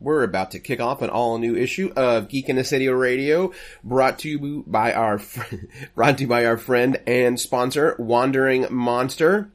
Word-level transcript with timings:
We're 0.00 0.22
about 0.22 0.52
to 0.52 0.58
kick 0.58 0.80
off 0.80 1.02
an 1.02 1.10
all 1.10 1.36
new 1.36 1.54
issue 1.54 1.92
of 1.94 2.28
Geek 2.28 2.48
in 2.48 2.56
the 2.56 2.64
City 2.64 2.88
Radio, 2.88 3.52
brought 3.84 4.18
to 4.20 4.30
you 4.30 4.64
by 4.66 4.94
our 4.94 5.18
fr- 5.18 5.56
brought 5.94 6.16
to 6.16 6.22
you 6.22 6.28
by 6.28 6.46
our 6.46 6.56
friend 6.56 6.98
and 7.06 7.38
sponsor, 7.38 7.96
Wandering 7.98 8.66
Monster. 8.70 9.52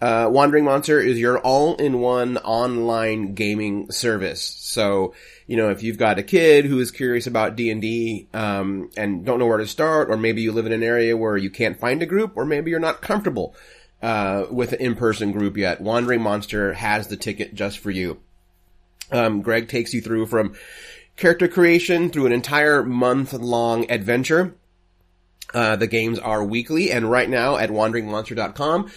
Uh, 0.00 0.28
Wandering 0.32 0.64
Monster 0.64 0.98
is 0.98 1.20
your 1.20 1.38
all-in-one 1.38 2.38
online 2.38 3.34
gaming 3.34 3.92
service. 3.92 4.42
So, 4.42 5.14
you 5.46 5.56
know, 5.56 5.70
if 5.70 5.82
you've 5.82 5.98
got 5.98 6.18
a 6.18 6.22
kid 6.22 6.64
who 6.64 6.80
is 6.80 6.90
curious 6.90 7.26
about 7.26 7.54
D&D, 7.54 8.28
um, 8.32 8.90
and 8.96 9.24
don't 9.24 9.38
know 9.38 9.46
where 9.46 9.58
to 9.58 9.66
start, 9.66 10.10
or 10.10 10.16
maybe 10.16 10.42
you 10.42 10.52
live 10.52 10.66
in 10.66 10.72
an 10.72 10.82
area 10.82 11.16
where 11.16 11.36
you 11.36 11.50
can't 11.50 11.78
find 11.78 12.02
a 12.02 12.06
group, 12.06 12.32
or 12.34 12.44
maybe 12.46 12.70
you're 12.70 12.80
not 12.80 13.02
comfortable, 13.02 13.54
uh, 14.02 14.46
with 14.50 14.72
an 14.72 14.80
in-person 14.80 15.30
group 15.32 15.56
yet, 15.56 15.80
Wandering 15.80 16.22
Monster 16.22 16.72
has 16.72 17.06
the 17.06 17.16
ticket 17.16 17.54
just 17.54 17.78
for 17.78 17.90
you. 17.90 18.18
Um, 19.12 19.42
Greg 19.42 19.68
takes 19.68 19.94
you 19.94 20.00
through 20.00 20.26
from 20.26 20.54
character 21.16 21.48
creation 21.48 22.10
through 22.10 22.26
an 22.26 22.32
entire 22.32 22.82
month 22.82 23.32
long 23.32 23.90
adventure. 23.90 24.54
Uh, 25.54 25.76
the 25.76 25.86
games 25.86 26.18
are 26.18 26.42
weekly 26.42 26.90
and 26.90 27.10
right 27.10 27.28
now 27.28 27.56
at 27.56 27.70
wanderingmonster.com, 27.70 28.90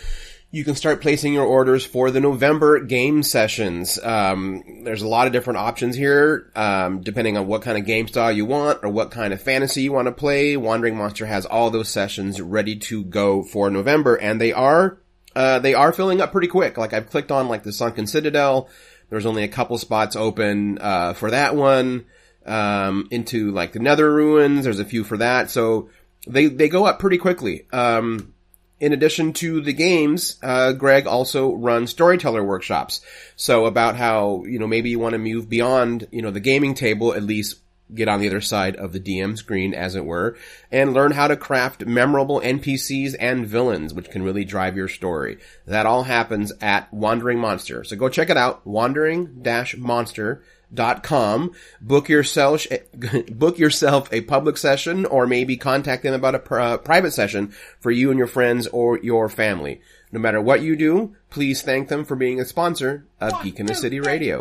you 0.51 0.63
can 0.63 0.75
start 0.75 1.01
placing 1.01 1.33
your 1.33 1.45
orders 1.45 1.85
for 1.85 2.11
the 2.11 2.21
November 2.21 2.79
game 2.79 3.23
sessions. 3.23 3.99
Um, 4.01 4.83
there's 4.85 5.01
a 5.01 5.07
lot 5.07 5.27
of 5.27 5.33
different 5.33 5.59
options 5.59 5.97
here, 5.97 6.49
um, 6.55 7.01
depending 7.01 7.37
on 7.37 7.47
what 7.47 7.61
kind 7.61 7.77
of 7.77 7.85
game 7.85 8.07
style 8.07 8.31
you 8.31 8.45
want 8.45 8.79
or 8.83 8.89
what 8.89 9.11
kind 9.11 9.33
of 9.33 9.41
fantasy 9.41 9.81
you 9.81 9.91
want 9.91 10.07
to 10.07 10.13
play. 10.13 10.55
Wandering 10.55 10.95
Monster 10.95 11.25
has 11.25 11.45
all 11.45 11.71
those 11.71 11.89
sessions 11.89 12.39
ready 12.39 12.77
to 12.77 13.03
go 13.03 13.43
for 13.43 13.69
November, 13.69 14.15
and 14.15 14.39
they 14.39 14.53
are 14.53 14.97
uh, 15.35 15.59
they 15.59 15.73
are 15.73 15.91
filling 15.91 16.21
up 16.21 16.31
pretty 16.31 16.47
quick. 16.47 16.77
Like 16.77 16.93
I've 16.93 17.09
clicked 17.09 17.31
on 17.31 17.49
like 17.49 17.63
the 17.63 17.73
Sunken 17.73 18.07
Citadel. 18.07 18.69
There's 19.09 19.25
only 19.25 19.43
a 19.43 19.47
couple 19.47 19.77
spots 19.77 20.15
open 20.15 20.77
uh, 20.79 21.13
for 21.13 21.31
that 21.31 21.55
one. 21.55 22.05
Um, 22.45 23.07
into 23.09 23.51
like 23.51 23.73
the 23.73 23.79
Nether 23.79 24.13
Ruins, 24.13 24.65
there's 24.65 24.79
a 24.79 24.85
few 24.85 25.03
for 25.03 25.17
that. 25.17 25.49
So 25.49 25.89
they 26.27 26.45
they 26.45 26.69
go 26.69 26.85
up 26.85 26.99
pretty 26.99 27.17
quickly. 27.17 27.65
Um, 27.73 28.35
in 28.79 28.93
addition 28.93 29.33
to 29.33 29.61
the 29.61 29.73
games, 29.73 30.37
uh, 30.43 30.73
Greg 30.73 31.07
also 31.07 31.53
runs 31.55 31.91
storyteller 31.91 32.43
workshops. 32.43 33.01
So 33.35 33.65
about 33.65 33.95
how, 33.95 34.43
you 34.45 34.59
know, 34.59 34.67
maybe 34.67 34.89
you 34.89 34.99
want 34.99 35.13
to 35.13 35.19
move 35.19 35.49
beyond, 35.49 36.07
you 36.11 36.21
know, 36.21 36.31
the 36.31 36.39
gaming 36.41 36.73
table, 36.75 37.13
at 37.13 37.23
least 37.23 37.61
get 37.93 38.07
on 38.07 38.19
the 38.19 38.27
other 38.27 38.41
side 38.41 38.75
of 38.75 38.91
the 38.91 38.99
DM 38.99 39.37
screen, 39.37 39.73
as 39.73 39.95
it 39.95 40.05
were, 40.05 40.37
and 40.71 40.93
learn 40.93 41.11
how 41.11 41.27
to 41.27 41.37
craft 41.37 41.85
memorable 41.85 42.41
NPCs 42.41 43.15
and 43.19 43.45
villains, 43.47 43.93
which 43.93 44.09
can 44.09 44.23
really 44.23 44.43
drive 44.45 44.75
your 44.75 44.87
story. 44.87 45.37
That 45.65 45.85
all 45.85 46.03
happens 46.03 46.51
at 46.61 46.91
Wandering 46.93 47.39
Monster. 47.39 47.83
So 47.83 47.95
go 47.95 48.09
check 48.09 48.29
it 48.29 48.37
out, 48.37 48.65
wandering-monster 48.65 50.43
dot 50.73 51.03
com. 51.03 51.51
Book 51.79 52.09
yourself 52.09 52.65
book 53.31 53.59
yourself 53.59 54.11
a 54.11 54.21
public 54.21 54.57
session, 54.57 55.05
or 55.05 55.27
maybe 55.27 55.57
contact 55.57 56.03
them 56.03 56.13
about 56.13 56.35
a 56.35 56.39
pr- 56.39 56.59
uh, 56.59 56.77
private 56.77 57.11
session 57.11 57.53
for 57.79 57.91
you 57.91 58.09
and 58.09 58.17
your 58.17 58.27
friends 58.27 58.67
or 58.67 58.97
your 58.99 59.29
family. 59.29 59.81
No 60.11 60.19
matter 60.19 60.41
what 60.41 60.61
you 60.61 60.75
do, 60.75 61.15
please 61.29 61.61
thank 61.61 61.89
them 61.89 62.05
for 62.05 62.15
being 62.15 62.39
a 62.39 62.45
sponsor 62.45 63.05
of 63.19 63.43
Geek 63.43 63.59
in 63.59 63.65
the 63.65 63.75
City 63.75 63.99
Radio. 63.99 64.39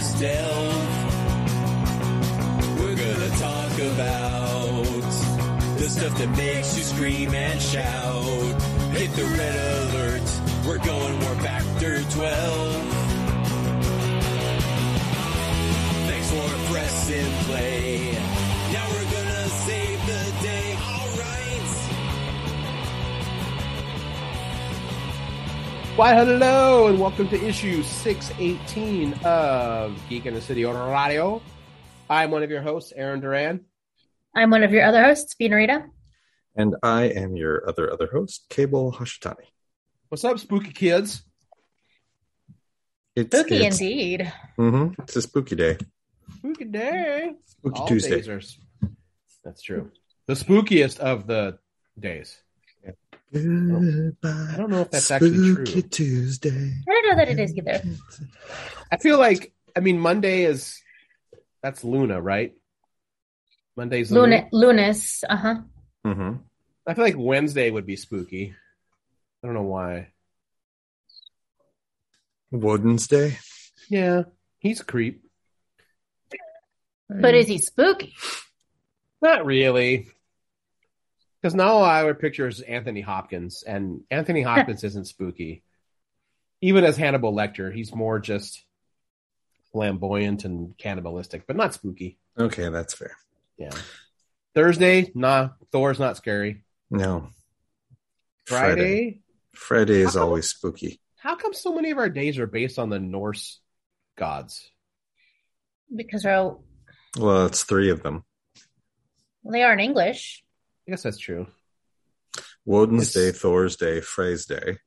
Must 0.00 0.18
delve 0.18 1.10
talk 3.38 3.72
about 3.92 4.84
the 5.76 5.88
stuff 5.90 6.16
that 6.16 6.30
makes 6.38 6.74
you 6.78 6.84
scream 6.84 7.34
and 7.34 7.60
shout. 7.60 8.62
Hit 8.92 9.12
the 9.12 9.24
red 9.24 9.56
alert. 9.92 10.22
We're 10.66 10.78
going 10.78 11.20
Warp 11.20 11.38
Factor 11.40 12.02
12. 12.02 12.82
Thanks 16.08 16.30
for 16.30 16.72
pressing 16.72 17.32
play. 17.44 18.09
Why 25.96 26.14
hello 26.14 26.86
and 26.86 26.98
welcome 26.98 27.28
to 27.28 27.44
issue 27.44 27.82
618 27.82 29.12
of 29.24 30.00
Geek 30.08 30.24
in 30.24 30.34
the 30.34 30.40
City 30.40 30.64
Radio. 30.64 31.42
I'm 32.08 32.30
one 32.30 32.42
of 32.42 32.50
your 32.50 32.62
hosts, 32.62 32.92
Aaron 32.94 33.20
Duran. 33.20 33.64
I'm 34.34 34.50
one 34.50 34.62
of 34.62 34.70
your 34.72 34.84
other 34.84 35.02
hosts, 35.02 35.34
Rita. 35.38 35.84
And 36.56 36.76
I 36.82 37.04
am 37.04 37.36
your 37.36 37.68
other 37.68 37.92
other 37.92 38.08
host, 38.10 38.46
Cable 38.48 38.92
Hashitani. 38.92 39.44
What's 40.08 40.24
up, 40.24 40.38
spooky 40.38 40.70
kids? 40.70 41.22
It's, 43.16 43.36
spooky 43.36 43.66
it's, 43.66 43.80
indeed. 43.80 44.32
Mm-hmm. 44.58 45.02
It's 45.02 45.16
a 45.16 45.22
spooky 45.22 45.56
day. 45.56 45.76
Spooky 46.38 46.64
day. 46.64 47.32
Spooky 47.46 47.80
All 47.80 47.86
Tuesday. 47.88 48.30
Are, 48.30 48.40
that's 49.44 49.60
true. 49.60 49.90
The 50.26 50.34
spookiest 50.34 50.98
of 51.00 51.26
the 51.26 51.58
days. 51.98 52.40
Goodbye, 53.32 54.50
I 54.52 54.56
don't 54.56 54.70
know 54.70 54.80
if 54.80 54.90
that's 54.90 55.10
actually 55.10 55.54
true. 55.54 55.82
Tuesday. 55.82 56.72
I 56.88 56.90
don't 56.92 57.08
know 57.08 57.16
that 57.16 57.28
it 57.28 57.38
is 57.38 57.56
either. 57.56 57.82
I 58.90 58.96
feel 58.96 59.18
like 59.18 59.52
I 59.76 59.80
mean 59.80 60.00
Monday 60.00 60.44
is 60.44 60.80
that's 61.62 61.84
Luna, 61.84 62.20
right? 62.20 62.54
Monday's 63.76 64.10
Luna. 64.10 64.48
Lunas. 64.52 65.22
Uh 65.28 65.36
huh. 65.36 65.54
Mm-hmm. 66.04 66.36
I 66.86 66.94
feel 66.94 67.04
like 67.04 67.14
Wednesday 67.16 67.70
would 67.70 67.86
be 67.86 67.96
spooky. 67.96 68.54
I 69.42 69.46
don't 69.46 69.54
know 69.54 69.62
why. 69.62 70.08
Wednesday. 72.50 73.38
Yeah, 73.88 74.24
he's 74.58 74.80
a 74.80 74.84
creep. 74.84 75.22
But 77.08 77.34
is 77.34 77.46
he 77.48 77.58
spooky? 77.58 78.14
Not 79.22 79.44
really. 79.44 80.08
Because 81.40 81.54
now 81.54 81.78
I 81.78 82.04
would 82.04 82.18
picture 82.18 82.46
is 82.46 82.60
Anthony 82.60 83.00
Hopkins, 83.00 83.62
and 83.62 84.02
Anthony 84.10 84.42
Hopkins 84.50 84.84
isn't 84.84 85.06
spooky. 85.06 85.62
Even 86.60 86.84
as 86.84 86.96
Hannibal 86.96 87.32
Lecter, 87.32 87.72
he's 87.72 87.94
more 87.94 88.18
just 88.18 88.62
flamboyant 89.72 90.44
and 90.44 90.76
cannibalistic, 90.76 91.46
but 91.46 91.56
not 91.56 91.72
spooky. 91.72 92.18
Okay, 92.38 92.68
that's 92.68 92.94
fair. 92.94 93.16
Yeah. 93.56 93.70
Thursday, 94.54 95.10
nah. 95.14 95.50
Thor's 95.72 95.98
not 95.98 96.16
scary. 96.16 96.62
No. 96.90 97.28
Friday. 98.44 98.74
Friday, 98.74 99.20
Friday 99.52 100.00
is 100.00 100.12
come, 100.12 100.22
always 100.22 100.48
spooky. 100.48 101.00
How 101.16 101.36
come 101.36 101.54
so 101.54 101.74
many 101.74 101.90
of 101.90 101.98
our 101.98 102.08
days 102.08 102.38
are 102.38 102.46
based 102.46 102.78
on 102.78 102.90
the 102.90 102.98
Norse 102.98 103.60
gods? 104.16 104.70
Because 105.94 106.22
they're 106.24 106.36
all... 106.36 106.64
well, 107.18 107.46
it's 107.46 107.64
three 107.64 107.90
of 107.90 108.02
them. 108.02 108.24
Well, 109.42 109.52
they 109.52 109.62
are 109.62 109.72
in 109.72 109.80
English. 109.80 110.44
I 110.86 110.92
guess 110.92 111.02
that's 111.02 111.18
true. 111.18 111.46
Woden's. 112.64 113.12
Day, 113.12 113.32
Thor's 113.32 113.76
Day, 113.76 114.00
Frey's 114.00 114.46
Day. 114.46 114.78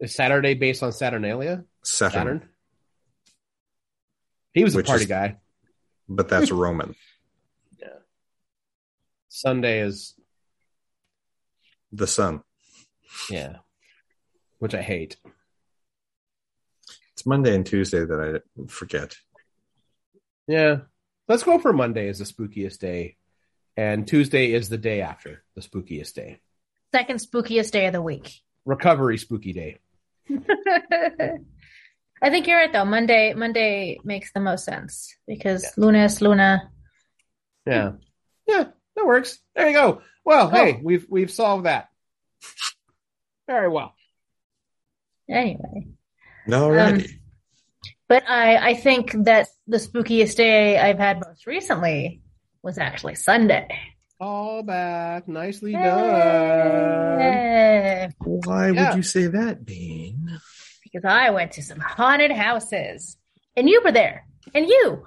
Is 0.00 0.14
Saturday 0.14 0.54
based 0.54 0.82
on 0.82 0.92
Saturnalia? 0.92 1.64
Saturn. 1.82 2.12
Saturn? 2.12 2.48
He 4.52 4.64
was 4.64 4.74
a 4.74 4.82
party 4.82 5.02
is, 5.02 5.08
guy. 5.08 5.36
But 6.08 6.28
that's 6.28 6.50
Roman. 6.50 6.94
Yeah. 7.80 7.98
Sunday 9.28 9.82
is 9.82 10.14
the 11.92 12.08
sun. 12.08 12.42
Yeah. 13.30 13.58
Which 14.58 14.74
I 14.74 14.82
hate. 14.82 15.16
It's 17.12 17.24
Monday 17.24 17.54
and 17.54 17.64
Tuesday 17.64 18.04
that 18.04 18.42
I 18.58 18.66
forget. 18.68 19.16
Yeah. 20.48 20.78
Let's 21.28 21.44
go 21.44 21.58
for 21.60 21.72
Monday 21.72 22.08
as 22.08 22.18
the 22.18 22.24
spookiest 22.24 22.78
day. 22.78 23.17
And 23.78 24.08
Tuesday 24.08 24.52
is 24.54 24.68
the 24.68 24.76
day 24.76 25.02
after 25.02 25.44
the 25.54 25.60
spookiest 25.60 26.14
day. 26.14 26.40
Second 26.92 27.20
spookiest 27.20 27.70
day 27.70 27.86
of 27.86 27.92
the 27.92 28.02
week. 28.02 28.40
Recovery 28.64 29.18
spooky 29.18 29.52
day. 29.52 29.78
I 32.20 32.28
think 32.28 32.48
you're 32.48 32.56
right 32.56 32.72
though. 32.72 32.84
Monday 32.84 33.34
Monday 33.34 34.00
makes 34.02 34.32
the 34.32 34.40
most 34.40 34.64
sense 34.64 35.14
because 35.28 35.62
yeah. 35.62 35.70
Lunas, 35.76 36.20
Luna. 36.20 36.72
Yeah. 37.66 37.92
Yeah, 38.48 38.64
that 38.96 39.06
works. 39.06 39.38
There 39.54 39.68
you 39.68 39.74
go. 39.74 40.02
Well, 40.24 40.48
oh. 40.48 40.50
hey, 40.50 40.80
we've 40.82 41.06
we've 41.08 41.30
solved 41.30 41.66
that. 41.66 41.88
Very 43.46 43.68
well. 43.68 43.94
Anyway. 45.30 45.86
Alrighty. 46.48 47.04
Um, 47.04 47.20
but 48.08 48.28
I 48.28 48.70
I 48.70 48.74
think 48.74 49.12
that 49.24 49.46
the 49.68 49.76
spookiest 49.76 50.34
day 50.34 50.76
I've 50.76 50.98
had 50.98 51.20
most 51.24 51.46
recently 51.46 52.22
was 52.68 52.78
actually 52.78 53.14
Sunday. 53.16 53.66
All 54.20 54.62
back. 54.62 55.26
Nicely 55.26 55.72
done. 55.72 55.82
Why 58.18 58.70
yeah. 58.70 58.90
would 58.90 58.96
you 58.96 59.02
say 59.02 59.26
that, 59.26 59.64
Bean? 59.64 60.38
because 60.92 61.04
I 61.04 61.30
went 61.30 61.52
to 61.52 61.62
some 61.62 61.80
haunted 61.80 62.30
houses 62.30 63.16
and 63.56 63.68
you 63.68 63.82
were 63.84 63.92
there 63.92 64.26
and 64.54 64.66
you. 64.66 65.04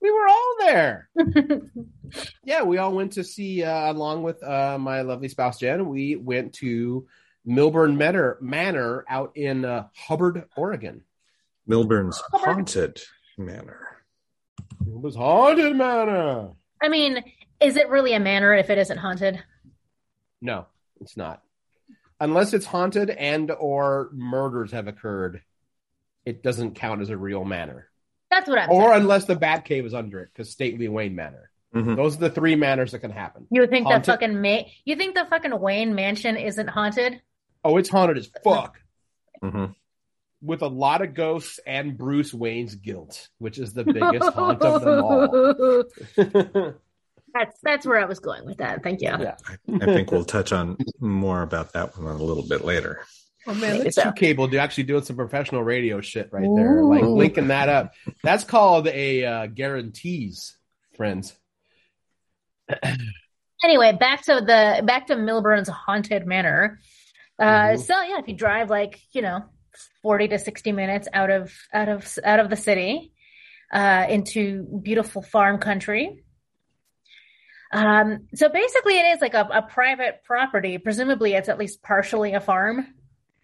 We 0.00 0.10
were 0.10 0.28
all 0.28 0.56
there. 0.60 1.08
yeah, 2.44 2.62
we 2.62 2.78
all 2.78 2.92
went 2.92 3.12
to 3.14 3.24
see, 3.24 3.64
uh, 3.64 3.90
along 3.90 4.22
with 4.22 4.42
uh, 4.42 4.78
my 4.78 5.00
lovely 5.02 5.28
spouse 5.28 5.58
Jen. 5.58 5.88
We 5.88 6.16
went 6.16 6.52
to 6.54 7.06
Milburn 7.44 7.96
Manor, 7.96 8.38
Manor 8.40 9.04
out 9.08 9.36
in 9.36 9.64
uh, 9.64 9.86
Hubbard, 9.96 10.44
Oregon. 10.56 11.02
Milburn's 11.66 12.22
haunted 12.32 13.00
manor. 13.36 13.95
It 14.86 15.00
was 15.00 15.16
haunted 15.16 15.76
manor. 15.76 16.50
I 16.82 16.88
mean, 16.88 17.22
is 17.60 17.76
it 17.76 17.88
really 17.88 18.12
a 18.14 18.20
manor 18.20 18.54
if 18.54 18.70
it 18.70 18.78
isn't 18.78 18.98
haunted? 18.98 19.42
No, 20.40 20.66
it's 21.00 21.16
not. 21.16 21.42
Unless 22.20 22.54
it's 22.54 22.66
haunted 22.66 23.10
and 23.10 23.50
or 23.50 24.10
murders 24.12 24.72
have 24.72 24.86
occurred, 24.88 25.42
it 26.24 26.42
doesn't 26.42 26.74
count 26.76 27.02
as 27.02 27.10
a 27.10 27.16
real 27.16 27.44
manor. 27.44 27.88
That's 28.30 28.48
what 28.48 28.58
I'm 28.58 28.70
Or 28.70 28.90
saying. 28.90 29.02
unless 29.02 29.24
the 29.26 29.36
Batcave 29.36 29.84
is 29.86 29.94
under 29.94 30.20
it, 30.20 30.30
because 30.32 30.50
Stately 30.50 30.88
Wayne 30.88 31.14
Manor. 31.14 31.50
Mhm. 31.74 31.96
Those 31.96 32.16
are 32.16 32.20
the 32.20 32.30
three 32.30 32.56
manors 32.56 32.92
that 32.92 33.00
can 33.00 33.10
happen. 33.10 33.46
You 33.50 33.66
think 33.66 33.86
the 33.88 34.00
fucking 34.02 34.40
ma- 34.40 34.62
you 34.84 34.96
think 34.96 35.14
the 35.14 35.26
fucking 35.26 35.58
Wayne 35.60 35.94
mansion 35.94 36.36
isn't 36.36 36.68
haunted? 36.68 37.20
Oh, 37.64 37.76
it's 37.76 37.88
haunted 37.88 38.18
as 38.18 38.30
fuck. 38.44 38.80
Mhm. 39.42 39.74
With 40.42 40.62
a 40.62 40.68
lot 40.68 41.02
of 41.02 41.14
ghosts 41.14 41.58
and 41.66 41.96
Bruce 41.96 42.32
Wayne's 42.34 42.74
guilt, 42.74 43.28
which 43.38 43.58
is 43.58 43.72
the 43.72 43.84
biggest 43.84 44.30
haunt 44.34 44.62
of 44.62 44.82
them 44.82 45.04
all. 45.04 46.72
That's 47.34 47.60
that's 47.62 47.84
where 47.86 47.98
I 48.00 48.06
was 48.06 48.18
going 48.18 48.46
with 48.46 48.58
that. 48.58 48.82
Thank 48.82 49.02
you. 49.02 49.08
Yeah. 49.10 49.36
I 49.82 49.84
think 49.84 50.10
we'll 50.10 50.24
touch 50.24 50.52
on 50.52 50.78
more 51.00 51.42
about 51.42 51.74
that 51.74 51.98
one 51.98 52.06
a 52.06 52.16
little 52.16 52.46
bit 52.48 52.64
later. 52.64 53.04
Oh 53.46 53.52
man, 53.52 53.72
Maybe 53.72 53.84
that's 53.84 53.96
so. 53.96 54.04
two 54.04 54.12
cable 54.12 54.46
do 54.46 54.56
actually 54.56 54.84
doing 54.84 55.02
some 55.04 55.16
professional 55.16 55.62
radio 55.62 56.00
shit 56.00 56.30
right 56.32 56.48
there. 56.56 56.82
Like 56.82 57.02
linking 57.02 57.48
that 57.48 57.68
up. 57.68 57.92
That's 58.22 58.44
called 58.44 58.88
a 58.88 59.24
uh, 59.24 59.46
guarantees, 59.48 60.56
friends. 60.96 61.34
Anyway, 63.64 63.90
back 63.98 64.22
to 64.22 64.34
the 64.34 64.82
back 64.84 65.06
to 65.06 65.16
Milburn's 65.16 65.68
haunted 65.68 66.26
manor. 66.26 66.78
Uh, 67.38 67.44
Mhm. 67.44 67.80
So 67.80 68.00
yeah, 68.02 68.18
if 68.18 68.28
you 68.28 68.34
drive 68.34 68.68
like 68.70 69.00
you 69.12 69.22
know 69.22 69.44
forty 70.02 70.28
to 70.28 70.38
sixty 70.38 70.72
minutes 70.72 71.08
out 71.12 71.30
of 71.30 71.52
out 71.72 71.88
of 71.88 72.18
out 72.24 72.40
of 72.40 72.50
the 72.50 72.56
city 72.56 73.12
uh, 73.72 74.06
into 74.08 74.62
beautiful 74.82 75.22
farm 75.22 75.58
country. 75.58 76.22
Um, 77.72 78.28
so 78.34 78.48
basically, 78.48 78.98
it 78.98 79.06
is 79.16 79.20
like 79.20 79.34
a, 79.34 79.48
a 79.52 79.62
private 79.62 80.22
property. 80.24 80.78
Presumably, 80.78 81.34
it's 81.34 81.48
at 81.48 81.58
least 81.58 81.82
partially 81.82 82.32
a 82.34 82.40
farm. 82.40 82.86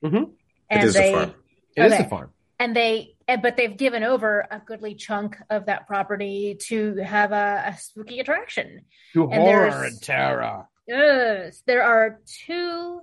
Mhm. 0.03 0.31
And 0.71 0.83
It 0.83 0.87
is 0.87 0.97
a 0.97 0.99
they, 0.99 1.13
farm. 1.13 1.35
It 1.77 1.85
is 1.87 1.93
Okay. 1.93 2.05
a 2.05 2.09
farm. 2.09 2.31
and 2.59 2.77
they 2.77 3.15
and- 3.29 3.43
but 3.43 3.57
they've 3.57 3.77
given 3.77 4.05
over 4.05 4.47
a 4.51 4.61
goodly 4.65 4.95
chunk 4.95 5.37
of 5.51 5.67
that 5.67 5.87
property 5.87 6.57
to 6.69 6.95
have 6.97 7.33
a, 7.33 7.65
a 7.69 7.77
spooky 7.79 8.21
attraction 8.21 8.85
To 9.15 9.25
And 9.25 9.35
horror 9.35 9.71
there's- 9.71 9.93
and 9.93 10.03
terror. 10.03 10.67
yes 10.87 11.63
there 11.67 11.83
are 11.83 12.21
two 12.47 13.01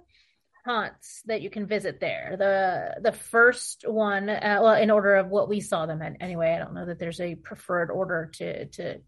haunts 0.66 1.22
that 1.26 1.42
you 1.42 1.50
can 1.50 1.66
visit 1.66 2.00
there. 2.00 2.36
The 2.38 3.02
the 3.02 3.18
first 3.18 3.86
one 3.88 4.30
uh, 4.30 4.60
well 4.62 4.76
in 4.76 4.92
order 4.92 5.16
of 5.16 5.30
what 5.30 5.50
we 5.50 5.60
saw 5.62 5.86
them 5.86 6.02
in 6.02 6.18
anyway 6.22 6.54
i 6.54 6.60
don't 6.60 6.74
know 6.74 6.86
that 6.86 7.00
there's 7.00 7.22
a 7.22 7.36
preferred 7.36 7.90
order 7.92 8.30
to 8.34 8.66
to 8.66 9.02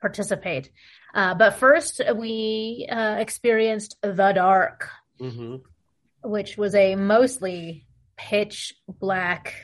participate. 0.00 0.70
Uh, 1.12 1.34
but 1.34 1.56
first 1.56 2.00
we 2.14 2.86
uh, 2.90 3.16
experienced 3.18 3.96
the 4.02 4.32
dark 4.32 4.88
hmm 5.18 5.56
which 6.22 6.56
was 6.56 6.74
a 6.74 6.96
mostly 6.96 7.86
pitch 8.16 8.74
black 8.88 9.54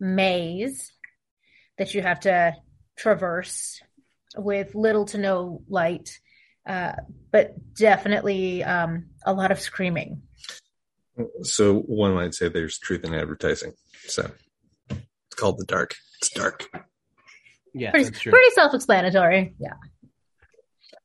maze 0.00 0.92
that 1.78 1.94
you 1.94 2.02
have 2.02 2.20
to 2.20 2.54
traverse 2.96 3.80
with 4.36 4.74
little 4.74 5.04
to 5.06 5.18
no 5.18 5.62
light, 5.68 6.18
uh, 6.66 6.92
but 7.30 7.54
definitely 7.74 8.64
um, 8.64 9.06
a 9.24 9.32
lot 9.32 9.50
of 9.50 9.60
screaming. 9.60 10.22
So 11.42 11.74
one 11.80 12.14
might 12.14 12.34
say 12.34 12.48
there's 12.48 12.78
truth 12.78 13.04
in 13.04 13.14
advertising. 13.14 13.72
So 14.06 14.30
it's 14.90 15.34
called 15.36 15.58
the 15.58 15.64
dark. 15.66 15.94
It's 16.18 16.30
dark. 16.30 16.68
Yeah, 17.74 17.90
Pretty, 17.90 18.04
that's 18.04 18.20
true. 18.20 18.32
pretty 18.32 18.50
self-explanatory. 18.54 19.54
Yeah. 19.58 19.74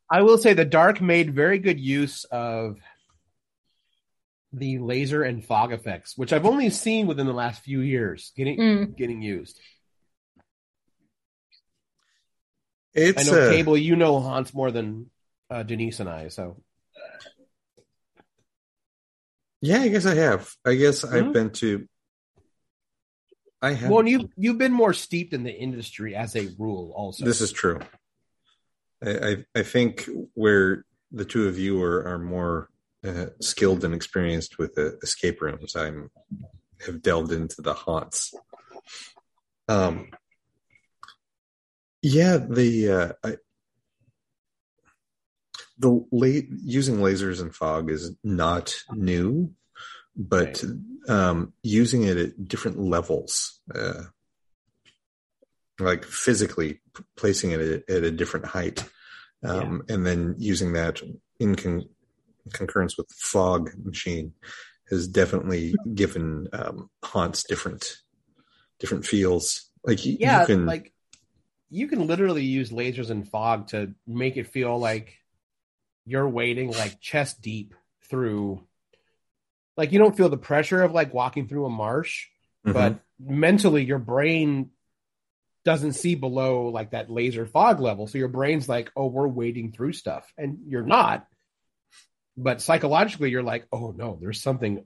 I 0.09 0.21
will 0.21 0.38
say 0.38 0.54
the 0.54 0.65
Dark 0.65 1.01
made 1.01 1.33
very 1.36 1.59
good 1.59 1.80
use 1.80 2.24
of 2.25 2.77
the 4.54 4.77
laser 4.80 5.24
and 5.24 5.44
fog 5.44 5.74
effects, 5.74 6.18
which 6.18 6.31
I've 6.31 6.45
only 6.45 6.69
seen 6.69 7.07
within 7.07 7.25
the 7.27 7.33
last 7.33 7.62
few 7.63 7.81
years 7.81 8.31
getting 8.36 8.57
Mm. 8.59 8.95
getting 8.98 9.21
used. 9.21 9.59
It's 12.94 13.27
I 13.30 13.31
know 13.31 13.42
uh, 13.48 13.51
Cable, 13.51 13.77
you 13.77 13.95
know 13.95 14.19
haunts 14.19 14.54
more 14.54 14.71
than 14.71 15.09
uh, 15.50 15.63
Denise 15.63 16.00
and 16.00 16.09
I, 16.09 16.30
so 16.30 16.62
yeah, 19.62 19.81
I 19.81 19.88
guess 19.89 20.06
I 20.06 20.15
have. 20.15 20.50
I 20.65 20.75
guess 20.75 21.04
Mhm. 21.04 21.13
I've 21.13 21.33
been 21.33 21.50
to. 21.51 21.88
I 23.62 23.74
have. 23.74 23.89
well, 23.89 24.07
you 24.07 24.30
you've 24.38 24.59
been 24.59 24.71
more 24.74 24.94
steeped 24.94 25.33
in 25.33 25.44
the 25.44 25.51
industry 25.54 26.15
as 26.15 26.36
a 26.36 26.48
rule, 26.59 26.94
also. 26.95 27.25
This 27.25 27.42
is 27.42 27.51
true. 27.51 27.80
I, 29.04 29.09
I 29.30 29.45
I 29.56 29.63
think 29.63 30.07
where 30.33 30.86
the 31.12 31.25
two 31.25 31.48
of 31.48 31.57
you 31.57 31.81
are 31.81 32.07
are 32.07 32.19
more 32.19 32.69
uh, 33.04 33.27
skilled 33.42 33.83
and 33.83 33.94
experienced 33.94 34.57
with 34.59 34.75
the 34.75 34.98
escape 35.01 35.42
rooms, 35.42 35.75
I'm 35.75 36.12
have 36.86 37.01
delved 37.01 37.31
into 37.31 37.62
the 37.62 37.74
haunts. 37.74 38.33
Um. 39.68 40.09
Yeah, 42.04 42.38
the 42.38 42.92
uh, 42.92 43.13
I, 43.24 43.38
the 45.80 46.06
la- 46.12 46.48
using 46.64 46.98
lasers 46.98 47.42
and 47.42 47.54
fog 47.56 47.92
is 47.92 48.16
not 48.24 48.76
new, 48.92 49.54
but 50.16 50.64
um, 51.08 51.54
using 51.64 52.04
it 52.04 52.18
at 52.18 52.48
different 52.48 52.80
levels. 52.80 53.60
Uh, 53.74 54.04
like 55.80 56.06
physically 56.06 56.82
p- 56.96 57.04
placing 57.16 57.52
it 57.52 57.62
at, 57.62 57.90
at 57.90 58.04
a 58.04 58.12
different 58.12 58.48
height 58.48 58.84
um, 59.44 59.84
and 59.90 60.06
then 60.06 60.36
using 60.38 60.74
that 60.74 61.02
in 61.40 61.56
con- 61.56 61.88
concurrence 62.54 62.98
with 62.98 63.08
the 63.08 63.16
fog 63.18 63.70
machine 63.84 64.34
has 64.90 65.08
definitely 65.08 65.76
given 65.94 66.48
um, 66.54 66.90
haunts 67.04 67.44
different 67.44 67.98
different 68.80 69.06
feels 69.06 69.70
like 69.86 70.06
you, 70.06 70.18
yeah, 70.20 70.42
you 70.42 70.46
can 70.46 70.66
like 70.66 70.94
you 71.70 71.88
can 71.88 72.08
literally 72.08 72.44
use 72.44 72.72
lasers 72.72 73.10
and 73.10 73.28
fog 73.28 73.68
to 73.68 73.94
make 74.06 74.38
it 74.38 74.48
feel 74.48 74.78
like 74.78 75.18
you're 76.07 76.28
wading 76.28 76.71
like 76.71 76.99
chest 77.02 77.42
deep 77.42 77.76
through 78.09 78.64
like 79.76 79.92
you 79.92 79.99
don't 79.99 80.16
feel 80.18 80.30
the 80.30 80.37
pressure 80.37 80.81
of 80.81 80.94
like 80.94 81.14
walking 81.14 81.47
through 81.47 81.66
a 81.66 81.69
marsh 81.69 82.28
Mhm. 82.66 82.73
but 82.73 82.99
mentally 83.19 83.83
your 83.83 83.99
brain 83.99 84.71
doesn't 85.66 85.94
see 85.94 86.16
below 86.16 86.69
like 86.69 86.92
that 86.92 87.09
laser 87.11 87.45
fog 87.45 87.80
level 87.81 88.07
so 88.07 88.18
your 88.18 88.30
brain's 88.30 88.69
like 88.69 88.90
oh 88.95 89.07
we're 89.07 89.28
wading 89.28 89.71
through 89.73 89.92
stuff 89.94 90.31
and 90.37 90.59
you're 90.68 90.85
not 90.85 91.28
but 92.37 92.61
psychologically 92.61 93.30
you're 93.30 93.44
like 93.44 93.68
oh 93.71 93.92
no 93.92 94.18
there's 94.21 94.42
something 94.42 94.85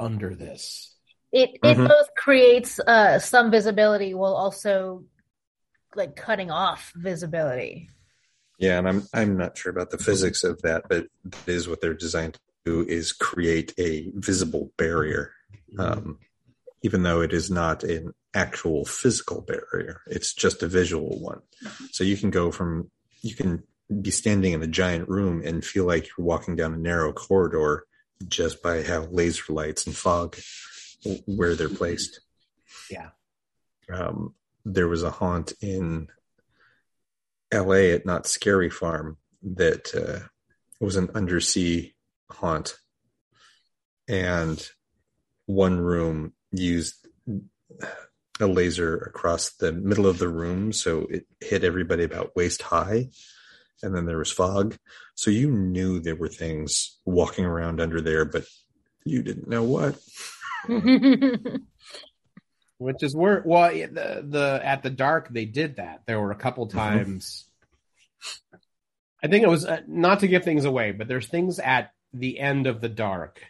under 0.00 0.34
this 0.34 0.96
It 1.32 1.50
it 1.62 1.76
Mhm. 1.76 1.88
both 1.88 2.08
creates 2.16 2.80
uh, 2.80 3.18
some 3.20 3.50
visibility 3.50 4.14
while 4.14 4.34
also 4.34 5.04
like 5.94 6.16
cutting 6.16 6.50
off 6.50 6.92
visibility. 6.96 7.88
Yeah 8.58 8.78
and 8.78 8.88
i'm 8.88 9.02
i'm 9.12 9.36
not 9.36 9.56
sure 9.56 9.70
about 9.70 9.90
the 9.90 9.98
physics 9.98 10.44
of 10.44 10.60
that 10.62 10.84
but 10.88 11.06
that 11.24 11.48
is 11.48 11.68
what 11.68 11.80
they're 11.80 11.94
designed 11.94 12.34
to 12.34 12.40
do 12.64 12.82
is 12.86 13.12
create 13.12 13.74
a 13.78 14.10
visible 14.14 14.72
barrier. 14.76 15.32
Um, 15.78 16.18
even 16.82 17.02
though 17.02 17.20
it 17.20 17.32
is 17.32 17.50
not 17.50 17.82
an 17.82 18.14
actual 18.34 18.84
physical 18.84 19.40
barrier 19.40 20.02
it's 20.06 20.32
just 20.32 20.62
a 20.62 20.68
visual 20.68 21.20
one. 21.20 21.40
So 21.92 22.04
you 22.04 22.16
can 22.16 22.30
go 22.30 22.50
from 22.50 22.90
you 23.22 23.34
can 23.34 23.62
be 24.00 24.10
standing 24.10 24.52
in 24.52 24.62
a 24.62 24.66
giant 24.68 25.08
room 25.08 25.42
and 25.44 25.64
feel 25.64 25.84
like 25.84 26.06
you're 26.06 26.26
walking 26.26 26.56
down 26.56 26.74
a 26.74 26.78
narrow 26.78 27.12
corridor 27.12 27.86
just 28.28 28.62
by 28.62 28.82
how 28.82 29.02
laser 29.10 29.52
lights 29.52 29.86
and 29.86 29.96
fog 29.96 30.36
where 31.26 31.54
they're 31.54 31.68
placed. 31.68 32.20
Yeah. 32.90 33.10
um, 33.92 34.34
there 34.64 34.88
was 34.88 35.02
a 35.02 35.10
haunt 35.10 35.52
in 35.60 36.08
la 37.54 37.74
at 37.74 38.06
Knott's 38.06 38.30
Scary 38.30 38.70
Farm 38.70 39.16
that 39.42 39.94
uh, 39.94 40.26
was 40.80 40.96
an 40.96 41.10
undersea 41.14 41.94
haunt. 42.30 42.76
And 44.08 44.66
one 45.46 45.78
room 45.78 46.34
used 46.50 47.06
a 48.40 48.46
laser 48.46 48.96
across 48.96 49.52
the 49.54 49.72
middle 49.72 50.06
of 50.06 50.18
the 50.18 50.28
room 50.28 50.72
so 50.72 51.06
it 51.10 51.26
hit 51.40 51.64
everybody 51.64 52.04
about 52.04 52.34
waist 52.34 52.62
high 52.62 53.08
and 53.82 53.94
then 53.94 54.06
there 54.06 54.18
was 54.18 54.32
fog. 54.32 54.76
So 55.14 55.30
you 55.30 55.50
knew 55.50 56.00
there 56.00 56.16
were 56.16 56.28
things 56.28 56.98
walking 57.04 57.44
around 57.44 57.80
under 57.80 58.00
there 58.00 58.24
but 58.24 58.44
you 59.04 59.22
didn't 59.22 59.48
know 59.48 59.62
what 59.62 59.98
which 62.78 63.02
is 63.02 63.14
where 63.14 63.42
well 63.44 63.70
the 63.70 64.24
the 64.26 64.60
at 64.62 64.82
the 64.82 64.90
dark 64.90 65.28
they 65.28 65.44
did 65.44 65.76
that. 65.76 66.02
There 66.06 66.20
were 66.20 66.30
a 66.32 66.36
couple 66.36 66.66
times. 66.66 67.44
I 69.22 69.28
think 69.28 69.42
it 69.42 69.48
was 69.48 69.64
uh, 69.64 69.80
not 69.86 70.20
to 70.20 70.28
give 70.28 70.44
things 70.44 70.64
away, 70.64 70.92
but 70.92 71.08
there's 71.08 71.26
things 71.26 71.58
at 71.58 71.92
the 72.12 72.38
end 72.38 72.66
of 72.66 72.80
the 72.80 72.88
dark 72.88 73.40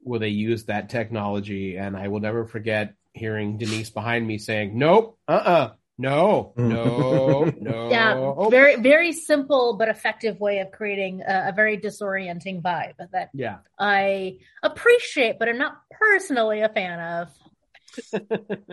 where 0.00 0.18
they 0.18 0.28
used 0.28 0.66
that 0.66 0.90
technology, 0.90 1.76
and 1.76 1.96
I 1.96 2.08
will 2.08 2.20
never 2.20 2.44
forget 2.44 2.94
hearing 3.12 3.56
Denise 3.56 3.90
behind 3.90 4.26
me 4.26 4.38
saying, 4.38 4.76
"Nope, 4.76 5.18
uh, 5.28 5.32
uh 5.32 5.72
no, 5.98 6.52
no, 6.56 7.44
no." 7.60 7.88
Yeah, 7.90 8.48
very 8.50 8.76
very 8.76 9.12
simple 9.12 9.76
but 9.76 9.88
effective 9.88 10.40
way 10.40 10.58
of 10.58 10.70
creating 10.72 11.22
a, 11.22 11.48
a 11.48 11.52
very 11.52 11.78
disorienting 11.78 12.62
vibe 12.62 12.94
that 13.12 13.30
yeah. 13.32 13.58
I 13.78 14.38
appreciate, 14.62 15.38
but 15.38 15.48
I'm 15.48 15.58
not 15.58 15.76
personally 15.90 16.60
a 16.60 16.68
fan 16.68 17.00
of. 17.00 17.28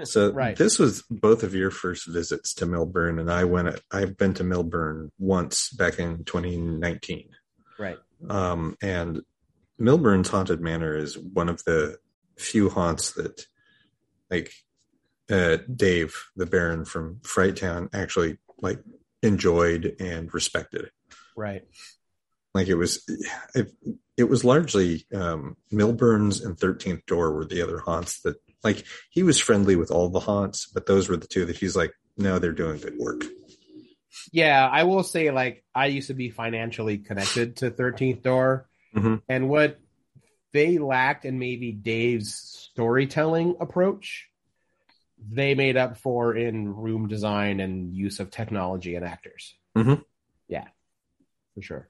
So 0.03 0.31
Right. 0.31 0.57
this 0.57 0.79
was 0.79 1.03
both 1.11 1.43
of 1.43 1.53
your 1.53 1.69
first 1.69 2.07
visits 2.07 2.55
to 2.55 2.65
Milburn, 2.65 3.19
and 3.19 3.31
I 3.31 3.43
went. 3.43 3.79
I've 3.91 4.17
been 4.17 4.33
to 4.35 4.43
Milburn 4.43 5.11
once 5.19 5.69
back 5.69 5.99
in 5.99 6.23
2019, 6.23 7.29
Right. 7.77 7.99
um, 8.29 8.77
and 8.81 9.21
Milburn's 9.77 10.29
haunted 10.29 10.59
manor 10.61 10.97
is 10.97 11.17
one 11.19 11.49
of 11.49 11.63
the 11.65 11.97
few 12.37 12.69
haunts 12.69 13.11
that, 13.13 13.45
like, 14.31 14.51
uh, 15.31 15.57
Dave, 15.73 16.15
the 16.35 16.45
Baron 16.45 16.85
from 16.85 17.19
Fright 17.23 17.55
Town, 17.55 17.89
actually 17.93 18.37
like 18.59 18.79
enjoyed 19.23 19.95
and 19.99 20.33
respected. 20.33 20.91
Right. 21.35 21.63
Like 22.53 22.67
it 22.67 22.75
was, 22.75 23.03
it, 23.55 23.71
it 24.17 24.25
was 24.25 24.43
largely 24.43 25.05
um, 25.13 25.55
Milburn's 25.71 26.41
and 26.41 26.59
Thirteenth 26.59 27.05
Door 27.05 27.33
were 27.33 27.45
the 27.45 27.61
other 27.61 27.79
haunts 27.79 28.21
that 28.21 28.35
like 28.63 28.83
he 29.09 29.23
was 29.23 29.39
friendly 29.39 29.75
with 29.75 29.89
all 29.89 30.09
the 30.09 30.19
haunts, 30.19 30.67
but 30.67 30.85
those 30.85 31.07
were 31.09 31.17
the 31.17 31.27
two 31.27 31.45
that 31.45 31.57
he's 31.57 31.75
like, 31.75 31.93
no, 32.17 32.37
they're 32.39 32.51
doing 32.51 32.79
good 32.79 32.97
work. 32.99 33.23
Yeah, 34.33 34.67
I 34.69 34.83
will 34.83 35.03
say, 35.03 35.31
like, 35.31 35.63
I 35.73 35.85
used 35.87 36.07
to 36.07 36.13
be 36.13 36.29
financially 36.29 36.97
connected 36.97 37.55
to 37.57 37.71
13th 37.71 38.21
Door, 38.21 38.67
Mhm. 38.95 39.21
and 39.29 39.47
what 39.49 39.79
they 40.51 40.77
lacked 40.77 41.23
in 41.23 41.39
maybe 41.39 41.71
Dave's 41.71 42.33
storytelling 42.73 43.55
approach, 43.61 44.27
they 45.29 45.55
made 45.55 45.77
up 45.77 45.97
for 45.97 46.35
in 46.35 46.73
room 46.73 47.07
design 47.07 47.59
and 47.59 47.95
use 47.95 48.19
of 48.19 48.31
technology 48.31 48.95
and 48.95 49.05
actors. 49.05 49.55
Mhm. 49.75 50.03
Yeah, 50.47 50.67
for 51.53 51.61
sure. 51.61 51.89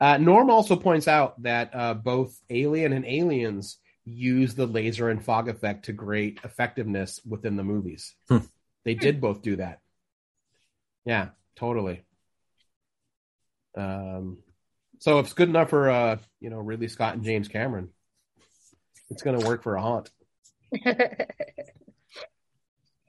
Uh, 0.00 0.16
Norm 0.18 0.50
also 0.50 0.74
points 0.76 1.06
out 1.06 1.40
that 1.42 1.70
uh, 1.74 1.94
both 1.94 2.36
Alien 2.50 2.92
and 2.92 3.06
Aliens 3.06 3.78
use 4.04 4.54
the 4.54 4.66
laser 4.66 5.08
and 5.08 5.24
fog 5.24 5.48
effect 5.48 5.84
to 5.84 5.92
great 5.92 6.40
effectiveness 6.42 7.20
within 7.24 7.56
the 7.56 7.62
movies. 7.62 8.14
Hmm. 8.28 8.38
They 8.84 8.94
did 8.94 9.20
both 9.20 9.42
do 9.42 9.56
that. 9.56 9.78
Yeah, 11.04 11.28
totally. 11.54 12.02
Um, 13.76 14.38
so 14.98 15.20
if 15.20 15.26
it's 15.26 15.34
good 15.34 15.48
enough 15.48 15.70
for 15.70 15.88
uh, 15.88 16.18
you 16.40 16.50
know, 16.50 16.58
Ridley 16.58 16.88
Scott 16.88 17.14
and 17.14 17.24
James 17.24 17.46
Cameron, 17.48 17.90
it's 19.08 19.22
going 19.22 19.38
to 19.38 19.46
work 19.46 19.62
for 19.62 19.76
a 19.76 19.82
haunt. 19.82 20.10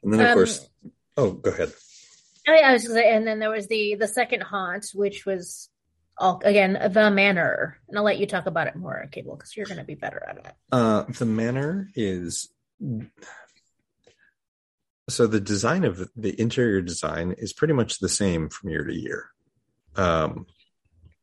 And 0.03 0.13
then 0.13 0.19
of 0.19 0.27
Um, 0.27 0.33
course, 0.33 0.69
oh, 1.17 1.31
go 1.31 1.51
ahead. 1.51 1.73
I, 2.47 2.59
I 2.59 2.73
was 2.73 2.85
say, 2.85 3.15
and 3.15 3.25
then 3.25 3.39
there 3.39 3.49
was 3.49 3.67
the 3.67 3.95
the 3.95 4.07
second 4.07 4.41
haunt, 4.41 4.87
which 4.93 5.25
was 5.25 5.69
all 6.17 6.41
again 6.43 6.73
the 6.91 7.09
manor, 7.09 7.77
and 7.87 7.97
I'll 7.97 8.03
let 8.03 8.19
you 8.19 8.27
talk 8.27 8.45
about 8.45 8.67
it 8.67 8.75
more, 8.75 9.07
Cable, 9.11 9.35
because 9.35 9.55
you're 9.55 9.65
going 9.65 9.79
to 9.79 9.83
be 9.85 9.95
better 9.95 10.21
at 10.27 10.37
it. 10.37 10.53
Uh, 10.71 11.03
the 11.03 11.25
manor 11.25 11.89
is 11.95 12.49
so 15.09 15.27
the 15.27 15.39
design 15.39 15.83
of 15.83 16.09
the 16.15 16.39
interior 16.39 16.81
design 16.81 17.35
is 17.37 17.53
pretty 17.53 17.73
much 17.73 17.99
the 17.99 18.09
same 18.09 18.49
from 18.49 18.69
year 18.69 18.83
to 18.83 18.93
year. 18.93 19.29
Um, 19.95 20.47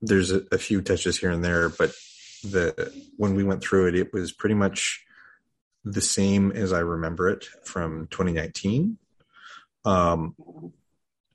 there's 0.01 0.31
a, 0.31 0.43
a 0.53 0.59
few 0.59 0.81
touches 0.83 1.19
here 1.19 1.31
and 1.31 1.45
there, 1.45 1.69
but 1.69 1.95
the 2.43 2.93
when 3.17 3.35
we 3.35 3.45
went 3.45 3.63
through 3.63 3.89
it, 3.89 3.95
it 3.95 4.13
was 4.13 4.33
pretty 4.33 4.55
much 4.55 5.05
the 5.85 6.01
same 6.01 6.53
as 6.53 6.73
I 6.73 6.81
remember 6.81 7.29
it 7.29 7.47
from 7.65 8.07
2019. 8.11 8.99
Um, 9.85 10.35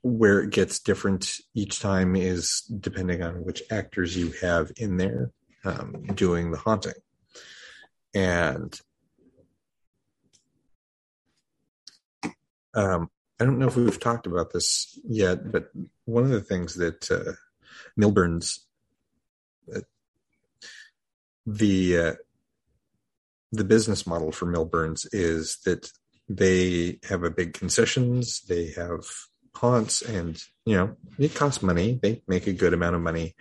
where 0.02 0.40
it 0.40 0.50
gets 0.50 0.78
different 0.78 1.40
each 1.52 1.80
time 1.80 2.14
is 2.14 2.60
depending 2.60 3.22
on 3.24 3.44
which 3.44 3.60
actors 3.72 4.16
you 4.16 4.32
have 4.40 4.70
in 4.76 4.98
there 4.98 5.32
um, 5.64 6.06
doing 6.14 6.52
the 6.52 6.58
haunting. 6.58 6.92
And 8.14 8.78
um, 12.74 13.10
I 13.40 13.44
don't 13.44 13.58
know 13.58 13.66
if 13.66 13.76
we've 13.76 13.98
talked 13.98 14.26
about 14.26 14.52
this 14.52 14.98
yet, 15.04 15.50
but 15.50 15.70
one 16.04 16.22
of 16.22 16.30
the 16.30 16.40
things 16.40 16.74
that 16.76 17.10
uh, 17.10 17.32
Milburn's 17.96 18.64
uh, 19.74 19.80
the 21.46 21.98
uh, 21.98 22.12
the 23.52 23.64
business 23.64 24.06
model 24.06 24.32
for 24.32 24.46
Milburn's 24.46 25.06
is 25.12 25.58
that 25.64 25.90
they 26.28 26.98
have 27.08 27.22
a 27.22 27.30
big 27.30 27.54
concessions, 27.54 28.42
they 28.48 28.72
have 28.72 29.04
haunts, 29.54 30.02
and 30.02 30.42
you 30.64 30.76
know 30.76 30.96
it 31.18 31.34
costs 31.34 31.62
money. 31.62 31.98
They 32.02 32.22
make 32.26 32.46
a 32.46 32.52
good 32.52 32.74
amount 32.74 32.96
of 32.96 33.02
money, 33.02 33.34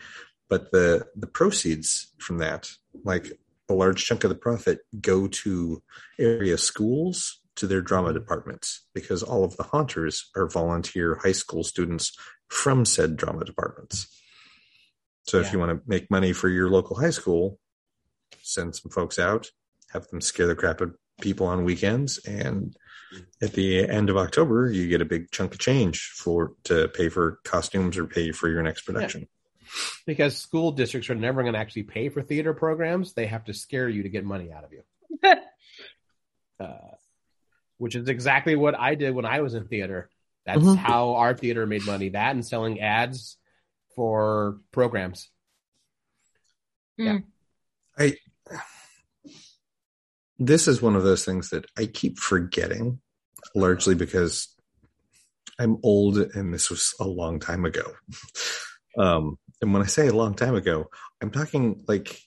but 0.50 0.72
the 0.72 1.08
the 1.16 1.28
proceeds 1.28 2.14
from 2.20 2.38
that, 2.40 2.70
like 3.04 3.32
a 3.70 3.74
large 3.74 4.06
chunk 4.06 4.24
of 4.24 4.30
the 4.30 4.36
profit, 4.36 4.80
go 5.02 5.28
to 5.28 5.82
area 6.20 6.58
schools 6.58 7.42
to 7.56 7.68
their 7.68 7.82
drama 7.82 8.14
departments 8.14 8.86
because 8.94 9.24
all 9.24 9.44
of 9.44 9.56
the 9.58 9.64
haunters 9.64 10.30
are 10.36 10.48
volunteer 10.48 11.20
high 11.24 11.32
school 11.32 11.64
students 11.64 12.16
from 12.50 12.86
said 12.86 13.16
drama 13.16 13.44
departments. 13.46 14.08
So 15.24 15.40
if 15.40 15.52
you 15.52 15.58
want 15.58 15.72
to 15.72 15.82
make 15.88 16.12
money 16.12 16.34
for 16.34 16.50
your 16.50 16.70
local 16.70 17.00
high 17.00 17.10
school, 17.10 17.58
send 18.44 18.76
some 18.76 18.92
folks 18.92 19.18
out, 19.18 19.50
have 19.96 20.08
them 20.08 20.22
scare 20.22 20.48
the 20.48 20.56
crap 20.56 20.82
out 20.82 20.90
of 20.90 20.96
people 21.22 21.48
on 21.48 21.64
weekends, 21.66 22.20
and 22.26 22.76
at 23.42 23.54
the 23.54 23.88
end 23.88 24.10
of 24.10 24.18
October, 24.18 24.70
you 24.70 24.88
get 24.88 25.02
a 25.02 25.06
big 25.06 25.32
chunk 25.32 25.54
of 25.54 25.60
change 25.60 26.12
for 26.16 26.54
to 26.66 26.88
pay 26.90 27.10
for 27.10 27.40
costumes 27.44 27.98
or 27.98 28.06
pay 28.06 28.32
for 28.32 28.50
your 28.50 28.62
next 28.62 28.82
production. 28.82 29.28
Because 30.06 30.38
school 30.38 30.72
districts 30.72 31.10
are 31.10 31.16
never 31.16 31.42
going 31.42 31.54
to 31.54 31.60
actually 31.60 31.84
pay 31.84 32.10
for 32.10 32.22
theater 32.22 32.54
programs. 32.54 33.14
They 33.14 33.26
have 33.26 33.46
to 33.46 33.54
scare 33.54 33.90
you 33.90 34.04
to 34.04 34.10
get 34.10 34.24
money 34.24 34.52
out 34.52 34.64
of 34.64 34.72
you. 34.72 34.84
uh, 36.60 36.78
which 37.78 37.96
is 37.96 38.08
exactly 38.08 38.56
what 38.56 38.78
I 38.78 38.96
did 38.96 39.16
when 39.16 39.26
I 39.26 39.42
was 39.42 39.54
in 39.54 39.68
theater. 39.68 40.10
That's 40.46 40.64
Mhm. 40.64 40.78
how 40.78 41.16
our 41.16 41.34
theater 41.34 41.66
made 41.66 41.86
money. 41.86 42.10
That 42.10 42.36
and 42.36 42.46
selling 42.46 42.80
ads 42.80 43.38
for 43.96 44.60
programs. 44.72 45.30
Yeah. 46.98 47.20
I 47.98 48.18
this 50.40 50.68
is 50.68 50.82
one 50.82 50.96
of 50.96 51.04
those 51.04 51.24
things 51.26 51.50
that 51.50 51.66
I 51.78 51.86
keep 51.86 52.20
forgetting, 52.20 53.00
largely 53.56 53.96
because 53.96 54.50
I'm 55.60 55.78
old 55.84 56.18
and 56.18 56.54
this 56.54 56.70
was 56.70 56.94
a 57.00 57.06
long 57.08 57.40
time 57.40 57.66
ago. 57.66 57.94
Um, 58.98 59.38
and 59.62 59.74
when 59.74 59.82
I 59.82 59.88
say 59.88 60.08
a 60.08 60.14
long 60.14 60.36
time 60.36 60.56
ago, 60.56 60.86
I'm 61.22 61.30
talking 61.30 61.84
like 61.86 62.18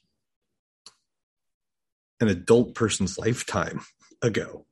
an 2.21 2.29
adult 2.29 2.75
person's 2.75 3.17
lifetime 3.19 3.81
ago, 4.23 4.67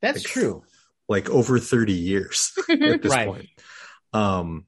That's 0.00 0.18
Like- 0.18 0.32
true. 0.32 0.62
like 1.08 1.28
over 1.28 1.58
30 1.58 1.92
years 1.92 2.52
at 2.70 3.02
this 3.02 3.10
Right. 3.12 3.26
point. 3.26 3.48
Um, 4.12 4.66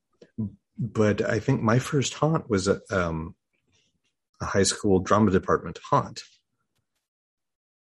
but 0.77 1.21
I 1.23 1.39
think 1.39 1.63
my 1.63 1.79
first 1.79 2.15
haunt 2.15 2.51
was 2.51 2.67
a, 2.67 2.81
um, 2.91 3.37
a 4.41 4.45
high 4.47 4.65
school 4.65 4.99
drama 4.99 5.31
department 5.31 5.79
haunt. 5.89 6.23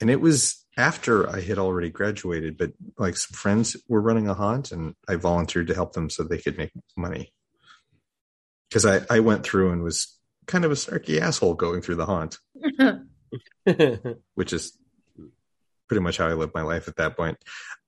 And 0.00 0.10
it 0.10 0.20
was 0.20 0.64
after 0.76 1.28
I 1.28 1.40
had 1.40 1.58
already 1.58 1.90
graduated, 1.90 2.56
but 2.56 2.72
like 2.98 3.16
some 3.16 3.34
friends 3.34 3.76
were 3.88 4.00
running 4.00 4.28
a 4.28 4.34
haunt 4.34 4.72
and 4.72 4.94
I 5.08 5.16
volunteered 5.16 5.66
to 5.66 5.74
help 5.74 5.92
them 5.92 6.08
so 6.08 6.22
they 6.22 6.38
could 6.38 6.56
make 6.56 6.72
money. 6.96 7.32
Cause 8.72 8.86
I, 8.86 9.00
I 9.10 9.20
went 9.20 9.44
through 9.44 9.72
and 9.72 9.82
was 9.82 10.16
kind 10.46 10.64
of 10.64 10.70
a 10.70 10.74
snarky 10.74 11.20
asshole 11.20 11.54
going 11.54 11.82
through 11.82 11.96
the 11.96 12.06
haunt, 12.06 12.38
which 14.34 14.52
is 14.52 14.76
pretty 15.88 16.00
much 16.02 16.18
how 16.18 16.28
I 16.28 16.34
lived 16.34 16.54
my 16.54 16.62
life 16.62 16.86
at 16.88 16.96
that 16.96 17.16
point. 17.16 17.36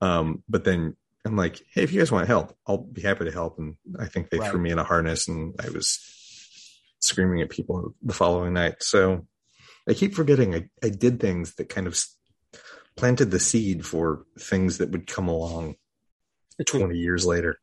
Um, 0.01 0.43
but 0.49 0.65
then 0.65 0.95
I'm 1.25 1.37
like, 1.37 1.63
hey, 1.73 1.83
if 1.83 1.93
you 1.93 1.99
guys 2.01 2.11
want 2.11 2.27
help, 2.27 2.55
I'll 2.67 2.77
be 2.77 3.01
happy 3.01 3.25
to 3.25 3.31
help. 3.31 3.57
And 3.59 3.77
I 3.97 4.07
think 4.07 4.29
they 4.29 4.39
Right. 4.39 4.49
threw 4.51 4.59
me 4.59 4.71
in 4.71 4.79
a 4.79 4.83
harness 4.83 5.27
and 5.29 5.55
I 5.63 5.69
was 5.69 5.99
screaming 6.99 7.41
at 7.41 7.49
people 7.49 7.95
the 8.01 8.13
following 8.13 8.53
night. 8.53 8.75
So 8.83 9.25
I 9.87 9.93
keep 9.93 10.15
forgetting 10.15 10.55
I, 10.55 10.69
I 10.83 10.89
did 10.89 11.19
things 11.19 11.55
that 11.55 11.69
kind 11.69 11.87
of 11.87 11.99
planted 12.95 13.31
the 13.31 13.39
seed 13.39 13.85
for 13.85 14.25
things 14.39 14.77
that 14.77 14.91
would 14.91 15.07
come 15.07 15.27
along 15.27 15.75
20 16.65 16.97
years 16.97 17.25
later. 17.25 17.59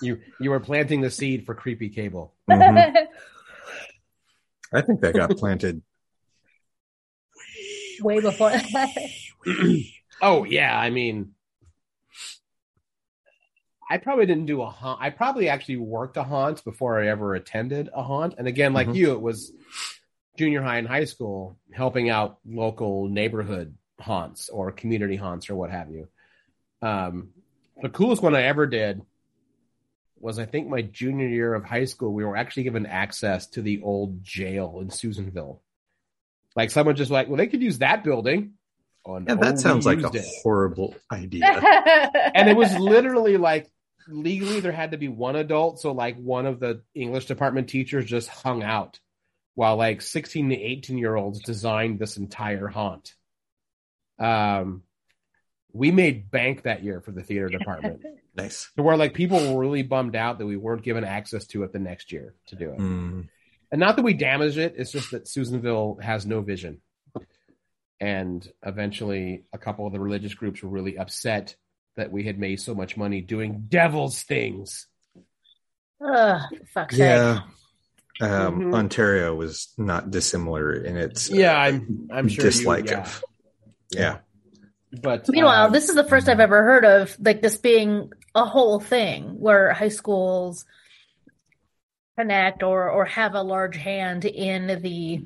you 0.00 0.20
you 0.40 0.50
were 0.50 0.60
planting 0.60 1.00
the 1.00 1.10
seed 1.10 1.44
for 1.44 1.54
creepy 1.54 1.88
cable. 1.88 2.34
Mhm. 2.48 3.06
I 4.72 4.80
think 4.80 5.00
that 5.02 5.14
got 5.14 5.36
planted. 5.36 5.82
Way 8.00 8.20
before. 8.20 8.52
Oh 10.22 10.44
yeah, 10.44 10.78
I 10.78 10.90
mean, 10.90 11.32
I 13.90 13.98
probably 13.98 14.26
didn't 14.26 14.46
do 14.46 14.62
a 14.62 14.70
haunt. 14.70 15.02
I 15.02 15.10
probably 15.10 15.48
actually 15.48 15.76
worked 15.76 16.16
a 16.16 16.22
haunt 16.22 16.64
before 16.64 16.98
I 16.98 17.08
ever 17.08 17.34
attended 17.34 17.90
a 17.92 18.02
haunt. 18.02 18.34
And 18.38 18.48
again, 18.48 18.72
like 18.72 18.88
Mhm. 18.88 18.94
you, 18.94 19.12
it 19.12 19.20
was 19.20 19.52
junior 20.36 20.62
high 20.62 20.78
and 20.78 20.88
high 20.88 21.04
school, 21.04 21.58
helping 21.72 22.10
out 22.10 22.38
local 22.46 23.08
neighborhood 23.08 23.74
haunts 24.00 24.48
or 24.48 24.72
community 24.72 25.16
haunts 25.16 25.48
or 25.50 25.54
what 25.54 25.70
have 25.70 25.90
you. 25.90 26.08
Um, 26.82 27.30
the 27.80 27.88
coolest 27.88 28.22
one 28.22 28.34
I 28.34 28.42
ever 28.42 28.66
did 28.66 29.02
was 30.18 30.38
I 30.38 30.46
think 30.46 30.68
my 30.68 30.82
junior 30.82 31.28
year 31.28 31.54
of 31.54 31.64
high 31.64 31.84
school. 31.84 32.12
We 32.12 32.24
were 32.24 32.36
actually 32.36 32.64
given 32.64 32.86
access 32.86 33.46
to 33.48 33.62
the 33.62 33.82
old 33.82 34.22
jail 34.24 34.78
in 34.80 34.90
Susanville. 34.90 35.60
Like 36.56 36.70
someone 36.70 36.96
just 36.96 37.10
like, 37.10 37.28
well, 37.28 37.36
they 37.36 37.46
could 37.46 37.62
use 37.62 37.78
that 37.78 38.04
building. 38.04 38.54
Oh, 39.04 39.18
Yeah, 39.18 39.34
that 39.34 39.58
sounds 39.58 39.84
like 39.84 40.02
a 40.02 40.10
it 40.14 40.24
horrible 40.42 40.94
idea. 41.12 41.44
and 42.34 42.48
it 42.48 42.56
was 42.56 42.76
literally 42.78 43.36
like 43.36 43.70
legally 44.08 44.60
there 44.60 44.72
had 44.72 44.90
to 44.90 44.98
be 44.98 45.08
one 45.08 45.36
adult 45.36 45.80
so 45.80 45.92
like 45.92 46.16
one 46.16 46.44
of 46.44 46.60
the 46.60 46.82
english 46.94 47.24
department 47.24 47.68
teachers 47.68 48.04
just 48.04 48.28
hung 48.28 48.62
out 48.62 49.00
while 49.54 49.76
like 49.76 50.02
16 50.02 50.50
to 50.50 50.56
18 50.56 50.98
year 50.98 51.14
olds 51.14 51.40
designed 51.40 51.98
this 51.98 52.16
entire 52.16 52.68
haunt. 52.68 53.14
Um 54.18 54.82
we 55.72 55.90
made 55.90 56.30
bank 56.30 56.62
that 56.62 56.84
year 56.84 57.00
for 57.00 57.10
the 57.10 57.22
theater 57.22 57.48
department. 57.58 58.02
Nice. 58.36 58.70
so 58.76 58.82
where 58.82 58.96
like 58.96 59.14
people 59.14 59.54
were 59.54 59.60
really 59.60 59.82
bummed 59.82 60.16
out 60.16 60.38
that 60.38 60.46
we 60.46 60.56
weren't 60.56 60.82
given 60.82 61.04
access 61.04 61.46
to 61.48 61.62
it 61.62 61.72
the 61.72 61.78
next 61.78 62.12
year 62.12 62.34
to 62.46 62.56
do 62.56 62.70
it. 62.70 62.78
Mm, 62.78 63.28
and 63.70 63.80
not 63.80 63.96
that 63.96 64.02
we 64.02 64.14
damaged 64.14 64.58
it 64.58 64.74
it's 64.76 64.92
just 64.92 65.10
that 65.12 65.28
susanville 65.28 65.98
has 66.02 66.26
no 66.26 66.40
vision. 66.40 66.80
And 68.00 68.46
eventually 68.64 69.44
a 69.52 69.58
couple 69.58 69.86
of 69.86 69.92
the 69.92 70.00
religious 70.00 70.34
groups 70.34 70.62
were 70.62 70.68
really 70.68 70.98
upset 70.98 71.56
that 71.96 72.10
we 72.10 72.24
had 72.24 72.38
made 72.38 72.60
so 72.60 72.74
much 72.74 72.96
money 72.96 73.20
doing 73.20 73.66
devil's 73.68 74.22
things. 74.22 74.86
Ugh, 76.04 76.40
for 76.50 76.66
fuck's 76.66 76.98
yeah. 76.98 77.40
Um, 78.20 78.60
Mhm. 78.60 78.74
Ontario 78.74 79.34
was 79.34 79.72
not 79.76 80.10
dissimilar 80.10 80.72
in 80.72 80.96
its 80.96 81.30
uh, 81.32 81.34
yeah 81.34 81.58
i'm 81.58 82.08
i'm 82.12 82.28
sure 82.28 82.44
dislike 82.44 82.84
you, 82.84 82.92
yeah. 82.92 83.00
of. 83.00 83.24
Yeah. 83.90 84.18
but 85.02 85.28
Meanwhile, 85.28 85.66
um, 85.66 85.72
this 85.72 85.88
is 85.88 85.96
the 85.96 86.04
first 86.04 86.28
I've 86.28 86.38
ever 86.40 86.62
heard 86.62 86.84
of 86.84 87.16
like 87.20 87.42
this 87.42 87.56
being 87.58 88.12
a 88.34 88.44
whole 88.44 88.78
thing 88.78 89.40
where 89.40 89.72
high 89.72 89.88
schools 89.88 90.64
connect 92.16 92.62
or 92.62 92.88
or 92.90 93.04
have 93.04 93.34
a 93.34 93.42
large 93.42 93.76
hand 93.76 94.24
in 94.24 94.80
the 94.82 95.24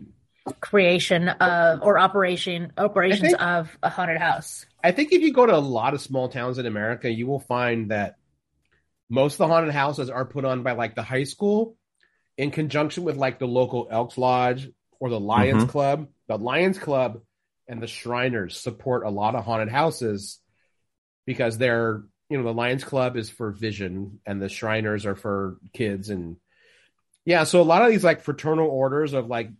creation 0.60 1.28
of 1.28 1.82
or 1.82 1.98
operation 1.98 2.72
operations 2.78 3.20
think- 3.32 3.42
of 3.42 3.76
a 3.82 3.90
haunted 3.90 4.18
house. 4.18 4.64
I 4.82 4.92
think 4.92 5.12
if 5.12 5.20
you 5.22 5.32
go 5.32 5.44
to 5.44 5.54
a 5.54 5.58
lot 5.58 5.92
of 5.92 6.00
small 6.00 6.28
towns 6.28 6.56
in 6.58 6.64
America, 6.64 7.10
you 7.10 7.26
will 7.26 7.40
find 7.40 7.90
that 7.90 8.16
most 9.10 9.34
of 9.34 9.38
the 9.38 9.48
haunted 9.48 9.74
houses 9.74 10.08
are 10.08 10.24
put 10.24 10.44
on 10.44 10.62
by 10.62 10.72
like 10.72 10.94
the 10.94 11.02
high 11.02 11.24
school 11.24 11.76
in 12.38 12.50
conjunction 12.50 13.04
with 13.04 13.16
like 13.16 13.38
the 13.38 13.46
local 13.46 13.88
Elks 13.90 14.16
Lodge 14.16 14.70
or 15.00 15.10
the 15.10 15.20
Lions 15.20 15.64
Mhm. 15.64 15.68
Club. 15.68 16.08
The 16.28 16.38
Lions 16.38 16.78
Club 16.78 17.20
and 17.66 17.82
the 17.82 17.86
Shriners 17.86 18.58
support 18.58 19.04
a 19.04 19.10
lot 19.10 19.34
of 19.34 19.44
haunted 19.44 19.68
houses 19.68 20.38
because 21.26 21.58
they're, 21.58 22.02
you 22.30 22.38
know, 22.38 22.44
the 22.44 22.54
Lions 22.54 22.84
Club 22.84 23.16
is 23.16 23.28
for 23.28 23.50
vision 23.50 24.20
and 24.24 24.40
the 24.40 24.48
Shriners 24.48 25.04
are 25.04 25.16
for 25.16 25.58
kids. 25.74 26.08
And 26.10 26.36
yeah, 27.26 27.44
so 27.44 27.60
a 27.60 27.62
lot 27.62 27.82
of 27.82 27.90
these 27.90 28.04
like 28.04 28.22
fraternal 28.22 28.68
orders 28.68 29.12
of 29.12 29.26
like 29.26 29.50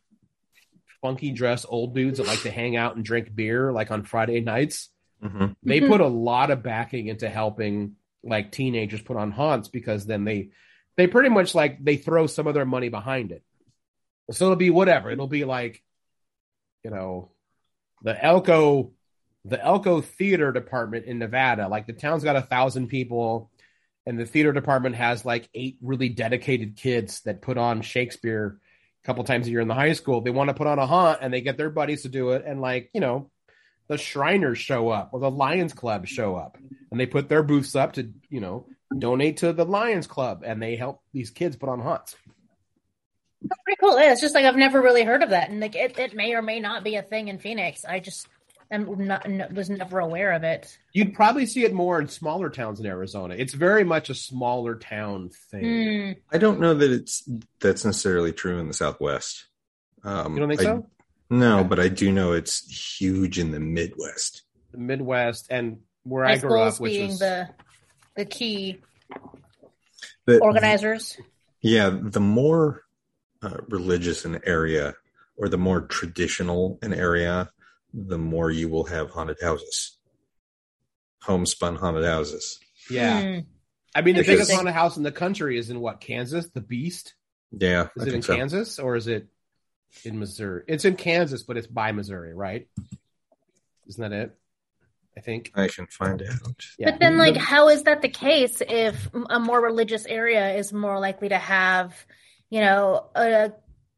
funky 1.03 1.33
dress 1.33 1.67
old 1.69 1.95
dudes 1.95 2.19
that 2.19 2.27
like 2.27 2.43
to 2.43 2.51
hang 2.51 2.77
out 2.77 2.97
and 2.97 3.05
drink 3.05 3.35
beer 3.35 3.73
like 3.73 3.91
on 3.91 4.03
Friday 4.03 4.41
nights 4.41 4.89
Mhm. 5.23 5.55
they 5.63 5.81
Mhm. 5.81 5.89
put 5.89 6.01
a 6.01 6.07
lot 6.09 6.51
of 6.51 6.63
backing 6.63 7.07
into 7.09 7.29
helping 7.29 7.97
like 8.25 8.51
teenagers 8.51 9.01
put 9.03 9.17
on 9.17 9.31
haunts 9.31 9.69
because 9.69 10.07
then 10.07 10.25
they 10.25 10.51
they 10.99 11.07
pretty 11.07 11.29
much 11.29 11.55
like 11.55 11.83
they 11.83 11.97
throw 11.97 12.27
some 12.27 12.49
of 12.49 12.55
their 12.55 12.67
money 12.67 12.89
behind 12.89 13.31
it. 13.31 13.45
So 14.33 14.47
it'll 14.47 14.57
be 14.57 14.71
whatever. 14.71 15.11
It'll 15.11 15.29
be 15.29 15.45
like 15.45 15.83
you 16.85 16.91
know 16.91 17.31
the 18.03 18.23
elko 18.23 18.91
the 19.45 19.65
elko 19.65 20.01
theater 20.01 20.51
department 20.53 21.07
in 21.07 21.21
nevada. 21.21 21.69
Like 21.69 21.87
the 21.87 21.93
town's 21.93 22.25
got 22.25 22.37
a 22.37 22.43
thousand 22.43 22.89
people 22.89 23.51
and 24.07 24.19
the 24.19 24.27
theater 24.27 24.53
department 24.53 24.97
has 24.97 25.25
like 25.25 25.49
eight 25.55 25.79
really 25.81 26.09
dedicated 26.09 26.77
kids 26.77 27.21
that 27.23 27.43
put 27.43 27.57
on 27.57 27.81
shakespeare 27.81 28.59
a 29.03 29.07
couple 29.07 29.23
times 29.23 29.47
a 29.47 29.51
year 29.51 29.61
in 29.61 29.69
the 29.69 29.75
high 29.75 29.93
school. 29.93 30.21
They 30.21 30.31
want 30.31 30.49
to 30.49 30.55
put 30.55 30.67
on 30.67 30.81
a 30.81 30.87
haunt 30.87 31.21
and 31.23 31.33
they 31.33 31.43
get 31.43 31.57
their 31.57 31.71
buddies 31.71 32.03
to 32.03 32.09
do 32.09 32.31
it 32.31 32.43
and 32.45 32.61
like 32.61 32.91
you 32.93 33.01
know 33.01 33.31
the 33.87 33.99
Shriners 33.99 34.59
show 34.59 34.89
up 34.91 35.11
or 35.13 35.21
the 35.21 35.31
Lions 35.31 35.73
Club 35.73 36.09
show 36.09 36.35
up 36.35 36.59
and 36.91 36.99
they 36.99 37.07
put 37.07 37.29
their 37.29 37.43
booths 37.43 37.75
up 37.75 37.95
to, 37.95 38.13
you 38.29 38.41
know, 38.41 38.67
donate 38.97 39.39
to 39.39 39.53
the 39.53 39.65
Lions 39.65 40.07
Club 40.07 40.43
and 40.47 40.63
they 40.63 40.77
help 40.77 41.03
these 41.13 41.31
kids 41.31 41.57
put 41.57 41.69
on 41.69 41.81
haunts. 41.81 42.17
Pretty 43.65 43.79
cool. 43.81 43.99
Yeah, 44.01 44.13
it's 44.13 44.21
just 44.21 44.35
like 44.35 44.45
I've 44.45 44.57
never 44.57 44.81
really 44.81 45.05
heard 45.05 45.23
of 45.23 45.31
that, 45.31 45.49
and 45.51 45.61
like 45.61 45.77
it, 45.77 45.97
it 45.99 46.15
may 46.15 46.35
or 46.35 46.43
may 46.43 46.59
not 46.59 46.83
be 46.83 46.97
a 46.97 47.03
thing 47.03 47.29
in 47.29 47.39
Phoenix. 47.39 47.85
I 47.85 48.01
just 48.01 48.27
am 48.71 49.07
not 49.07 49.27
n- 49.27 49.47
was 49.55 49.71
never 49.71 50.01
aware 50.01 50.33
of 50.33 50.43
it. 50.43 50.77
You'd 50.93 51.15
probably 51.15 51.47
see 51.47 51.65
it 51.65 51.73
more 51.73 52.01
in 52.01 52.09
smaller 52.09 52.51
towns 52.51 52.81
in 52.81 52.87
Arizona. 52.87 53.37
It's 53.39 53.55
very 53.55 53.85
much 53.85 54.11
a 54.11 54.15
smaller 54.15 54.75
town 54.75 55.31
thing. 55.53 56.15
Hmm. 56.17 56.35
I 56.35 56.39
don't 56.39 56.59
know 56.59 56.75
that 56.75 56.91
it's 56.91 57.29
that's 57.61 57.85
necessarily 57.85 58.33
true 58.33 58.59
in 58.59 58.67
the 58.67 58.75
Southwest. 58.75 59.47
Um, 60.03 60.35
You 60.35 60.41
don't 60.41 60.49
think 60.49 60.61
I- 60.63 60.65
so? 60.65 60.87
No, 61.31 61.59
Okay. 61.61 61.69
but 61.69 61.79
I 61.79 61.89
do 61.89 62.11
know 62.11 62.33
it's 62.33 62.99
huge 62.99 63.39
in 63.39 63.53
the 63.53 63.61
Midwest. 63.61 64.43
The 64.73 64.79
Midwest 64.79 65.47
and 65.51 65.79
where 66.03 66.25
High 66.25 66.33
I 66.33 66.39
grew 66.39 66.59
up, 66.61 66.81
which 66.81 66.93
being 66.93 67.09
was 67.09 67.19
the 67.21 67.49
the 68.19 68.25
key 68.27 68.81
The- 70.27 70.41
organizers. 70.41 71.17
Yeah, 71.63 71.91
the 72.03 72.21
more 72.21 72.83
uh, 73.43 73.59
religious 73.69 74.25
an 74.25 74.41
area 74.45 74.95
or 75.37 75.49
the 75.49 75.57
more 75.59 75.83
traditional 75.83 76.79
an 76.83 76.93
area, 76.93 77.51
the 77.95 78.19
more 78.19 78.51
you 78.51 78.69
will 78.69 78.85
have 78.85 79.11
haunted 79.11 79.39
houses, 79.41 79.97
homespun 81.23 81.77
haunted 81.77 82.05
houses. 82.05 82.59
yeah. 82.91 83.23
Hmm. 83.23 83.39
I 83.95 84.03
mean, 84.03 84.17
the 84.17 84.23
biggest 84.23 84.53
haunted 84.53 84.75
house 84.75 84.97
in 84.97 85.03
the 85.03 85.11
country 85.11 85.59
is 85.59 85.71
in 85.71 85.81
what 85.81 85.99
Kansas, 86.01 86.49
the 86.51 86.61
Beast. 86.61 87.15
Yeah, 87.51 87.89
Is 87.97 88.05
I 88.05 88.07
it 88.09 88.15
in 88.15 88.23
so. 88.23 88.37
Kansas 88.37 88.79
or 88.79 88.95
is 88.97 89.07
it 89.09 89.27
in 90.05 90.19
Missouri? 90.19 90.63
It's 90.69 90.85
in 90.85 90.95
Kansas, 90.97 91.43
but 91.43 91.57
it's 91.57 91.67
by 91.67 91.91
Missouri, 91.93 92.35
right? 92.35 92.69
Isn't 93.89 94.03
that 94.03 94.13
it? 94.13 94.38
I 95.19 95.21
think. 95.21 95.51
I 95.57 95.67
can 95.67 95.87
find 95.89 96.23
out. 96.23 96.65
Yeah. 96.79 96.93
But 96.93 97.01
then, 97.01 97.19
like, 97.19 97.37
how 97.37 97.71
is 97.71 97.83
that 97.83 98.03
the 98.03 98.09
case 98.09 98.63
if 98.67 99.09
a 99.29 99.41
more 99.41 99.61
religious 99.61 100.07
area 100.07 100.55
is 100.55 100.73
more 100.73 101.01
likely 101.01 101.31
to 101.31 101.39
have, 101.39 101.93
you 102.51 102.61
know, 102.61 103.07
a 103.17 103.53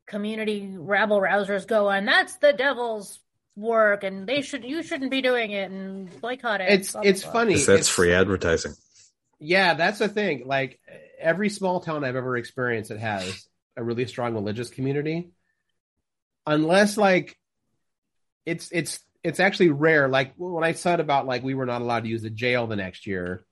community 0.06 0.74
rabble 0.78 1.20
rousers 1.20 1.66
go 1.66 1.84
going, 1.84 2.06
that's 2.06 2.36
the 2.36 2.54
devil's 2.54 3.20
work 3.54 4.02
and 4.02 4.26
they 4.26 4.40
should, 4.40 4.64
you 4.64 4.82
shouldn't 4.82 5.10
be 5.10 5.20
doing 5.20 5.50
it 5.50 5.70
and 5.70 6.20
boycott 6.22 6.62
it. 6.62 6.70
it's 6.70 6.92
blah, 6.92 7.02
blah, 7.02 7.10
it's 7.10 7.22
blah. 7.22 7.32
funny. 7.32 7.52
Because 7.52 7.66
that's 7.66 7.80
It's- 7.80 7.88
free 7.94 8.14
advertising. 8.14 8.72
Yeah, 9.38 9.74
that's 9.74 9.98
the 9.98 10.08
thing. 10.08 10.46
Like 10.46 10.80
every 11.18 11.48
small 11.50 11.80
town 11.80 12.04
I've 12.04 12.16
ever 12.16 12.36
experienced 12.36 12.90
that 12.90 12.98
has 12.98 13.46
a 13.76 13.82
really 13.84 14.06
strong 14.06 14.34
religious 14.34 14.70
community, 14.70 15.30
unless 16.46 16.96
like 16.96 17.38
it's 18.44 18.70
it's 18.70 19.00
it's 19.22 19.40
actually 19.40 19.70
rare. 19.70 20.08
Like 20.08 20.34
when 20.36 20.64
I 20.64 20.72
said 20.72 21.00
about 21.00 21.26
like 21.26 21.42
we 21.42 21.54
were 21.54 21.66
not 21.66 21.82
allowed 21.82 22.04
to 22.04 22.10
use 22.10 22.22
the 22.22 22.30
jail 22.30 22.66
the 22.66 22.76
next 22.76 23.06
year, 23.06 23.44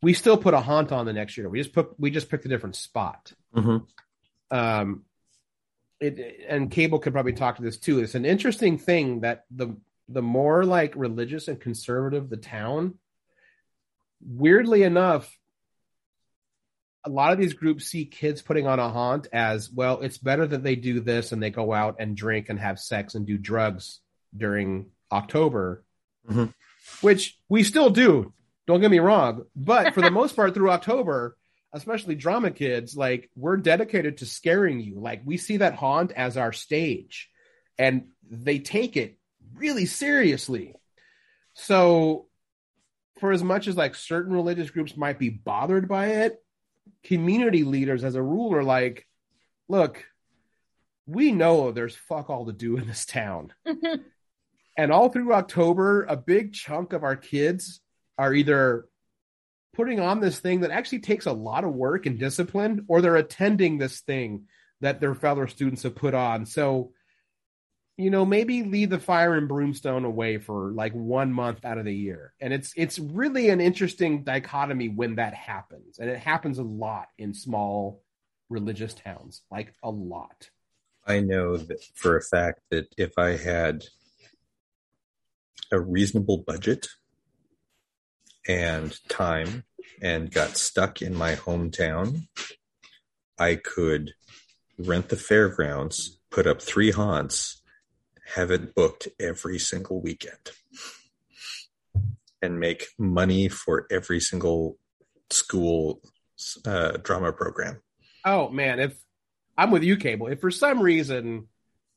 we 0.00 0.14
still 0.14 0.36
put 0.36 0.54
a 0.54 0.60
haunt 0.60 0.92
on 0.92 1.06
the 1.06 1.12
next 1.12 1.36
year. 1.36 1.48
We 1.48 1.58
just 1.58 1.72
put 1.72 1.98
we 1.98 2.10
just 2.10 2.30
picked 2.30 2.44
a 2.44 2.48
different 2.48 2.76
spot. 2.76 3.32
Mhm. 3.54 3.86
Um, 4.50 5.04
it 6.00 6.44
and 6.48 6.70
Cable 6.70 6.98
could 6.98 7.12
probably 7.12 7.32
talk 7.32 7.56
to 7.56 7.62
this 7.62 7.78
too. 7.78 8.00
It's 8.00 8.14
an 8.14 8.24
interesting 8.24 8.78
thing 8.78 9.20
that 9.20 9.44
the 9.50 9.76
the 10.08 10.22
more 10.22 10.64
like 10.64 10.94
religious 10.96 11.48
and 11.48 11.60
conservative 11.60 12.28
the 12.28 12.36
town, 12.36 12.98
weirdly 14.20 14.82
enough, 14.82 15.38
a 17.04 17.10
lot 17.10 17.32
of 17.32 17.38
these 17.38 17.54
groups 17.54 17.86
see 17.86 18.04
kids 18.04 18.42
putting 18.42 18.66
on 18.66 18.78
a 18.78 18.88
haunt 18.88 19.28
as 19.32 19.70
well. 19.70 20.00
It's 20.00 20.18
better 20.18 20.46
that 20.46 20.62
they 20.62 20.76
do 20.76 21.00
this 21.00 21.32
and 21.32 21.42
they 21.42 21.50
go 21.50 21.72
out 21.72 21.96
and 21.98 22.16
drink 22.16 22.48
and 22.48 22.58
have 22.58 22.78
sex 22.78 23.14
and 23.14 23.26
do 23.26 23.38
drugs 23.38 24.00
during 24.36 24.86
October, 25.12 25.84
Mhm. 26.28 26.52
which 27.02 27.38
we 27.48 27.62
still 27.62 27.90
do. 27.90 28.32
Don't 28.66 28.80
get 28.80 28.90
me 28.90 28.98
wrong, 28.98 29.44
but 29.54 29.92
for 29.94 30.00
the 30.00 30.10
most 30.20 30.34
part, 30.34 30.54
through 30.54 30.70
October, 30.70 31.36
especially 31.72 32.14
drama 32.14 32.50
kids, 32.50 32.96
like 32.96 33.30
we're 33.36 33.56
dedicated 33.56 34.18
to 34.18 34.26
scaring 34.26 34.80
you. 34.80 34.98
Like 34.98 35.22
we 35.24 35.36
see 35.36 35.58
that 35.58 35.74
haunt 35.74 36.12
as 36.12 36.36
our 36.36 36.52
stage, 36.52 37.30
and 37.78 38.08
they 38.30 38.58
take 38.58 38.96
it 38.96 39.18
really 39.54 39.86
seriously. 39.86 40.74
So, 41.54 42.28
for 43.20 43.32
as 43.32 43.42
much 43.44 43.68
as 43.68 43.76
like 43.76 43.94
certain 43.94 44.32
religious 44.32 44.70
groups 44.70 44.96
might 44.96 45.18
be 45.18 45.28
bothered 45.28 45.88
by 45.88 46.06
it, 46.24 46.42
community 47.04 47.62
leaders, 47.64 48.04
as 48.04 48.14
a 48.14 48.22
rule, 48.22 48.54
are 48.54 48.64
like, 48.64 49.06
look, 49.68 50.04
we 51.06 51.32
know 51.32 51.72
there's 51.72 51.94
fuck 51.96 52.30
all 52.30 52.46
to 52.46 52.52
do 52.52 52.76
in 52.76 52.86
this 52.86 53.04
town. 53.04 53.52
And 54.76 54.90
all 54.90 55.08
through 55.08 55.34
October, 55.34 56.04
a 56.04 56.16
big 56.16 56.52
chunk 56.54 56.92
of 56.92 57.04
our 57.04 57.16
kids 57.16 57.80
are 58.16 58.32
either 58.32 58.86
putting 59.74 60.00
on 60.00 60.20
this 60.20 60.38
thing 60.38 60.60
that 60.60 60.70
actually 60.70 61.00
takes 61.00 61.26
a 61.26 61.32
lot 61.32 61.64
of 61.64 61.74
work 61.74 62.06
and 62.06 62.18
discipline, 62.18 62.84
or 62.88 63.00
they're 63.00 63.16
attending 63.16 63.78
this 63.78 64.00
thing 64.00 64.46
that 64.80 65.00
their 65.00 65.14
fellow 65.14 65.46
students 65.46 65.82
have 65.84 65.94
put 65.94 66.14
on. 66.14 66.46
So, 66.46 66.92
you 67.96 68.10
know, 68.10 68.24
maybe 68.24 68.62
leave 68.62 68.90
the 68.90 68.98
fire 68.98 69.34
and 69.34 69.48
broomstone 69.48 70.04
away 70.04 70.38
for 70.38 70.72
like 70.72 70.92
one 70.92 71.32
month 71.32 71.64
out 71.64 71.78
of 71.78 71.84
the 71.84 71.94
year. 71.94 72.32
And 72.40 72.52
it's 72.52 72.72
it's 72.76 72.98
really 72.98 73.48
an 73.50 73.60
interesting 73.60 74.24
dichotomy 74.24 74.88
when 74.88 75.16
that 75.16 75.34
happens. 75.34 75.98
And 75.98 76.10
it 76.10 76.18
happens 76.18 76.58
a 76.58 76.64
lot 76.64 77.08
in 77.18 77.34
small 77.34 78.02
religious 78.48 78.94
towns, 78.94 79.42
like 79.50 79.72
a 79.82 79.90
lot. 79.90 80.50
I 81.06 81.20
know 81.20 81.56
that 81.56 81.82
for 81.94 82.16
a 82.16 82.22
fact 82.22 82.60
that 82.70 82.92
if 82.96 83.18
I 83.18 83.36
had 83.36 83.84
a 85.72 85.80
reasonable 85.80 86.38
budget 86.38 86.88
and 88.46 88.96
time 89.08 89.64
and 90.00 90.30
got 90.30 90.56
stuck 90.56 91.02
in 91.02 91.14
my 91.14 91.34
hometown, 91.34 92.28
I 93.38 93.56
could 93.56 94.12
rent 94.78 95.08
the 95.08 95.16
fairgrounds, 95.16 96.18
put 96.30 96.46
up 96.46 96.60
three 96.60 96.90
haunts, 96.90 97.62
have 98.34 98.50
it 98.50 98.74
booked 98.74 99.08
every 99.18 99.58
single 99.58 100.00
weekend, 100.00 100.50
and 102.40 102.60
make 102.60 102.86
money 102.98 103.48
for 103.48 103.86
every 103.90 104.20
single 104.20 104.78
school 105.30 106.00
uh, 106.66 106.92
drama 107.02 107.32
program. 107.32 107.80
Oh 108.24 108.48
man, 108.48 108.80
if 108.80 108.94
I'm 109.56 109.70
with 109.70 109.82
you, 109.82 109.96
Cable, 109.96 110.28
if 110.28 110.40
for 110.40 110.50
some 110.50 110.80
reason 110.80 111.48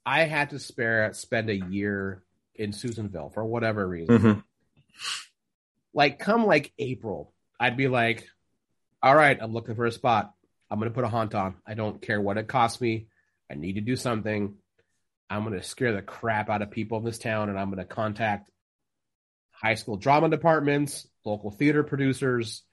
I 0.05 0.21
had 0.21 0.51
to 0.51 0.59
spare 0.59 1.11
spend 1.13 1.49
a 1.49 1.55
year 1.55 2.24
in 2.55 2.73
Susanville 2.73 3.29
for 3.29 3.43
whatever 3.45 3.87
reason, 3.87 4.19
Mhm. 4.19 4.43
like 5.93 6.19
come 6.19 6.45
like 6.45 6.73
April, 6.77 7.33
I'd 7.59 7.77
be 7.77 7.87
like, 7.87 8.27
all 9.01 9.15
right, 9.15 9.37
I'm 9.41 9.53
looking 9.53 9.75
for 9.75 9.85
a 9.85 9.91
spot. 9.91 10.33
I'm 10.69 10.79
gonna 10.79 10.91
put 10.91 11.03
a 11.03 11.09
haunt 11.09 11.35
on. 11.35 11.55
I 11.65 11.73
don't 11.73 12.01
care 12.01 12.19
what 12.19 12.37
it 12.37 12.47
costs 12.47 12.81
me. 12.81 13.07
I 13.49 13.55
need 13.55 13.73
to 13.73 13.81
do 13.81 13.95
something. 13.95 14.57
I'm 15.29 15.43
gonna 15.43 15.63
scare 15.63 15.93
the 15.93 16.01
crap 16.01 16.49
out 16.49 16.61
of 16.61 16.71
people 16.71 16.97
in 16.97 17.03
this 17.05 17.19
town, 17.19 17.49
and 17.49 17.59
I'm 17.59 17.69
gonna 17.69 17.85
contact 17.85 18.49
high 19.51 19.75
school 19.75 19.97
drama 19.97 20.29
departments, 20.29 21.07
local 21.23 21.51
theater 21.51 21.83
producers. 21.83 22.63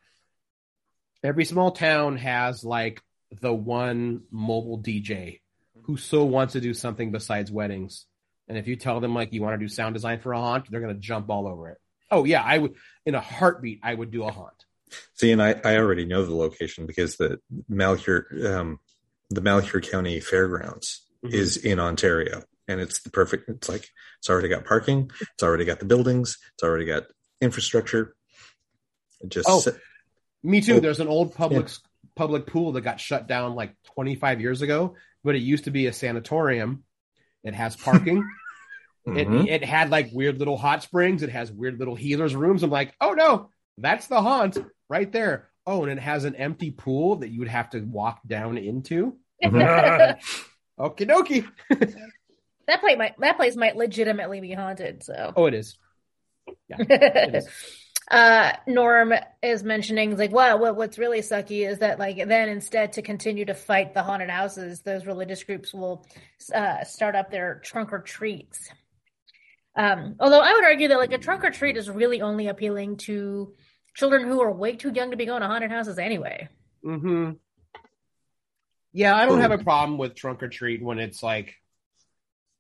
Every 1.23 1.45
small 1.45 1.71
town 1.71 2.17
has 2.17 2.65
like 2.65 3.03
the 3.41 3.53
one 3.53 4.25
mobile 4.31 4.79
DJ 4.79 5.41
who 5.83 5.97
so 5.97 6.25
wants 6.25 6.53
to 6.55 6.61
do 6.61 6.75
something 6.75 7.13
besides 7.13 7.51
weddings. 7.51 8.07
And 8.49 8.59
if 8.59 8.67
you 8.67 8.77
tell 8.77 9.01
them 9.01 9.15
like 9.15 9.33
you 9.33 9.43
want 9.43 9.55
to 9.59 9.65
do 9.65 9.69
sound 9.69 9.95
design 9.95 10.21
for 10.21 10.33
a 10.33 10.39
haunt, 10.39 10.71
they're 10.71 10.81
gonna 10.81 10.95
jump 10.95 11.31
all 11.31 11.47
over 11.47 11.69
it. 11.71 11.79
Oh 12.11 12.25
yeah, 12.25 12.43
I 12.43 12.59
would 12.59 12.75
in 13.07 13.15
a 13.15 13.21
heartbeat. 13.21 13.81
I 13.83 13.95
would 13.95 14.11
do 14.11 14.25
a 14.25 14.31
haunt. 14.33 14.65
See, 15.15 15.33
and 15.33 15.43
I, 15.43 15.59
I 15.65 15.77
already 15.79 16.05
know 16.05 16.25
the 16.25 16.35
location 16.35 16.87
because 16.87 17.17
the 17.17 17.41
Malheur, 17.69 18.27
um, 18.47 18.79
the 19.31 19.41
Malheur 19.41 19.81
County 19.81 20.21
Fairgrounds 20.21 21.07
Mhm. 21.25 21.33
is 21.33 21.57
in 21.57 21.79
Ontario, 21.81 22.43
and 22.69 22.81
it's 22.81 23.01
the 23.03 23.11
perfect. 23.11 23.49
It's 23.49 23.69
like 23.69 23.89
it's 24.19 24.29
already 24.29 24.49
got 24.49 24.65
parking, 24.65 25.11
it's 25.21 25.43
already 25.43 25.65
got 25.65 25.79
the 25.79 25.87
buildings, 25.87 26.37
it's 26.55 26.63
already 26.63 26.85
got 26.85 27.05
infrastructure. 27.41 28.15
It 29.21 29.29
just 29.31 29.49
Oh. 29.49 29.63
Me 30.43 30.61
too. 30.61 30.75
Oh, 30.75 30.81
There's 30.81 30.99
an 31.01 31.07
old 31.09 31.35
public 31.35 31.69
public 32.17 32.47
pool 32.47 32.73
that 32.73 32.81
got 32.83 33.01
shut 33.01 33.27
down 33.29 33.55
like 33.55 33.75
25 33.95 34.41
years 34.41 34.61
ago, 34.61 34.97
but 35.25 35.35
it 35.37 35.39
used 35.43 35.65
to 35.65 35.71
be 35.71 35.87
a 35.87 35.93
sanatorium. 35.93 36.85
It 37.45 37.55
has 37.55 37.77
parking. 37.77 38.23
Mhm. 39.07 39.47
It 39.49 39.63
it 39.63 39.65
had 39.65 39.91
like 39.91 40.11
weird 40.13 40.39
little 40.39 40.57
hot 40.57 40.83
springs. 40.85 41.23
It 41.25 41.31
has 41.31 41.51
weird 41.51 41.79
little 41.79 41.97
healers 41.97 42.37
rooms. 42.37 42.63
I'm 42.63 42.71
like, 42.71 42.95
oh 43.01 43.13
no, 43.15 43.51
that's 43.79 44.07
the 44.07 44.21
haunt 44.23 44.59
right 44.89 45.11
there. 45.11 45.49
Oh, 45.67 45.83
and 45.83 45.91
it 45.93 45.99
has 45.99 46.25
an 46.25 46.37
empty 46.37 46.71
pool 46.71 47.17
that 47.17 47.29
you 47.31 47.41
would 47.41 47.49
have 47.49 47.71
to 47.71 47.81
walk 47.81 48.21
down 48.27 48.59
into. 48.59 49.17
that 49.41 50.21
Okie 50.79 51.07
dokie. 51.09 51.49
that 52.69 52.81
place 52.81 52.97
might 52.97 53.19
that 53.19 53.37
place 53.37 53.57
might 53.57 53.77
legitimately 53.77 54.41
be 54.41 54.53
haunted. 54.53 55.03
So 55.03 55.33
Oh, 55.37 55.47
it 55.47 55.55
is. 55.55 55.77
Yeah, 56.69 56.77
it 56.79 57.35
is. 57.35 57.49
Uh 58.11 58.53
norm 58.67 59.13
is 59.43 59.63
mentioning 59.63 60.17
like 60.17 60.33
wow 60.33 60.57
what, 60.57 60.77
what's 60.77 60.99
really 60.99 61.21
sucky 61.21 61.69
is 61.69 61.79
that 61.79 61.99
like 61.99 62.17
then 62.17 62.49
instead 62.49 62.93
to 62.93 63.03
continue 63.03 63.45
to 63.45 63.55
fight 63.55 63.95
the 63.95 64.03
haunted 64.03 64.29
houses 64.29 64.81
those 64.83 65.07
religious 65.07 65.45
groups 65.45 65.73
will 65.73 66.05
uh 66.55 66.83
start 66.85 67.15
up 67.15 67.31
their 67.31 67.61
trunk 67.65 67.93
or 67.93 68.01
treats. 68.01 68.69
Um 69.77 70.17
although 70.19 70.41
i 70.41 70.53
would 70.53 70.65
argue 70.65 70.89
that 70.89 70.99
like 70.99 71.13
a 71.13 71.19
trunk 71.19 71.45
or 71.45 71.51
treat 71.51 71.77
is 71.77 71.89
really 71.89 72.21
only 72.21 72.49
appealing 72.49 72.97
to 72.99 73.55
children 73.95 74.27
who 74.27 74.41
are 74.41 74.53
way 74.53 74.75
too 74.77 74.91
young 74.93 75.11
to 75.11 75.17
be 75.17 75.27
going 75.27 75.43
to 75.43 75.47
haunted 75.47 75.71
houses 75.71 75.99
anyway. 75.99 76.49
Hmm 76.83 77.33
Yeah, 78.93 79.15
I 79.15 79.27
don't 79.27 79.41
have 79.41 79.53
a 79.53 79.59
problem 79.59 79.99
with 79.99 80.15
trunk 80.15 80.43
or 80.43 80.49
treat 80.49 80.83
when 80.83 80.99
it's 80.99 81.23
like, 81.23 81.55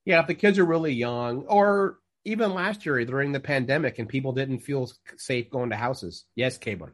yeah, 0.05 0.21
if 0.21 0.27
the 0.27 0.35
kids 0.35 0.59
are 0.59 0.65
really 0.65 0.93
young, 0.93 1.47
or 1.47 1.99
even 2.25 2.55
last 2.55 2.87
year 2.87 3.05
during 3.05 3.33
the 3.33 3.41
pandemic 3.41 3.99
and 3.99 4.09
people 4.09 4.33
didn't 4.33 4.61
feel 4.61 4.91
safe 5.17 5.51
going 5.51 5.71
to 5.71 5.77
houses. 5.77 6.25
Yes, 6.35 6.59
Cable. 6.59 6.91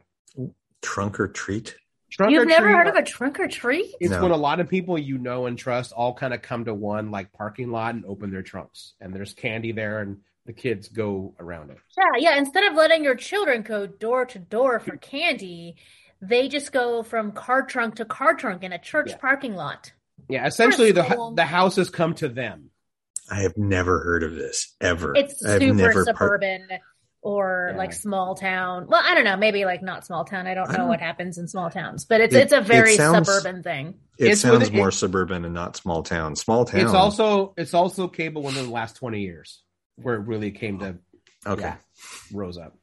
trunk 0.81 1.19
or 1.19 1.27
treat. 1.27 1.75
Trunk 2.11 2.31
you've 2.31 2.43
or 2.43 2.45
never 2.45 2.65
treat, 2.67 2.75
heard 2.75 2.87
of 2.87 2.95
a 2.95 3.03
trunk 3.03 3.39
or 3.39 3.47
treat 3.47 3.93
It's 3.99 4.09
No. 4.11 4.23
when 4.23 4.31
a 4.31 4.37
lot 4.37 4.59
of 4.59 4.67
people 4.67 4.97
you 4.97 5.17
know 5.19 5.45
and 5.45 5.57
trust 5.57 5.91
all 5.91 6.13
kind 6.13 6.33
of 6.33 6.41
come 6.41 6.65
to 6.65 6.73
one 6.73 7.11
like 7.11 7.31
parking 7.33 7.69
lot 7.69 7.93
and 7.93 8.03
open 8.05 8.31
their 8.31 8.41
trunks, 8.41 8.93
and 8.99 9.13
there's 9.13 9.33
candy 9.33 9.71
there, 9.73 9.99
and 9.99 10.17
the 10.47 10.53
kids 10.53 10.87
go 10.87 11.35
around 11.39 11.69
it. 11.69 11.77
Yeah, 11.95 12.31
yeah. 12.31 12.37
Instead 12.37 12.63
of 12.63 12.73
letting 12.73 13.03
your 13.03 13.13
children 13.13 13.61
go 13.61 13.85
door 13.85 14.25
to 14.25 14.39
door 14.39 14.79
for 14.79 14.97
candy, 14.97 15.75
they 16.21 16.47
just 16.47 16.71
go 16.71 17.03
from 17.03 17.31
car 17.33 17.61
trunk 17.63 17.95
to 17.97 18.05
car 18.05 18.33
trunk 18.33 18.63
in 18.63 18.73
a 18.73 18.79
church 18.79 19.09
Yeah. 19.11 19.17
parking 19.17 19.55
lot. 19.55 19.93
Yeah, 20.27 20.47
essentially 20.47 20.91
the 20.91 21.07
school. 21.07 21.31
the 21.35 21.45
houses 21.45 21.91
come 21.91 22.15
to 22.15 22.27
them. 22.27 22.71
I 23.31 23.41
have 23.41 23.57
never 23.57 23.99
heard 24.03 24.23
of 24.23 24.35
this 24.35 24.75
ever. 24.81 25.13
It's 25.15 25.39
super 25.39 25.73
never 25.73 26.05
par- 26.05 26.15
suburban 26.15 26.67
or 27.21 27.69
Yeah. 27.71 27.77
like 27.77 27.93
small 27.93 28.35
town. 28.35 28.87
Well, 28.87 29.01
I 29.03 29.13
don't 29.13 29.23
know, 29.25 29.35
maybe 29.37 29.65
like 29.65 29.81
not 29.83 30.05
small 30.05 30.23
town. 30.25 30.47
I 30.47 30.53
don't 30.53 30.69
I 30.69 30.71
know 30.71 30.77
don't- 30.79 30.87
what 30.87 30.99
happens 31.01 31.37
in 31.37 31.47
small 31.47 31.69
towns, 31.69 32.05
but 32.05 32.21
it's 32.21 32.33
It- 32.33 32.43
it's 32.43 32.53
a 32.53 32.61
very 32.61 32.93
it 32.93 32.97
sounds- 32.97 33.27
suburban 33.27 33.61
thing. 33.63 33.95
it 34.17 34.29
It's 34.29 34.41
sounds 34.41 34.59
within- 34.59 34.75
more 34.77 34.89
it- 34.89 34.93
suburban 34.93 35.45
and 35.45 35.53
not 35.53 35.75
small 35.75 36.01
town. 36.03 36.35
Small 36.35 36.65
town. 36.65 36.81
It's 36.81 36.93
also 36.93 37.53
it's 37.57 37.73
also 37.73 38.07
cable 38.07 38.41
within 38.43 38.65
the 38.65 38.71
last 38.71 38.95
twenty 38.95 39.21
years 39.21 39.61
where 39.97 40.15
it 40.15 40.27
really 40.27 40.51
came 40.51 40.79
to 40.79 40.97
okay. 41.45 41.61
yeah, 41.61 41.75
rose 42.33 42.57
up. 42.57 42.77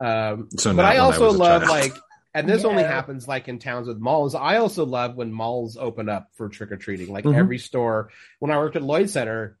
Um, 0.00 0.48
So 0.56 0.72
but 0.74 0.84
I 0.84 0.88
when 0.90 0.96
I 0.96 0.98
also 1.00 1.32
love 1.32 1.62
child. 1.64 1.70
like, 1.70 1.92
and 2.34 2.48
this 2.48 2.64
only 2.64 2.82
happens 2.82 3.26
like 3.26 3.48
in 3.48 3.58
towns 3.58 3.88
with 3.88 3.98
malls. 3.98 4.34
I 4.34 4.56
also 4.56 4.84
love 4.84 5.16
when 5.16 5.32
malls 5.32 5.76
open 5.76 6.08
up 6.08 6.28
for 6.34 6.48
trick 6.48 6.70
or 6.72 6.76
treating. 6.76 7.10
Like 7.12 7.24
Mhm. 7.24 7.34
every 7.34 7.58
store. 7.58 8.10
When 8.38 8.50
I 8.50 8.58
worked 8.58 8.76
at 8.76 8.82
Lloyd 8.82 9.10
Center, 9.10 9.58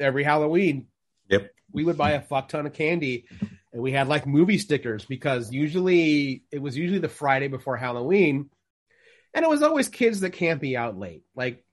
every 0.00 0.24
Halloween, 0.24 0.88
Yep. 1.28 1.50
we 1.72 1.84
would 1.84 1.96
buy 1.96 2.12
a 2.12 2.20
fuck 2.20 2.48
ton 2.48 2.66
of 2.66 2.72
candy, 2.72 3.26
and 3.72 3.80
we 3.82 3.92
had 3.92 4.08
like 4.08 4.26
movie 4.26 4.58
stickers 4.58 5.04
because 5.04 5.52
usually 5.52 6.44
it 6.50 6.60
was 6.60 6.76
usually 6.76 6.98
the 7.00 7.08
Friday 7.08 7.48
before 7.48 7.76
Halloween, 7.76 8.50
and 9.32 9.44
it 9.44 9.48
was 9.48 9.62
always 9.62 9.88
kids 9.88 10.20
that 10.20 10.30
can't 10.30 10.60
be 10.60 10.76
out 10.76 10.98
late. 10.98 11.24
Like 11.34 11.64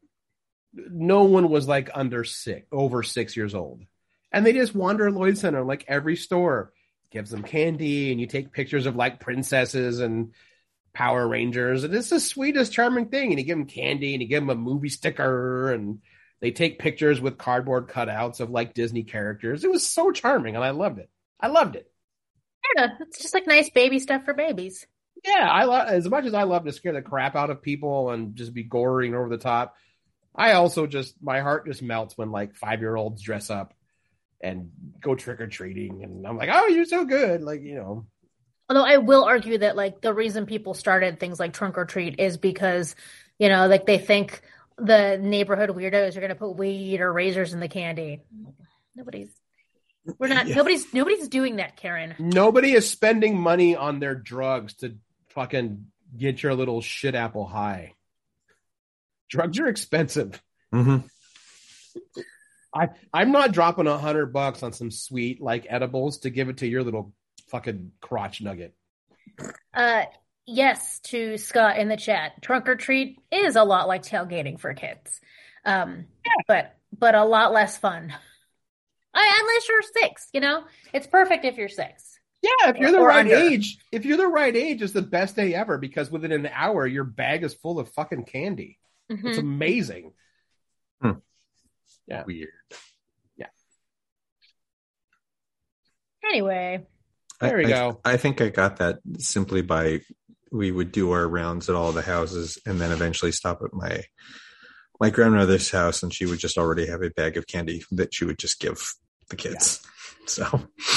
no 0.74 1.24
one 1.26 1.50
was 1.50 1.68
like 1.68 1.90
under 1.94 2.24
six, 2.24 2.66
over 2.72 3.04
six 3.04 3.36
years 3.36 3.54
old, 3.56 3.84
and 4.32 4.46
they 4.46 4.54
just 4.54 4.74
wander 4.76 5.12
Lloyd 5.12 5.38
Center. 5.38 5.64
Like 5.64 5.84
every 5.88 6.16
store 6.16 6.72
gives 7.12 7.30
them 7.30 7.44
candy, 7.44 8.12
and 8.12 8.20
you 8.20 8.28
take 8.28 8.52
pictures 8.52 8.86
of 8.86 8.96
like 8.96 9.20
princesses 9.20 10.00
and 10.00 10.34
Power 10.94 11.28
Rangers, 11.28 11.84
and 11.84 11.94
it's 11.94 12.10
the 12.10 12.20
sweetest, 12.20 12.74
charming 12.74 13.08
thing. 13.08 13.30
And 13.30 13.40
you 13.40 13.46
give 13.46 13.58
them 13.58 13.68
candy, 13.68 14.14
and 14.14 14.22
you 14.22 14.28
give 14.28 14.42
them 14.42 14.50
a 14.50 14.56
movie 14.56 14.90
sticker, 14.90 15.72
and 15.72 16.00
they 16.40 16.52
take 16.52 16.80
pictures 16.80 17.22
with 17.22 17.38
cardboard 17.38 17.88
cutouts 17.88 18.40
of 18.40 18.50
like 18.50 18.74
Disney 18.74 19.04
characters. 19.04 19.64
It 19.64 19.72
was 19.72 19.88
so 19.88 20.12
charming, 20.12 20.56
and 20.56 20.64
I 20.64 20.72
loved 20.72 21.00
it. 21.00 21.10
I 21.40 21.48
loved 21.48 21.76
it. 21.76 21.92
Yeah, 22.76 22.90
it's 23.02 23.22
just 23.22 23.34
like 23.34 23.48
nice 23.48 23.70
baby 23.70 24.00
stuff 24.00 24.26
for 24.26 24.34
babies. 24.34 24.86
Yeah, 25.24 25.48
I 25.50 25.66
love 25.66 25.88
as 25.88 26.10
much 26.10 26.26
as 26.26 26.34
I 26.34 26.44
love 26.44 26.66
to 26.66 26.72
scare 26.72 26.94
the 26.94 27.02
crap 27.02 27.36
out 27.36 27.50
of 27.50 27.62
people 27.62 28.10
and 28.10 28.36
just 28.36 28.54
be 28.54 28.64
gory 28.64 29.08
and 29.08 29.16
over 29.16 29.30
the 29.30 29.38
top. 29.38 29.76
I 30.34 30.54
also 30.54 30.88
just 30.88 31.16
my 31.22 31.42
heart 31.42 31.68
just 31.68 31.82
melts 31.82 32.18
when 32.18 32.32
like 32.32 32.56
five 32.56 32.80
year 32.80 32.96
olds 32.96 33.22
dress 33.22 33.50
up 33.50 33.74
and 34.44 34.72
go 35.02 35.16
trick 35.16 35.40
or 35.42 35.48
treating, 35.48 36.04
and 36.04 36.26
I'm 36.26 36.38
like, 36.38 36.50
oh, 36.52 36.68
you're 36.68 36.86
so 36.86 37.06
good, 37.06 37.42
like 37.42 37.62
you 37.62 37.76
know. 37.76 38.06
Although 38.70 38.86
I 38.86 38.98
will 38.98 39.26
argue 39.26 39.58
that 39.58 39.76
like 39.76 40.02
the 40.02 40.14
reason 40.14 40.46
people 40.46 40.74
started 40.74 41.20
things 41.20 41.40
like 41.40 41.54
trunk 41.54 41.78
or 41.78 41.86
treat 41.86 42.20
is 42.20 42.38
because, 42.38 42.96
you 43.38 43.50
know, 43.50 43.68
like 43.68 43.86
they 43.86 43.98
think 43.98 44.42
the 44.78 45.18
neighborhood 45.22 45.70
weirdos 45.72 46.16
are 46.16 46.22
going 46.22 46.30
to 46.30 46.36
put 46.36 46.56
weed 46.56 47.02
or 47.02 47.12
razors 47.12 47.54
in 47.54 47.60
the 47.60 47.68
candy. 47.68 48.22
Nobody's 48.96 49.30
we're 50.18 50.28
not 50.30 50.48
Yeah. 50.48 50.56
nobody's 50.56 50.94
nobody's 50.94 51.28
doing 51.28 51.58
that, 51.58 51.76
Karen. 51.76 52.16
Nobody 52.18 52.72
is 52.72 52.90
spending 52.90 53.38
money 53.38 53.76
on 53.76 54.00
their 54.00 54.16
drugs 54.16 54.74
to 54.76 54.96
fucking 55.30 55.88
get 56.18 56.42
your 56.42 56.56
little 56.56 56.82
shit 56.82 57.14
apple 57.14 57.46
high. 57.46 57.94
Drugs 59.30 59.60
are 59.60 59.68
expensive. 59.68 60.42
hmm 60.72 60.98
I 62.74 62.90
I'm 63.14 63.32
not 63.32 63.52
dropping 63.52 63.88
a 63.88 63.98
hundred 63.98 64.28
bucks 64.34 64.64
on 64.64 64.74
some 64.74 64.92
sweet 64.92 65.42
like 65.42 65.66
edibles 65.70 66.20
to 66.20 66.30
give 66.30 66.50
it 66.50 66.58
to 66.58 66.68
your 66.68 66.84
little 66.84 67.14
fucking 67.50 67.92
crotch 68.02 68.42
nugget. 68.42 68.74
Uh, 69.74 70.04
yes, 70.46 71.00
to 71.06 71.38
Scott 71.38 71.78
in 71.78 71.90
the 71.90 71.98
chat. 71.98 72.42
Trunk 72.42 72.68
or 72.70 72.76
treat 72.76 73.20
is 73.32 73.56
a 73.56 73.64
lot 73.64 73.88
like 73.88 74.04
tailgating 74.04 74.60
for 74.60 74.74
kids, 74.74 75.20
um, 75.66 76.06
but 76.48 76.76
but 76.98 77.16
a 77.16 77.26
lot 77.26 77.52
less 77.52 77.78
fun. 77.78 78.14
I, 79.14 79.40
unless 79.42 79.68
you're 79.68 80.04
six, 80.04 80.30
you 80.34 80.40
know, 80.40 80.64
it's 80.94 81.08
perfect 81.08 81.44
if 81.44 81.58
you're 81.58 81.68
six. 81.68 82.18
Yeah, 82.42 82.70
if 82.70 82.78
you're 82.78 82.92
the 82.92 83.00
Or 83.00 83.08
right 83.10 83.20
under. 83.20 83.36
age, 83.36 83.78
if 83.92 84.06
you're 84.06 84.18
the 84.18 84.26
right 84.28 84.56
age, 84.56 84.82
it's 84.82 84.94
the 84.94 85.02
best 85.02 85.36
day 85.36 85.54
ever 85.54 85.78
because 85.78 86.10
within 86.10 86.32
an 86.32 86.50
hour 86.52 86.88
your 86.88 87.04
bag 87.04 87.44
is 87.44 87.54
full 87.54 87.80
of 87.80 87.90
fucking 87.90 88.24
candy. 88.24 88.80
Mhm. 89.12 89.26
It's 89.26 89.38
amazing. 89.38 90.14
Yeah. 92.12 92.24
Weird. 92.28 92.50
Yeah. 93.38 93.48
Anyway, 96.26 96.86
There 97.40 97.58
we 97.58 97.66
I, 97.66 97.70
go. 97.70 98.02
I, 98.04 98.14
I 98.14 98.18
think 98.18 98.42
I 98.42 98.50
got 98.50 98.78
that 98.78 99.00
simply 99.18 99.62
by 99.62 100.02
we 100.52 100.72
would 100.72 100.92
do 100.92 101.12
our 101.12 101.26
rounds 101.28 101.70
at 101.70 101.76
all 101.76 101.94
the 101.94 102.02
houses 102.02 102.58
and 102.66 102.82
then 102.82 102.92
eventually 102.92 103.32
stop 103.32 103.62
at 103.64 103.74
my 103.74 104.04
my 105.00 105.10
grandmother's 105.10 105.72
house 105.72 106.04
and 106.04 106.14
she 106.14 106.26
would 106.26 106.40
just 106.40 106.58
already 106.58 106.86
have 106.86 107.02
a 107.02 107.10
bag 107.10 107.38
of 107.38 107.48
candy 107.48 107.84
that 107.92 108.14
she 108.14 108.26
would 108.26 108.38
just 108.38 108.60
give 108.60 108.94
the 109.30 109.36
kids. 109.36 109.82
So 110.28 110.46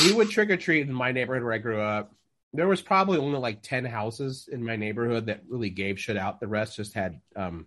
we 0.04 0.12
would 0.12 0.28
trick 0.28 0.50
or 0.50 0.58
treat 0.58 0.86
in 0.86 0.92
my 0.92 1.10
neighborhood 1.10 1.42
where 1.42 1.54
I 1.54 1.58
grew 1.58 1.80
up. 1.80 2.12
There 2.52 2.68
was 2.68 2.82
probably 2.82 3.16
only 3.18 3.38
like 3.38 3.62
ten 3.62 3.86
houses 3.86 4.50
in 4.52 4.62
my 4.62 4.76
neighborhood 4.76 5.26
that 5.26 5.40
really 5.48 5.70
gave 5.70 5.98
shit 5.98 6.18
out. 6.18 6.40
The 6.40 6.46
rest 6.46 6.76
just 6.76 6.92
had, 6.92 7.20
um, 7.34 7.66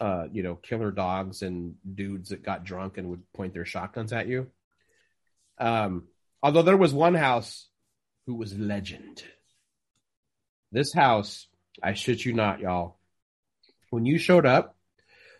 uh, 0.00 0.26
you 0.32 0.42
know, 0.42 0.54
killer 0.54 0.90
dogs 0.90 1.42
and 1.42 1.74
dudes 1.94 2.30
that 2.30 2.42
got 2.42 2.64
drunk 2.64 2.96
and 2.96 3.10
would 3.10 3.32
point 3.34 3.52
their 3.52 3.66
shotguns 3.66 4.12
at 4.12 4.26
you. 4.26 4.48
Um, 5.58 6.04
although 6.42 6.62
there 6.62 6.76
was 6.76 6.94
one 6.94 7.14
house 7.14 7.68
who 8.26 8.34
was 8.34 8.58
legend. 8.58 9.22
This 10.72 10.92
house, 10.94 11.46
I 11.82 11.92
shit 11.92 12.24
you 12.24 12.32
not, 12.32 12.60
y'all. 12.60 12.96
When 13.90 14.06
you 14.06 14.18
showed 14.18 14.46
up, 14.46 14.76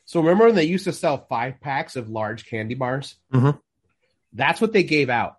so 0.04 0.20
remember 0.20 0.46
when 0.46 0.56
they 0.56 0.64
used 0.64 0.84
to 0.84 0.92
sell 0.92 1.24
five 1.28 1.60
packs 1.60 1.96
of 1.96 2.10
large 2.10 2.44
candy 2.44 2.74
bars? 2.74 3.16
Mm-hmm. 3.32 3.56
That's 4.32 4.60
what 4.60 4.72
they 4.72 4.82
gave 4.82 5.08
out. 5.08 5.36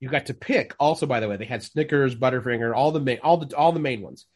You 0.00 0.08
got 0.08 0.26
to 0.26 0.34
pick. 0.34 0.74
Also, 0.80 1.06
by 1.06 1.20
the 1.20 1.28
way, 1.28 1.36
they 1.36 1.44
had 1.44 1.62
Snickers, 1.62 2.14
Butterfinger, 2.14 2.74
all 2.74 2.92
the 2.92 3.00
main, 3.00 3.18
all 3.22 3.36
the 3.38 3.56
all 3.56 3.72
the 3.72 3.80
main 3.80 4.02
ones. 4.02 4.26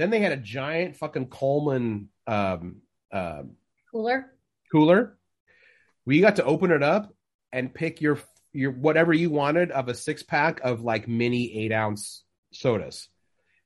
Then 0.00 0.08
they 0.08 0.20
had 0.20 0.32
a 0.32 0.38
giant 0.38 0.96
fucking 0.96 1.26
Coleman 1.26 2.08
um, 2.26 2.76
uh, 3.12 3.42
cooler. 3.92 4.32
cooler. 4.72 5.18
where 6.04 6.16
you 6.16 6.22
got 6.22 6.36
to 6.36 6.44
open 6.44 6.70
it 6.70 6.82
up 6.82 7.12
and 7.52 7.74
pick 7.74 8.00
your 8.00 8.18
your 8.54 8.70
whatever 8.70 9.12
you 9.12 9.28
wanted 9.28 9.70
of 9.70 9.88
a 9.88 9.94
six 9.94 10.22
pack 10.22 10.60
of 10.60 10.80
like 10.80 11.06
mini 11.06 11.54
eight 11.54 11.70
ounce 11.70 12.24
sodas, 12.50 13.08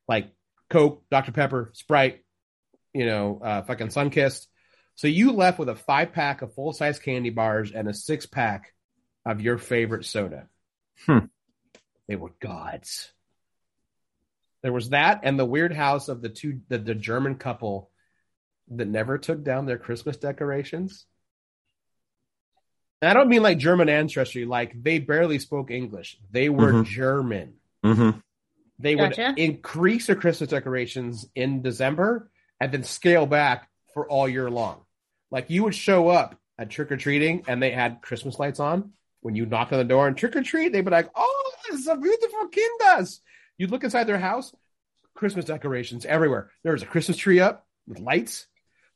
like 0.09 0.33
Coke, 0.71 1.05
Dr 1.09 1.31
Pepper, 1.31 1.71
Sprite, 1.73 2.25
you 2.93 3.07
know, 3.07 3.41
uh, 3.41 3.63
fucking 3.63 3.91
Sunkist. 3.91 4.49
So 4.97 5.07
you 5.07 5.31
left 5.31 5.61
with 5.61 5.69
a 5.69 5.77
five 5.77 6.13
pack 6.13 6.43
of 6.43 6.53
full 6.53 6.73
size 6.73 6.99
candy 6.99 7.31
bars 7.31 7.71
and 7.71 7.87
a 7.87 7.95
six 7.95 8.27
pack 8.27 8.75
of 9.25 9.41
your 9.41 9.57
favorite 9.57 10.05
soda. 10.05 10.49
Hmm. 11.07 11.27
They 12.09 12.17
were 12.17 12.33
gods. 12.41 13.13
There 14.65 14.73
was 14.73 14.89
that 14.89 15.21
and 15.25 15.39
the 15.39 15.45
weird 15.45 15.75
house 15.75 16.09
of 16.09 16.23
the 16.23 16.31
two 16.31 16.63
the, 16.69 16.79
the 16.79 16.95
German 16.95 17.35
couple 17.35 17.91
that 18.69 18.89
never 18.89 19.19
took 19.19 19.45
down 19.45 19.67
their 19.67 19.77
Christmas 19.77 20.17
decorations. 20.17 21.05
And 23.03 23.11
I 23.11 23.13
don't 23.13 23.29
mean 23.29 23.43
like 23.43 23.59
German 23.59 23.91
ancestry, 23.91 24.47
like 24.47 24.83
they 24.83 24.99
barely 25.01 25.39
spoke 25.39 25.71
English. 25.71 26.17
They 26.31 26.49
were 26.49 26.73
Mhm. 26.73 26.85
German. 26.87 27.55
hmm 27.85 28.11
They 28.79 28.95
Gotcha. 28.95 29.35
would 29.37 29.39
increase 29.39 30.07
their 30.07 30.17
Christmas 30.17 30.49
decorations 30.49 31.27
in 31.35 31.61
December 31.61 32.31
and 32.59 32.73
then 32.73 32.85
scale 32.85 33.27
back 33.27 33.69
for 33.93 34.09
all 34.09 34.27
year 34.27 34.49
long. 34.51 34.81
Like 35.31 35.51
you 35.51 35.65
would 35.65 35.75
show 35.75 36.09
up 36.09 36.41
at 36.59 36.71
trick 36.71 36.91
or 36.91 36.97
treating 36.97 37.45
and 37.49 37.63
they 37.63 37.71
had 37.71 38.01
Christmas 38.01 38.39
lights 38.39 38.61
on. 38.61 38.95
When 39.21 39.37
you 39.37 39.45
knock 39.45 39.73
on 39.73 39.79
the 39.79 39.85
door 39.85 40.09
and 40.09 40.17
trick 40.17 40.37
or 40.37 40.43
treat, 40.43 40.73
they'd 40.73 40.81
be 40.87 40.91
like, 40.91 41.11
"Oh, 41.15 41.53
it's 41.69 41.87
a 41.87 41.97
beautiful 41.99 42.49
kindas." 42.49 43.21
You'd 43.59 43.71
look 43.71 43.85
inside 43.85 44.05
their 44.05 44.19
house, 44.19 44.53
Christmas 45.15 45.45
decorations 45.45 46.05
everywhere. 46.05 46.51
There 46.63 46.73
was 46.73 46.83
a 46.83 46.87
Christmas 46.87 47.17
tree 47.17 47.41
up 47.41 47.67
with 47.87 48.01
lights. 48.01 48.47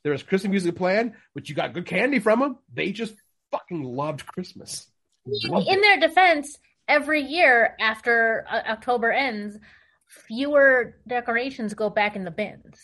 There 0.03 0.13
was 0.13 0.23
Christmas 0.23 0.51
music 0.51 0.77
playing, 0.77 1.15
but 1.35 1.49
you 1.49 1.55
got 1.55 1.75
good 1.75 1.87
candy 1.87 2.19
from 2.19 2.41
them. 2.41 2.59
They 2.73 2.93
just 2.93 3.15
fucking 3.51 3.83
loved 3.83 4.27
Christmas. 4.27 4.87
Loved 5.27 5.69
In 5.69 5.79
it. 5.79 5.83
their 5.83 6.01
defense, 6.09 6.57
every 6.87 7.23
year 7.23 7.77
after 7.81 8.47
uh, 8.51 8.63
October 8.69 9.11
ends, 9.13 9.59
fewer 10.27 10.97
decorations 11.07 11.75
go 11.75 11.91
back 11.91 12.17
in 12.17 12.25
the 12.25 12.31
bins. 12.31 12.79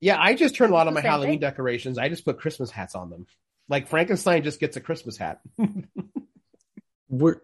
Yeah, 0.00 0.18
I 0.20 0.34
just 0.34 0.54
turn 0.54 0.70
a 0.70 0.74
lot 0.74 0.88
of 0.88 0.94
my 0.94 1.00
Halloween 1.00 1.32
thing. 1.32 1.40
decorations. 1.40 1.98
I 1.98 2.08
just 2.08 2.24
put 2.24 2.38
Christmas 2.38 2.70
hats 2.70 2.94
on 2.94 3.10
them. 3.10 3.26
Like 3.68 3.88
Frankenstein 3.88 4.42
just 4.42 4.58
gets 4.60 4.76
a 4.76 4.80
Christmas 4.80 5.16
hat. 5.16 5.40
Were, 7.08 7.42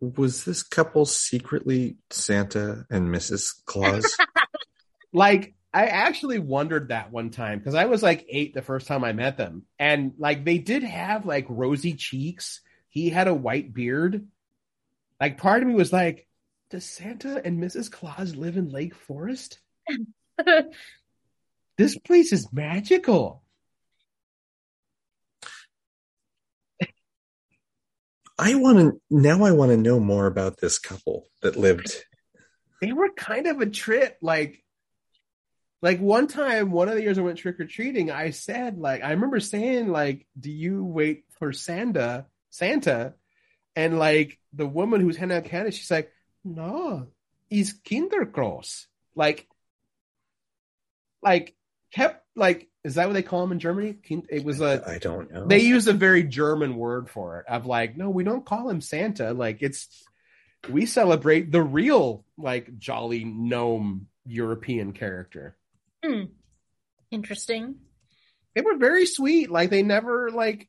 was 0.00 0.44
this 0.44 0.62
couple 0.62 1.06
secretly 1.06 1.96
Santa 2.10 2.86
and 2.90 3.08
Mrs. 3.08 3.64
Claus? 3.64 4.16
like 5.12 5.54
I 5.72 5.86
actually 5.86 6.38
wondered 6.38 6.88
that 6.88 7.12
one 7.12 7.30
time 7.30 7.58
because 7.58 7.74
I 7.74 7.86
was 7.86 8.02
like 8.02 8.26
eight 8.28 8.54
the 8.54 8.62
first 8.62 8.86
time 8.86 9.04
I 9.04 9.12
met 9.12 9.36
them, 9.36 9.64
and 9.78 10.12
like 10.18 10.44
they 10.44 10.58
did 10.58 10.82
have 10.82 11.26
like 11.26 11.46
rosy 11.48 11.94
cheeks. 11.94 12.60
He 12.88 13.10
had 13.10 13.28
a 13.28 13.34
white 13.34 13.72
beard. 13.72 14.26
Like 15.20 15.38
part 15.38 15.62
of 15.62 15.68
me 15.68 15.74
was 15.74 15.92
like, 15.92 16.26
does 16.70 16.84
Santa 16.84 17.40
and 17.44 17.62
Mrs. 17.62 17.90
Claus 17.90 18.34
live 18.34 18.56
in 18.56 18.68
Lake 18.70 18.94
Forest? 18.94 19.60
This 21.80 21.96
place 21.96 22.30
is 22.34 22.52
magical. 22.52 23.42
I 28.40 28.54
want 28.54 28.78
to 28.78 29.00
now. 29.10 29.44
I 29.44 29.52
want 29.52 29.70
to 29.70 29.76
know 29.76 30.00
more 30.00 30.26
about 30.26 30.58
this 30.58 30.78
couple 30.78 31.26
that 31.42 31.56
lived. 31.56 31.94
they 32.80 32.92
were 32.92 33.10
kind 33.10 33.46
of 33.46 33.60
a 33.60 33.66
trip. 33.66 34.16
Like, 34.22 34.64
like 35.82 36.00
one 36.00 36.26
time, 36.26 36.70
one 36.70 36.88
of 36.88 36.94
the 36.94 37.02
years 37.02 37.18
I 37.18 37.22
went 37.22 37.36
trick 37.36 37.60
or 37.60 37.66
treating, 37.66 38.10
I 38.10 38.30
said, 38.30 38.78
like, 38.78 39.04
I 39.04 39.10
remember 39.10 39.40
saying, 39.40 39.88
like, 39.88 40.26
do 40.38 40.50
you 40.50 40.82
wait 40.82 41.24
for 41.38 41.52
Santa, 41.52 42.24
Santa? 42.48 43.12
And 43.76 43.98
like 43.98 44.38
the 44.54 44.66
woman 44.66 45.02
who's 45.02 45.18
handing 45.18 45.36
out 45.36 45.44
candy, 45.44 45.70
she's 45.72 45.90
like, 45.90 46.10
no, 46.42 47.08
he's 47.50 47.78
Kinderkross. 47.78 48.86
Like, 49.14 49.46
like 51.22 51.54
kept 51.92 52.24
like, 52.34 52.69
is 52.82 52.94
that 52.94 53.06
what 53.06 53.12
they 53.12 53.22
call 53.22 53.44
him 53.44 53.52
in 53.52 53.58
Germany? 53.58 53.96
It 54.28 54.44
was 54.44 54.60
a 54.60 54.82
I 54.86 54.98
don't 54.98 55.30
know. 55.30 55.46
they 55.46 55.60
use 55.60 55.86
a 55.86 55.92
very 55.92 56.22
German 56.22 56.76
word 56.76 57.10
for 57.10 57.38
it 57.38 57.46
of 57.46 57.66
like, 57.66 57.96
no, 57.96 58.08
we 58.10 58.24
don't 58.24 58.44
call 58.44 58.68
him 58.68 58.80
Santa. 58.80 59.32
Like 59.32 59.58
it's 59.60 60.04
we 60.68 60.86
celebrate 60.86 61.50
the 61.50 61.62
real 61.62 62.24
like 62.38 62.78
jolly 62.78 63.24
gnome 63.24 64.06
European 64.24 64.92
character. 64.92 65.56
Hmm. 66.04 66.24
Interesting. 67.10 67.76
They 68.54 68.62
were 68.62 68.76
very 68.76 69.06
sweet. 69.06 69.50
Like 69.50 69.70
they 69.70 69.82
never 69.82 70.30
like 70.30 70.68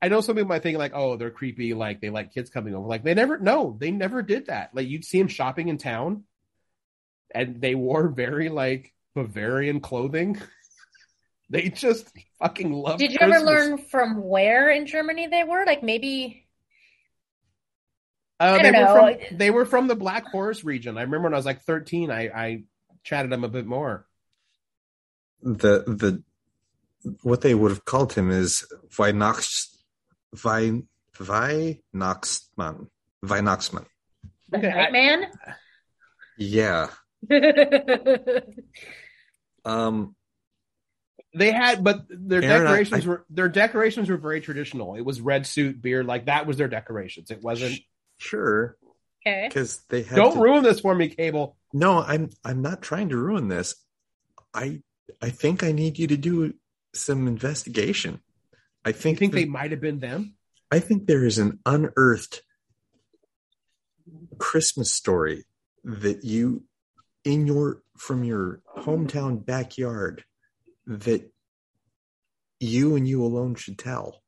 I 0.00 0.08
know 0.08 0.20
some 0.20 0.36
people 0.36 0.48
might 0.48 0.62
think 0.62 0.78
like, 0.78 0.92
oh, 0.94 1.16
they're 1.16 1.32
creepy, 1.32 1.74
like 1.74 2.00
they 2.00 2.10
like 2.10 2.32
kids 2.32 2.50
coming 2.50 2.74
over. 2.74 2.86
Like 2.86 3.02
they 3.02 3.14
never 3.14 3.38
no, 3.38 3.76
they 3.78 3.90
never 3.90 4.22
did 4.22 4.46
that. 4.46 4.70
Like 4.72 4.86
you'd 4.86 5.04
see 5.04 5.18
them 5.18 5.28
shopping 5.28 5.68
in 5.68 5.78
town 5.78 6.24
and 7.34 7.60
they 7.60 7.74
wore 7.74 8.08
very 8.08 8.48
like 8.48 8.92
Bavarian 9.14 9.80
clothing. 9.80 10.40
they 11.50 11.68
just 11.70 12.06
fucking 12.38 12.72
loved 12.72 12.98
Did 12.98 13.12
you 13.12 13.18
ever 13.20 13.40
learn 13.40 13.78
from 13.78 14.22
where 14.22 14.68
in 14.70 14.86
Germany 14.86 15.26
they 15.28 15.44
were? 15.44 15.64
Like 15.66 15.82
maybe 15.82 16.46
Uh, 18.40 18.58
I 18.60 18.62
they 18.62 18.70
don't 18.72 18.80
were 18.80 18.94
know. 19.12 19.18
from 19.28 19.36
they 19.38 19.50
were 19.50 19.64
from 19.64 19.88
the 19.88 19.96
Black 19.96 20.30
Forest 20.30 20.64
region. 20.64 20.96
I 20.98 21.02
remember 21.02 21.24
when 21.26 21.34
I 21.34 21.36
was 21.36 21.46
like 21.46 21.62
13, 21.62 22.10
I, 22.10 22.28
I 22.28 22.62
chatted 23.02 23.32
them 23.32 23.44
a 23.44 23.48
bit 23.48 23.66
more. 23.66 24.06
the 25.42 25.84
the 25.86 26.22
what 27.22 27.40
they 27.40 27.54
would 27.54 27.70
have 27.70 27.84
called 27.84 28.12
him 28.12 28.30
is 28.30 28.66
Weihnachts 28.96 29.68
Wein 30.44 30.88
Weihnachtsmann 31.18 32.88
Weihnachtsmann. 33.24 33.86
the 34.50 34.58
Okay, 34.58 34.68
I- 34.70 34.74
night 34.90 34.92
man. 34.92 35.26
Yeah. 36.36 36.88
Um. 39.64 40.14
They 41.34 41.50
had, 41.52 41.84
but 41.84 42.06
their 42.08 42.42
Aaron, 42.42 42.64
decorations 42.64 43.04
I- 43.04 43.08
were 43.08 43.24
their 43.28 43.48
decorations 43.48 44.08
were 44.08 44.16
very 44.16 44.40
traditional. 44.40 44.94
It 44.94 45.02
was 45.02 45.20
red 45.20 45.46
suit, 45.46 45.80
beard, 45.82 46.06
like 46.06 46.26
that 46.26 46.46
was 46.46 46.56
their 46.56 46.68
decorations. 46.68 47.30
It 47.30 47.42
wasn't. 47.42 47.74
sh- 47.76 47.80
Sure, 48.20 48.76
okay. 49.24 49.46
because 49.48 49.80
they 49.90 50.02
had. 50.02 50.16
Don't 50.16 50.34
to- 50.34 50.40
ruin 50.40 50.64
this 50.64 50.80
for 50.80 50.94
me, 50.94 51.08
Cable. 51.08 51.56
No, 51.72 52.00
I'm. 52.02 52.30
I'm 52.44 52.62
not 52.62 52.82
trying 52.82 53.10
to 53.10 53.16
ruin 53.16 53.48
this. 53.48 53.74
I. 54.54 54.80
I 55.22 55.30
think 55.30 55.62
I 55.62 55.72
need 55.72 55.98
you 55.98 56.06
to 56.08 56.16
do 56.16 56.54
some 56.94 57.26
investigation. 57.28 58.20
I 58.84 58.88
You 58.90 58.92
think 58.94 59.18
think 59.18 59.32
they 59.34 59.44
might 59.44 59.70
have 59.70 59.80
been 59.80 59.98
them? 60.00 60.34
I 60.70 60.80
think 60.80 61.06
there 61.06 61.24
is 61.24 61.38
an 61.38 61.60
unearthed 61.66 62.42
Christmas 64.38 64.92
story 64.92 65.44
that 65.84 66.24
you 66.24 66.64
in 67.24 67.46
your 67.46 67.82
from 67.96 68.24
your 68.24 68.60
hometown 68.78 69.44
backyard 69.44 70.24
that 70.88 71.30
you 72.60 72.96
and 72.96 73.06
you 73.06 73.22
alone 73.24 73.54
should 73.54 73.78
tell. 73.78 74.22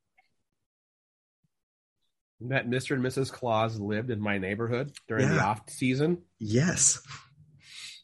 That 2.42 2.68
Mr. 2.68 2.94
and 2.94 3.04
Mrs. 3.04 3.30
Claus 3.30 3.78
lived 3.78 4.10
in 4.10 4.20
my 4.20 4.38
neighborhood 4.38 4.92
during 5.08 5.28
the 5.28 5.40
off 5.42 5.68
season. 5.68 6.22
Yes. 6.38 7.02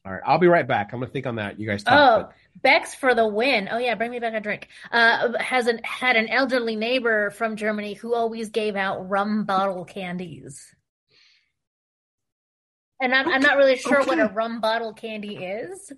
All 0.05 0.13
right, 0.13 0.21
I'll 0.27 0.39
be 0.39 0.47
right 0.47 0.67
back. 0.69 0.93
I'm 0.93 1.01
gonna 1.01 1.11
think 1.11 1.27
on 1.27 1.37
that. 1.37 1.59
You 1.59 1.67
guys 1.67 1.83
talk. 1.83 1.95
Oh, 1.95 2.23
but- 2.25 2.33
Bex 2.63 2.95
for 2.95 3.15
the 3.15 3.27
win. 3.27 3.69
Oh 3.71 3.77
yeah, 3.79 3.95
bring 3.97 4.11
me 4.11 4.19
back 4.19 4.33
a 4.35 4.41
drink. 4.41 4.69
Uh, 4.91 5.33
has 5.39 5.67
an 5.67 5.81
had 5.85 6.17
an 6.17 6.29
elderly 6.29 6.75
neighbor 6.75 7.31
from 7.31 7.57
Germany 7.57 7.93
who 7.95 8.15
always 8.15 8.49
gave 8.49 8.77
out 8.77 9.09
rum 9.11 9.45
bottle 9.45 9.85
candies. 9.85 10.75
And 13.01 13.15
I'm 13.15 13.29
I'm 13.29 13.43
not 13.43 13.59
really 13.59 13.77
sure 13.77 14.03
what 14.05 14.19
a 14.19 14.29
rum 14.29 14.61
bottle 14.61 14.95
candy 14.95 15.37
is. 15.37 15.93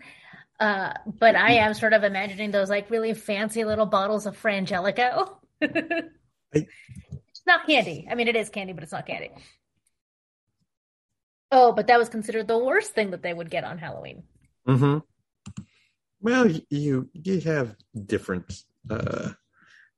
Uh, 0.60 0.92
but 1.06 1.36
I 1.36 1.54
am 1.54 1.74
sort 1.74 1.92
of 1.92 2.02
imagining 2.02 2.50
those 2.50 2.68
like 2.68 2.90
really 2.90 3.14
fancy 3.14 3.64
little 3.64 3.86
bottles 3.86 4.26
of 4.26 4.40
Frangelico. 4.40 5.36
It's 6.52 7.46
not 7.46 7.66
candy. 7.66 8.08
I 8.10 8.14
mean, 8.14 8.26
it 8.26 8.36
is 8.36 8.48
candy, 8.48 8.72
but 8.72 8.82
it's 8.82 8.92
not 8.92 9.06
candy. 9.06 9.30
Oh, 11.52 11.72
but 11.72 11.86
that 11.86 11.98
was 11.98 12.08
considered 12.08 12.48
the 12.48 12.58
worst 12.58 12.94
thing 12.94 13.10
that 13.12 13.22
they 13.22 13.32
would 13.32 13.50
get 13.50 13.64
on 13.64 13.78
Halloween. 13.78 14.24
Mm-hmm. 14.66 14.98
Well, 16.20 16.50
you 16.68 17.08
you 17.12 17.40
have 17.40 17.76
different 18.06 18.52
uh 18.90 19.30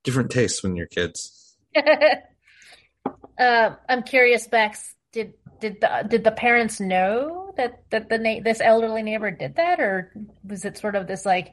different 0.04 0.30
tastes 0.30 0.62
when 0.62 0.76
you're 0.76 0.86
kids. 0.86 1.56
uh, 1.76 3.70
I'm 3.88 4.02
curious, 4.02 4.46
Bex. 4.46 4.94
Did 5.12 5.34
did 5.60 5.80
the 5.80 6.06
did 6.08 6.24
the 6.24 6.32
parents 6.32 6.80
know 6.80 7.52
that 7.56 7.82
that 7.90 8.08
the 8.08 8.18
na- 8.18 8.40
this 8.42 8.60
elderly 8.60 9.02
neighbor 9.02 9.30
did 9.30 9.56
that, 9.56 9.80
or 9.80 10.12
was 10.44 10.64
it 10.64 10.78
sort 10.78 10.96
of 10.96 11.06
this 11.06 11.26
like 11.26 11.52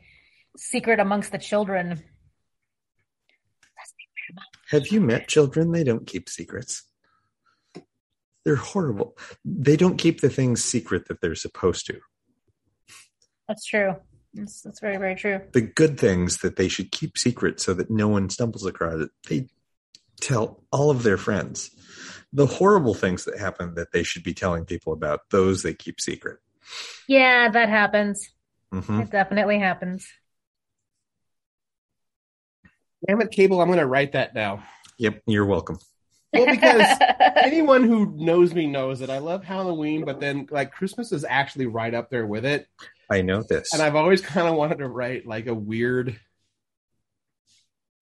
secret 0.57 0.99
amongst 0.99 1.31
the 1.31 1.37
children? 1.37 2.03
Have 4.69 4.87
you 4.87 4.99
met 4.99 5.27
children? 5.27 5.71
They 5.71 5.83
don't 5.83 6.05
keep 6.05 6.29
secrets. 6.29 6.83
They're 8.43 8.55
horrible. 8.55 9.17
They 9.45 9.75
don't 9.75 9.97
keep 9.97 10.21
the 10.21 10.29
things 10.29 10.63
secret 10.63 11.07
that 11.07 11.21
they're 11.21 11.35
supposed 11.35 11.85
to. 11.87 11.99
That's 13.47 13.65
true. 13.65 13.95
That's, 14.33 14.61
that's 14.61 14.79
very 14.79 14.97
very 14.97 15.15
true. 15.15 15.41
The 15.53 15.61
good 15.61 15.99
things 15.99 16.37
that 16.37 16.57
they 16.57 16.67
should 16.67 16.91
keep 16.91 17.17
secret 17.17 17.59
so 17.59 17.73
that 17.73 17.89
no 17.89 18.07
one 18.07 18.29
stumbles 18.29 18.65
across 18.65 19.01
it, 19.01 19.09
they 19.29 19.47
tell 20.21 20.63
all 20.71 20.91
of 20.91 21.03
their 21.03 21.17
friends. 21.17 21.71
The 22.37 22.45
horrible 22.45 22.93
things 22.93 23.25
that 23.25 23.39
happen 23.39 23.73
that 23.73 23.91
they 23.91 24.03
should 24.03 24.21
be 24.21 24.35
telling 24.35 24.63
people 24.65 24.93
about, 24.93 25.21
those 25.31 25.63
they 25.63 25.73
keep 25.73 25.99
secret. 25.99 26.37
Yeah, 27.07 27.49
that 27.49 27.67
happens. 27.67 28.29
hmm 28.71 29.01
It 29.01 29.09
definitely 29.09 29.57
happens. 29.57 30.07
Damn 33.07 33.21
it, 33.21 33.31
Cable! 33.31 33.59
I'm 33.59 33.69
gonna 33.69 33.87
write 33.87 34.11
that 34.11 34.35
now. 34.35 34.63
Yep, 34.99 35.23
you're 35.25 35.47
welcome. 35.47 35.79
Well, 36.31 36.45
because 36.45 36.85
anyone 37.37 37.83
who 37.83 38.13
knows 38.15 38.53
me 38.53 38.67
knows 38.67 38.99
that 38.99 39.09
I 39.09 39.17
love 39.17 39.43
Halloween, 39.43 40.05
but 40.05 40.19
then 40.19 40.47
like 40.51 40.71
Christmas 40.71 41.11
is 41.11 41.25
actually 41.27 41.65
right 41.65 41.93
up 41.95 42.11
there 42.11 42.27
with 42.27 42.45
it. 42.45 42.67
I 43.09 43.23
know 43.23 43.41
this. 43.41 43.73
And 43.73 43.81
I've 43.81 43.95
always 43.95 44.21
kind 44.21 44.47
of 44.47 44.53
wanted 44.53 44.77
to 44.77 44.87
write 44.87 45.25
like 45.25 45.47
a 45.47 45.55
weird. 45.55 46.19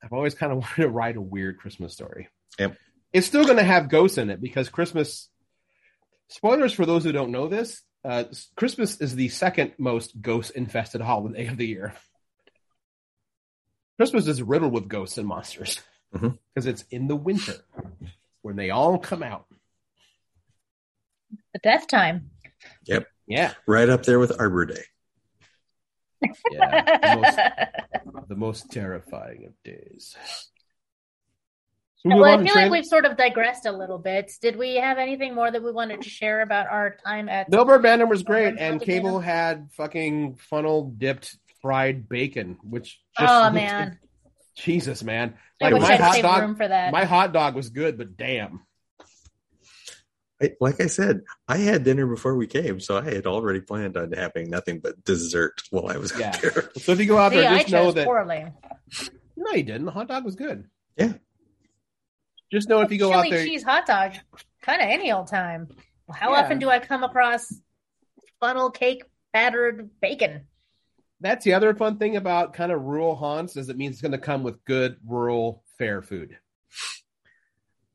I've 0.04 0.12
always 0.12 0.36
kind 0.36 0.52
of 0.52 0.58
wanted 0.58 0.82
to 0.82 0.90
write 0.90 1.16
a 1.16 1.22
weird 1.22 1.58
Christmas 1.58 1.94
story. 1.94 2.28
Yep. 2.60 2.76
It's 3.16 3.28
still 3.28 3.46
going 3.46 3.58
to 3.58 3.64
have 3.64 3.88
ghosts 3.88 4.18
in 4.18 4.30
it 4.30 4.42
because 4.42 4.68
Christmas. 4.68 5.30
Spoilers 6.28 6.74
for 6.74 6.86
those 6.86 7.06
who 7.06 7.14
don't 7.14 7.32
know 7.32 7.48
this: 7.48 7.82
uh, 8.04 8.26
Christmas 8.58 9.00
is 9.00 9.16
the 9.16 9.30
second 9.30 9.72
most 9.78 10.20
ghost-infested 10.22 11.00
holiday 11.00 11.48
of 11.48 11.56
the 11.56 11.66
year. 11.66 11.94
Christmas 13.98 14.28
is 14.28 14.44
riddled 14.44 14.74
with 14.74 14.90
ghosts 14.90 15.18
and 15.18 15.26
monsters 15.28 15.80
because 16.12 16.66
Mhm. 16.66 16.68
it's 16.68 16.84
in 16.92 17.08
the 17.08 17.16
winter 17.16 17.56
when 18.42 18.58
they 18.58 18.70
all 18.70 18.98
come 19.00 19.24
out. 19.24 19.46
the 21.54 21.60
death 21.60 21.88
time. 21.88 22.32
Yep. 22.86 23.08
Yeah, 23.28 23.54
right 23.66 23.88
up 23.88 24.04
there 24.04 24.20
with 24.20 24.38
Arbor 24.38 24.66
Day. 24.66 24.84
yeah, 26.52 27.00
the 27.00 27.16
most, 27.22 28.28
the 28.30 28.36
most 28.36 28.72
terrifying 28.72 29.46
of 29.46 29.54
days. 29.64 30.18
So 31.98 32.10
we 32.10 32.16
Well, 32.16 32.26
I 32.26 32.34
on 32.34 32.40
to 32.40 32.46
feel 32.46 32.56
like 32.56 32.72
we've 32.72 32.86
sort 32.86 33.06
of 33.06 33.18
digressed 33.18 33.66
a 33.66 33.72
little 33.72 33.98
bit. 33.98 34.32
Did 34.42 34.58
we 34.58 34.76
have 34.76 34.98
anything 34.98 35.34
more 35.34 35.50
that 35.50 35.64
we 35.64 35.72
wanted 35.72 36.02
to 36.02 36.10
share 36.10 36.42
about 36.42 36.68
our 36.68 36.98
time 37.06 37.30
at? 37.30 37.50
Milburn 37.50 37.82
Manor 37.82 38.06
was 38.06 38.22
great, 38.24 38.56
and 38.60 38.82
Cable 38.82 39.20
had 39.20 39.70
fucking 39.74 40.36
funnel 40.36 40.94
dipped 40.98 41.38
fried 41.62 42.08
bacon, 42.08 42.58
which 42.64 43.02
just 43.20 43.34
Oh 43.34 43.42
looked- 43.44 43.56
man, 43.56 44.00
Jesus, 44.56 45.04
man! 45.04 45.34
I 45.62 45.66
Like 45.70 45.74
wish 45.76 45.82
my 45.84 45.94
I'd 45.96 46.00
hot 46.02 46.22
dog, 46.22 46.42
room 46.42 46.56
for 46.56 46.68
that. 46.68 46.92
my 46.92 47.06
hot 47.06 47.34
dog 47.34 47.56
was 47.56 47.70
good, 47.70 47.98
but 47.98 48.16
damn, 48.18 48.62
I, 50.42 50.52
like 50.62 50.82
I 50.82 50.88
said, 50.88 51.22
I 51.48 51.58
had 51.58 51.84
dinner 51.86 52.06
before 52.06 52.36
we 52.36 52.46
came, 52.46 52.80
so 52.82 52.98
I 52.98 53.04
had 53.04 53.26
already 53.26 53.62
planned 53.62 53.96
on 53.98 54.12
having 54.12 54.50
nothing 54.50 54.80
but 54.80 55.04
dessert 55.06 55.64
while 55.72 55.88
I 55.88 55.98
was 55.98 56.14
Yeah. 56.20 56.32
there. 56.38 56.70
So 56.78 56.92
if 56.92 57.00
you 57.00 57.06
go 57.06 57.18
out 57.18 57.32
See, 57.32 57.40
there, 57.40 57.50
I 57.50 57.60
just 57.60 57.72
know 57.72 57.92
that 57.94 58.06
poorly. 58.06 58.46
no, 59.38 59.52
you 59.54 59.64
didn't. 59.64 59.86
The 59.86 59.92
hot 59.92 60.08
dog 60.10 60.24
was 60.26 60.36
good. 60.36 60.70
Yeah. 60.98 61.14
Just 62.52 62.70
know 62.70 62.82
if 62.82 62.92
you 62.92 63.00
go 63.00 63.12
Chili 63.12 63.28
out 63.28 63.32
there, 63.32 63.46
cheese 63.46 63.64
hot 63.64 63.86
dog, 63.86 64.14
kind 64.62 64.82
of 64.82 64.88
any 64.88 65.12
old 65.12 65.28
time. 65.28 65.68
How 66.14 66.32
Yeah. 66.34 66.42
often 66.44 66.60
do 66.60 66.70
I 66.70 66.80
come 66.80 67.04
across 67.04 67.54
funnel 68.40 68.70
cake 68.72 69.04
battered 69.34 69.90
bacon? 70.02 70.48
that's 71.22 71.46
the 71.46 71.54
other 71.54 71.74
fun 71.74 71.98
thing 71.98 72.18
about 72.18 72.54
kind 72.54 72.72
of 72.72 72.82
rural 72.82 73.16
haunts 73.16 73.56
is 73.56 73.70
it 73.70 73.78
means 73.78 73.94
it's 73.94 74.02
going 74.02 74.12
to 74.12 74.18
come 74.18 74.44
with 74.44 74.64
good 74.66 74.98
rural 75.08 75.64
fair 75.80 76.02
food, 76.02 76.38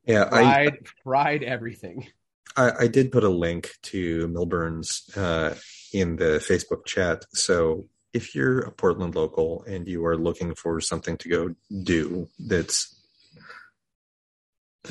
Yeah, 0.04 0.24
I, 0.24 0.64
fried, 0.64 0.88
fried 1.04 1.42
everything. 1.44 2.08
I, 2.56 2.72
I 2.80 2.86
did 2.88 3.12
put 3.12 3.22
a 3.22 3.28
link 3.28 3.70
to 3.82 4.26
Milburn's 4.26 5.16
uh, 5.16 5.54
in 5.92 6.16
the 6.16 6.42
Facebook 6.44 6.86
chat. 6.86 7.24
So 7.32 7.88
if 8.12 8.34
you're 8.34 8.60
a 8.60 8.72
Portland 8.72 9.14
local 9.14 9.62
and 9.64 9.86
you 9.86 10.04
are 10.06 10.16
looking 10.16 10.54
for 10.54 10.80
something 10.80 11.16
to 11.18 11.28
go 11.28 11.54
do 11.84 12.26
that's, 12.38 12.99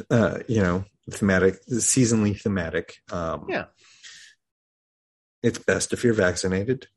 uh, 0.10 0.40
you 0.48 0.62
know, 0.62 0.86
thematic, 1.10 1.66
seasonally 1.68 2.40
thematic, 2.40 2.98
um, 3.12 3.46
Yeah. 3.50 3.66
it's 5.42 5.60
best 5.60 5.94
if 5.94 6.04
you're 6.04 6.14
vaccinated 6.14 6.88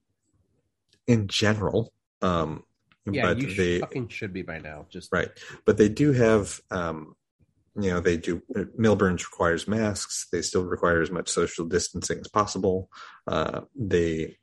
in 1.07 1.29
general. 1.29 1.93
Um, 2.21 2.65
Yeah, 3.05 3.23
but 3.23 3.39
you 3.39 3.55
they, 3.55 3.81
fucking 3.81 4.09
should 4.09 4.33
be 4.33 4.43
by 4.43 4.59
now. 4.59 4.87
Just 4.89 5.11
Right. 5.13 5.31
But 5.65 5.77
they 5.77 5.89
do 5.89 6.13
have, 6.13 6.61
um, 6.71 7.17
you 7.75 7.91
know, 7.91 8.01
they 8.01 8.17
do, 8.17 8.43
Milburn's 8.79 9.25
requires 9.25 9.67
masks. 9.67 10.29
They 10.31 10.43
still 10.43 10.65
require 10.65 11.03
as 11.03 11.11
much 11.11 11.29
social 11.29 11.65
distancing 11.67 12.21
as 12.21 12.29
possible. 12.29 12.91
Uh, 13.27 13.63
they, 13.75 14.37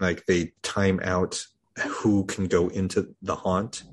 like, 0.00 0.26
they 0.26 0.52
time 0.62 0.98
out 1.04 1.46
who 1.86 2.24
can 2.24 2.46
go 2.46 2.68
into 2.68 3.14
the 3.22 3.36
haunt 3.36 3.84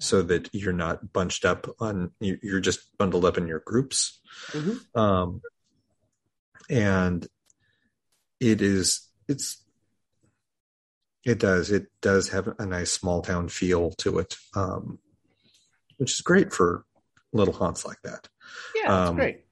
so 0.00 0.22
that 0.22 0.48
you're 0.52 0.72
not 0.72 1.12
bunched 1.12 1.44
up 1.44 1.68
on, 1.78 2.10
you- 2.20 2.38
you're 2.42 2.60
just 2.60 2.96
bundled 2.98 3.24
up 3.24 3.38
in 3.38 3.46
your 3.46 3.60
groups. 3.60 4.20
Mhm. 4.48 4.96
Um, 4.96 5.42
and 6.68 7.26
it 8.40 8.62
is, 8.62 9.08
it's, 9.28 9.62
it 11.24 11.38
does. 11.38 11.70
It 11.70 11.88
does 12.00 12.30
have 12.30 12.48
a 12.58 12.64
nice 12.66 12.90
small 12.92 13.20
town 13.20 13.48
feel 13.50 13.90
to 13.98 14.18
it, 14.18 14.36
um, 14.54 14.98
which 15.98 16.12
is 16.12 16.22
great 16.22 16.52
for 16.52 16.84
little 17.32 17.52
haunts 17.54 17.84
like 17.84 18.00
that. 18.02 18.28
yeah, 18.74 19.06
um, 19.08 19.16
great. 19.16 19.44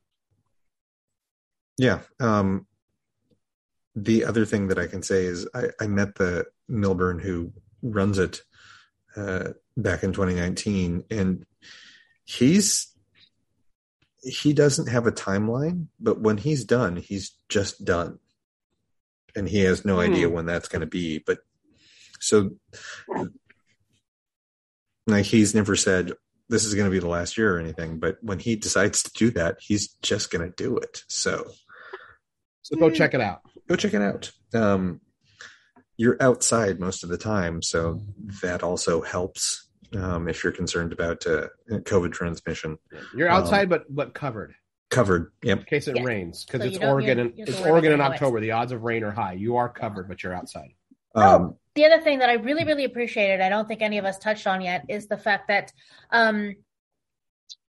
Yeah. 1.77 2.01
Um, 2.19 2.67
the 3.95 4.25
other 4.25 4.45
thing 4.47 4.69
that 4.69 4.79
I 4.79 4.87
can 4.87 5.03
say 5.03 5.25
is 5.27 5.47
I, 5.55 5.69
I 5.81 5.87
met 5.87 6.15
the 6.15 6.47
Milburn 6.69 7.19
who 7.19 7.53
runs 7.83 8.19
it 8.19 8.43
uh, 9.17 9.51
back 9.79 10.03
in 10.03 10.13
2019, 10.13 11.05
and 11.11 11.47
he's 12.25 12.93
he 14.23 14.53
doesn't 14.53 14.89
have 14.89 15.07
a 15.07 15.13
timeline, 15.13 15.87
but 16.01 16.21
when 16.21 16.37
he's 16.37 16.65
done, 16.65 16.97
he's 16.97 17.39
just 17.49 17.85
done, 17.85 18.19
and 19.35 19.49
he 19.49 19.61
has 19.61 19.85
no 19.85 19.95
Hmm. 19.95 20.13
idea 20.13 20.29
when 20.29 20.45
that's 20.45 20.69
going 20.69 20.81
to 20.81 20.87
be. 20.87 21.19
But 21.25 21.39
so, 22.21 22.51
like, 25.07 25.25
he's 25.25 25.55
never 25.55 25.77
said 25.77 26.13
this 26.49 26.65
is 26.65 26.75
going 26.75 26.87
to 26.87 26.91
be 26.91 26.99
the 26.99 27.09
last 27.09 27.39
year 27.39 27.57
or 27.57 27.61
anything. 27.61 27.99
But 27.99 28.19
when 28.23 28.39
he 28.39 28.57
decides 28.57 29.03
to 29.05 29.11
do 29.13 29.31
that, 29.33 29.59
he's 29.61 29.89
just 30.03 30.31
going 30.31 30.47
to 30.51 30.55
do 30.57 30.77
it. 30.79 31.03
So 31.09 31.45
So 32.63 32.77
go 32.77 32.91
check 32.91 33.15
it 33.15 33.21
out. 33.21 33.43
go 33.69 33.77
check 33.77 33.95
it 33.95 34.03
out. 34.03 34.31
Um, 34.55 35.01
you're 35.97 36.17
outside 36.21 36.81
most 36.81 37.03
of 37.05 37.09
the 37.11 37.19
time, 37.19 37.63
so 37.63 38.01
that 38.43 38.63
also 38.63 39.01
helps. 39.03 39.68
Um, 39.97 40.29
if 40.29 40.43
you're 40.43 40.53
concerned 40.53 40.93
about 40.93 41.27
uh, 41.27 41.49
COVID 41.71 42.13
transmission. 42.13 42.79
You're 43.15 43.29
outside, 43.29 43.69
but 43.69 43.85
but 43.95 44.15
covered 44.15 44.55
Covered. 44.91 45.33
Yep. 45.43 45.59
in 45.59 45.65
case 45.65 45.87
it 45.89 45.97
Yeah. 45.97 46.03
rains 46.05 46.45
because 46.45 46.63
So 46.63 46.69
it's 46.69 46.79
Oregon 46.79 47.19
and 47.19 47.31
you 47.37 47.45
have 47.45 47.55
to 47.55 47.61
it's 47.61 47.67
Oregon 47.69 47.93
in. 47.93 48.01
October. 48.01 48.41
The 48.41 48.53
odds 48.53 48.73
of 48.73 48.83
rain 48.83 49.05
are 49.05 49.11
high. 49.11 49.35
You 49.35 49.57
are 49.57 49.69
covered, 49.69 50.09
but 50.09 50.23
you're 50.23 50.35
outside. 50.35 50.73
Um, 51.15 51.57
the 51.75 51.85
other 51.85 52.01
thing 52.01 52.21
that 52.21 52.31
I 52.31 52.35
really, 52.35 52.65
really 52.65 52.85
appreciated, 52.85 53.41
I 53.41 53.49
don't 53.49 53.69
think 53.69 53.83
any 53.83 53.99
of 53.99 54.05
us 54.05 54.19
touched 54.19 54.47
on 54.47 54.61
yet, 54.63 54.87
is 54.89 55.07
the 55.09 55.17
fact 55.19 55.49
that 55.49 55.73
um, 56.11 56.55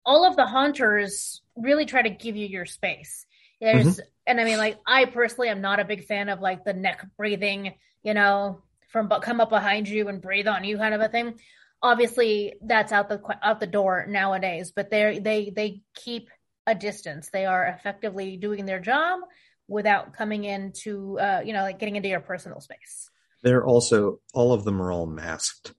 all 0.06 0.24
of 0.24 0.36
the 0.36 0.46
haunters 0.46 1.42
really 1.56 1.86
try 1.86 2.02
to 2.02 2.10
give 2.10 2.36
you 2.36 2.46
your 2.46 2.66
space. 2.66 3.26
There's, 3.60 4.00
and 4.26 4.40
I 4.40 4.44
mean, 4.44 4.58
like, 4.58 4.78
I 4.86 5.04
personally 5.04 5.48
am 5.48 5.60
not 5.60 5.80
a 5.80 5.84
big 5.84 6.04
fan 6.04 6.28
of 6.28 6.40
like 6.40 6.64
the 6.64 6.72
neck 6.72 7.06
breathing, 7.16 7.74
you 8.02 8.14
know, 8.14 8.62
from 8.88 9.06
but 9.08 9.22
come 9.22 9.40
up 9.40 9.50
behind 9.50 9.88
you 9.88 10.08
and 10.08 10.20
breathe 10.20 10.48
on 10.48 10.64
you 10.64 10.78
kind 10.78 10.94
of 10.94 11.00
a 11.00 11.08
thing. 11.08 11.34
Obviously, 11.82 12.54
that's 12.62 12.92
out 12.92 13.08
the 13.08 13.20
out 13.42 13.58
the 13.60 13.66
door 13.66 14.06
nowadays. 14.08 14.72
But 14.74 14.90
they 14.90 15.18
they 15.18 15.50
they 15.50 15.82
keep 15.94 16.28
a 16.66 16.74
distance. 16.74 17.28
They 17.32 17.44
are 17.44 17.64
effectively 17.66 18.36
doing 18.36 18.66
their 18.66 18.78
job 18.80 19.20
without 19.68 20.12
coming 20.14 20.44
into, 20.44 21.18
uh, 21.18 21.42
you 21.44 21.52
know, 21.52 21.62
like 21.62 21.78
getting 21.78 21.96
into 21.96 22.08
your 22.08 22.20
personal 22.20 22.60
space. 22.60 23.08
they're 23.42 23.64
also 23.66 24.20
all 24.34 24.52
of 24.52 24.64
them 24.64 24.80
are 24.80 24.92
all 24.92 25.06
masked, 25.06 25.72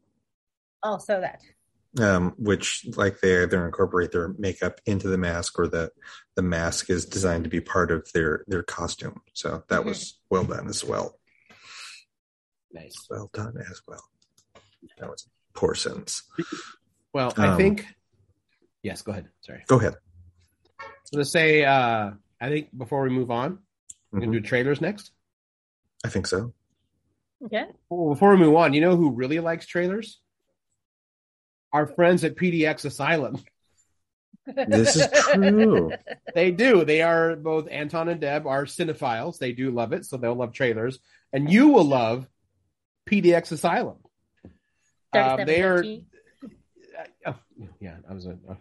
Also, 0.81 1.21
that. 1.21 1.39
um, 2.03 2.33
which 2.37 2.85
like 2.97 3.21
they 3.21 3.41
either 3.43 3.65
incorporate 3.65 4.11
their 4.11 4.33
makeup 4.37 4.81
into 4.85 5.07
the 5.07 5.17
mask 5.17 5.57
or 5.57 5.67
the 5.67 5.89
the 6.35 6.41
mask 6.41 6.89
is 6.89 7.05
designed 7.05 7.45
to 7.45 7.49
be 7.49 7.61
part 7.61 7.91
of 7.91 8.05
their 8.13 8.43
their 8.47 8.63
costume. 8.63 9.21
So 9.33 9.63
that 9.69 9.81
Mhm. 9.83 9.85
was 9.85 10.19
well 10.29 10.43
done 10.43 10.67
as 10.67 10.83
well. 10.83 11.17
Nice. 12.71 13.07
Well 13.09 13.29
done 13.33 13.55
as 13.69 13.81
well. 13.87 14.03
That 14.97 15.09
was 15.09 15.29
a 15.55 15.59
poor 15.59 15.75
sentence. 15.75 16.23
Well, 17.13 17.33
I 17.37 17.47
Um, 17.49 17.57
think. 17.57 17.85
Yes, 18.81 19.01
go 19.01 19.11
ahead. 19.11 19.29
Sorry. 19.41 19.63
Go 19.67 19.79
ahead. 19.79 19.95
So 21.05 21.19
to 21.19 21.25
say, 21.25 21.63
uh, 21.63 22.11
I 22.41 22.49
think 22.49 22.75
before 22.77 23.03
we 23.03 23.09
move 23.09 23.31
on, 23.31 23.59
we're 24.11 24.19
gonna 24.19 24.31
Mhm. 24.31 24.35
do 24.35 24.41
trailers 24.41 24.81
next. 24.81 25.11
I 26.03 26.09
think 26.09 26.27
so. 26.27 26.53
Okay. 27.45 27.65
Well, 27.89 28.13
before 28.13 28.31
we 28.31 28.37
move 28.37 28.55
on, 28.55 28.73
you 28.73 28.81
know 28.81 28.95
who 28.95 29.11
really 29.11 29.39
likes 29.39 29.65
trailers? 29.65 30.21
Our 31.71 31.87
friends 31.87 32.23
at 32.23 32.35
PDX 32.35 32.85
Asylum. 32.85 33.37
This 34.67 34.97
is 34.97 35.07
true. 35.31 35.91
They 36.35 36.51
do. 36.51 36.83
They 36.83 37.01
are 37.01 37.37
both 37.37 37.69
Anton 37.69 38.09
and 38.09 38.19
Deb 38.19 38.45
are 38.45 38.65
cinephiles. 38.65 39.37
They 39.37 39.53
do 39.53 39.71
love 39.71 39.93
it, 39.93 40.03
so 40.05 40.17
they'll 40.17 40.35
love 40.35 40.51
trailers, 40.51 40.99
and 41.31 41.49
you 41.49 41.69
will 41.69 41.85
love 41.85 42.27
PDX 43.05 43.53
Asylum. 43.53 43.99
Uh, 45.14 45.45
they 45.45 45.61
are. 45.61 45.84
uh, 47.26 47.34
yeah, 47.80 47.95
I 48.09 48.14
was, 48.14 48.28
uh, 48.28 48.32
I 48.49 48.55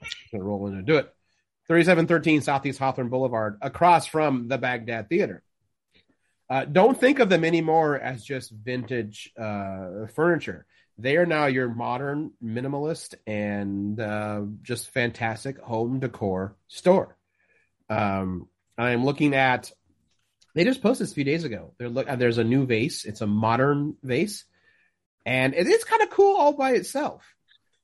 was 0.00 0.14
gonna 0.32 0.44
roll 0.44 0.66
in 0.68 0.74
and 0.74 0.86
do 0.86 0.96
it. 0.96 1.12
Thirty-seven 1.68 2.06
thirteen 2.06 2.40
Southeast 2.40 2.78
Hawthorne 2.78 3.08
Boulevard, 3.10 3.58
across 3.60 4.06
from 4.06 4.48
the 4.48 4.58
Baghdad 4.58 5.08
Theater. 5.08 5.42
Uh, 6.50 6.64
don't 6.64 6.98
think 6.98 7.18
of 7.18 7.28
them 7.28 7.44
anymore 7.44 7.98
as 7.98 8.24
just 8.24 8.50
vintage 8.50 9.30
uh, 9.38 10.06
furniture. 10.14 10.64
They 10.96 11.16
are 11.18 11.26
now 11.26 11.46
your 11.46 11.68
modern, 11.68 12.32
minimalist, 12.42 13.14
and 13.26 14.00
uh, 14.00 14.42
just 14.62 14.90
fantastic 14.90 15.58
home 15.58 16.00
decor 16.00 16.56
store. 16.68 17.16
Um, 17.90 18.48
I'm 18.76 19.04
looking 19.04 19.34
at. 19.34 19.70
They 20.54 20.64
just 20.64 20.82
posted 20.82 21.04
this 21.04 21.12
a 21.12 21.14
few 21.14 21.24
days 21.24 21.44
ago. 21.44 21.74
They're 21.78 21.90
look. 21.90 22.08
uh, 22.08 22.16
There's 22.16 22.38
a 22.38 22.44
new 22.44 22.64
vase. 22.66 23.04
It's 23.04 23.20
a 23.20 23.26
modern 23.26 23.96
vase, 24.02 24.44
and 25.26 25.54
it 25.54 25.66
is 25.66 25.84
kind 25.84 26.02
of 26.02 26.10
cool 26.10 26.36
all 26.36 26.52
by 26.52 26.72
itself. 26.72 27.22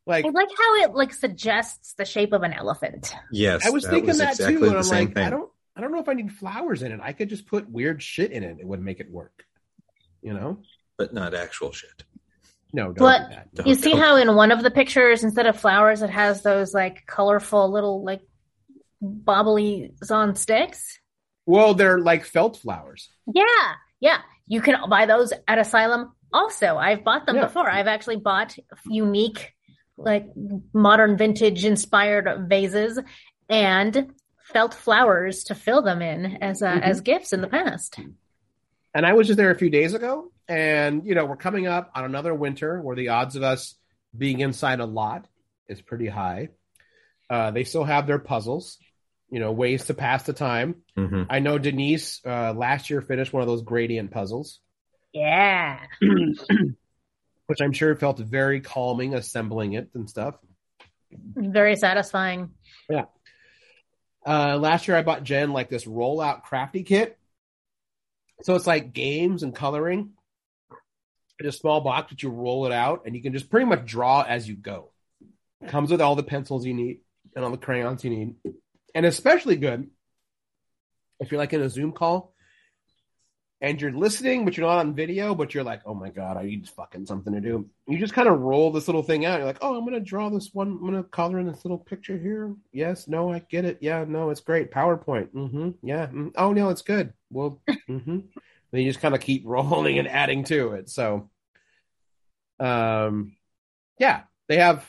Like 0.07 0.25
I 0.25 0.29
like 0.29 0.49
how 0.57 0.75
it 0.83 0.95
like 0.95 1.15
suggests 1.15 1.95
the 1.95 2.05
shape 2.05 2.33
of 2.33 2.43
an 2.43 2.53
elephant. 2.53 3.15
Yes, 3.33 3.65
I 3.67 3.71
was 3.71 3.87
thinking 3.87 4.17
that 4.19 4.33
exactly 4.33 4.57
too, 4.57 4.65
and 4.67 4.77
I'm 4.79 4.87
like, 4.89 5.15
thing. 5.15 5.25
I 5.25 5.31
don't, 5.31 5.51
I 5.77 5.81
don't 5.81 5.93
know 5.93 6.01
if 6.01 6.09
I 6.09 6.13
need 6.15 6.31
flowers 6.33 6.83
in 6.83 6.93
it. 6.93 7.01
I 7.03 7.13
could 7.13 7.29
just 7.31 7.47
put 7.47 7.69
weird 7.71 8.03
shit 8.03 8.31
in 8.33 8.43
it; 8.43 8.59
it 8.61 8.67
would 8.67 8.83
make 8.83 9.01
it 9.01 9.11
work. 9.11 9.45
You 10.23 10.35
know? 10.35 10.59
but 10.97 11.13
not 11.13 11.35
actual 11.35 11.73
shit. 11.73 12.05
No, 12.73 12.93
don't 12.93 12.99
But- 12.99 13.29
do 13.29 13.35
that. 13.35 13.55
Don't- 13.55 13.67
You 13.67 13.75
see 13.75 13.91
don't- 13.91 14.01
how 14.01 14.17
in 14.17 14.35
one 14.37 14.53
of 14.53 14.63
the 14.63 14.71
pictures, 14.71 15.25
instead 15.25 15.47
of 15.47 15.59
flowers, 15.59 16.03
it 16.03 16.11
has 16.11 16.43
those 16.43 16.73
like 16.73 17.05
colorful 17.07 17.71
little 17.73 18.05
like 18.05 18.21
bobblies 19.01 20.11
on 20.11 20.37
sticks? 20.37 20.99
Well, 21.47 21.75
they're 21.75 21.99
like 21.99 22.25
felt 22.25 22.57
flowers. 22.59 23.09
Yeah, 23.33 23.45
yeah. 24.01 24.19
You 24.47 24.61
can 24.61 24.77
buy 24.89 25.07
those 25.07 25.33
at 25.49 25.59
Asylum. 25.59 26.13
Also, 26.35 26.77
I've 26.77 27.05
bought 27.05 27.27
them 27.27 27.37
Yeah. 27.37 27.45
before. 27.47 27.71
I've 27.71 27.87
actually 27.87 28.17
bought 28.17 28.57
unique, 28.87 29.55
like 29.97 30.27
modern 30.75 31.17
vintage 31.17 31.65
inspired 31.65 32.49
vases 32.49 32.99
and 33.49 34.13
felt 34.43 34.75
flowers 34.75 35.45
to 35.45 35.55
fill 35.55 35.81
them 35.83 36.03
in 36.03 36.43
as 36.43 36.61
uh, 36.61 36.73
Mhm. 36.73 36.83
as 36.83 37.01
gifts 37.01 37.33
in 37.33 37.41
the 37.41 37.47
past. 37.47 37.99
And 38.93 39.07
I 39.07 39.13
was 39.15 39.29
just 39.29 39.37
there 39.37 39.51
a 39.53 39.55
few 39.59 39.71
days 39.71 39.95
ago, 39.95 40.33
and 40.49 41.07
you 41.07 41.15
know, 41.15 41.25
we're 41.25 41.37
coming 41.37 41.67
up 41.69 41.91
on 41.95 42.05
another 42.05 42.35
winter 42.35 42.81
where 42.83 42.97
the 42.97 43.09
odds 43.11 43.37
of 43.37 43.43
us 43.45 43.77
being 44.17 44.41
inside 44.41 44.81
a 44.81 44.87
lot 44.87 45.27
is 45.69 45.81
pretty 45.81 46.09
high. 46.09 46.49
Uh, 47.31 47.53
they 47.53 47.65
still 47.65 47.85
have 47.85 48.07
their 48.07 48.19
puzzles, 48.19 48.79
you 49.31 49.41
know, 49.41 49.53
ways 49.53 49.87
to 49.87 49.95
pass 49.95 50.25
the 50.25 50.33
time. 50.33 50.83
Mhm. 50.97 51.27
I 51.31 51.39
know 51.39 51.59
Denise 51.59 52.21
uh, 52.27 52.53
last 52.55 52.91
year 52.91 53.01
finished 53.01 53.33
one 53.33 53.43
of 53.43 53.49
those 53.49 53.63
gradient 53.63 54.11
puzzles. 54.11 54.61
Yeah. 55.15 55.79
which 57.47 57.61
I'm 57.61 57.73
sure 57.73 57.95
felt 57.95 58.19
very 58.19 58.61
calming 58.61 59.15
assembling 59.15 59.75
it 59.75 59.89
and 59.95 60.09
stuff. 60.09 60.37
Very 61.13 61.77
satisfying. 61.77 62.51
Yeah. 62.91 63.05
Uh, 64.27 64.57
last 64.59 64.89
year 64.89 64.97
I 64.97 65.03
bought 65.03 65.23
Jen 65.23 65.53
like 65.53 65.69
this 65.69 65.85
rollout 65.85 66.43
crafty 66.43 66.83
kit. 66.83 67.19
So 68.43 68.55
it's 68.55 68.67
like 68.67 68.93
games 68.93 69.43
and 69.43 69.55
coloring 69.55 70.11
in 71.39 71.47
a 71.47 71.53
small 71.53 71.81
box 71.81 72.11
that 72.11 72.23
you 72.23 72.31
roll 72.31 72.67
it 72.67 72.73
out 72.73 73.03
and 73.07 73.15
you 73.15 73.23
can 73.23 73.33
just 73.33 73.51
pretty 73.51 73.67
much 73.67 73.85
draw 73.85 74.23
as 74.23 74.49
you 74.49 74.57
go. 74.57 74.91
Comes 75.69 75.91
with 75.91 76.01
all 76.01 76.17
the 76.17 76.23
pencils 76.23 76.67
you 76.67 76.75
need 76.75 77.01
and 77.37 77.45
all 77.45 77.51
the 77.51 77.57
crayons 77.57 78.05
you 78.05 78.11
need. 78.11 78.35
And 78.95 79.07
especially 79.07 79.57
good 79.57 79.89
if 81.21 81.31
you're 81.31 81.39
like 81.39 81.53
in 81.53 81.63
a 81.63 81.71
Zoom 81.71 81.93
call 81.93 82.34
and 83.65 83.81
you're 83.81 83.93
listening, 83.93 84.45
but 84.45 84.59
you're 84.59 84.67
not 84.67 84.81
on 84.81 84.95
video, 84.95 85.35
but 85.35 85.55
you're 85.55 85.65
like, 85.65 85.81
oh 85.87 85.95
my 85.95 86.11
God, 86.11 86.37
I 86.37 86.43
need 86.43 86.69
fucking 86.69 87.07
something 87.07 87.33
to 87.33 87.41
do. 87.41 87.67
You 87.89 87.97
just 87.99 88.13
kind 88.13 88.29
of 88.29 88.39
roll 88.39 88.71
this 88.71 88.89
little 88.89 89.03
thing 89.03 89.25
out. 89.25 89.39
You're 89.39 89.47
like, 89.47 89.63
oh, 89.63 89.75
I'm 89.75 89.87
going 89.87 89.95
to 89.95 90.01
draw 90.01 90.29
this 90.29 90.51
one. 90.53 90.69
I'm 90.69 90.81
going 90.81 91.03
to 91.03 91.03
color 91.03 91.39
in 91.39 91.47
this 91.47 91.65
little 91.65 91.79
picture 91.79 92.19
here. 92.19 92.55
Yes, 92.73 93.09
no, 93.09 93.33
I 93.33 93.39
get 93.39 93.65
it. 93.65 93.79
Yeah, 93.81 94.05
no, 94.07 94.29
it's 94.29 94.43
great. 94.43 94.71
PowerPoint. 94.71 95.29
Mm-hmm. 95.29 95.71
Yeah. 95.83 96.09
mm, 96.09 96.33
Oh, 96.37 96.53
no, 96.53 96.69
it's 96.69 96.83
good. 96.83 97.15
Well, 97.31 97.63
mm-hmm. 97.67 98.19
Then 98.71 98.81
you 98.83 98.91
just 98.91 99.01
kind 99.01 99.15
of 99.15 99.23
keep 99.23 99.45
rolling 99.47 99.99
and 99.99 100.09
adding 100.09 100.45
to 100.45 100.73
it. 100.73 100.91
So, 100.91 101.31
um, 102.61 103.35
yeah, 103.99 104.25
they 104.47 104.59
have 104.59 104.87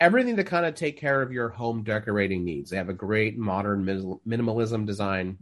everything 0.00 0.38
to 0.38 0.44
kind 0.44 0.66
of 0.66 0.74
take 0.74 0.98
care 0.98 1.22
of 1.22 1.30
your 1.30 1.50
home 1.50 1.84
decorating 1.84 2.44
needs. 2.44 2.70
They 2.70 2.78
have 2.78 2.88
a 2.88 2.94
great 2.94 3.38
modern 3.38 3.84
minimalism 4.26 4.86
design. 4.86 5.38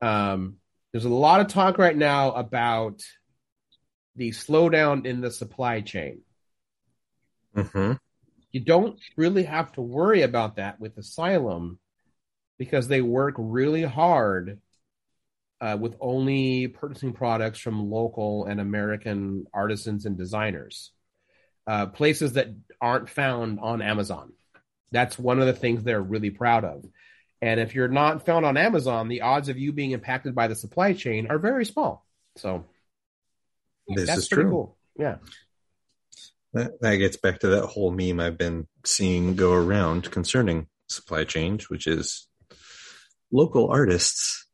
Um, 0.00 0.56
there's 0.96 1.04
a 1.04 1.10
lot 1.10 1.42
of 1.42 1.48
talk 1.48 1.76
right 1.76 1.94
now 1.94 2.32
about 2.32 3.02
the 4.14 4.30
slowdown 4.30 5.04
in 5.04 5.20
the 5.20 5.30
supply 5.30 5.82
chain. 5.82 6.22
Mhm. 7.54 7.98
You 8.50 8.60
don't 8.60 8.98
really 9.14 9.42
have 9.42 9.72
to 9.72 9.82
worry 9.82 10.22
about 10.22 10.56
that 10.56 10.80
with 10.80 10.96
Asylum 10.96 11.78
because 12.56 12.88
they 12.88 13.02
work 13.02 13.34
really 13.36 13.82
hard 13.82 14.58
uh, 15.60 15.76
with 15.78 15.98
only 16.00 16.68
purchasing 16.68 17.12
products 17.12 17.58
from 17.58 17.90
local 17.90 18.46
and 18.46 18.58
American 18.58 19.44
artisans 19.52 20.06
and 20.06 20.16
designers, 20.16 20.92
uh, 21.66 21.84
places 21.88 22.32
that 22.32 22.48
aren't 22.80 23.10
found 23.10 23.60
on 23.60 23.82
Amazon. 23.82 24.32
That's 24.92 25.18
one 25.18 25.40
of 25.40 25.46
the 25.46 25.52
things 25.52 25.84
they're 25.84 26.00
really 26.00 26.30
proud 26.30 26.64
of. 26.64 26.86
And 27.42 27.60
if 27.60 27.74
you're 27.74 27.88
not 27.88 28.24
found 28.24 28.46
on 28.46 28.56
Amazon, 28.56 29.08
the 29.08 29.22
odds 29.22 29.48
of 29.48 29.58
you 29.58 29.72
being 29.72 29.90
impacted 29.90 30.34
by 30.34 30.48
the 30.48 30.54
supply 30.54 30.94
chain 30.94 31.26
are 31.28 31.38
very 31.38 31.64
small. 31.66 32.06
So 32.36 32.64
This 33.88 34.08
is 34.16 34.28
true. 34.28 34.50
cool. 34.50 34.76
Yeah. 34.98 35.16
That, 36.54 36.80
that 36.80 36.96
gets 36.96 37.18
back 37.18 37.40
to 37.40 37.48
that 37.48 37.66
whole 37.66 37.90
meme 37.90 38.20
I've 38.20 38.38
been 38.38 38.66
seeing 38.84 39.36
go 39.36 39.52
around 39.52 40.10
concerning 40.10 40.68
supply 40.88 41.24
change, 41.24 41.68
which 41.68 41.86
is 41.86 42.26
local 43.30 43.70
artists 43.70 44.46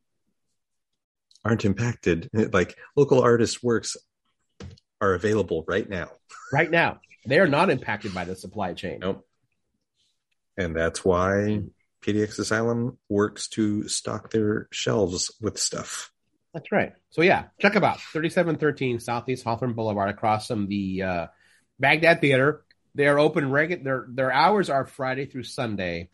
aren't 1.44 1.64
impacted. 1.64 2.28
Like 2.52 2.76
local 2.96 3.20
artists' 3.22 3.62
works 3.62 3.96
are 5.00 5.14
available 5.14 5.64
right 5.68 5.88
now. 5.88 6.10
Right 6.52 6.70
now, 6.70 7.00
they 7.26 7.38
are 7.38 7.48
not 7.48 7.70
impacted 7.70 8.12
by 8.12 8.24
the 8.24 8.34
supply 8.34 8.72
chain. 8.74 8.98
Nope. 9.00 9.26
And 10.56 10.74
that's 10.74 11.04
why 11.04 11.60
PDX 12.02 12.38
Asylum 12.38 12.98
works 13.08 13.48
to 13.48 13.88
stock 13.88 14.30
their 14.30 14.68
shelves 14.70 15.30
with 15.40 15.58
stuff. 15.58 16.12
That's 16.52 16.70
right. 16.70 16.92
So 17.10 17.22
yeah, 17.22 17.44
check 17.60 17.72
them 17.72 17.84
out. 17.84 18.00
Thirty-seven 18.00 18.56
thirteen 18.56 19.00
Southeast 19.00 19.44
Hawthorne 19.44 19.72
Boulevard, 19.72 20.10
across 20.10 20.48
from 20.48 20.66
the 20.66 21.02
uh, 21.02 21.26
Baghdad 21.80 22.20
Theater. 22.20 22.62
They 22.94 23.06
are 23.06 23.18
open 23.18 23.50
regular. 23.50 23.82
Their 23.82 24.06
their 24.08 24.32
hours 24.32 24.68
are 24.68 24.84
Friday 24.84 25.24
through 25.26 25.44
Sunday. 25.44 26.10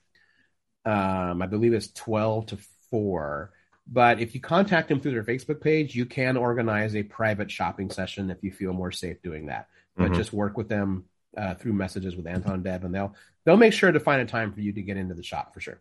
Um, 0.84 1.43
I 1.43 1.47
believe 1.47 1.72
it's 1.72 1.89
twelve 1.89 2.47
to 2.47 2.59
four. 2.91 3.53
But 3.91 4.20
if 4.20 4.34
you 4.34 4.41
contact 4.41 4.89
them 4.89 5.01
through 5.01 5.12
their 5.12 5.24
Facebook 5.24 5.61
page, 5.62 5.95
you 5.95 6.05
can 6.05 6.36
organize 6.36 6.95
a 6.95 7.03
private 7.03 7.51
shopping 7.51 7.91
session 7.91 8.30
if 8.30 8.43
you 8.43 8.53
feel 8.53 8.72
more 8.74 8.93
safe 8.93 9.22
doing 9.22 9.47
that. 9.47 9.68
But 9.97 10.12
Mhm. 10.12 10.16
just 10.16 10.32
work 10.32 10.57
with 10.57 10.68
them 10.68 11.07
uh, 11.37 11.55
through 11.55 11.72
messages 11.74 12.16
with 12.16 12.26
Anton 12.26 12.62
Deb, 12.62 12.85
and 12.85 12.95
they'll 12.95 13.14
they'll 13.45 13.57
make 13.57 13.72
sure 13.72 13.91
to 13.93 14.01
find 14.01 14.20
a 14.20 14.26
time 14.26 14.53
for 14.53 14.61
you 14.61 14.72
to 14.72 14.83
get 14.83 14.97
into 14.97 15.14
the 15.14 15.22
shop 15.22 15.55
for 15.55 15.61
sure. 15.61 15.81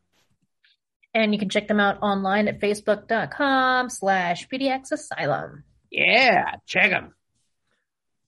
And 1.13 1.33
you 1.33 1.39
can 1.39 1.49
check 1.49 1.67
them 1.67 1.79
out 1.79 1.99
online 2.01 2.47
at 2.47 2.59
facebook.com 2.59 3.89
slash 3.89 4.47
PDX 4.49 4.91
Asylum. 4.91 5.63
Yeah, 5.89 6.55
check 6.67 6.91
them. 6.91 7.13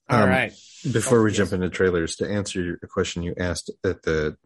All 0.08 0.22
Um, 0.24 0.28
right. 0.28 0.52
Before 0.90 1.18
Oh, 1.20 1.22
we 1.24 1.30
yes. 1.30 1.36
jump 1.36 1.52
into 1.52 1.68
trailers, 1.68 2.16
to 2.16 2.28
answer 2.28 2.60
your- 2.60 2.78
a 2.82 2.86
question 2.88 3.22
you 3.22 3.34
asked 3.36 3.70
at 3.84 4.02
the 4.02 4.36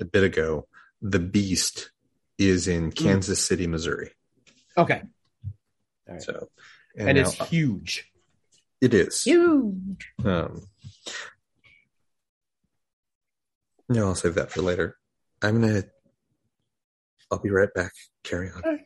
a 0.00 0.04
bit 0.04 0.24
ago, 0.24 0.66
the 1.02 1.18
Beast 1.18 1.90
is 2.38 2.66
in 2.66 2.90
Kansas 2.92 3.44
City, 3.44 3.66
Missouri. 3.66 4.12
Okay. 4.76 5.02
All 6.08 6.14
right. 6.14 6.22
So, 6.22 6.48
And, 6.96 7.16
now- 7.16 7.22
it's 7.22 7.34
huge. 7.48 8.10
it 8.80 8.94
is. 8.94 9.22
Huge. 9.22 10.12
Um, 10.24 10.62
no, 13.90 14.06
I'll 14.06 14.14
save 14.14 14.36
that 14.36 14.50
for 14.50 14.62
later. 14.62 14.96
I'm 15.42 15.60
gonna. 15.60 15.82
I'll 17.30 17.40
be 17.40 17.50
right 17.50 17.72
back. 17.74 17.92
Carry 18.24 18.50
on. 18.50 18.80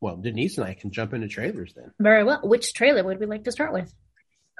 Well, 0.00 0.16
Denise 0.16 0.58
and 0.58 0.66
I 0.66 0.74
can 0.74 0.90
jump 0.90 1.12
into 1.14 1.28
trailers 1.28 1.74
then. 1.74 1.92
Very 1.98 2.24
well. 2.24 2.40
Which 2.42 2.74
trailer 2.74 3.02
would 3.02 3.18
we 3.18 3.26
like 3.26 3.44
to 3.44 3.52
start 3.52 3.72
with? 3.72 3.92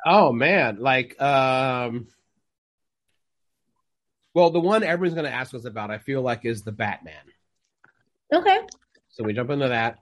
Oh 0.07 0.33
man, 0.33 0.79
like 0.81 1.21
um 1.21 2.09
well, 4.35 4.51
the 4.51 4.61
one 4.61 4.85
everyone's 4.85 5.15
going 5.15 5.25
to 5.25 5.35
ask 5.35 5.53
us 5.55 5.65
about, 5.65 5.91
I 5.91 5.99
feel 5.99 6.23
like, 6.23 6.45
is 6.45 6.63
the 6.63 6.71
Batman. 6.71 7.15
Okay. 8.33 8.59
So 9.09 9.25
we 9.25 9.33
jump 9.33 9.51
into 9.51 9.69
that. 9.69 9.99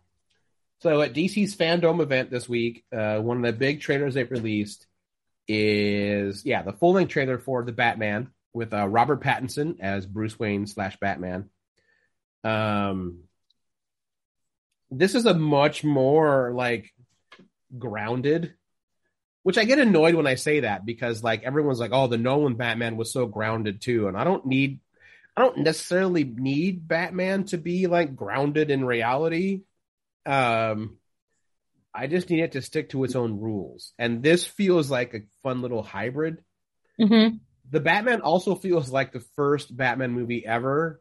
So 0.81 1.01
at 1.01 1.15
DC's 1.15 1.57
FanDome 1.57 2.03
event 2.03 2.31
this 2.31 2.47
week, 2.47 2.85
uh, 2.93 3.19
one 3.21 3.39
of 3.39 3.43
the 3.45 3.59
big 3.59 3.81
trailers 3.81 4.13
they've 4.13 4.31
released 4.31 4.87
is 5.49 6.45
yeah 6.45 6.63
the 6.63 6.73
full 6.73 6.93
length 6.93 7.11
trailer 7.13 7.39
for 7.39 7.63
the 7.63 7.73
Batman 7.73 8.31
with 8.57 8.73
uh, 8.73 8.89
Robert 8.89 9.23
Pattinson 9.23 9.81
as 9.81 10.07
Bruce 10.07 10.39
Wayne 10.39 10.67
slash 10.67 10.97
Batman. 10.97 11.51
Um, 12.43 13.25
this 14.91 15.15
is 15.15 15.27
a 15.27 15.35
much 15.35 15.85
more 15.85 16.53
like 16.55 16.91
grounded, 17.77 18.55
which 19.43 19.59
I 19.59 19.65
get 19.65 19.79
annoyed 19.79 20.15
when 20.15 20.27
I 20.27 20.37
say 20.37 20.61
that 20.61 20.87
because 20.87 21.23
like 21.23 21.43
everyone's 21.43 21.81
like, 21.81 21.93
oh, 21.93 22.07
the 22.07 22.17
Nolan 22.17 22.55
Batman 22.55 22.97
was 22.97 23.13
so 23.13 23.27
grounded 23.27 23.83
too, 23.83 24.09
and 24.09 24.17
I 24.17 24.25
don't 24.25 24.47
need 24.47 24.81
I 25.37 25.43
don't 25.43 25.59
necessarily 25.59 26.25
need 26.25 26.89
Batman 26.89 27.45
to 27.47 27.59
be 27.59 27.89
like 27.89 28.17
grounded 28.17 28.71
in 28.71 28.87
reality. 28.87 29.65
Um, 30.25 30.97
I 31.95 32.07
just 32.07 32.31
need 32.31 32.41
it 32.41 32.53
to 32.53 32.63
stick 32.63 32.91
to 32.91 33.05
its 33.05 33.15
own 33.15 33.39
rules. 33.39 33.93
And 33.99 34.23
this 34.23 34.47
feels 34.47 34.91
like 34.91 35.13
a 35.13 35.21
fun 35.43 35.61
little 35.61 35.83
hybrid. 35.83 36.43
Mm-hmm. 36.99 37.37
The 37.71 37.81
Batman 37.81 38.21
also 38.21 38.55
feels 38.55 38.91
like 38.91 39.13
the 39.13 39.25
first 39.37 39.77
Batman 39.77 40.13
movie 40.13 40.45
ever 40.47 41.01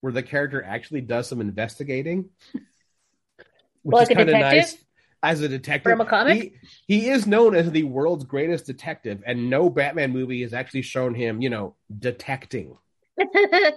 where 0.00 0.12
the 0.12 0.22
character 0.22 0.62
actually 0.62 1.00
does 1.00 1.28
some 1.28 1.40
investigating. 1.40 2.30
Which 3.82 3.94
Like 3.96 4.10
a 4.10 4.14
kinda 4.14 4.32
nice. 4.32 4.76
As 5.24 5.40
a 5.40 5.48
detective. 5.48 5.92
From 5.92 6.00
a 6.00 6.04
comic? 6.04 6.54
He, 6.86 6.98
he 6.98 7.08
is 7.08 7.26
known 7.28 7.54
as 7.54 7.70
the 7.70 7.84
world's 7.84 8.24
greatest 8.24 8.66
detective, 8.66 9.22
and 9.24 9.48
no 9.50 9.70
Batman 9.70 10.10
movie 10.12 10.42
has 10.42 10.52
actually 10.52 10.82
shown 10.82 11.14
him, 11.14 11.40
you 11.40 11.48
know, 11.48 11.76
detecting. 11.96 12.76
I've 13.20 13.74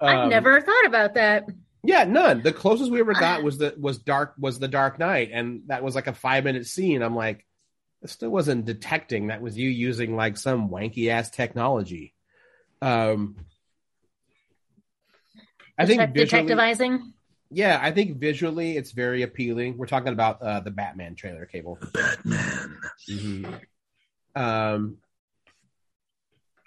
Um, 0.00 0.28
never 0.30 0.60
thought 0.62 0.86
about 0.86 1.14
that. 1.14 1.44
Yeah, 1.82 2.04
none. 2.04 2.42
The 2.42 2.52
closest 2.52 2.90
we 2.90 3.00
ever 3.00 3.14
got 3.14 3.42
was 3.42 3.58
the 3.58 3.74
was 3.78 3.98
dark 3.98 4.34
was 4.38 4.58
the 4.58 4.68
Dark 4.68 4.98
Knight, 4.98 5.30
and 5.32 5.62
that 5.66 5.82
was 5.82 5.94
like 5.94 6.06
a 6.06 6.14
five 6.14 6.44
minute 6.44 6.66
scene. 6.66 7.02
I'm 7.02 7.14
like, 7.16 7.44
it 8.02 8.10
still 8.10 8.30
wasn't 8.30 8.64
detecting. 8.64 9.28
That 9.28 9.40
was 9.42 9.56
you 9.58 9.68
using 9.68 10.14
like 10.16 10.36
some 10.36 10.68
wanky 10.68 11.08
ass 11.08 11.30
technology. 11.30 12.14
Um, 12.80 13.36
I 15.76 15.86
think 15.86 16.00
Detec- 16.00 16.14
detectivizing. 16.48 17.12
yeah, 17.50 17.78
I 17.80 17.90
think 17.92 18.18
visually 18.18 18.76
it's 18.76 18.92
very 18.92 19.22
appealing. 19.22 19.76
We're 19.78 19.86
talking 19.86 20.12
about 20.12 20.42
uh, 20.42 20.60
the 20.60 20.70
Batman 20.70 21.14
trailer, 21.14 21.46
Cable. 21.46 21.78
Batman. 21.92 22.76
Mhm. 23.08 23.60
Um, 24.34 24.98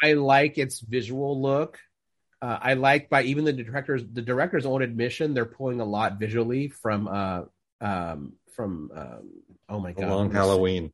I 0.03 0.13
like 0.13 0.57
its 0.57 0.79
visual 0.79 1.41
look. 1.41 1.79
Uh, 2.41 2.57
I 2.59 2.73
like 2.73 3.09
by 3.09 3.23
even 3.23 3.45
the 3.45 3.53
directors, 3.53 4.03
the 4.11 4.21
director's 4.21 4.65
own 4.65 4.82
admission, 4.82 5.34
they're 5.34 5.45
pulling 5.45 5.79
a 5.79 5.86
lot 5.86 6.17
visually 6.17 6.69
from 6.69 7.07
uh, 7.07 7.41
um, 7.79 8.34
from 8.55 8.91
um, 8.95 9.29
oh 9.69 9.79
my 9.79 9.91
A 9.91 9.93
god, 9.93 10.09
long 10.09 10.32
Halloween. 10.32 10.91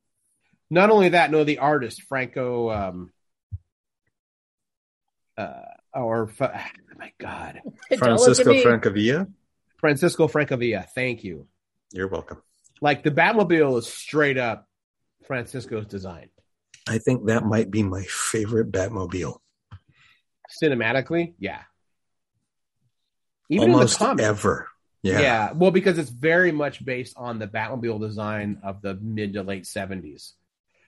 Not 0.70 0.90
only 0.90 1.10
that, 1.10 1.30
no, 1.30 1.44
the 1.44 1.58
artist 1.58 2.02
Franco, 2.02 2.70
um, 2.70 3.12
uh, 5.36 5.62
or 5.94 6.30
oh 6.40 6.50
my 6.98 7.12
god, 7.18 7.60
Don't 7.64 7.72
look 7.90 7.92
at 7.92 7.98
Francisco. 7.98 8.52
Francavilla. 8.52 9.32
Francisco 9.78 10.28
Francavilla. 10.28 10.86
Thank 10.94 11.24
you. 11.24 11.46
You're 11.92 12.08
welcome. 12.08 12.42
Like 12.80 13.02
the 13.02 13.10
Batmobile 13.10 13.78
is 13.78 13.86
straight 13.86 14.36
up 14.36 14.68
Francisco's 15.26 15.86
design. 15.86 16.28
I 16.86 16.98
think 16.98 17.26
that 17.26 17.44
might 17.44 17.70
be 17.70 17.82
my 17.82 18.02
favorite 18.02 18.70
Batmobile. 18.72 19.38
cinematically, 20.62 21.34
yeah. 21.38 21.62
Even 23.50 23.70
Almost 23.72 24.00
in 24.00 24.04
the 24.04 24.08
comic, 24.10 24.24
ever. 24.24 24.68
yeah. 25.02 25.20
Yeah. 25.20 25.52
Well, 25.52 25.70
because 25.70 25.98
it's 25.98 26.10
very 26.10 26.52
much 26.52 26.84
based 26.84 27.14
on 27.16 27.38
the 27.38 27.46
Batmobile 27.46 28.00
design 28.00 28.60
of 28.62 28.82
the 28.82 28.94
mid 28.94 29.34
to 29.34 29.42
late 29.42 29.64
70s 29.64 30.32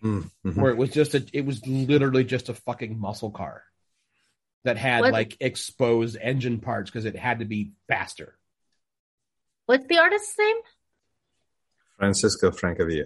Mm, 0.03 0.31
mhm. 0.47 0.57
where 0.57 0.73
it 0.73 0.79
was 0.79 0.91
just 0.91 1.15
a, 1.15 1.25
it 1.33 1.45
was 1.45 1.67
literally 1.67 2.25
just 2.25 2.49
a 2.49 2.55
fucking 2.55 2.99
muscle 2.99 3.31
car 3.31 3.63
that 4.65 4.77
had 4.79 5.01
What? 5.03 5.13
like 5.13 5.37
exposed 5.41 6.17
engine 6.21 6.59
parts 6.61 6.91
because 6.91 7.05
it 7.05 7.17
had 7.17 7.41
to 7.41 7.45
be 7.45 7.73
faster. 7.89 8.39
What's 9.67 9.87
the 9.87 9.99
artist's 9.99 10.39
name? 10.39 10.57
Francisco 11.99 12.51
Francavilla. 12.51 13.05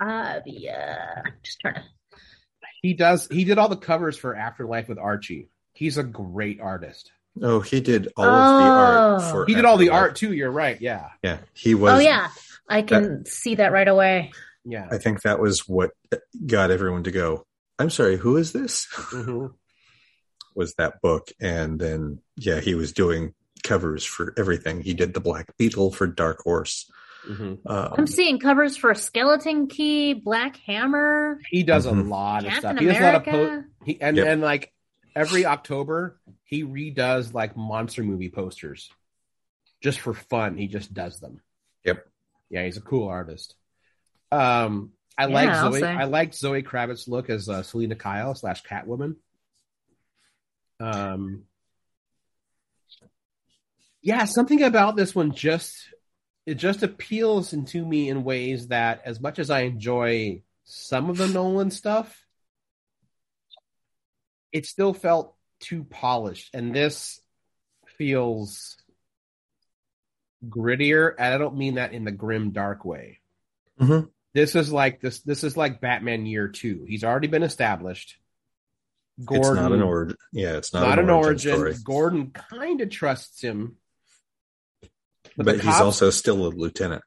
Uh, 0.00 0.40
yeah. 0.44 1.22
Just 1.42 1.60
trying 1.60 1.74
to. 1.76 1.82
He 2.82 2.94
does. 2.94 3.26
He 3.30 3.44
did 3.44 3.58
all 3.58 3.68
the 3.68 3.76
covers 3.76 4.16
for 4.18 4.34
Afterlife 4.36 4.88
with 4.88 4.98
Archie. 4.98 5.48
He's 5.72 5.98
a 5.98 6.02
great 6.04 6.60
artist. 6.60 7.10
Oh, 7.42 7.60
he 7.60 7.80
did 7.80 8.08
all 8.16 8.24
of 8.24 8.60
the 8.60 8.66
art 8.66 9.22
Oh. 9.22 9.30
for. 9.32 9.46
He 9.46 9.54
did 9.54 9.64
all 9.64 9.76
the 9.76 9.90
art 9.90 10.16
too. 10.16 10.32
You're 10.32 10.50
right. 10.50 10.80
Yeah, 10.80 11.08
Yeah, 11.22 11.38
he 11.54 11.74
was. 11.74 11.94
Oh 11.94 11.98
yeah, 11.98 12.28
I 12.68 12.82
can 12.82 13.24
see 13.26 13.56
that 13.56 13.72
right 13.72 13.88
away. 13.88 14.32
Yeah. 14.66 14.88
I 14.90 14.98
think 14.98 15.22
that 15.22 15.38
was 15.40 15.68
what 15.68 15.92
got 16.46 16.70
everyone 16.70 17.04
to 17.04 17.10
go. 17.10 17.46
I'm 17.78 17.90
sorry, 17.90 18.16
who 18.16 18.36
is 18.36 18.52
this? 18.52 18.86
Mhm. 19.12 19.52
was 20.54 20.74
that 20.74 21.00
book, 21.02 21.30
and 21.40 21.78
then 21.78 22.20
yeah, 22.36 22.60
he 22.60 22.74
was 22.74 22.92
doing 22.92 23.34
covers 23.62 24.04
for 24.04 24.32
everything. 24.38 24.80
He 24.82 24.94
did 24.94 25.12
the 25.14 25.20
Black 25.20 25.56
Beetle 25.58 25.92
for 25.92 26.06
Dark 26.06 26.40
Horse. 26.40 26.90
Mhm. 27.28 27.58
Um, 27.66 27.94
I'm 27.98 28.06
seeing 28.06 28.38
covers 28.38 28.76
for 28.76 28.94
Skeleton 28.94 29.66
Key, 29.66 30.14
Black 30.14 30.56
Hammer, 30.66 31.40
He 31.50 31.62
does 31.64 31.84
Mhm. 31.86 32.06
a 32.06 32.08
lot 32.08 32.44
of 32.44 32.52
Captain 32.52 32.76
stuff. 32.76 32.78
He 32.80 32.86
does 32.86 32.96
a 32.98 33.00
lot 33.02 33.14
of 33.16 33.24
po- 33.24 33.64
He 33.84 34.00
and 34.00 34.16
Yep. 34.16 34.26
and 34.28 34.40
like 34.42 34.72
every 35.14 35.44
October 35.44 36.20
he 36.44 36.62
redoes 36.62 37.34
like 37.34 37.56
monster 37.56 38.04
movie 38.04 38.30
posters 38.30 38.90
just 39.82 39.98
for 40.00 40.14
fun. 40.14 40.56
He 40.56 40.68
just 40.68 40.94
does 40.94 41.18
them. 41.20 41.40
Yep. 41.84 42.06
Yeah, 42.48 42.64
he's 42.64 42.76
a 42.76 42.80
cool 42.82 43.08
artist. 43.08 43.56
Um, 44.32 44.92
I 45.18 45.26
Yeah, 45.26 45.34
like 45.34 45.48
I'll 45.48 45.72
Zoe. 45.72 45.80
say. 45.80 45.88
I 45.88 46.04
like 46.04 46.34
Zoe 46.34 46.62
Kravitz's 46.62 47.08
look 47.08 47.30
as 47.30 47.48
uh, 47.48 47.62
Selina 47.62 47.94
Kyle 47.96 48.34
slash 48.34 48.62
Catwoman. 48.64 49.16
Um, 50.78 51.44
yeah, 54.02 54.24
something 54.24 54.62
about 54.62 54.94
this 54.96 55.14
one 55.14 55.32
just 55.32 55.74
it 56.44 56.54
just 56.54 56.82
appeals 56.84 57.52
into 57.52 57.84
me 57.84 58.08
in 58.08 58.22
ways 58.22 58.68
that, 58.68 59.02
as 59.04 59.20
much 59.20 59.38
as 59.40 59.50
I 59.50 59.62
enjoy 59.62 60.42
some 60.64 61.10
of 61.10 61.16
the 61.16 61.26
Nolan 61.26 61.70
stuff, 61.72 62.24
it 64.52 64.64
still 64.66 64.94
felt 64.94 65.34
too 65.58 65.82
polished, 65.82 66.54
and 66.54 66.72
this 66.74 67.20
feels 67.98 68.76
grittier. 70.46 71.14
And 71.18 71.34
I 71.34 71.38
don't 71.38 71.56
mean 71.56 71.74
that 71.76 71.92
in 71.92 72.04
the 72.04 72.12
grim, 72.12 72.52
dark 72.52 72.84
way. 72.84 73.18
Mhm. 73.80 74.10
This 74.36 74.54
is 74.54 74.70
like 74.70 75.00
this. 75.00 75.20
This 75.20 75.44
is 75.44 75.56
like 75.56 75.80
Batman 75.80 76.26
Year 76.26 76.48
Two. 76.48 76.84
He's 76.86 77.04
already 77.04 77.26
been 77.26 77.42
established. 77.42 78.18
Gordon, 79.24 79.52
it's 79.52 79.60
not 79.62 79.72
an 79.72 79.80
origin. 79.80 80.16
Yeah, 80.30 80.58
it's 80.58 80.74
not, 80.74 80.86
not, 80.86 80.98
an 80.98 81.08
origin. 81.08 81.74
Gordon 81.82 82.32
kind 82.32 82.82
of 82.82 82.90
trusts 82.90 83.40
him, 83.40 83.76
But, 85.38 85.46
the 85.46 85.52
he's 85.54 85.62
cops- 85.62 85.80
also 85.80 86.10
still 86.10 86.46
a 86.46 86.48
lieutenant. 86.48 87.02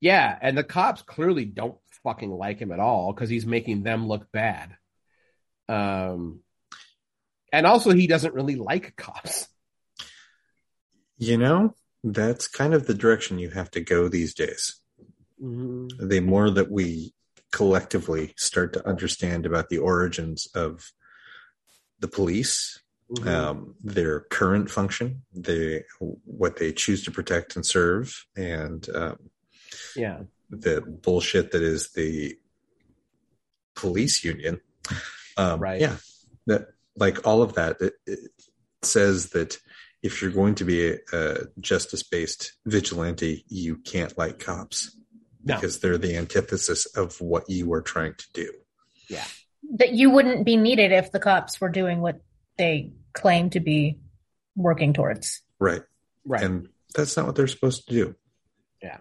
Yeah, 0.00 0.36
and 0.42 0.58
the 0.58 0.64
cops 0.64 1.02
clearly 1.02 1.44
don't 1.44 1.78
fucking 2.02 2.32
like 2.32 2.58
him 2.58 2.72
at 2.72 2.80
all 2.80 3.12
because 3.12 3.30
he's 3.30 3.46
making 3.46 3.84
them 3.84 4.08
look 4.08 4.32
bad. 4.32 4.76
Um, 5.68 6.40
and 7.52 7.68
also 7.68 7.92
he 7.92 8.08
doesn't 8.08 8.34
really 8.34 8.56
like 8.56 8.96
cops. 8.96 9.46
You 11.18 11.38
know, 11.38 11.76
that's 12.02 12.48
kind 12.48 12.74
of 12.74 12.88
the 12.88 12.94
direction 12.94 13.38
you 13.38 13.50
have 13.50 13.70
to 13.70 13.80
go 13.80 14.08
these 14.08 14.34
days. 14.34 14.80
Mm-hmm. 15.42 16.08
The 16.08 16.20
more 16.20 16.50
that 16.50 16.70
we 16.70 17.12
collectively 17.52 18.34
start 18.36 18.72
to 18.74 18.86
understand 18.86 19.46
about 19.46 19.68
the 19.68 19.78
origins 19.78 20.48
of 20.54 20.92
the 22.00 22.08
police, 22.08 22.80
Mm-hmm. 23.08 23.28
um, 23.28 23.76
their 23.84 24.18
current 24.18 24.68
function, 24.68 25.22
they 25.32 25.84
what 26.24 26.56
they 26.56 26.72
choose 26.72 27.04
to 27.04 27.12
protect 27.12 27.54
and 27.54 27.64
serve, 27.64 28.26
and 28.36 28.84
um, 28.92 29.30
yeah. 29.94 30.22
the 30.50 30.80
bullshit 30.80 31.52
that 31.52 31.62
is 31.62 31.92
the 31.92 32.36
police 33.76 34.24
union. 34.24 34.60
Um, 35.36 35.60
Right. 35.60 35.80
Yeah. 35.80 35.98
That 36.48 36.70
like 36.96 37.24
all 37.24 37.42
of 37.42 37.54
that 37.54 37.80
it, 37.80 37.92
it 38.08 38.18
says 38.82 39.28
that 39.30 39.56
if 40.02 40.20
you're 40.20 40.32
going 40.32 40.56
to 40.56 40.64
be 40.64 40.90
a, 40.90 40.98
a 41.12 41.36
justice 41.60 42.02
based 42.02 42.54
vigilante, 42.66 43.44
you 43.48 43.76
can't 43.76 44.18
like 44.18 44.40
cops 44.40 44.96
No. 45.46 45.54
because 45.54 45.78
they're 45.80 45.96
the 45.96 46.16
antithesis 46.16 46.86
of 46.96 47.20
what 47.20 47.48
you 47.48 47.66
were 47.68 47.80
trying 47.80 48.14
to 48.14 48.24
do. 48.34 48.52
Yeah. 49.08 49.24
That 49.76 49.92
you 49.92 50.10
wouldn't 50.10 50.44
be 50.44 50.56
needed 50.56 50.92
if 50.92 51.12
the 51.12 51.20
cops 51.20 51.60
were 51.60 51.68
doing 51.68 52.00
what 52.00 52.20
they 52.58 52.90
claim 53.12 53.50
to 53.50 53.60
be 53.60 53.98
working 54.56 54.92
towards. 54.92 55.42
Right. 55.60 55.82
Right. 56.24 56.42
And 56.42 56.68
that's 56.94 57.16
not 57.16 57.26
what 57.26 57.36
they're 57.36 57.46
supposed 57.46 57.86
to 57.86 57.94
do. 57.94 58.14
Yeah. 58.82 58.98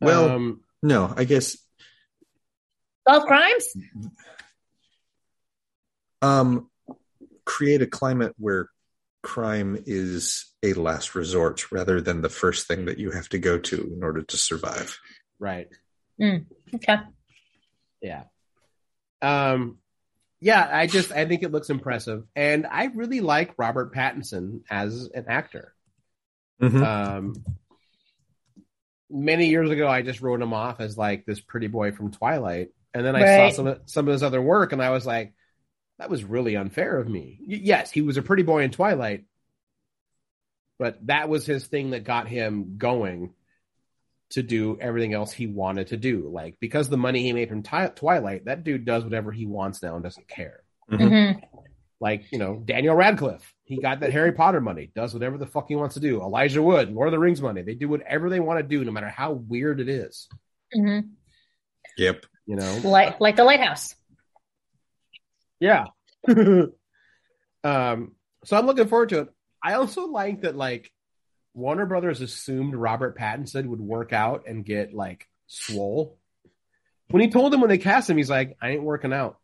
Well, 0.00 0.30
um, 0.30 0.60
no, 0.82 1.12
I 1.16 1.24
guess 1.24 1.56
Solve 3.08 3.24
crimes? 3.26 3.64
um 6.22 6.68
create 7.44 7.80
a 7.82 7.86
climate 7.86 8.34
where 8.38 8.68
crime 9.22 9.82
is 9.86 10.46
a 10.62 10.74
last 10.74 11.14
resort 11.14 11.72
rather 11.72 12.00
than 12.00 12.20
the 12.20 12.28
first 12.28 12.66
thing 12.66 12.84
that 12.84 12.98
you 12.98 13.10
have 13.10 13.28
to 13.30 13.38
go 13.38 13.58
to 13.58 13.90
in 13.92 14.02
order 14.04 14.22
to 14.22 14.36
survive. 14.36 14.98
right. 15.38 15.68
Okay. 16.20 16.96
Yeah. 18.00 18.24
Um, 19.22 19.78
yeah, 20.40 20.68
I 20.72 20.86
just 20.86 21.10
I 21.12 21.24
think 21.26 21.42
it 21.42 21.50
looks 21.50 21.70
impressive, 21.70 22.24
and 22.36 22.66
I 22.66 22.84
really 22.86 23.20
like 23.20 23.54
Robert 23.58 23.92
Pattinson 23.92 24.62
as 24.70 25.08
an 25.12 25.24
actor. 25.28 25.74
Um, 26.84 27.34
many 29.10 29.48
years 29.48 29.70
ago, 29.70 29.88
I 29.88 30.02
just 30.02 30.20
wrote 30.20 30.40
him 30.42 30.52
off 30.52 30.80
as 30.80 30.96
like 30.96 31.24
this 31.26 31.40
pretty 31.40 31.66
boy 31.66 31.92
from 31.92 32.12
Twilight, 32.12 32.68
and 32.94 33.04
then 33.04 33.16
I 33.16 33.22
Right. 33.22 33.36
saw 33.36 33.48
some 33.50 33.66
of, 33.66 33.80
some 33.86 34.06
of 34.08 34.12
his 34.12 34.22
other 34.22 34.40
work, 34.42 34.72
and 34.72 34.82
I 34.82 34.90
was 34.90 35.06
like, 35.06 35.34
that 35.98 36.10
was 36.10 36.22
really 36.24 36.56
unfair 36.56 36.98
of 36.98 37.08
me. 37.08 37.38
Y- 37.40 37.60
yes, 37.62 37.90
he 37.90 38.02
was 38.02 38.16
a 38.16 38.22
pretty 38.22 38.44
boy 38.44 38.62
in 38.62 38.70
Twilight, 38.70 39.24
but 40.78 41.04
that 41.06 41.28
was 41.28 41.46
his 41.46 41.66
thing 41.66 41.90
that 41.90 42.04
got 42.04 42.28
him 42.28 42.76
going 42.78 43.34
to 44.30 44.42
do 44.42 44.78
everything 44.80 45.14
else 45.14 45.32
he 45.32 45.46
wanted 45.46 45.88
to 45.88 45.96
do. 45.96 46.28
Like 46.32 46.56
because 46.60 46.88
the 46.88 46.96
money 46.96 47.22
he 47.22 47.32
made 47.32 47.48
from 47.48 47.62
Ti- 47.62 47.94
Twilight, 47.94 48.44
that 48.44 48.64
dude 48.64 48.84
does 48.84 49.04
whatever 49.04 49.32
he 49.32 49.46
wants 49.46 49.82
now 49.82 49.94
and 49.94 50.04
doesn't 50.04 50.28
care. 50.28 50.62
hmm 50.90 51.32
Like 52.00 52.30
you 52.30 52.38
know 52.38 52.62
Daniel 52.64 52.94
Radcliffe, 52.94 53.54
he 53.64 53.80
got 53.80 54.00
that 54.00 54.12
Harry 54.12 54.32
Potter 54.32 54.60
money, 54.60 54.90
does 54.94 55.14
whatever 55.14 55.38
the 55.38 55.46
fuck 55.46 55.66
he 55.68 55.76
wants 55.76 55.94
to 55.94 56.00
do. 56.00 56.20
Elijah 56.20 56.62
Wood, 56.62 56.92
Lord 56.92 57.08
of 57.08 57.12
the 57.12 57.18
Rings 57.18 57.42
money, 57.42 57.62
they 57.62 57.74
do 57.74 57.88
whatever 57.88 58.28
they 58.28 58.40
want 58.40 58.60
to 58.60 58.66
do, 58.66 58.84
no 58.84 58.92
matter 58.92 59.08
how 59.08 59.32
weird 59.32 59.80
it 59.80 59.88
is. 59.88 60.28
hmm 60.72 61.00
Yep. 61.96 62.26
You 62.46 62.56
know, 62.56 62.80
Like 62.84 63.20
like 63.20 63.36
the 63.36 63.44
lighthouse. 63.44 63.94
Yeah. 65.60 65.86
um, 67.64 68.14
so 68.44 68.56
I'm 68.56 68.66
looking 68.66 68.86
forward 68.88 69.08
to 69.10 69.20
it. 69.20 69.28
I 69.62 69.74
also 69.74 70.06
like 70.06 70.42
that 70.42 70.56
like 70.56 70.92
Warner 71.58 71.86
Brothers 71.86 72.20
assumed 72.20 72.74
Robert 72.74 73.18
Pattinson 73.18 73.66
would 73.66 73.80
work 73.80 74.12
out 74.12 74.44
and 74.46 74.64
get 74.64 74.94
like 74.94 75.26
swole. 75.48 76.16
When 77.10 77.20
he 77.20 77.30
told 77.30 77.52
them 77.52 77.60
when 77.60 77.70
they 77.70 77.78
cast 77.78 78.08
him, 78.08 78.16
he's 78.16 78.30
like, 78.30 78.56
I 78.62 78.70
ain't 78.70 78.82
working 78.84 79.12
out. 79.12 79.38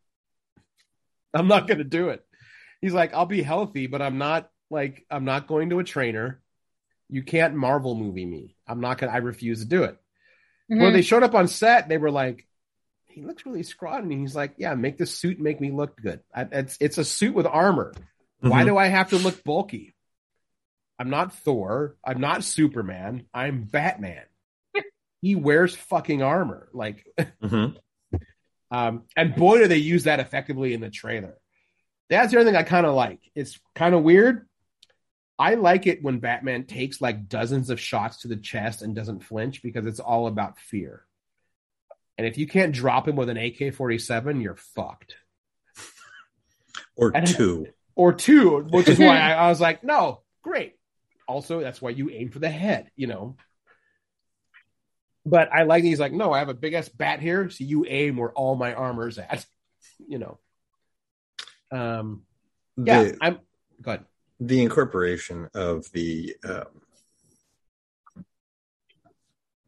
I'm 1.32 1.48
not 1.48 1.66
gonna 1.66 1.82
do 1.84 2.10
it. 2.10 2.24
He's 2.80 2.94
like, 2.94 3.14
I'll 3.14 3.26
be 3.26 3.42
healthy, 3.42 3.88
but 3.88 4.00
I'm 4.00 4.18
not 4.18 4.48
like 4.70 5.04
I'm 5.10 5.24
not 5.24 5.48
going 5.48 5.70
to 5.70 5.80
a 5.80 5.84
trainer. 5.84 6.40
You 7.08 7.22
can't 7.22 7.54
Marvel 7.56 7.94
movie 7.96 8.26
me. 8.26 8.56
I'm 8.66 8.80
not 8.80 8.98
gonna 8.98 9.12
I 9.12 9.16
refuse 9.16 9.60
to 9.60 9.66
do 9.66 9.82
it. 9.82 9.98
Mhm. 10.70 10.80
When 10.82 10.92
they 10.92 11.02
showed 11.02 11.22
up 11.24 11.34
on 11.34 11.48
set, 11.48 11.88
they 11.88 11.98
were 11.98 12.10
like, 12.12 12.46
"He 13.06 13.22
looks 13.22 13.44
really 13.44 13.62
scrawny." 13.64 14.14
And 14.14 14.22
he's 14.22 14.36
like, 14.36 14.54
"Yeah, 14.56 14.74
make 14.74 14.98
the 14.98 15.06
suit 15.06 15.40
make 15.40 15.60
me 15.60 15.70
look 15.72 16.00
good. 16.00 16.20
I, 16.34 16.42
it's 16.52 16.76
it's 16.80 16.98
a 16.98 17.04
suit 17.04 17.34
with 17.34 17.46
armor. 17.46 17.92
Why 18.40 18.62
Mhm. 18.62 18.66
do 18.66 18.76
I 18.78 18.86
have 18.86 19.10
to 19.10 19.16
look 19.18 19.42
bulky? 19.42 19.93
I'm 20.98 21.10
not 21.10 21.34
Thor. 21.34 21.96
I'm 22.04 22.20
not 22.20 22.44
Superman. 22.44 23.26
I'm 23.34 23.64
Batman. 23.64 24.22
he 25.20 25.34
wears 25.34 25.74
fucking 25.74 26.22
armor. 26.22 26.68
Like, 26.72 27.04
Mhm. 27.42 27.76
um, 28.70 29.02
and 29.16 29.34
boy, 29.34 29.58
do 29.58 29.68
they 29.68 29.76
use 29.78 30.04
that 30.04 30.20
effectively 30.20 30.72
in 30.74 30.80
the 30.80 30.90
trailer. 30.90 31.36
That's 32.10 32.32
the 32.32 32.38
other 32.38 32.48
thing 32.50 32.56
I 32.56 32.62
kind 32.62 32.86
of 32.86 32.94
like. 32.94 33.20
It's 33.34 33.58
kind 33.74 33.94
of 33.94 34.02
weird. 34.02 34.46
I 35.38 35.54
like 35.54 35.86
it 35.88 36.02
when 36.02 36.20
Batman 36.20 36.64
takes 36.64 37.00
like 37.00 37.28
dozens 37.28 37.70
of 37.70 37.80
shots 37.80 38.18
to 38.18 38.28
the 38.28 38.36
chest 38.36 38.82
and 38.82 38.94
doesn't 38.94 39.24
flinch 39.24 39.62
because 39.62 39.86
it's 39.86 39.98
all 40.00 40.28
about 40.28 40.58
fear. 40.60 41.04
And 42.16 42.26
if 42.26 42.38
you 42.38 42.46
can't 42.46 42.72
drop 42.72 43.08
him 43.08 43.16
with 43.16 43.28
an 43.28 43.36
AK 43.36 43.74
47, 43.74 44.40
you're 44.40 44.54
fucked. 44.54 45.16
Or 46.96 47.10
I 47.16 47.22
two. 47.22 47.66
Or 47.96 48.12
two, 48.12 48.58
which 48.70 48.88
is 48.88 48.98
why 48.98 49.18
I, 49.20 49.32
I 49.34 49.48
was 49.48 49.60
like, 49.60 49.84
no, 49.84 50.22
great. 50.42 50.73
Also, 51.26 51.60
that's 51.60 51.80
why 51.80 51.90
you 51.90 52.10
aim 52.10 52.30
for 52.30 52.38
the 52.38 52.48
head, 52.50 52.90
you 52.96 53.06
know. 53.06 53.36
But 55.26 55.50
I 55.52 55.62
like 55.62 55.84
he's 55.84 56.00
like, 56.00 56.12
no, 56.12 56.32
I 56.32 56.40
have 56.40 56.50
a 56.50 56.54
big 56.54 56.74
ass 56.74 56.88
bat 56.88 57.20
here, 57.20 57.48
so 57.48 57.64
you 57.64 57.86
aim 57.88 58.16
where 58.16 58.32
all 58.32 58.56
my 58.56 58.74
armor's 58.74 59.18
at, 59.18 59.46
you 60.06 60.18
know. 60.18 60.38
Um, 61.70 62.22
yeah, 62.76 63.04
The, 63.04 63.18
I'm 63.20 63.38
good. 63.80 64.04
the 64.38 64.62
incorporation 64.62 65.48
of 65.54 65.90
the 65.92 66.36
um, 66.44 66.66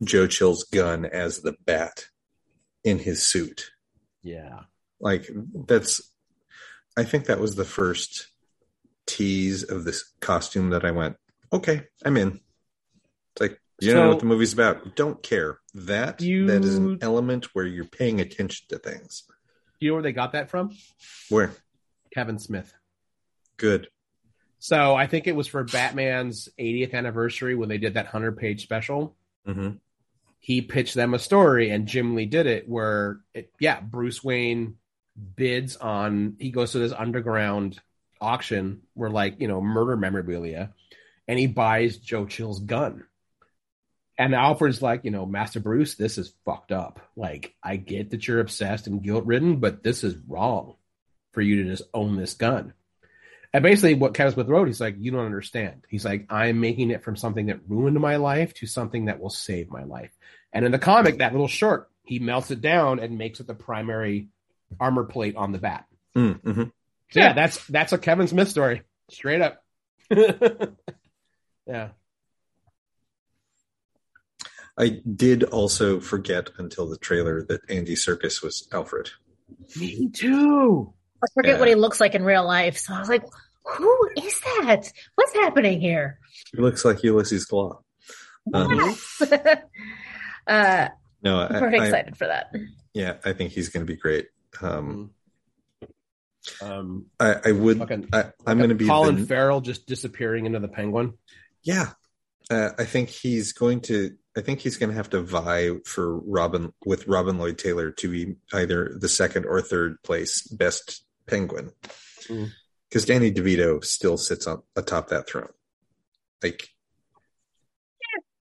Joe 0.04 0.26
Chill's 0.26 0.64
gun 0.64 1.06
as 1.06 1.40
the 1.40 1.56
bat 1.64 2.06
in 2.84 2.98
his 2.98 3.26
suit. 3.26 3.70
Yeah, 4.22 4.60
Like 5.00 5.28
that's 5.66 6.02
I 6.96 7.04
think 7.04 7.26
that 7.26 7.40
was 7.40 7.54
the 7.54 7.64
first 7.64 8.28
tease 9.06 9.62
of 9.62 9.84
this 9.84 10.12
costume 10.20 10.70
that 10.70 10.84
I 10.84 10.90
went, 10.90 11.16
okay, 11.56 11.84
I'm 12.04 12.16
in. 12.16 12.40
It's 13.32 13.40
like 13.40 13.60
you 13.80 13.92
don't 13.92 14.02
know 14.04 14.08
what 14.10 14.20
the 14.20 14.26
movie's 14.26 14.52
about. 14.52 14.96
Don't 14.96 15.22
care. 15.22 15.58
That 15.74 16.20
You- 16.20 16.46
that 16.46 16.64
is 16.64 16.76
an 16.76 16.98
element 17.02 17.54
where 17.54 17.66
you're 17.66 17.84
paying 17.84 18.20
attention 18.20 18.66
to 18.70 18.78
things. 18.78 19.24
do 19.78 19.84
you 19.84 19.90
know 19.90 19.96
where 19.96 20.02
they 20.02 20.12
got 20.12 20.32
that 20.32 20.48
from? 20.48 20.74
Where 21.28 21.52
Kevin 22.14 22.38
Smith. 22.38 22.72
good. 23.58 23.88
So 24.58 24.94
I 24.94 25.06
think 25.06 25.26
it 25.26 25.36
was 25.36 25.46
for 25.46 25.62
Batman's 25.64 26.48
80th 26.58 26.94
anniversary 26.94 27.54
when 27.54 27.68
they 27.68 27.76
did 27.78 27.94
that 27.94 28.06
100 28.06 28.38
page 28.38 28.62
special. 28.62 29.16
hmm 29.44 29.72
He 30.40 30.62
pitched 30.62 30.94
them 30.94 31.12
a 31.14 31.18
story, 31.18 31.70
and 31.70 31.86
Jim 31.86 32.14
Lee 32.14 32.26
did 32.26 32.46
it 32.46 32.68
where, 32.68 33.20
it, 33.34 33.52
yeah, 33.60 33.80
Bruce 33.80 34.24
Wayne 34.24 34.76
bids 35.36 35.76
on, 35.76 36.36
he 36.38 36.50
goes 36.50 36.72
to 36.72 36.78
this 36.78 36.92
underground 36.92 37.80
auction 38.20 38.82
where, 38.94 39.10
like, 39.10 39.40
you 39.40 39.48
know, 39.48 39.60
murder 39.60 39.96
memorabilia, 39.96 40.72
and 41.28 41.38
he 41.38 41.46
buys 41.46 41.98
Joe 41.98 42.26
Chill's 42.26 42.60
gun. 42.60 43.04
And 44.18 44.34
Alfred's 44.34 44.80
like, 44.80 45.04
you 45.04 45.10
know, 45.10 45.26
Master 45.26 45.60
Bruce, 45.60 45.94
this 45.94 46.16
is 46.16 46.32
fucked 46.44 46.72
up. 46.72 47.00
Like, 47.16 47.54
I 47.62 47.76
get 47.76 48.10
that 48.10 48.26
you're 48.26 48.40
obsessed 48.40 48.86
and 48.86 49.02
guilt 49.02 49.26
ridden, 49.26 49.56
but 49.56 49.82
this 49.82 50.04
is 50.04 50.16
wrong 50.26 50.76
for 51.32 51.42
you 51.42 51.62
to 51.62 51.70
just 51.70 51.82
own 51.92 52.16
this 52.16 52.34
gun. 52.34 52.72
And 53.52 53.62
basically, 53.62 53.94
what 53.94 54.14
Kevin 54.14 54.32
Smith 54.32 54.48
wrote, 54.48 54.68
he's 54.68 54.80
like, 54.80 54.96
you 54.98 55.10
don't 55.10 55.26
understand. 55.26 55.84
He's 55.88 56.04
like, 56.04 56.26
I'm 56.30 56.60
making 56.60 56.90
it 56.90 57.04
from 57.04 57.16
something 57.16 57.46
that 57.46 57.60
ruined 57.68 57.98
my 58.00 58.16
life 58.16 58.54
to 58.54 58.66
something 58.66 59.06
that 59.06 59.20
will 59.20 59.30
save 59.30 59.70
my 59.70 59.84
life. 59.84 60.10
And 60.52 60.64
in 60.64 60.72
the 60.72 60.78
comic, 60.78 61.18
that 61.18 61.32
little 61.32 61.48
short, 61.48 61.90
he 62.02 62.18
melts 62.18 62.50
it 62.50 62.60
down 62.60 63.00
and 63.00 63.18
makes 63.18 63.40
it 63.40 63.46
the 63.46 63.54
primary 63.54 64.28
armor 64.80 65.04
plate 65.04 65.36
on 65.36 65.52
the 65.52 65.58
bat. 65.58 65.86
Mm-hmm. 66.16 66.64
So 67.10 67.20
yeah, 67.20 67.34
that's 67.34 67.64
that's 67.66 67.92
a 67.92 67.98
Kevin 67.98 68.26
Smith 68.26 68.48
story, 68.48 68.82
straight 69.10 69.42
up. 69.42 69.62
yeah. 71.66 71.88
I 74.78 75.00
did 75.14 75.42
also 75.44 76.00
forget 76.00 76.50
until 76.58 76.88
the 76.88 76.98
trailer 76.98 77.42
that 77.44 77.62
Andy 77.70 77.94
Serkis 77.94 78.42
was 78.42 78.68
Alfred. 78.72 79.08
Me 79.80 80.10
too. 80.10 80.92
I 81.22 81.26
forget 81.32 81.54
Yeah. 81.54 81.58
what 81.60 81.68
he 81.68 81.74
looks 81.74 81.98
like 82.00 82.14
in 82.14 82.22
real 82.24 82.44
life. 82.46 82.76
So 82.76 82.92
I 82.92 82.98
was 82.98 83.08
like, 83.08 83.24
who 83.64 84.10
is 84.18 84.38
that? 84.40 84.92
What's 85.14 85.32
happening 85.34 85.80
here? 85.80 86.18
He 86.54 86.60
looks 86.60 86.84
like 86.84 87.02
Ulysses 87.02 87.46
Klaue. 87.46 87.78
Um, 88.52 88.94
uh, 90.46 90.88
no, 91.22 91.38
I'm 91.40 91.56
I, 91.56 91.58
very 91.58 91.80
I- 91.80 91.84
excited 91.86 92.16
for 92.18 92.26
that. 92.26 92.52
yeah, 92.92 93.14
I 93.24 93.32
think 93.32 93.52
he's 93.52 93.70
going 93.70 93.84
to 93.84 93.90
be 93.92 93.98
great. 93.98 94.26
Um, 94.60 95.10
Um, 96.62 97.06
I, 97.18 97.36
I 97.46 97.52
would. 97.52 97.78
Fucking- 97.78 98.08
I, 98.12 98.26
I'm 98.46 98.58
going 98.58 98.68
to 98.68 98.76
be 98.76 98.86
Colin 98.86 99.16
the, 99.16 99.26
Farrell 99.26 99.60
just 99.62 99.86
disappearing 99.86 100.46
into 100.46 100.60
the 100.60 100.68
Penguin. 100.68 101.14
Yeah, 101.66 101.90
uh, 102.48 102.70
I 102.78 102.84
think 102.84 103.08
he's 103.08 103.52
going 103.52 103.80
to. 103.82 104.16
I 104.36 104.40
think 104.42 104.60
he's 104.60 104.76
going 104.76 104.90
to 104.90 104.96
have 104.96 105.10
to 105.10 105.20
vie 105.22 105.70
for 105.84 106.18
Robin 106.20 106.72
with 106.84 107.08
Robin 107.08 107.38
Lord 107.38 107.58
Taylor 107.58 107.90
to 107.92 108.08
be 108.10 108.36
either 108.52 108.94
the 109.00 109.08
second 109.08 109.46
or 109.46 109.60
third 109.60 110.00
place 110.02 110.42
best 110.46 111.04
Penguin, 111.26 111.72
Mm. 112.28 112.50
because 112.88 113.04
Danny 113.04 113.32
DeVito 113.32 113.82
still 113.84 114.16
sits 114.16 114.46
on 114.46 114.62
atop 114.76 115.08
that 115.08 115.28
throne. 115.28 115.48
Like, 116.42 116.68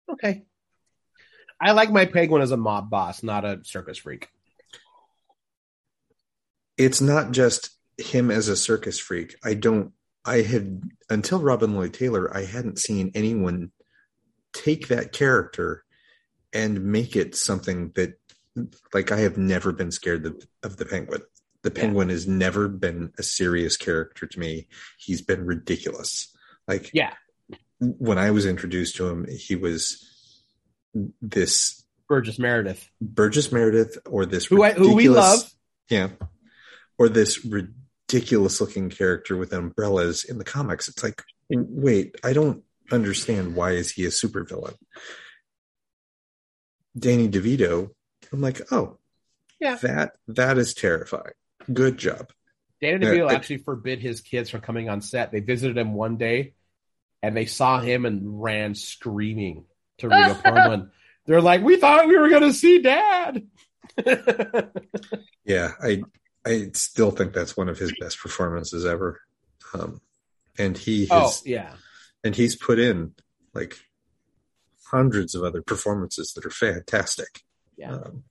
Okay. 0.07 0.45
I 1.59 1.71
like 1.71 1.89
my 1.91 2.05
Penguin 2.05 2.41
as 2.43 2.51
a 2.51 2.57
mob 2.57 2.89
boss, 2.91 3.23
not 3.23 3.43
a 3.45 3.61
circus 3.63 3.97
freak. 3.97 4.29
it's 6.77 6.99
not 7.01 7.31
just 7.31 7.69
him 7.97 8.29
as 8.29 8.49
a 8.49 8.55
circus 8.57 8.99
freak. 8.99 9.35
I 9.43 9.53
don't. 9.53 9.93
I 10.25 10.41
had 10.41 10.81
until 11.09 11.39
Robin 11.39 11.73
Lord 11.75 11.93
Taylor. 11.93 12.35
I 12.35 12.45
hadn't 12.45 12.79
seen 12.79 13.11
anyone 13.13 13.71
take 14.53 14.87
that 14.87 15.11
character 15.11 15.83
and 16.53 16.83
make 16.85 17.15
it 17.15 17.35
something 17.35 17.91
that, 17.95 18.17
like, 18.93 19.11
I 19.11 19.19
have 19.19 19.37
never 19.37 19.71
been 19.71 19.91
scared 19.91 20.25
of, 20.25 20.47
of 20.63 20.77
the 20.77 20.85
Penguin. 20.85 21.21
The 21.61 21.71
Yeah. 21.75 21.81
Penguin 21.81 22.09
has 22.09 22.27
never 22.27 22.67
been 22.67 23.11
a 23.17 23.23
serious 23.23 23.75
character 23.77 24.25
to 24.27 24.39
me. 24.39 24.67
He's 24.97 25.21
been 25.21 25.45
ridiculous. 25.45 26.33
Like, 26.67 26.89
Yeah. 26.93 27.13
when 27.79 28.17
I 28.17 28.31
was 28.31 28.45
introduced 28.45 28.95
to 28.97 29.07
him, 29.09 29.27
he 29.29 29.55
was 29.55 30.41
this 31.21 31.83
Burgess 32.07 32.39
Meredith, 32.39 32.89
Burgess 33.01 33.51
Meredith 33.51 33.97
or 34.05 34.25
this 34.25 34.45
who 34.45 34.63
I, 34.63 34.71
who 34.73 34.93
we 34.95 35.09
love. 35.09 35.39
yeah. 35.89 36.09
Or 36.97 37.09
this 37.09 37.43
ridiculous 37.43 37.73
looking 38.13 38.89
character 38.89 39.35
with 39.37 39.53
umbrellas 39.53 40.23
in 40.23 40.37
the 40.37 40.43
comics. 40.43 40.87
It's 40.87 41.03
like, 41.03 41.21
wait, 41.49 42.15
I 42.23 42.33
don't 42.33 42.63
understand 42.91 43.55
why 43.55 43.71
is 43.71 43.91
he 43.91 44.05
a 44.05 44.09
supervillain? 44.09 44.75
Danny 46.97 47.27
DeVito, 47.27 47.89
I'm 48.31 48.41
like, 48.41 48.61
oh, 48.71 48.97
Yeah. 49.59 49.75
that 49.81 50.13
that 50.27 50.57
is 50.57 50.73
terrifying. 50.73 51.33
Good 51.71 51.97
job. 51.97 52.31
Danny 52.81 53.05
DeVito 53.05 53.29
I- 53.29 53.33
actually 53.35 53.57
forbid 53.57 53.99
his 53.99 54.21
kids 54.21 54.49
from 54.49 54.61
coming 54.61 54.89
on 54.89 55.01
set. 55.01 55.31
They 55.31 55.39
visited 55.39 55.77
him 55.77 55.93
one 55.93 56.17
day, 56.17 56.53
and 57.21 57.35
they 57.35 57.45
saw 57.45 57.79
him 57.79 58.05
and 58.05 58.41
ran 58.41 58.75
screaming 58.75 59.65
to 59.97 60.09
Rhea 60.09 60.35
Perlman. 60.45 60.91
They're 61.25 61.41
like, 61.41 61.63
"We 61.63 61.77
thought 61.77 62.07
we 62.07 62.17
were 62.17 62.29
going 62.29 62.43
to 62.43 62.53
see 62.53 62.79
Dad." 62.81 63.47
Yeah, 65.45 65.73
I 65.79 66.01
I 66.45 66.69
still 66.73 67.11
think 67.11 67.33
that's 67.33 67.57
one 67.57 67.69
of 67.69 67.77
his 67.79 67.93
best 67.99 68.19
performances 68.19 68.85
ever. 68.85 69.19
Um, 69.73 69.99
and 70.57 70.77
he 70.77 71.01
has, 71.07 71.11
oh 71.11 71.19
has 71.21 71.41
yeah, 71.45 71.73
and 72.23 72.35
he's 72.35 72.55
put 72.55 72.79
in 72.79 73.13
like 73.53 73.77
hundreds 74.91 75.35
of 75.35 75.43
other 75.43 75.61
performances 75.61 76.33
that 76.33 76.45
are 76.45 76.49
fantastic. 76.51 77.41
yeah. 77.77 77.93
Um, 77.95 78.23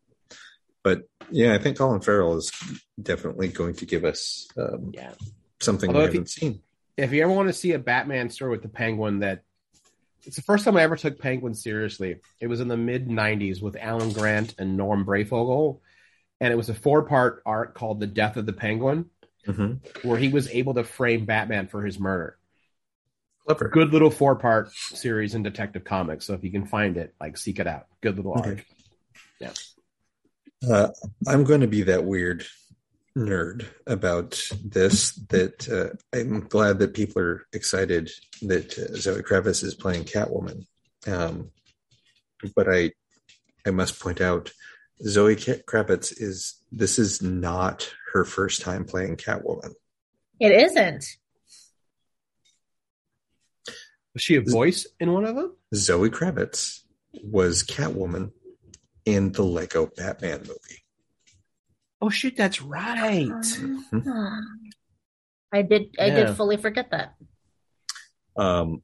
but 0.82 1.02
yeah, 1.30 1.54
I 1.54 1.58
think 1.58 1.78
Colin 1.78 2.00
Farrell 2.02 2.36
is 2.36 2.52
definitely 3.02 3.48
going 3.48 3.74
to 3.76 3.86
give 3.86 4.04
us 4.04 4.46
um, 4.58 4.90
Yeah. 4.94 5.12
something 5.60 5.88
Although 5.88 6.00
we 6.00 6.04
if 6.06 6.12
haven't 6.12 6.28
seen. 6.30 6.60
if 6.98 7.10
you 7.12 7.22
ever 7.22 7.32
want 7.32 7.48
to 7.48 7.54
see 7.54 7.72
a 7.72 7.78
Batman 7.78 8.28
story 8.30 8.50
with 8.50 8.62
the 8.62 8.68
Penguin, 8.68 9.20
that 9.20 9.42
it's 10.24 10.36
the 10.36 10.42
first 10.42 10.64
time 10.64 10.76
I 10.76 10.82
ever 10.82 10.96
took 10.96 11.18
Penguin 11.18 11.54
seriously. 11.54 12.20
It 12.40 12.46
was 12.48 12.60
in 12.60 12.68
the 12.68 12.76
mid 12.76 13.08
'90s 13.08 13.60
with 13.62 13.76
Alan 13.80 14.12
Grant 14.12 14.54
and 14.58 14.76
Norm 14.76 15.04
Breyfogle, 15.06 15.80
and 16.44 16.52
it 16.52 16.56
was 16.56 16.68
a 16.68 16.74
four-part 16.74 17.42
arc 17.46 17.74
called 17.74 18.00
"The 18.00 18.06
Death 18.06 18.36
of 18.36 18.44
the 18.44 18.52
Penguin," 18.52 19.06
Mhm. 19.46 19.78
where 20.04 20.18
he 20.18 20.28
was 20.28 20.46
able 20.50 20.74
to 20.74 20.84
frame 20.84 21.24
Batman 21.24 21.68
for 21.68 21.82
his 21.82 21.98
murder. 21.98 22.36
Clever. 23.46 23.68
Good 23.70 23.92
little 23.92 24.10
four-part 24.10 24.70
series 24.72 25.34
in 25.34 25.42
Detective 25.42 25.84
Comics. 25.84 26.26
So 26.26 26.34
if 26.34 26.44
you 26.44 26.50
can 26.50 26.66
find 26.66 26.98
it, 26.98 27.14
like 27.18 27.38
seek 27.38 27.58
it 27.60 27.66
out. 27.66 27.86
Good 28.02 28.16
little 28.16 28.38
Okay. 28.38 28.62
arc. 29.42 29.54
Uh, 30.70 30.88
I'm 31.26 31.44
going 31.44 31.60
to 31.60 31.66
be 31.66 31.82
that 31.82 32.04
weird 32.04 32.46
nerd 33.16 33.66
about 33.86 34.40
this. 34.64 35.12
That 35.28 35.68
uh, 35.68 35.96
I'm 36.18 36.40
glad 36.40 36.78
that 36.78 36.94
people 36.94 37.20
are 37.22 37.46
excited 37.52 38.10
that 38.42 38.78
uh, 38.78 38.96
Zoe 38.96 39.22
Kravitz 39.22 39.62
is 39.62 39.74
playing 39.74 40.04
Catwoman. 40.04 40.66
Um, 41.06 41.50
but 42.56 42.66
I, 42.70 42.92
I 43.66 43.70
must 43.72 44.00
point 44.00 44.22
out, 44.22 44.52
Zoe 45.02 45.36
Ka- 45.36 45.62
Kravitz 45.66 46.12
is 46.16 46.54
this 46.70 46.98
is 46.98 47.20
not 47.22 47.92
her 48.12 48.24
first 48.24 48.62
time 48.62 48.84
playing 48.84 49.16
Catwoman. 49.16 49.72
It 50.40 50.52
isn't. 50.52 51.04
Was 54.14 54.22
she 54.22 54.36
a 54.36 54.40
voice 54.42 54.86
in 55.00 55.12
one 55.12 55.24
of 55.24 55.34
them? 55.34 55.56
Zoe 55.74 56.10
Kravitz 56.10 56.80
was 57.22 57.64
Catwoman 57.64 58.30
in 59.04 59.32
the 59.32 59.42
Lego 59.42 59.86
Batman 59.96 60.40
movie. 60.40 60.84
Oh 62.00 62.10
shoot, 62.10 62.36
that's 62.36 62.62
right. 62.62 63.30
I 65.52 65.62
did. 65.62 65.94
I 65.98 66.06
Yeah. 66.06 66.26
did 66.26 66.36
fully 66.36 66.56
forget 66.56 66.90
that. 66.90 67.14
Um, 68.36 68.82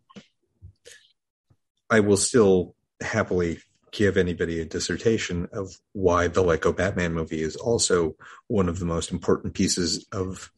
I 1.88 2.00
will 2.00 2.16
still 2.16 2.74
happily 3.00 3.58
give 3.92 4.16
anybody 4.16 4.60
a 4.60 4.64
dissertation 4.64 5.48
of 5.52 5.76
why 5.92 6.28
the 6.28 6.42
Lego 6.42 6.72
Batman 6.72 7.12
movie 7.12 7.42
is 7.42 7.56
also 7.56 8.16
one 8.46 8.68
of 8.68 8.78
the 8.78 8.84
most 8.84 9.10
important 9.10 9.54
pieces 9.54 10.06
of 10.12 10.50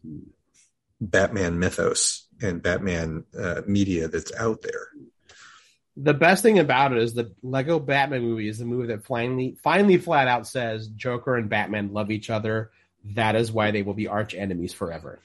Batman 1.00 1.58
mythos 1.58 2.26
and 2.40 2.62
Batman 2.62 3.24
uh, 3.38 3.62
media 3.66 4.08
that's 4.08 4.32
out 4.34 4.62
there. 4.62 4.88
The 5.96 6.14
best 6.14 6.42
thing 6.42 6.58
about 6.58 6.92
it 6.92 6.98
is 6.98 7.12
the 7.14 7.32
Lego 7.42 7.78
Batman 7.78 8.22
movie 8.22 8.48
is 8.48 8.58
the 8.58 8.64
movie 8.64 8.88
that 8.88 9.04
finally, 9.04 9.56
finally, 9.62 9.98
flat 9.98 10.26
out 10.28 10.46
says 10.46 10.88
Joker 10.88 11.36
and 11.36 11.48
Batman 11.50 11.92
love 11.92 12.10
each 12.10 12.30
other. 12.30 12.70
That 13.14 13.36
is 13.36 13.52
why 13.52 13.72
they 13.72 13.82
will 13.82 13.94
be 13.94 14.06
arch 14.08 14.34
enemies 14.34 14.72
forever 14.72 15.20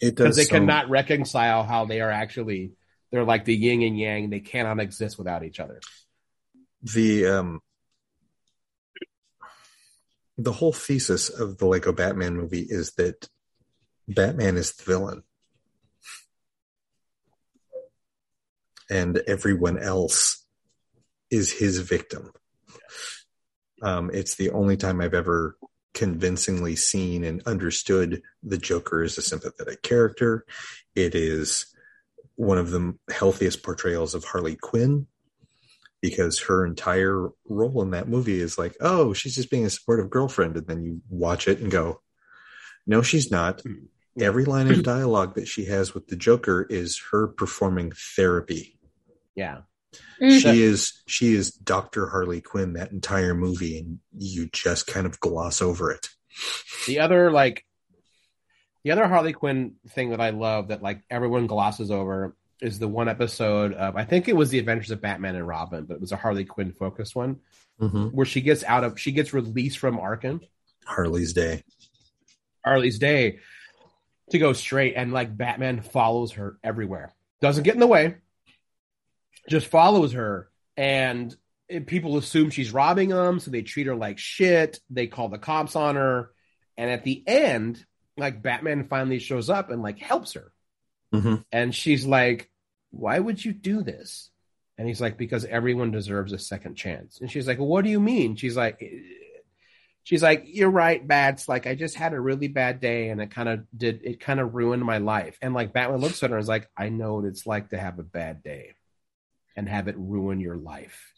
It 0.00 0.14
does 0.16 0.24
because 0.24 0.36
they 0.36 0.44
so- 0.44 0.54
cannot 0.56 0.88
reconcile 0.90 1.62
how 1.62 1.84
they 1.84 2.00
are 2.00 2.10
actually. 2.10 2.72
They're 3.12 3.24
like 3.24 3.44
the 3.44 3.54
yin 3.54 3.82
and 3.82 3.98
yang. 3.98 4.30
They 4.30 4.40
cannot 4.40 4.80
exist 4.80 5.18
without 5.18 5.44
each 5.44 5.60
other. 5.60 5.80
the 6.82 7.26
um 7.26 7.60
the 10.38 10.52
whole 10.52 10.72
thesis 10.72 11.28
of 11.28 11.58
the 11.58 11.66
Lego 11.66 11.92
Batman 11.92 12.36
movie 12.36 12.66
is 12.68 12.92
that 12.94 13.28
Batman 14.08 14.56
is 14.56 14.72
the 14.72 14.82
villain 14.84 15.22
and 18.90 19.18
everyone 19.26 19.78
else 19.78 20.44
is 21.30 21.52
his 21.52 21.78
victim. 21.78 22.32
Um, 23.82 24.10
it's 24.12 24.34
the 24.34 24.50
only 24.50 24.76
time 24.76 25.00
I've 25.00 25.14
ever 25.14 25.56
convincingly 25.94 26.76
seen 26.76 27.24
and 27.24 27.42
understood 27.46 28.22
the 28.42 28.58
Joker 28.58 29.02
as 29.02 29.18
a 29.18 29.22
sympathetic 29.22 29.82
character. 29.82 30.44
It 30.94 31.14
is 31.14 31.71
one 32.36 32.58
of 32.58 32.70
the 32.70 32.94
healthiest 33.10 33.62
portrayals 33.62 34.14
of 34.14 34.24
Harley 34.24 34.56
Quinn 34.56 35.06
because 36.00 36.40
her 36.40 36.66
entire 36.66 37.28
role 37.48 37.82
in 37.82 37.90
that 37.90 38.08
movie 38.08 38.40
is 38.40 38.58
like, 38.58 38.74
oh, 38.80 39.12
she's 39.12 39.36
just 39.36 39.50
being 39.50 39.64
a 39.64 39.70
supportive 39.70 40.10
girlfriend. 40.10 40.56
And 40.56 40.66
then 40.66 40.82
you 40.84 41.00
watch 41.08 41.46
it 41.46 41.60
and 41.60 41.70
go, 41.70 42.00
no, 42.86 43.02
she's 43.02 43.30
not. 43.30 43.62
Every 44.20 44.44
line 44.44 44.70
of 44.70 44.82
dialogue 44.82 45.36
that 45.36 45.46
she 45.46 45.66
has 45.66 45.94
with 45.94 46.08
the 46.08 46.16
Joker 46.16 46.66
is 46.68 47.00
her 47.12 47.28
performing 47.28 47.92
therapy. 48.16 48.78
Yeah, 49.34 49.60
Mm. 50.20 50.40
She 50.40 50.62
is 50.62 51.02
she 51.06 51.34
is 51.34 51.50
Dr. 51.50 52.06
Harley 52.08 52.40
Quinn 52.40 52.74
that 52.74 52.92
entire 52.92 53.34
movie, 53.34 53.78
and 53.78 53.98
you 54.16 54.48
just 54.52 54.86
kind 54.86 55.06
of 55.06 55.20
gloss 55.20 55.60
over 55.60 55.90
it. 55.90 56.08
the 56.86 57.00
other 57.00 57.30
like 57.30 57.64
the 58.84 58.90
other 58.90 59.06
Harley 59.06 59.32
Quinn 59.32 59.74
thing 59.88 60.10
that 60.10 60.20
I 60.20 60.30
love 60.30 60.68
that 60.68 60.82
like 60.82 61.02
everyone 61.10 61.46
glosses 61.46 61.90
over 61.90 62.34
is 62.60 62.78
the 62.78 62.88
one 62.88 63.08
episode 63.08 63.74
of 63.74 63.96
I 63.96 64.04
think 64.04 64.28
it 64.28 64.36
was 64.36 64.50
the 64.50 64.58
Adventures 64.58 64.90
of 64.90 65.00
Batman 65.00 65.36
and 65.36 65.46
Robin, 65.46 65.84
but 65.84 65.94
it 65.94 66.00
was 66.00 66.12
a 66.12 66.16
Harley 66.16 66.44
Quinn 66.44 66.72
focused 66.72 67.14
one 67.14 67.40
mm-hmm. 67.80 68.06
where 68.08 68.26
she 68.26 68.40
gets 68.40 68.64
out 68.64 68.84
of 68.84 68.98
she 68.98 69.12
gets 69.12 69.32
released 69.32 69.78
from 69.78 69.98
Arkham 69.98 70.40
Harley's 70.84 71.32
Day. 71.32 71.62
Harley's 72.64 72.98
Day 72.98 73.38
to 74.30 74.38
go 74.38 74.52
straight, 74.52 74.94
and 74.96 75.12
like 75.12 75.36
Batman 75.36 75.80
follows 75.80 76.32
her 76.32 76.58
everywhere. 76.62 77.12
Doesn't 77.40 77.64
get 77.64 77.74
in 77.74 77.80
the 77.80 77.86
way, 77.86 78.16
just 79.48 79.66
follows 79.66 80.12
her, 80.12 80.48
and 80.76 81.34
it- 81.68 81.86
people 81.86 82.16
assume 82.16 82.50
she's 82.50 82.72
robbing 82.72 83.08
them, 83.08 83.40
so 83.40 83.50
they 83.50 83.62
treat 83.62 83.86
her 83.86 83.96
like 83.96 84.18
shit. 84.18 84.80
They 84.90 85.06
call 85.06 85.28
the 85.28 85.38
cops 85.38 85.76
on 85.76 85.96
her, 85.96 86.30
and 86.76 86.90
at 86.90 87.04
the 87.04 87.22
end, 87.26 87.84
like 88.16 88.42
Batman 88.42 88.84
finally 88.88 89.18
shows 89.18 89.48
up 89.50 89.70
and 89.70 89.82
like 89.82 89.98
helps 89.98 90.34
her, 90.34 90.52
Mhm. 91.12 91.44
and 91.52 91.74
she's 91.74 92.06
like, 92.06 92.50
"Why 92.90 93.18
would 93.18 93.44
you 93.44 93.52
do 93.52 93.82
this?" 93.82 94.30
And 94.78 94.88
he's 94.88 95.00
like, 95.00 95.16
"Because 95.16 95.44
everyone 95.44 95.90
deserves 95.90 96.32
a 96.32 96.38
second 96.38 96.74
chance." 96.76 97.20
And 97.20 97.30
she's 97.30 97.46
like, 97.46 97.58
well, 97.58 97.68
"What 97.68 97.84
do 97.84 97.90
you 97.90 98.00
mean?" 98.00 98.36
She's 98.36 98.56
like 98.56 98.82
she's 100.04 100.22
like, 100.22 100.44
"You're 100.46 100.70
right, 100.70 101.06
Bats. 101.06 101.48
Like, 101.48 101.66
I 101.66 101.74
just 101.76 101.94
had 101.94 102.12
a 102.12 102.20
really 102.20 102.48
bad 102.48 102.80
day, 102.80 103.10
and 103.10 103.20
it 103.20 103.30
kind 103.30 103.48
of 103.48 103.66
did. 103.76 104.00
It 104.02 104.18
kind 104.18 104.40
of 104.40 104.54
ruined 104.54 104.84
my 104.84 104.98
life." 104.98 105.38
And 105.40 105.54
like 105.54 105.72
Batman 105.72 106.00
looks 106.00 106.22
at 106.22 106.30
her 106.30 106.36
and 106.36 106.42
is 106.42 106.48
like, 106.48 106.68
"I 106.76 106.88
know 106.88 107.14
what 107.14 107.24
it's 107.26 107.46
like 107.46 107.68
to 107.70 107.78
have 107.78 107.98
a 107.98 108.02
bad 108.02 108.42
day, 108.42 108.74
and 109.56 109.68
have 109.68 109.88
it 109.88 109.96
ruin 109.96 110.40
your 110.40 110.56
life." 110.56 111.14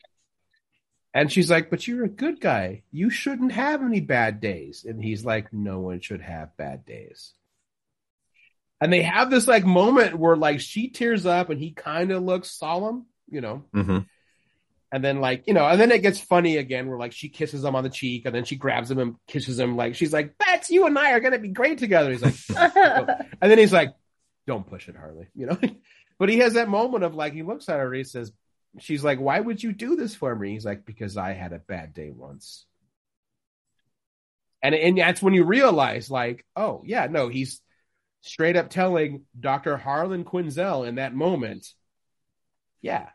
And 1.14 1.30
she's 1.32 1.50
like, 1.50 1.70
"But 1.70 1.86
you're 1.86 2.04
a 2.04 2.08
good 2.08 2.40
guy. 2.40 2.82
You 2.90 3.08
shouldn't 3.08 3.52
have 3.52 3.82
any 3.82 4.00
bad 4.00 4.40
days." 4.40 4.84
And 4.84 5.02
he's 5.02 5.24
like, 5.24 5.52
"No 5.52 5.80
one 5.80 6.00
should 6.00 6.20
have 6.20 6.56
bad 6.56 6.84
days." 6.84 7.32
And 8.80 8.92
they 8.92 9.02
have 9.02 9.30
this 9.30 9.46
like 9.48 9.64
moment 9.64 10.18
where 10.18 10.36
like 10.36 10.60
she 10.60 10.88
tears 10.88 11.24
up 11.26 11.48
and 11.50 11.60
he 11.60 11.70
kind 11.70 12.10
of 12.10 12.22
looks 12.22 12.50
solemn, 12.50 13.06
you 13.30 13.40
know. 13.40 13.64
hmm 13.72 14.00
And 14.92 15.04
then 15.04 15.20
like, 15.20 15.44
you 15.46 15.54
know, 15.54 15.66
and 15.66 15.80
then 15.80 15.90
it 15.92 16.02
gets 16.02 16.20
funny 16.20 16.56
again 16.58 16.88
where 16.88 16.98
like 16.98 17.12
she 17.12 17.28
kisses 17.28 17.64
him 17.64 17.76
on 17.76 17.84
the 17.84 17.90
cheek 17.90 18.26
and 18.26 18.34
then 18.34 18.44
she 18.44 18.56
grabs 18.56 18.90
him 18.90 18.98
and 18.98 19.16
kisses 19.26 19.58
him 19.58 19.76
like 19.76 19.94
she's 19.94 20.12
like, 20.12 20.36
Bats, 20.38 20.70
you 20.70 20.86
and 20.86 20.98
I 20.98 21.12
are 21.12 21.20
gonna 21.20 21.38
be 21.38 21.48
great 21.48 21.78
together. 21.78 22.10
He's 22.10 22.22
like, 22.22 22.34
and 23.40 23.50
then 23.50 23.58
he's 23.58 23.72
like, 23.72 23.94
Don't 24.46 24.66
push 24.66 24.88
it, 24.88 24.96
Harley, 24.96 25.28
you 25.34 25.46
know? 25.46 25.58
but 26.18 26.28
he 26.28 26.38
has 26.38 26.54
that 26.54 26.68
moment 26.68 27.04
of 27.04 27.14
like 27.14 27.32
he 27.32 27.42
looks 27.42 27.68
at 27.68 27.78
her 27.78 27.86
and 27.86 27.96
he 27.96 28.04
says, 28.04 28.32
She's 28.78 29.04
like, 29.04 29.20
Why 29.20 29.38
would 29.40 29.62
you 29.62 29.72
do 29.72 29.96
this 29.96 30.14
for 30.14 30.34
me? 30.34 30.52
He's 30.52 30.64
like, 30.64 30.84
Because 30.84 31.16
I 31.16 31.32
had 31.32 31.52
a 31.52 31.58
bad 31.58 31.94
day 31.94 32.10
once. 32.10 32.66
And 34.62 34.74
and 34.74 34.96
that's 34.98 35.22
when 35.22 35.34
you 35.34 35.44
realize, 35.44 36.10
like, 36.10 36.44
oh 36.56 36.82
yeah, 36.86 37.06
no, 37.06 37.28
he's 37.28 37.60
straight 38.22 38.56
up 38.56 38.70
telling 38.70 39.22
Dr. 39.38 39.76
Harleen 39.76 40.24
Quinzel 40.24 40.88
in 40.88 40.94
that 40.94 41.14
moment, 41.14 41.70
yeah, 42.80 43.10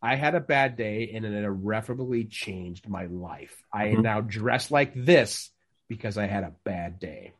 I 0.00 0.14
had 0.14 0.34
a 0.34 0.40
bad 0.40 0.76
day 0.76 1.10
and 1.14 1.26
it 1.26 1.44
irreparably 1.44 2.24
changed 2.24 2.88
my 2.88 3.04
life. 3.04 3.62
I 3.72 3.88
am 3.88 3.98
Mhm. 3.98 4.02
now 4.02 4.20
dressed 4.22 4.70
like 4.70 4.94
this 4.94 5.50
because 5.88 6.16
I 6.16 6.26
had 6.26 6.44
a 6.44 6.54
bad 6.64 6.98
day. 6.98 7.32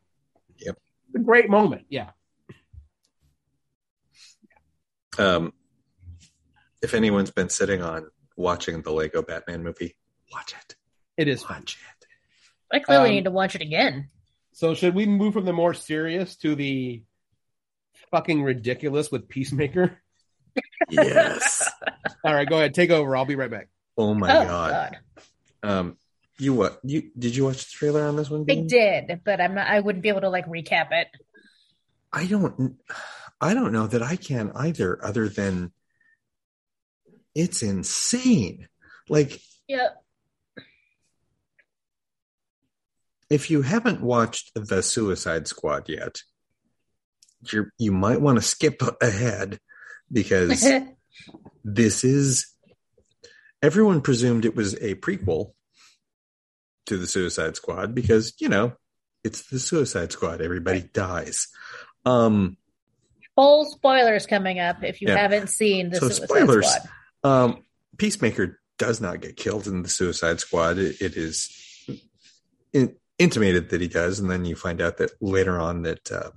Yep. 0.59 0.77
It's 1.09 1.17
a 1.17 1.25
great 1.25 1.49
moment. 1.49 1.87
Yeah. 1.89 2.11
Um, 5.19 5.53
if 6.83 6.95
anyone's 6.95 7.31
been 7.31 7.49
sitting 7.49 7.83
on 7.83 8.09
watching 8.37 8.83
the 8.83 8.93
Lego 8.93 9.23
Batman 9.23 9.63
movie, 9.63 9.97
watch 10.33 10.55
it. 10.55 10.77
It 11.17 11.29
is 11.29 11.43
fun. 11.43 11.57
Watch 11.61 11.79
it. 12.01 12.07
I 12.73 12.79
clearly 12.81 13.09
Um, 13.09 13.15
need 13.15 13.25
to 13.25 13.31
watch 13.31 13.55
it 13.55 13.63
again. 13.63 14.09
So 14.53 14.75
should 14.75 14.95
we 14.95 15.07
move 15.07 15.33
from 15.35 15.45
the 15.45 15.53
more 15.53 15.75
serious 15.75 16.37
to 16.39 16.55
the 16.55 17.03
fucking 18.11 18.43
ridiculous 18.43 19.11
with 19.11 19.29
Peacemaker? 19.29 19.99
Yes. 20.91 21.69
All 22.25 22.35
right, 22.35 22.49
go 22.49 22.57
ahead. 22.57 22.75
Take 22.75 22.91
over. 22.91 23.17
I'll 23.17 23.25
be 23.25 23.37
right 23.37 23.51
back. 23.51 23.69
oh 23.97 24.15
my 24.15 24.29
oh 24.31 24.45
god. 24.45 24.97
God. 25.63 25.71
Um, 25.71 25.97
you 26.39 26.55
what? 26.55 26.81
You 26.85 27.11
did 27.19 27.35
you 27.37 27.45
watch 27.45 27.65
the 27.65 27.71
trailer 27.73 28.05
on 28.05 28.17
this 28.17 28.31
one? 28.31 28.45
I 28.49 28.55
did, 28.55 29.21
but 29.25 29.41
I'm 29.41 29.55
not. 29.55 29.67
I 29.69 29.81
wouldn't 29.81 30.03
be 30.03 30.09
able 30.09 30.21
to 30.23 30.29
like 30.29 30.47
recap 30.47 30.89
it. 30.93 31.09
I 32.13 32.27
don't. 32.27 32.77
I 33.41 33.55
don't 33.55 33.73
know 33.73 33.87
that 33.87 34.03
I 34.03 34.17
can 34.17 34.53
either. 34.55 35.05
Other 35.05 35.29
than 35.29 35.73
it's 37.35 37.63
insane. 37.63 38.69
Like 39.09 39.41
Yep. 39.69 40.03
if 43.31 43.51
you 43.51 43.63
haven't 43.63 44.01
watched 44.03 44.53
the 44.55 44.83
Suicide 44.83 45.47
Squad 45.49 45.89
yet, 45.89 46.19
you 47.53 47.67
you 47.79 47.93
might 47.93 48.21
want 48.21 48.37
to 48.37 48.43
skip 48.43 48.81
ahead 49.01 49.59
because 50.11 50.67
this 51.65 52.05
is 52.05 52.47
everyone 53.63 54.01
presumed 54.01 54.45
it 54.45 54.57
was 54.57 54.75
a 54.75 54.95
prequel 54.95 55.53
to 56.87 56.97
the 56.97 57.07
Suicide 57.07 57.57
Squad 57.57 57.95
because 57.95 58.35
you 58.41 58.49
know 58.49 58.73
it's 59.25 59.49
the 59.51 59.59
Suicide 59.59 60.13
Squad. 60.13 60.41
Everybody 60.41 60.81
dies. 60.93 61.49
Um, 62.05 62.57
Full 63.37 63.67
spoilers 63.67 64.27
coming 64.27 64.59
up 64.59 64.83
if 64.83 65.01
you 65.01 65.09
Yeah. 65.09 65.17
haven't 65.19 65.49
seen 65.49 65.91
the 65.91 65.97
So 66.01 66.09
Suicide 66.09 66.25
spoilers. 66.29 66.67
Squad. 66.69 66.89
Um, 67.25 67.65
Peacemaker 67.97 68.61
does 68.79 69.01
not 69.01 69.21
get 69.21 69.37
killed 69.37 69.67
in 69.67 69.83
the 69.83 69.89
Suicide 69.89 70.41
Squad. 70.41 70.79
It, 70.79 71.01
it 71.01 71.17
is 71.17 71.51
in, 72.73 72.97
intimated 73.19 73.71
that 73.71 73.81
he 73.81 73.89
does, 73.89 74.21
and 74.21 74.31
then 74.31 74.45
you 74.45 74.55
find 74.55 74.81
out 74.81 74.99
that 74.99 75.11
later 75.21 75.59
on 75.59 75.83
that 75.83 76.13
uh, 76.13 76.31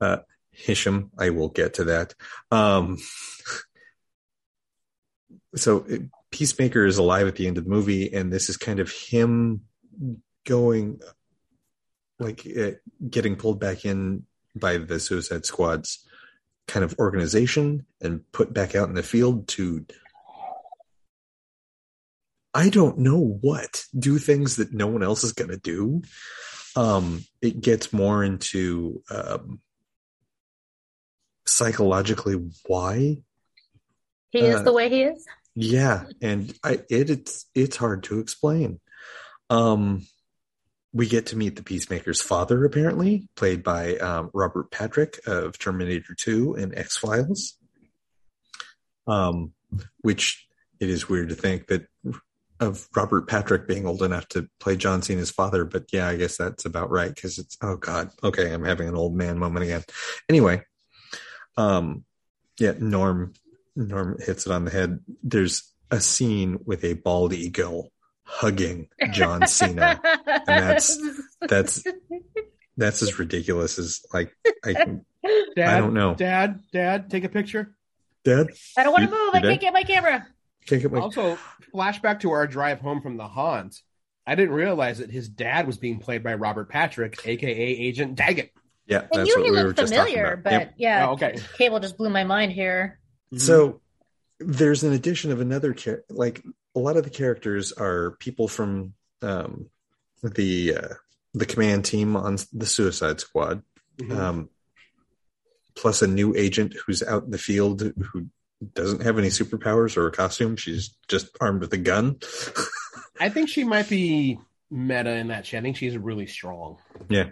uh, 0.00 0.18
Hisham. 0.52 1.10
I 1.18 1.30
will 1.30 1.48
get 1.48 1.74
to 1.74 1.84
that. 1.84 2.14
Um, 2.50 2.98
so 5.56 5.86
Peacemaker 6.30 6.84
is 6.84 6.98
alive 6.98 7.26
at 7.26 7.36
the 7.36 7.46
end 7.46 7.58
of 7.58 7.64
the 7.64 7.70
movie, 7.70 8.12
and 8.12 8.32
this 8.32 8.48
is 8.48 8.56
kind 8.56 8.80
of 8.80 8.90
him 8.90 9.62
going, 10.44 11.00
like, 12.18 12.46
uh, 12.46 12.72
getting 13.08 13.36
pulled 13.36 13.60
back 13.60 13.84
in 13.84 14.24
by 14.54 14.78
the 14.78 15.00
Suicide 15.00 15.44
Squad's 15.44 16.06
kind 16.66 16.84
of 16.84 16.98
organization 16.98 17.86
and 18.00 18.20
put 18.32 18.52
back 18.52 18.74
out 18.74 18.88
in 18.88 18.94
the 18.94 19.02
field 19.02 19.48
to 19.48 19.84
I 22.56 22.68
don't 22.68 22.98
know 22.98 23.18
what 23.40 23.84
do 23.98 24.18
things 24.18 24.56
that 24.56 24.72
no 24.72 24.86
one 24.86 25.02
else 25.02 25.24
is 25.24 25.32
going 25.32 25.50
to 25.50 25.56
do. 25.56 26.02
Um, 26.76 27.24
it 27.42 27.60
gets 27.60 27.92
more 27.92 28.22
into 28.22 29.02
um, 29.10 29.60
psychologically 31.46 32.34
why 32.66 33.18
He 34.30 34.38
is 34.40 34.56
Uh, 34.56 34.62
the 34.62 34.72
way 34.72 34.88
he 34.88 35.02
is. 35.02 35.24
yeah, 35.54 36.04
and 36.20 36.56
I 36.62 36.80
it, 36.88 37.10
it's 37.10 37.46
it's 37.54 37.76
hard 37.76 38.04
to 38.04 38.20
explain. 38.20 38.80
Um, 39.50 40.06
we 40.94 41.08
get 41.08 41.26
to 41.26 41.36
meet 41.36 41.56
the 41.56 41.62
Peacemaker's 41.62 42.22
father, 42.22 42.64
apparently 42.64 43.28
played 43.36 43.62
by 43.62 43.96
um, 43.96 44.30
Robert 44.32 44.70
Patrick 44.70 45.20
of 45.26 45.58
Terminator 45.58 46.14
Two 46.14 46.54
and 46.54 46.76
X 46.78 46.96
Files. 46.96 47.58
Um, 49.06 49.52
which 50.00 50.46
it 50.80 50.88
is 50.88 51.08
weird 51.08 51.28
to 51.28 51.34
think 51.34 51.66
that 51.66 51.86
of 52.60 52.88
Robert 52.94 53.28
Patrick 53.28 53.66
being 53.66 53.86
old 53.86 54.02
enough 54.02 54.28
to 54.28 54.48
play 54.60 54.76
John 54.76 55.02
Cena's 55.02 55.30
father, 55.30 55.64
but 55.64 55.86
yeah, 55.92 56.08
I 56.08 56.16
guess 56.16 56.36
that's 56.36 56.64
about 56.64 56.90
right 56.90 57.12
because 57.12 57.38
it's 57.38 57.58
oh 57.60 57.76
god, 57.76 58.10
okay, 58.22 58.52
I'm 58.52 58.64
having 58.64 58.88
an 58.88 58.96
old 58.96 59.14
man 59.14 59.38
moment 59.38 59.64
again. 59.64 59.82
Anyway, 60.28 60.62
um, 61.56 62.04
yeah, 62.58 62.72
Norm 62.78 63.32
Norm 63.76 64.16
hits 64.20 64.46
it 64.46 64.52
on 64.52 64.64
the 64.64 64.70
head. 64.70 65.00
There's 65.22 65.72
a 65.90 66.00
scene 66.00 66.58
with 66.64 66.84
a 66.84 66.94
bald 66.94 67.32
eagle 67.32 67.90
hugging 68.24 68.88
John 69.12 69.46
Cena. 69.46 70.00
and 70.26 70.42
that's- 70.46 70.98
That's 71.40 71.84
that's 72.76 73.02
as 73.02 73.18
ridiculous 73.18 73.78
as 73.78 74.00
like 74.12 74.34
I 74.64 74.72
Dad, 75.54 75.68
I 75.68 75.78
don't 75.78 75.94
know. 75.94 76.14
Dad, 76.14 76.60
Dad, 76.72 77.10
take 77.10 77.24
a 77.24 77.28
picture. 77.28 77.74
Dad 78.24 78.48
I 78.76 78.82
don't 78.84 78.92
want 78.92 79.08
to 79.10 79.14
You- 79.16 79.24
move. 79.26 79.34
I 79.34 79.40
can't 79.42 79.60
get 79.60 79.72
my 79.74 79.82
camera. 79.84 80.26
can't 80.66 80.80
get 80.82 80.90
my 80.90 81.00
Also, 81.00 81.38
flashback 81.74 82.20
to 82.20 82.30
our 82.32 82.46
drive 82.46 82.80
home 82.80 83.00
from 83.02 83.16
the 83.18 83.28
haunt. 83.28 83.80
I 84.26 84.34
didn't 84.36 84.54
realize 84.54 84.98
that 84.98 85.10
his 85.10 85.28
dad 85.28 85.66
was 85.66 85.76
being 85.76 85.98
played 85.98 86.22
by 86.24 86.34
Robert 86.34 86.70
Patrick, 86.70 87.18
aka 87.26 87.52
Agent 87.54 88.16
Doggett. 88.18 88.50
yeah. 88.86 89.02
I 89.12 89.18
That's 89.18 89.28
knew 89.28 89.36
what 89.36 89.44
he 89.44 89.50
we 89.50 89.56
were 89.58 89.62
looked 89.64 89.78
just 89.80 89.92
talking 89.92 90.12
familiar, 90.14 90.32
about. 90.32 90.44
but 90.44 90.52
Yep. 90.52 90.74
yeah, 90.78 91.06
Oh, 91.08 91.12
okay. 91.12 91.36
Cable 91.58 91.78
just 91.80 91.98
blew 91.98 92.08
my 92.10 92.24
mind 92.24 92.52
here. 92.52 92.98
So 93.36 93.82
there's 94.40 94.82
an 94.82 94.94
addition 94.94 95.30
of 95.30 95.40
another 95.42 95.74
char- 95.74 96.04
like 96.08 96.42
a 96.74 96.78
lot 96.80 96.96
of 96.96 97.04
the 97.04 97.10
characters 97.10 97.72
are 97.72 98.12
people 98.20 98.48
from 98.48 98.94
um, 99.22 99.66
the 100.22 100.76
uh, 100.76 100.94
the 101.32 101.46
command 101.46 101.84
team 101.84 102.16
on 102.16 102.38
the 102.52 102.66
Suicide 102.66 103.20
Squad, 103.20 103.62
Mhm. 103.98 104.16
um, 104.16 104.48
plus 105.74 106.02
a 106.02 106.06
new 106.06 106.34
agent 106.36 106.74
who's 106.86 107.02
out 107.02 107.24
in 107.24 107.30
the 107.30 107.38
field 107.38 107.80
who 107.80 108.26
doesn't 108.74 109.02
have 109.02 109.18
any 109.18 109.28
superpowers 109.28 109.96
or 109.96 110.06
a 110.06 110.12
costume. 110.12 110.56
She's 110.56 110.96
just 111.08 111.28
armed 111.40 111.60
with 111.60 111.72
a 111.72 111.78
gun. 111.78 112.18
I 113.20 113.28
think 113.28 113.48
she 113.48 113.64
might 113.64 113.88
be 113.88 114.38
meta 114.70 115.10
in 115.16 115.28
that. 115.28 115.46
She, 115.46 115.56
I 115.56 115.60
think 115.60 115.76
she's 115.76 115.96
really 115.96 116.26
strong. 116.26 116.78
Yeah, 117.08 117.30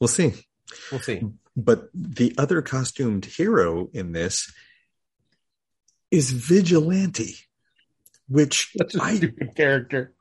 we'll 0.00 0.08
see. 0.08 0.32
We'll 0.90 1.00
see. 1.00 1.22
But 1.56 1.88
the 1.94 2.34
other 2.38 2.62
costumed 2.62 3.24
hero 3.24 3.88
in 3.92 4.12
this 4.12 4.52
is 6.10 6.30
Vigilante, 6.30 7.34
which 8.28 8.72
That's 8.76 8.94
a 8.96 9.02
I 9.02 9.16
stupid 9.16 9.54
character. 9.54 10.12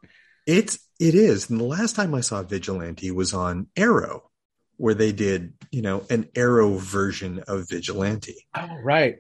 It's 0.45 0.79
it 0.99 1.15
is. 1.15 1.49
And 1.49 1.59
the 1.59 1.65
last 1.65 1.95
time 1.95 2.13
I 2.13 2.21
saw 2.21 2.43
Vigilante 2.43 3.11
was 3.11 3.33
on 3.33 3.67
Arrow, 3.75 4.29
where 4.77 4.93
they 4.93 5.11
did, 5.11 5.53
you 5.71 5.81
know, 5.81 6.05
an 6.09 6.29
Arrow 6.35 6.75
version 6.77 7.43
of 7.47 7.67
Vigilante. 7.69 8.45
Oh, 8.55 8.77
right. 8.83 9.15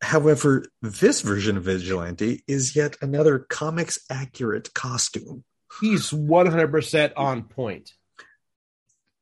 However, 0.00 0.64
this 0.80 1.20
version 1.20 1.56
of 1.56 1.64
Vigilante 1.64 2.42
is 2.48 2.74
yet 2.74 2.96
another 3.00 3.38
comics 3.38 4.00
accurate 4.10 4.74
costume, 4.74 5.44
He's 5.80 6.10
100% 6.10 7.12
on 7.16 7.44
point. 7.44 7.92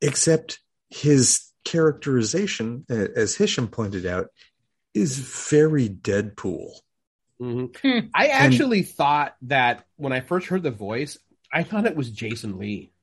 except 0.01 0.59
his 0.89 1.51
characterization, 1.63 2.85
as 2.89 3.35
Hisham 3.35 3.67
pointed 3.67 4.05
out, 4.05 4.27
is 4.93 5.17
very 5.19 5.87
Deadpool. 5.87 6.71
Mhm. 7.41 7.75
Hmm. 7.77 8.07
I 8.13 8.27
actually 8.27 8.83
thought 8.83 9.35
that 9.43 9.85
when 9.95 10.13
I 10.13 10.19
first 10.19 10.47
heard 10.47 10.61
the 10.63 10.69
voice, 10.71 11.17
I 11.51 11.63
thought 11.63 11.85
it 11.87 11.95
was 11.95 12.09
Jason 12.11 12.57
Lee, 12.59 12.93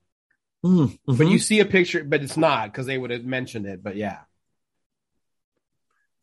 Mm, 0.65 0.99
but 1.07 1.27
you 1.29 1.39
see 1.39 1.61
a 1.61 1.65
picture, 1.65 2.03
but 2.05 2.23
it's 2.23 2.37
not 2.37 2.71
because 2.73 2.87
they 2.87 2.99
would 2.99 3.11
have 3.11 3.25
mentioned 3.25 3.67
it. 3.67 3.83
But 3.83 3.97
yeah, 3.97 4.21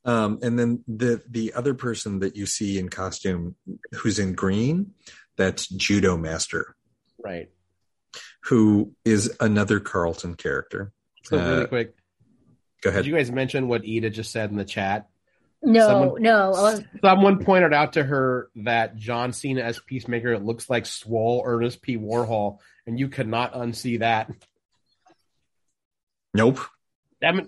Um, 0.05 0.39
and 0.41 0.57
then 0.57 0.83
the 0.87 1.21
the 1.29 1.53
other 1.53 1.73
person 1.73 2.19
that 2.19 2.35
you 2.35 2.45
see 2.45 2.77
in 2.77 2.89
costume 2.89 3.55
who's 3.93 4.19
in 4.19 4.33
green, 4.33 4.93
that's 5.35 5.67
Judo 5.67 6.15
Master, 6.17 6.75
right. 7.23 7.49
who 8.43 8.93
is 9.03 9.35
another 9.39 9.79
Charlton 9.79 10.35
character. 10.35 10.91
So 11.23 11.37
really 11.37 11.63
Uh, 11.63 11.67
quick, 11.67 11.95
Go 12.81 12.91
ahead. 12.91 13.03
did 13.03 13.09
you 13.09 13.15
guys 13.15 13.31
mention 13.31 13.67
what 13.67 13.83
Ida 13.83 14.09
just 14.11 14.31
said 14.31 14.51
in 14.51 14.57
the 14.57 14.65
chat? 14.65 15.09
No, 15.65 15.87
Someone- 15.87 16.21
no. 16.21 16.79
Someone 17.01 17.43
pointed 17.43 17.73
out 17.73 17.93
to 17.93 18.03
her 18.03 18.49
that 18.57 18.95
John 18.95 19.33
Cena 19.33 19.61
as 19.61 19.79
Peacemaker 19.79 20.37
looks 20.39 20.69
like 20.69 20.85
swole 20.85 21.41
Ernest 21.45 21.81
P. 21.81 21.97
Worrell, 21.97 22.61
and 22.85 22.99
you 22.99 23.07
cannot 23.09 23.53
unsee 23.53 23.99
that. 23.99 24.31
Nope. 26.33 26.59
Damn 27.21 27.39
it. 27.39 27.47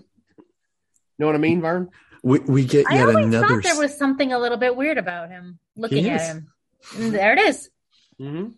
Know 1.18 1.26
what 1.26 1.34
I 1.34 1.38
mean, 1.38 1.60
Vern? 1.60 1.90
We 2.22 2.40
we 2.40 2.64
get 2.64 2.86
yet 2.90 2.92
I 2.92 2.96
yet 2.96 3.08
always 3.08 3.26
another. 3.26 3.46
thought 3.46 3.62
there 3.62 3.78
was 3.78 3.96
something 3.96 4.32
a 4.32 4.38
little 4.38 4.58
bit 4.58 4.74
weird 4.76 4.98
about 4.98 5.30
him. 5.30 5.58
Looking 5.76 6.08
at 6.08 6.20
him, 6.20 6.48
And 6.96 7.12
there 7.14 7.32
it 7.34 7.38
is. 7.38 7.70
Mm-hmm. 8.20 8.50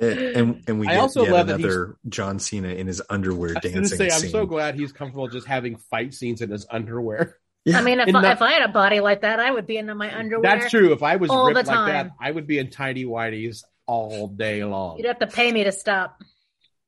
And 0.00 0.62
and 0.66 0.80
we 0.80 0.86
I 0.88 0.92
get 0.94 1.00
also 1.00 1.22
yet 1.24 1.32
love 1.32 1.46
that 1.48 1.58
another 1.58 1.96
John 2.08 2.38
Cena 2.38 2.68
in 2.68 2.86
his 2.86 3.02
underwear 3.10 3.54
I 3.56 3.60
dancing 3.60 3.84
say, 3.98 4.10
I'm 4.10 4.30
so 4.30 4.46
glad 4.46 4.74
he's 4.74 4.92
comfortable 4.92 5.28
just 5.28 5.46
having 5.46 5.76
fight 5.76 6.14
scenes 6.14 6.40
in 6.40 6.50
his 6.50 6.66
underwear. 6.70 7.36
Yeah. 7.64 7.78
I 7.78 7.82
mean, 7.82 7.98
if 7.98 8.08
And 8.08 8.16
I, 8.18 8.20
not- 8.20 8.32
if 8.32 8.42
I 8.42 8.52
had 8.52 8.62
a 8.68 8.72
body 8.72 9.00
like 9.00 9.22
that, 9.22 9.40
I 9.40 9.50
would 9.50 9.66
be 9.66 9.78
in 9.78 9.86
my 9.96 10.14
underwear. 10.14 10.42
That's 10.58 10.70
true. 10.70 10.92
If 10.92 11.02
I 11.02 11.16
was 11.16 11.30
ripped 11.30 11.66
like 11.66 11.66
that. 11.66 12.10
I 12.20 12.30
would 12.30 12.46
be 12.46 12.58
in 12.58 12.68
tidy 12.68 13.06
whities 13.06 13.62
all 13.86 14.28
day 14.28 14.62
long. 14.64 14.98
You'd 14.98 15.06
have 15.06 15.18
to 15.20 15.26
pay 15.26 15.50
me 15.50 15.64
to 15.64 15.72
stop. 15.72 16.20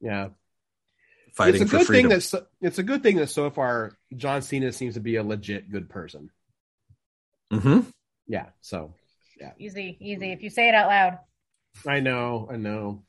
Yeah, 0.02 0.28
fighting 1.32 1.62
it's 1.62 1.64
a 1.64 1.66
for 1.72 1.78
good 1.78 1.86
freedom. 1.86 2.10
thing 2.10 2.16
that 2.18 2.20
so, 2.22 2.46
it's 2.60 2.78
a 2.78 2.82
good 2.82 3.02
thing 3.02 3.16
that 3.16 3.28
so 3.30 3.48
far 3.50 3.96
John 4.14 4.42
Cena 4.42 4.70
seems 4.70 4.94
to 4.94 5.00
be 5.00 5.16
a 5.16 5.22
legit 5.22 5.70
good 5.70 5.88
person. 5.88 6.28
hmm 7.50 7.80
Yeah, 8.28 8.46
so 8.60 8.92
Yeah. 9.40 9.52
Easy, 9.58 9.96
easy. 10.00 10.32
If 10.32 10.42
you 10.42 10.50
say 10.50 10.68
it 10.68 10.74
out 10.74 10.88
loud. 10.88 11.18
I 11.86 12.00
know, 12.00 12.48
I 12.52 12.56
know. 12.56 13.02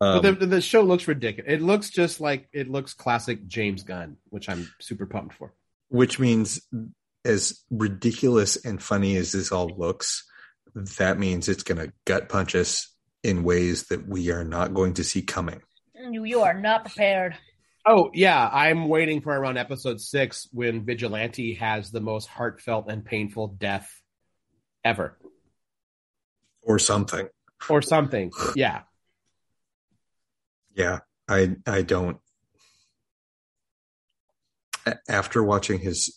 Um, 0.00 0.20
but 0.20 0.40
the, 0.40 0.46
the 0.46 0.60
show 0.60 0.82
looks 0.82 1.06
ridiculous. 1.06 1.52
It 1.52 1.62
looks 1.62 1.90
just 1.90 2.20
like 2.20 2.48
it 2.52 2.68
looks 2.68 2.92
classic 2.94 3.46
James 3.46 3.84
Gunn, 3.84 4.16
which 4.30 4.48
I'm 4.48 4.68
super 4.80 5.06
pumped 5.06 5.34
for. 5.34 5.54
which 5.88 6.18
means 6.18 6.60
as 7.24 7.60
ridiculous 7.70 8.56
and 8.64 8.82
funny 8.82 9.16
as 9.16 9.30
this 9.30 9.52
all 9.52 9.68
looks, 9.68 10.24
that 10.74 11.18
means 11.20 11.48
it's 11.48 11.62
going 11.62 11.78
to 11.78 11.92
gut 12.04 12.28
punch 12.28 12.54
us 12.56 12.88
in 13.22 13.44
ways 13.44 13.84
that 13.88 14.08
we 14.08 14.32
are 14.32 14.42
not 14.42 14.74
going 14.74 14.94
to 14.94 15.04
see 15.04 15.22
coming. 15.22 15.60
You, 16.10 16.24
you 16.24 16.40
are 16.40 16.58
not 16.60 16.84
prepared. 16.86 17.36
Oh 17.86 18.10
yeah, 18.12 18.48
I'm 18.52 18.88
waiting 18.88 19.20
for 19.20 19.32
around 19.32 19.56
episode 19.56 20.00
six 20.00 20.48
when 20.52 20.84
Vigilante 20.84 21.54
has 21.54 21.92
the 21.92 22.00
most 22.00 22.26
heartfelt 22.28 22.90
and 22.90 23.04
painful 23.04 23.48
death 23.58 23.88
ever, 24.84 25.16
Or 26.62 26.80
something. 26.80 27.28
Or 27.68 27.82
something. 27.82 28.30
Yeah, 28.54 28.82
Yeah, 30.74 31.00
I 31.28 31.56
I 31.66 31.82
don't. 31.82 32.18
After 35.08 35.44
watching 35.44 35.78
his 35.78 36.16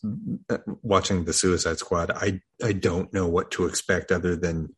uh, 0.49 0.57
watching 0.81 1.25
the 1.25 1.33
Suicide 1.33 1.77
Squad, 1.77 2.11
I 2.11 2.41
I 2.63 2.71
don't 2.71 3.13
know 3.13 3.27
what 3.27 3.51
to 3.51 3.65
expect 3.65 4.11
other 4.11 4.35
than 4.35 4.73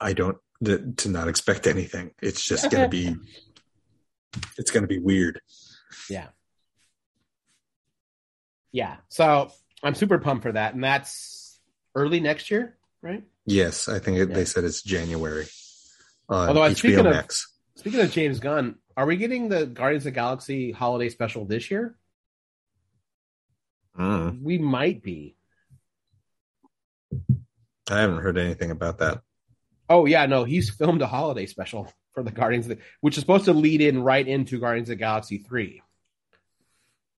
I 0.00 0.14
don't 0.14 0.38
to 0.64 1.08
not 1.08 1.28
expect 1.28 1.66
anything. 1.66 2.10
It's 2.20 2.44
just 2.44 2.70
gonna 2.70 2.88
be 2.88 3.14
it's 4.56 4.70
gonna 4.70 4.88
be 4.88 4.98
weird. 4.98 5.40
yeah, 6.10 6.28
yeah. 8.72 8.96
So 9.08 9.50
I'm 9.82 9.94
super 9.94 10.18
pumped 10.18 10.42
for 10.42 10.52
that, 10.52 10.74
and 10.74 10.82
that's 10.82 11.60
early 11.94 12.20
next 12.20 12.50
year, 12.50 12.76
right? 13.02 13.24
Yes, 13.46 13.88
I 13.88 13.98
think 13.98 14.18
it, 14.18 14.28
Yeah. 14.28 14.34
they 14.34 14.44
said 14.44 14.64
it's 14.64 14.82
January 14.82 15.46
on 16.28 16.48
Although, 16.48 16.72
speaking 16.74 16.98
HBO 17.06 17.18
of- 17.24 17.30
Speaking 17.76 18.00
of 18.00 18.10
James 18.10 18.40
Gunn, 18.40 18.76
are 18.96 19.06
we 19.06 19.16
getting 19.16 19.48
the 19.48 19.64
Guardians 19.66 20.02
of 20.04 20.12
the 20.12 20.16
Galaxy 20.16 20.72
holiday 20.72 21.08
special 21.10 21.44
this 21.44 21.70
year? 21.70 21.96
Mm, 23.98 24.42
We 24.42 24.58
might 24.58 25.02
be. 25.02 25.36
I 27.90 28.00
haven't 28.00 28.18
heard 28.22 28.38
anything 28.38 28.70
about 28.70 28.98
that. 28.98 29.22
Oh 29.88 30.04
yeah, 30.06 30.26
no, 30.26 30.44
he's 30.44 30.70
filmed 30.70 31.00
a 31.02 31.06
holiday 31.06 31.46
special 31.46 31.90
for 32.14 32.22
the 32.22 32.30
Guardians, 32.30 32.66
of 32.68 32.76
the, 32.76 32.82
which 33.00 33.16
is 33.16 33.22
supposed 33.22 33.46
to 33.46 33.52
lead 33.54 33.80
in 33.80 34.02
right 34.02 34.26
into 34.26 34.58
Guardians 34.60 34.88
of 34.90 34.92
the 34.94 34.96
Galaxy 34.96 35.38
three. 35.38 35.82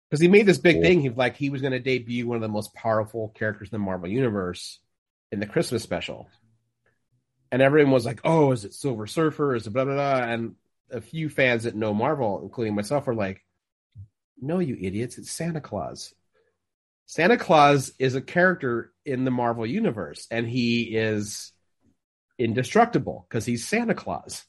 Because 0.08 0.20
he 0.20 0.28
made 0.28 0.46
this 0.46 0.58
big 0.58 0.76
Cool. 0.76 0.82
thing, 0.82 1.00
he 1.00 1.08
like 1.10 1.36
he 1.36 1.50
was 1.50 1.60
going 1.60 1.72
to 1.72 1.80
debut 1.80 2.26
one 2.26 2.36
of 2.36 2.42
the 2.42 2.48
most 2.48 2.74
powerful 2.74 3.30
characters 3.30 3.68
in 3.72 3.80
the 3.80 3.84
Marvel 3.84 4.08
universe 4.08 4.78
in 5.32 5.40
the 5.40 5.46
Christmas 5.46 5.82
special, 5.82 6.28
and 7.52 7.62
everyone 7.62 7.92
was 7.92 8.06
like, 8.06 8.20
"Oh, 8.24 8.52
is 8.52 8.64
it 8.64 8.74
Silver 8.74 9.06
Surfer? 9.06 9.54
Is 9.54 9.66
it 9.66 9.72
blah 9.72 9.84
blah 9.84 9.94
blah?" 9.94 10.24
And 10.24 10.56
a 10.90 11.00
few 11.00 11.28
fans 11.28 11.64
that 11.64 11.74
know 11.74 11.94
Marvel, 11.94 12.42
including 12.42 12.74
myself, 12.74 13.06
were 13.06 13.14
like, 13.14 13.44
"No, 14.40 14.58
you 14.58 14.76
idiots! 14.80 15.18
It's 15.18 15.30
Santa 15.30 15.60
Claus." 15.60 16.14
Santa 17.06 17.36
Claus 17.36 17.92
is 17.98 18.14
a 18.14 18.20
character 18.20 18.92
in 19.04 19.24
the 19.24 19.32
Marvel 19.32 19.66
universe, 19.66 20.28
and 20.30 20.48
he 20.48 20.96
is 20.96 21.52
indestructible 22.38 23.26
because 23.28 23.44
he's 23.44 23.66
Santa 23.66 23.94
Claus. 23.94 24.44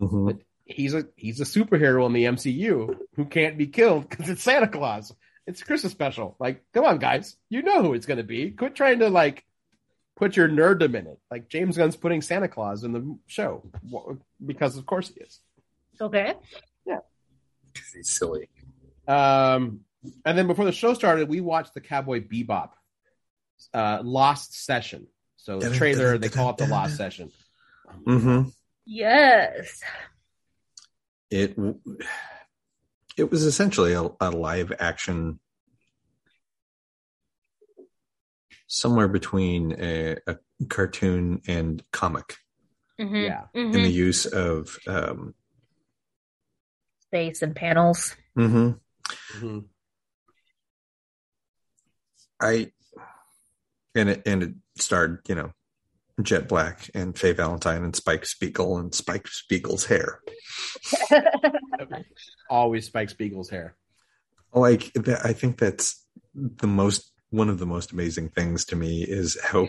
Mhm. 0.00 0.40
He's 0.64 0.94
a 0.94 1.06
he's 1.16 1.40
a 1.40 1.44
superhero 1.44 2.06
in 2.06 2.12
the 2.12 2.24
MCU 2.24 2.96
who 3.16 3.24
can't 3.24 3.58
be 3.58 3.66
killed 3.66 4.08
because 4.08 4.28
it's 4.28 4.42
Santa 4.42 4.68
Claus. 4.68 5.14
It's 5.46 5.60
a 5.60 5.64
Christmas 5.64 5.92
special. 5.92 6.36
Like, 6.38 6.64
come 6.72 6.84
on, 6.84 6.98
guys, 6.98 7.36
you 7.48 7.62
know 7.62 7.82
who 7.82 7.94
it's 7.94 8.06
going 8.06 8.18
to 8.18 8.24
be. 8.24 8.52
Quit 8.52 8.74
trying 8.76 9.00
to 9.00 9.10
like 9.10 9.44
put 10.16 10.36
your 10.36 10.48
nerddom 10.48 10.94
in 10.94 11.06
it. 11.06 11.18
Like 11.30 11.48
James 11.48 11.76
Gunn's 11.76 11.96
putting 11.96 12.22
Santa 12.22 12.48
Claus 12.48 12.84
in 12.84 12.92
the 12.92 13.18
show 13.26 13.62
because, 14.44 14.76
of 14.76 14.86
course, 14.86 15.08
he 15.08 15.20
is. 15.20 15.40
Okay. 16.00 16.34
Yeah. 16.86 16.98
He's 17.94 18.10
silly. 18.10 18.48
Um, 19.06 19.80
and 20.24 20.36
then 20.36 20.46
before 20.46 20.64
the 20.64 20.72
show 20.72 20.94
started, 20.94 21.28
we 21.28 21.40
watched 21.40 21.74
the 21.74 21.80
Cowboy 21.80 22.20
Bebop 22.20 22.70
uh, 23.72 24.00
Lost 24.02 24.64
Session. 24.64 25.06
So 25.36 25.58
the 25.58 25.74
trailer, 25.74 26.18
they 26.18 26.28
call 26.28 26.50
it 26.50 26.56
the 26.56 26.66
Lost 26.66 26.96
Session. 26.96 27.30
Mm-hmm. 28.06 28.48
Yes. 28.84 29.82
It 31.30 31.56
it 33.16 33.30
was 33.30 33.44
essentially 33.44 33.92
a, 33.92 34.08
a 34.20 34.30
live 34.30 34.72
action, 34.78 35.40
somewhere 38.74 39.06
between 39.08 39.72
a, 39.78 40.16
a 40.26 40.36
cartoon 40.70 41.42
and 41.46 41.82
comic 41.92 42.38
Mhm. 42.98 43.24
Yeah. 43.24 43.44
Mhm. 43.54 43.74
in 43.74 43.82
the 43.82 43.90
use 43.90 44.24
of. 44.26 44.78
Um, 44.86 45.34
Space 47.00 47.42
and 47.42 47.54
panels. 47.54 48.16
mhm. 48.36 48.80
Mhm. 49.34 49.64
I 52.40 52.72
and 53.94 54.08
it 54.08 54.22
and 54.26 54.42
it 54.42 54.54
starred 54.78 55.20
you 55.28 55.34
know 55.34 55.52
Jet 56.22 56.48
Black 56.48 56.90
and 56.94 57.16
Faye 57.18 57.32
Valentine 57.32 57.84
and 57.84 57.94
Spike 57.94 58.24
Spiegel 58.24 58.78
and 58.78 58.94
Spike 58.94 59.28
Spiegel's 59.28 59.84
hair. 59.84 60.20
Always 62.50 62.86
Spike 62.86 63.10
Spiegel's 63.10 63.50
hair. 63.50 63.76
Like 64.54 64.92
that, 64.94 65.24
I 65.24 65.32
think 65.34 65.58
that's 65.58 66.04
the 66.34 66.66
most 66.66 67.10
one 67.32 67.48
of 67.48 67.58
the 67.58 67.66
most 67.66 67.90
amazing 67.92 68.28
things 68.28 68.64
to 68.66 68.76
me 68.76 69.02
is 69.02 69.36
how 69.42 69.66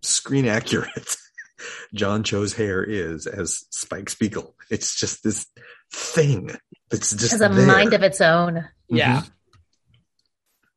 screen 0.00 0.46
accurate 0.46 1.16
John 1.94 2.22
Cho's 2.22 2.54
hair 2.54 2.82
is 2.84 3.26
as 3.26 3.64
Spike 3.70 4.08
Spiegel. 4.08 4.54
It's 4.70 4.94
just 4.98 5.22
this 5.24 5.46
thing 5.92 6.50
that's 6.88 7.10
just 7.10 7.32
Has 7.32 7.40
a 7.40 7.48
there. 7.48 7.66
mind 7.66 7.92
of 7.94 8.02
its 8.02 8.20
own. 8.20 8.64
Yeah. 8.88 9.22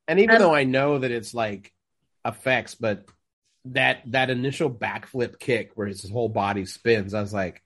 And 0.07 0.19
even 0.19 0.35
Um, 0.37 0.41
though 0.41 0.55
I 0.55 0.63
know 0.63 0.97
that 0.99 1.11
it's 1.11 1.33
like 1.33 1.71
effects, 2.25 2.75
but 2.75 3.05
that 3.65 4.01
that 4.07 4.29
initial 4.31 4.71
backflip 4.71 5.37
kick 5.39 5.71
where 5.75 5.87
his 5.87 6.09
whole 6.09 6.29
body 6.29 6.65
spins, 6.65 7.13
I 7.13 7.21
was 7.21 7.33
like, 7.33 7.61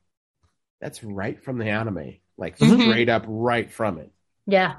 that's 0.81 1.01
right 1.03 1.41
from 1.41 1.57
the 1.57 1.69
anime. 1.69 2.15
Like 2.37 2.57
Mhm. 2.57 2.81
straight 2.89 3.07
up 3.09 3.23
right 3.27 3.71
from 3.71 3.97
it. 3.99 4.11
Yeah. 4.45 4.75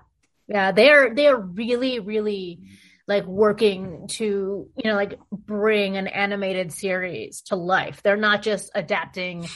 Yeah. 0.47 0.73
They're 0.73 1.15
they're 1.15 1.39
really, 1.39 2.01
really 2.01 2.61
like 3.09 3.25
working 3.25 4.09
to, 4.09 4.69
you 4.77 4.91
know, 4.91 4.95
like 4.97 5.19
bring 5.31 5.97
an 5.97 6.07
animated 6.09 6.73
series 6.73 7.43
to 7.43 7.57
life. 7.57 8.03
They're 8.03 8.17
not 8.17 8.43
just 8.43 8.71
adapting 8.75 9.47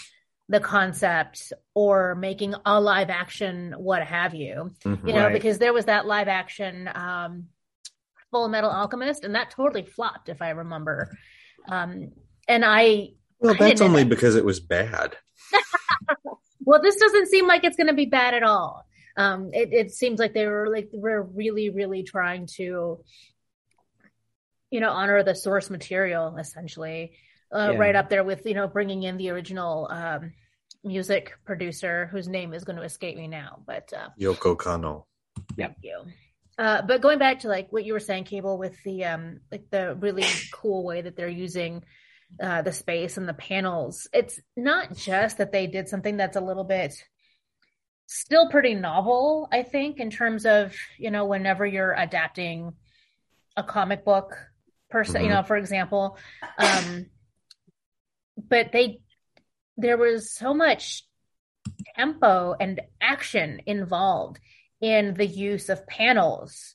the 0.49 0.61
concept 0.61 1.53
or 1.75 2.15
making 2.15 2.55
a 2.65 2.81
live 2.81 3.11
action, 3.11 3.73
what 3.79 4.03
have 4.03 4.35
you. 4.35 4.71
Mhm. 4.85 5.07
You 5.07 5.13
know, 5.15 5.25
Right. 5.27 5.33
because 5.33 5.59
there 5.59 5.73
was 5.73 5.87
that 5.87 6.07
live 6.07 6.29
action 6.29 6.89
um 6.95 7.49
Full 8.31 8.47
Metal 8.49 8.71
Alchemist, 8.71 9.25
and 9.25 9.35
that 9.35 9.51
totally 9.51 9.85
flopped, 9.85 10.29
if 10.29 10.41
I 10.41 10.51
remember. 10.51 11.17
Um, 11.69 12.13
and 12.47 12.65
I 12.65 13.09
Well, 13.41 13.55
I 13.55 13.59
that's 13.59 13.81
only 13.81 14.05
because 14.05 14.37
it 14.37 14.45
was 14.45 14.61
bad. 14.61 15.17
Well, 16.63 16.81
this 16.83 16.97
doesn't 16.97 17.27
seem 17.29 17.49
like 17.49 17.65
it's 17.65 17.77
going 17.77 17.89
to 17.89 17.95
be 17.95 18.07
bad 18.07 18.35
at 18.35 18.45
all. 18.45 18.87
Um, 19.17 19.51
it, 19.53 19.73
it 19.73 19.91
seems 19.91 20.21
like 20.21 20.35
they 20.35 20.47
were 20.47 20.69
like 20.69 20.89
we're 20.93 21.23
really, 21.23 21.71
really 21.71 22.05
trying 22.05 22.47
to, 22.59 23.03
you 24.71 24.81
know, 24.81 24.91
honor 24.91 25.23
the 25.23 25.35
source 25.35 25.71
material 25.71 26.37
essentially, 26.37 27.13
uh, 27.55 27.71
Yeah. 27.73 27.79
right 27.79 27.97
up 27.97 28.09
there 28.09 28.25
with 28.25 28.47
you 28.47 28.55
know 28.55 28.69
bringing 28.69 29.03
in 29.03 29.17
the 29.17 29.31
original 29.31 29.89
um, 29.91 30.33
music 30.85 31.33
producer 31.45 32.07
whose 32.13 32.29
name 32.29 32.55
is 32.55 32.65
going 32.65 32.77
to 32.77 32.83
escape 32.85 33.17
me 33.17 33.29
now, 33.29 33.63
but 33.67 33.93
uh, 33.93 34.09
Yoko 34.19 34.57
Kanno. 34.57 35.05
Thank 35.57 35.77
you. 35.83 36.05
Uh, 36.59 36.83
but 36.83 37.01
going 37.01 37.19
back 37.19 37.41
to 37.41 37.49
like 37.49 37.73
what 37.73 37.85
you 37.85 37.93
were 37.95 38.01
saying, 38.01 38.25
Cable, 38.25 38.59
with 38.59 38.77
the 38.85 39.05
um 39.05 39.41
like 39.51 39.71
the 39.71 39.95
really 39.97 40.25
cool 40.53 40.85
way 40.85 41.01
that 41.03 41.17
they're 41.17 41.29
using 41.29 41.83
uh 42.43 42.63
the 42.63 42.73
space 42.73 43.17
and 43.17 43.29
the 43.29 43.35
panels, 43.35 44.09
it's 44.13 44.39
not 44.57 44.95
just 44.95 45.39
that 45.39 45.53
they 45.53 45.67
did 45.67 45.89
something 45.89 46.17
that's 46.17 46.37
a 46.37 46.41
little 46.41 46.65
bit 46.65 46.95
still 48.07 48.49
pretty 48.51 48.75
novel, 48.75 49.49
I 49.53 49.63
think, 49.63 50.01
in 50.01 50.11
terms 50.11 50.45
of, 50.45 50.75
you 50.99 51.11
know, 51.13 51.27
whenever 51.27 51.65
you're 51.65 51.93
adapting 51.95 52.73
a 53.57 53.63
comic 53.63 54.05
book 54.05 54.37
per 54.91 55.05
se, 55.05 55.23
you 55.23 55.29
know, 55.29 55.43
for 55.43 55.57
example. 55.57 56.19
Um 56.59 57.07
but 58.37 58.73
they 58.73 59.01
there 59.77 59.97
was 59.97 60.33
so 60.33 60.53
much 60.55 61.05
tempo 61.97 62.55
and 62.59 62.81
action 63.01 63.61
involved 63.67 64.39
in 64.81 65.15
the 65.15 65.27
use 65.27 65.69
of 65.69 65.87
panels 65.87 66.75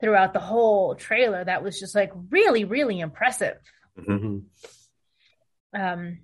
throughout 0.00 0.32
the 0.32 0.40
whole 0.40 0.94
trailer 0.94 1.44
that 1.44 1.62
was 1.62 1.78
just 1.78 1.94
like 1.94 2.10
really 2.30 2.64
really 2.64 3.00
impressive 3.00 3.58
Mhm. 3.98 4.44
um 5.74 6.18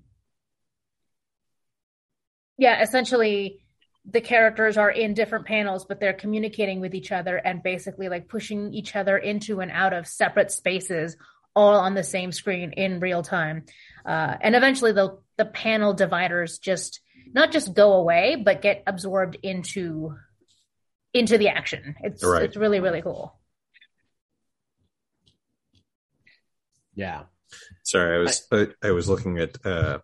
yeah 2.58 2.82
essentially 2.82 3.61
the 4.04 4.20
characters 4.20 4.76
are 4.76 4.90
in 4.90 5.14
different 5.14 5.46
panels 5.46 5.84
but 5.84 6.00
they're 6.00 6.12
communicating 6.12 6.80
with 6.80 6.94
each 6.94 7.12
other 7.12 7.36
and 7.36 7.62
basically 7.62 8.08
like 8.08 8.28
pushing 8.28 8.72
each 8.74 8.96
other 8.96 9.16
into 9.16 9.60
and 9.60 9.70
out 9.70 9.92
of 9.92 10.06
separate 10.06 10.50
spaces 10.50 11.16
all 11.54 11.74
on 11.76 11.94
the 11.94 12.02
same 12.02 12.32
screen 12.32 12.72
in 12.72 12.98
real 13.00 13.22
time 13.22 13.64
uh, 14.04 14.36
and 14.40 14.56
eventually 14.56 14.92
the 14.92 15.18
the 15.36 15.44
panel 15.44 15.94
dividers 15.94 16.58
just 16.58 17.00
not 17.32 17.52
just 17.52 17.74
go 17.74 17.92
away 17.94 18.34
but 18.36 18.60
get 18.62 18.82
absorbed 18.86 19.36
into 19.42 20.14
into 21.14 21.38
the 21.38 21.48
action 21.48 21.94
it's 22.02 22.24
Right. 22.24 22.42
it's 22.42 22.56
really 22.56 22.80
really 22.80 23.02
cool 23.02 23.38
Yeah. 26.94 27.22
Sorry, 27.84 28.16
I 28.16 28.18
was 28.18 28.46
I, 28.52 28.68
I 28.82 28.90
was 28.90 29.08
looking 29.08 29.38
at 29.38 29.56
uh, 29.64 30.00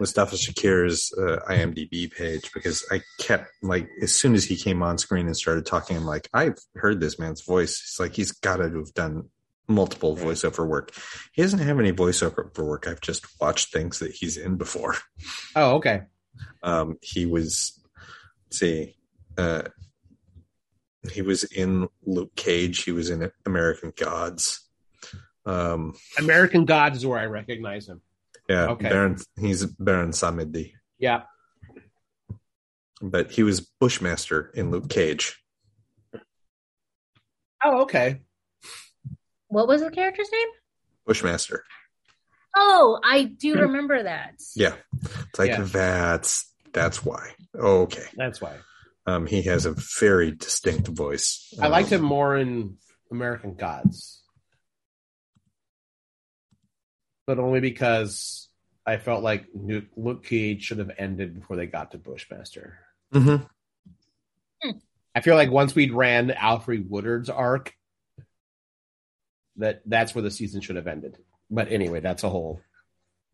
Mustafa 0.00 0.36
Shakir's 0.36 1.12
uh, 1.18 1.40
IMDb 1.48 2.10
page 2.10 2.52
because 2.52 2.84
I 2.90 3.00
kept 3.20 3.50
like 3.62 3.88
as 4.02 4.14
soon 4.14 4.34
as 4.34 4.44
he 4.44 4.56
came 4.56 4.82
on 4.82 4.98
screen 4.98 5.26
and 5.26 5.36
started 5.36 5.66
talking, 5.66 5.96
I'm 5.96 6.04
like, 6.04 6.28
I've 6.32 6.58
heard 6.74 7.00
this 7.00 7.18
man's 7.18 7.42
voice. 7.42 7.80
It's 7.82 8.00
like 8.00 8.14
he's 8.14 8.32
got 8.32 8.58
to 8.58 8.64
have 8.64 8.94
done 8.94 9.28
multiple 9.68 10.16
voiceover 10.16 10.66
work. 10.66 10.92
He 11.32 11.42
doesn't 11.42 11.58
have 11.58 11.78
any 11.78 11.92
voiceover 11.92 12.56
work. 12.58 12.86
I've 12.86 13.00
just 13.00 13.26
watched 13.40 13.72
things 13.72 13.98
that 13.98 14.12
he's 14.12 14.36
in 14.36 14.56
before. 14.56 14.94
Oh, 15.54 15.76
okay. 15.76 16.02
Um, 16.62 16.96
he 17.02 17.26
was, 17.26 17.78
let's 18.46 18.58
see, 18.58 18.96
uh, 19.36 19.62
he 21.12 21.22
was 21.22 21.44
in 21.44 21.88
Luke 22.04 22.34
Cage. 22.34 22.82
He 22.82 22.92
was 22.92 23.10
in 23.10 23.30
American 23.46 23.92
Gods. 23.96 24.68
Um, 25.46 25.94
American 26.18 26.64
Gods 26.64 26.98
is 26.98 27.06
where 27.06 27.18
I 27.18 27.26
recognize 27.26 27.88
him. 27.88 28.02
Yeah, 28.48 28.66
Okay. 28.68 28.88
Baron. 28.88 29.16
He's 29.40 29.64
Baron 29.66 30.10
Samedi, 30.12 30.72
Yeah. 30.98 31.22
but 33.00 33.30
he 33.30 33.42
was 33.42 33.60
Bushmaster 33.80 34.50
in 34.54 34.70
Luke 34.70 34.88
Cage. 34.88 35.42
Oh, 37.64 37.82
okay. 37.82 38.20
what 39.48 39.66
was 39.66 39.80
the 39.82 39.90
character's 39.90 40.30
name 40.30 40.48
Bushmaster. 41.06 41.64
oh 42.56 43.00
i 43.02 43.24
do 43.24 43.54
remember 43.66 44.02
that 44.02 44.34
Yeah, 44.54 44.74
it's 45.02 45.38
like 45.38 45.50
Yeah. 45.50 45.62
that's 45.62 46.52
that's 46.72 47.02
why. 47.04 47.30
Okay, 47.58 48.04
That's 48.14 48.40
why. 48.42 48.54
um, 49.06 49.26
he 49.26 49.42
has 49.44 49.64
a 49.66 49.74
very 49.98 50.32
distinct 50.32 50.86
voice. 50.88 51.52
I 51.60 51.68
liked 51.68 51.90
Um, 51.92 51.98
him 52.00 52.04
more 52.04 52.36
in 52.36 52.76
American 53.10 53.54
Gods. 53.54 54.17
But 57.28 57.38
only 57.38 57.60
because 57.60 58.48
I 58.86 58.96
felt 58.96 59.22
like 59.22 59.44
Luke 59.52 59.84
Luke 59.98 60.24
Cage 60.24 60.64
should 60.64 60.78
have 60.78 60.90
ended 60.96 61.34
before 61.38 61.56
they 61.56 61.66
got 61.66 61.90
to 61.90 61.98
Bushmaster. 61.98 62.78
mhm. 63.12 63.46
I 65.14 65.20
feel 65.20 65.34
like 65.34 65.50
once 65.50 65.74
we'd 65.74 65.92
ran 65.92 66.30
Alfre 66.30 66.88
Woodard's 66.88 67.28
arc, 67.28 67.74
that 69.56 69.82
that's 69.84 70.14
where 70.14 70.22
the 70.22 70.30
season 70.30 70.62
should 70.62 70.76
have 70.76 70.86
ended. 70.86 71.18
But 71.50 71.70
anyway, 71.70 72.00
that's 72.00 72.24
a 72.24 72.30
whole. 72.30 72.62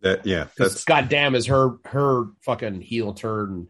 That 0.01 0.27
yeah, 0.27 0.45
Because 0.45 0.73
that's 0.73 0.85
goddamn, 0.85 1.37
is 1.37 1.47
her 1.47 1.77
her 1.85 2.25
fucking 2.43 2.81
heel 2.81 3.15
turn 3.15 3.69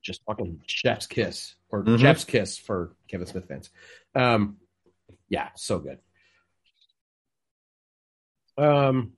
just 0.00 0.22
fucking 0.26 0.60
chef's 0.66 1.08
kiss 1.08 1.56
or 1.70 1.82
Mhm. 1.82 1.98
chef's 1.98 2.22
kiss 2.24 2.56
for 2.56 2.94
Kevin 3.08 3.26
Smith 3.26 3.48
fans. 3.48 3.68
Um, 4.14 4.58
yeah, 5.28 5.48
so 5.56 5.80
good. 5.80 5.98
Um, 8.56 9.12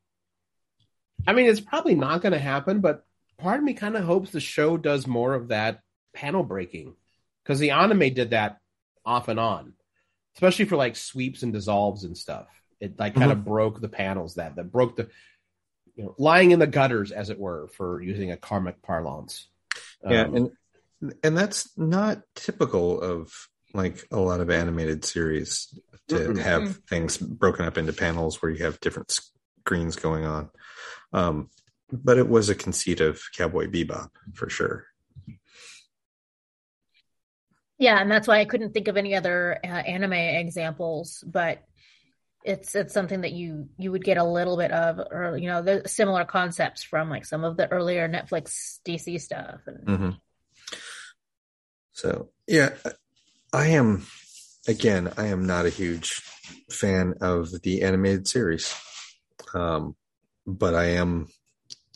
I 1.26 1.32
mean, 1.32 1.46
it's 1.46 1.60
probably 1.60 1.94
not 1.94 2.22
going 2.22 2.32
to 2.32 2.38
happen, 2.38 2.80
but 2.80 3.04
part 3.38 3.58
of 3.58 3.64
me 3.64 3.74
kind 3.74 3.96
of 3.96 4.04
hopes 4.04 4.30
the 4.30 4.40
show 4.40 4.76
does 4.76 5.06
more 5.06 5.34
of 5.34 5.48
that 5.48 5.82
panel 6.14 6.42
breaking 6.42 6.94
because 7.42 7.58
the 7.58 7.70
anime 7.70 8.14
did 8.14 8.30
that 8.30 8.58
off 9.04 9.28
and 9.28 9.40
on, 9.40 9.74
especially 10.36 10.64
for 10.64 10.76
like 10.76 10.96
sweeps 10.96 11.42
and 11.42 11.52
dissolves 11.52 12.04
and 12.04 12.16
stuff. 12.16 12.46
It 12.80 12.98
like 12.98 13.14
kind 13.14 13.32
of 13.32 13.44
broke 13.44 13.80
the 13.80 13.88
panels 13.88 14.36
that 14.36 14.56
that 14.56 14.70
broke 14.70 14.96
the 14.96 15.08
you 15.96 16.04
know 16.04 16.14
lying 16.18 16.52
in 16.52 16.60
the 16.60 16.66
gutters, 16.66 17.10
as 17.10 17.30
it 17.30 17.38
were, 17.38 17.68
for 17.68 18.00
using 18.00 18.30
a 18.30 18.36
karmic 18.36 18.82
parlance. 18.82 19.48
yeah, 20.08 20.22
Um, 20.22 20.34
and 21.00 21.14
and 21.22 21.36
that's 21.36 21.76
not 21.76 22.22
typical 22.34 23.00
of 23.00 23.48
like 23.74 24.06
a 24.10 24.18
lot 24.18 24.40
of 24.40 24.50
animated 24.50 25.04
series 25.04 25.78
to 26.08 26.14
Mm-mm. 26.16 26.38
have 26.38 26.76
things 26.88 27.18
broken 27.18 27.66
up 27.66 27.76
into 27.76 27.92
panels 27.92 28.40
where 28.40 28.50
you 28.50 28.64
have 28.64 28.80
different 28.80 29.10
screens 29.10 29.96
going 29.96 30.24
on. 30.24 30.50
Um, 31.12 31.50
but 31.92 32.18
it 32.18 32.28
was 32.28 32.48
a 32.48 32.54
conceit 32.54 33.00
of 33.00 33.20
Cowboy 33.36 33.66
Bebop 33.68 34.10
for 34.34 34.48
sure. 34.50 34.86
Yeah, 37.78 38.00
and 38.00 38.10
that's 38.10 38.26
why 38.26 38.40
I 38.40 38.44
couldn't 38.44 38.72
think 38.74 38.88
of 38.88 38.96
any 38.96 39.14
other 39.14 39.58
uh, 39.62 39.66
anime 39.66 40.12
examples, 40.14 41.22
but 41.26 41.62
it's 42.44 42.74
it's 42.74 42.94
something 42.94 43.20
that 43.22 43.32
you 43.32 43.68
you 43.78 43.92
would 43.92 44.04
get 44.04 44.16
a 44.16 44.24
little 44.24 44.56
bit 44.56 44.72
of, 44.72 44.98
or 45.10 45.36
you 45.38 45.48
know, 45.48 45.62
the 45.62 45.82
similar 45.86 46.24
concepts 46.24 46.82
from 46.82 47.08
like 47.10 47.24
some 47.24 47.44
of 47.44 47.56
the 47.56 47.70
earlier 47.70 48.08
Netflix 48.08 48.80
DC 48.84 49.20
stuff. 49.20 49.60
And 49.66 49.86
hmm 49.86 50.10
So 51.92 52.30
yeah, 52.46 52.70
I 53.52 53.68
am. 53.68 54.06
Again, 54.66 55.12
I 55.16 55.28
am 55.28 55.46
not 55.46 55.64
a 55.66 55.70
huge 55.70 56.22
fan 56.70 57.14
of 57.20 57.62
the 57.62 57.82
animated 57.82 58.28
series, 58.28 58.74
um, 59.54 59.96
but 60.46 60.74
I 60.74 60.86
am 60.90 61.28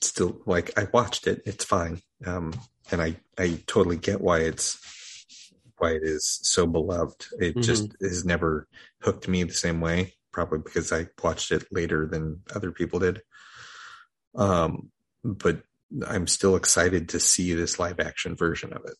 still 0.00 0.40
like 0.46 0.78
I 0.78 0.88
watched 0.92 1.26
it. 1.26 1.42
It's 1.44 1.64
fine, 1.64 2.00
um, 2.24 2.54
and 2.90 3.02
I 3.02 3.16
I 3.36 3.62
totally 3.66 3.98
get 3.98 4.20
why 4.22 4.40
it's 4.40 4.78
why 5.76 5.90
it 5.92 6.02
is 6.02 6.38
so 6.42 6.66
beloved. 6.66 7.26
It 7.40 7.56
Mhm. 7.56 7.62
just 7.62 7.96
has 8.00 8.24
never 8.24 8.68
hooked 9.02 9.28
me 9.28 9.42
the 9.44 9.52
same 9.52 9.80
way. 9.80 10.14
Probably 10.32 10.60
because 10.60 10.92
I 10.92 11.08
watched 11.22 11.52
it 11.52 11.66
later 11.70 12.06
than 12.06 12.42
other 12.54 12.72
people 12.72 13.00
did. 13.00 13.22
Um, 14.34 14.90
but 15.22 15.62
I'm 16.06 16.26
still 16.26 16.56
excited 16.56 17.10
to 17.10 17.20
see 17.20 17.52
this 17.52 17.78
live 17.78 18.00
action 18.00 18.34
version 18.34 18.72
of 18.72 18.84
it. 18.86 18.96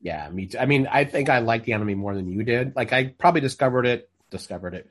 Yeah, 0.00 0.28
me 0.30 0.46
too. 0.46 0.58
I 0.58 0.66
mean, 0.66 0.86
I 0.90 1.04
think 1.04 1.28
I 1.28 1.38
like 1.38 1.64
the 1.64 1.72
anime 1.72 1.98
more 1.98 2.14
than 2.14 2.28
you 2.28 2.42
did. 2.42 2.76
Like, 2.76 2.92
I 2.92 3.04
probably 3.06 3.40
discovered 3.40 3.86
it, 3.86 4.10
discovered 4.30 4.74
it 4.74 4.90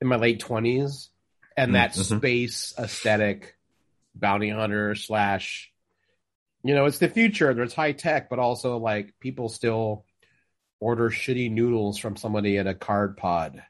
in 0.00 0.08
my 0.08 0.16
late 0.16 0.40
twenties, 0.40 1.10
and 1.56 1.74
that 1.76 1.92
Mhm. 1.92 2.18
space 2.18 2.74
aesthetic, 2.78 3.56
bounty 4.14 4.50
hunter 4.50 4.94
slash, 4.94 5.72
you 6.62 6.74
know, 6.74 6.86
it's 6.86 6.98
the 6.98 7.08
future. 7.08 7.54
There's 7.54 7.74
high 7.74 7.92
tech, 7.92 8.28
but 8.28 8.38
also 8.38 8.78
like 8.78 9.14
people 9.20 9.48
still 9.48 10.04
order 10.80 11.10
shitty 11.10 11.50
noodles 11.50 11.98
from 11.98 12.16
somebody 12.16 12.58
at 12.58 12.66
a 12.66 12.74
card 12.74 13.16
pod, 13.16 13.62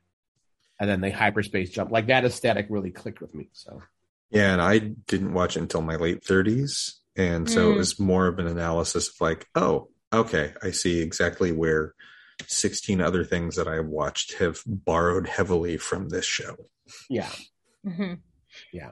and 0.81 0.89
then 0.89 1.01
they 1.01 1.11
hyperspace 1.11 1.71
jump. 1.71 1.91
Like 1.93 2.07
that 2.07 2.25
aesthetic 2.25 2.67
really 2.71 2.91
clicked 2.91 3.21
with 3.21 3.35
me. 3.35 3.49
So 3.53 3.83
Yeah, 4.31 4.53
and 4.53 4.61
I 4.63 4.79
didn't 4.79 5.35
watch 5.35 5.57
it 5.57 5.61
until 5.61 5.83
my 5.83 5.95
late 5.97 6.25
30s. 6.25 7.01
And 7.15 7.49
so 7.49 7.71
it 7.71 7.75
Mm. 7.75 7.77
was 7.77 8.01
more 8.01 8.27
of 8.27 8.41
an 8.41 8.49
analysis 8.49 9.09
of 9.09 9.21
like, 9.21 9.47
oh, 9.55 9.91
okay, 10.19 10.55
I 10.63 10.71
see 10.71 11.01
exactly 11.01 11.53
where 11.53 11.95
16 12.47 13.01
other 13.01 13.25
things 13.25 13.57
that 13.57 13.69
I 13.69 13.81
watched 13.81 14.35
have 14.35 14.61
borrowed 14.67 15.29
heavily 15.29 15.77
from 15.77 16.09
this 16.09 16.25
show. 16.27 16.57
yeah, 17.09 17.31
Mhm. 17.87 18.19
Yeah. 18.73 18.91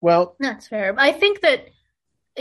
Well, 0.00 0.36
That's 0.38 0.68
fair. 0.68 0.94
I 0.96 1.12
think 1.12 1.40
that 1.40 1.68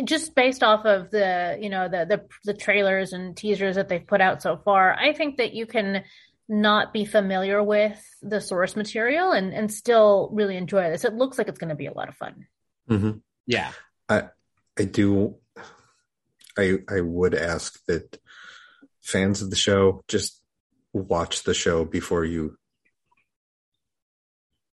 just 0.03 0.35
based 0.35 0.61
off 0.61 0.85
of 0.85 1.09
the 1.09 1.57
you 1.59 1.69
know 1.69 1.89
the 1.89 2.05
the 2.05 2.25
the 2.43 2.53
trailers 2.53 3.13
and 3.13 3.35
teasers 3.35 3.75
that 3.77 3.89
they've 3.89 4.05
put 4.05 4.21
out 4.21 4.41
so 4.43 4.57
far, 4.57 4.93
I 4.93 5.13
think 5.13 5.37
that 5.37 5.53
you 5.53 5.65
can 5.65 6.03
not 6.47 6.93
be 6.93 7.03
familiar 7.03 7.61
with 7.63 7.99
the 8.21 8.39
source 8.39 8.75
material 8.75 9.31
and 9.31 9.53
and 9.53 9.71
still 9.73 10.29
really 10.33 10.55
enjoy 10.55 10.89
this. 10.89 11.03
It 11.03 11.15
looks 11.15 11.37
like 11.37 11.47
it's 11.47 11.57
going 11.59 11.69
to 11.69 11.75
be 11.75 11.87
a 11.87 11.93
lot 11.93 12.09
of 12.09 12.15
fun. 12.15 12.45
hmm 12.87 13.11
yeah. 13.47 13.71
I 14.07 14.29
I 14.77 14.83
do. 14.83 15.37
I 16.57 16.79
I 16.89 17.01
would 17.01 17.33
ask 17.33 17.83
that 17.85 18.19
fans 19.01 19.41
of 19.41 19.49
the 19.49 19.55
show 19.55 20.03
just 20.07 20.41
watch 20.93 21.43
the 21.43 21.53
show 21.53 21.85
before 21.85 22.25
you 22.25 22.57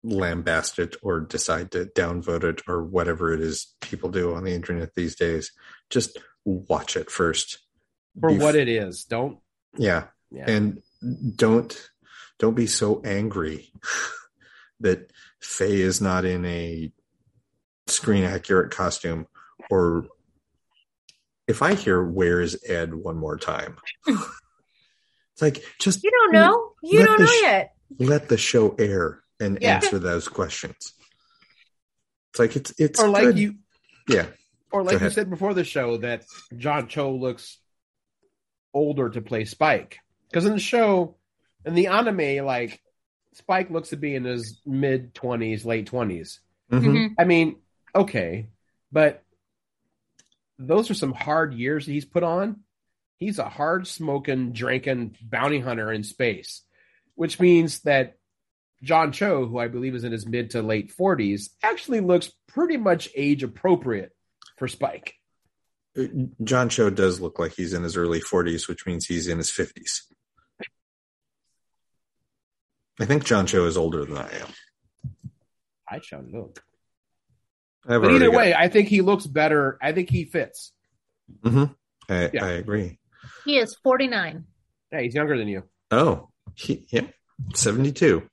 lambast 0.05 0.79
it 0.79 0.95
or 1.01 1.21
decide 1.21 1.71
to 1.71 1.85
downvote 1.85 2.43
it 2.43 2.61
or 2.67 2.83
whatever 2.83 3.33
it 3.33 3.39
is 3.39 3.73
people 3.81 4.09
do 4.09 4.33
on 4.33 4.43
the 4.43 4.53
internet 4.53 4.95
these 4.95 5.15
days. 5.15 5.51
Just 5.89 6.17
watch 6.45 6.97
it 6.97 7.09
first. 7.09 7.59
For 8.19 8.29
Bef- 8.29 8.41
what 8.41 8.55
it 8.55 8.67
is. 8.67 9.05
Don't 9.05 9.39
Yeah, 9.77 10.05
yeah. 10.31 10.45
and 10.47 10.81
don't 11.35 11.89
don't 12.39 12.55
be 12.55 12.67
so 12.67 13.01
angry 13.05 13.71
that 14.79 15.11
Faye 15.39 15.81
is 15.81 16.01
not 16.01 16.25
in 16.25 16.45
a 16.45 16.91
screen 17.87 18.23
accurate 18.23 18.71
costume 18.71 19.27
or 19.69 20.07
if 21.53 21.61
I 21.61 21.75
hear 21.75 22.03
where 22.03 22.41
is 22.41 22.61
Ed 22.67 22.93
one 22.93 23.15
more 23.17 23.37
time. 23.37 23.77
it's 24.07 25.41
like 25.41 25.63
just 25.79 26.03
You 26.03 26.11
don't 26.11 26.33
know. 26.33 26.73
You 26.83 26.99
Let 26.99 27.05
don't 27.05 27.17
the 27.19 27.23
know 27.25 27.31
sh- 27.31 27.41
yet. 27.43 27.73
let 27.99 28.29
the 28.29 28.37
show 28.37 28.75
air 28.77 29.21
and 29.39 29.57
Yeah. 29.61 29.75
answer 29.75 29.99
those 29.99 30.27
questions. 30.27 30.75
It's 32.31 32.39
like 32.39 32.55
it's 32.55 32.73
it's 32.79 32.99
or 32.99 33.07
like 33.07 33.23
good. 33.25 33.39
you 33.39 33.55
yeah 34.09 34.25
or 34.71 34.83
like 34.83 34.99
you 34.99 35.09
said 35.11 35.29
before 35.29 35.53
the 35.53 35.63
show 35.63 35.97
that 35.97 36.25
John 36.57 36.87
Cho 36.87 37.13
looks 37.15 37.59
older 38.73 39.09
to 39.09 39.21
play 39.21 39.45
Spike. 39.45 39.99
Because 40.29 40.45
in 40.45 40.53
the 40.53 40.59
show, 40.59 41.15
in 41.63 41.75
the 41.75 41.87
anime, 41.87 42.43
like 42.45 42.81
Spike 43.33 43.69
looks 43.69 43.89
to 43.89 43.97
be 43.97 44.15
in 44.15 44.23
his 44.23 44.59
mid 44.65 45.13
twenties, 45.13 45.63
late 45.65 45.85
twenties. 45.85 46.39
Mhm. 46.71 46.83
Mhm. 46.85 47.09
I 47.19 47.23
mean, 47.25 47.57
okay, 47.93 48.49
but 48.91 49.23
those 50.59 50.89
are 50.89 50.95
some 50.95 51.13
hard 51.13 51.53
years 51.53 51.85
that 51.85 51.91
he's 51.91 52.05
put 52.05 52.23
on. 52.23 52.61
He's 53.17 53.39
a 53.39 53.49
hard 53.49 53.87
smoking, 53.87 54.51
drinking 54.51 55.17
bounty 55.21 55.59
hunter 55.59 55.91
in 55.91 56.03
space, 56.03 56.61
which 57.15 57.39
means 57.39 57.79
that 57.81 58.15
John 58.81 59.11
Cho, 59.11 59.45
who 59.45 59.57
I 59.57 59.69
believe 59.69 59.95
is 59.95 60.03
in 60.03 60.11
his 60.11 60.25
mid 60.25 60.51
to 60.51 60.61
late 60.61 60.91
forties, 60.91 61.51
actually 61.63 62.01
looks 62.01 62.31
pretty 62.47 62.77
much 62.77 63.09
age 63.15 63.43
appropriate 63.43 64.11
for 64.57 64.67
Spike. 64.67 65.15
Uh, 65.97 66.03
John 66.43 66.69
Cho 66.69 66.89
does 66.89 67.21
look 67.21 67.39
like 67.39 67.53
he's 67.53 67.73
in 67.73 67.83
his 67.83 67.95
early 67.95 68.19
40s, 68.19 68.67
which 68.67 68.85
means 68.85 69.05
he's 69.05 69.27
in 69.27 69.37
his 69.37 69.51
50s. 69.51 70.01
I 72.99 73.05
think 73.05 73.23
John 73.23 73.47
Cho 73.47 73.65
is 73.65 73.77
older 73.77 74.05
than 74.05 74.17
I 74.17 74.29
am. 74.29 74.47
I 75.89 75.99
shall 76.01 76.23
look. 76.23 76.61
I've 77.85 78.01
But 78.01 78.09
already 78.09 78.15
either 78.15 78.31
got- 78.31 78.37
way, 78.37 78.53
I 78.53 78.67
think 78.69 78.87
he 78.89 79.01
looks 79.01 79.25
better. 79.27 79.77
I 79.81 79.91
think 79.91 80.09
he 80.09 80.25
fits. 80.25 80.71
Mhm. 81.41 81.75
I, 82.09 82.29
Yeah. 82.33 82.45
I 82.45 82.49
agree. 82.51 82.99
He 83.45 83.57
is 83.57 83.75
49. 83.83 84.45
Yeah, 84.91 85.01
he's 85.01 85.15
younger 85.15 85.37
than 85.37 85.47
you. 85.47 85.63
Oh, 85.91 86.29
he, 86.55 86.85
yeah, 86.89 87.07
72. 87.55 88.29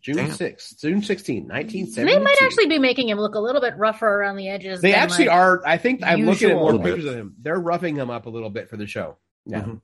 June 0.00 0.16
Damn. 0.16 0.30
6th, 0.32 0.80
June 0.80 1.00
16, 1.02 1.46
1972. 1.48 2.04
They 2.04 2.18
might 2.22 2.36
actually 2.42 2.66
be 2.66 2.78
making 2.78 3.08
him 3.08 3.16
look 3.18 3.34
a 3.36 3.40
little 3.40 3.62
bit 3.62 3.72
rougher 3.78 4.06
around 4.06 4.36
the 4.36 4.48
edges. 4.50 4.82
They 4.82 4.90
than, 4.90 5.00
actually 5.00 5.28
like- 5.28 5.36
are. 5.36 5.62
I 5.66 5.78
think 5.78 6.02
I'm 6.02 6.26
looking 6.26 6.50
at 6.50 6.56
more 6.56 6.72
usual. 6.72 6.84
pictures 6.84 7.04
of 7.06 7.14
him. 7.14 7.34
They're 7.40 7.58
roughing 7.58 7.96
him 7.96 8.10
up 8.10 8.26
a 8.26 8.28
little 8.28 8.50
bit 8.50 8.68
for 8.68 8.76
the 8.76 8.86
show. 8.86 9.16
Yeah. 9.46 9.62
Mhm. 9.62 9.80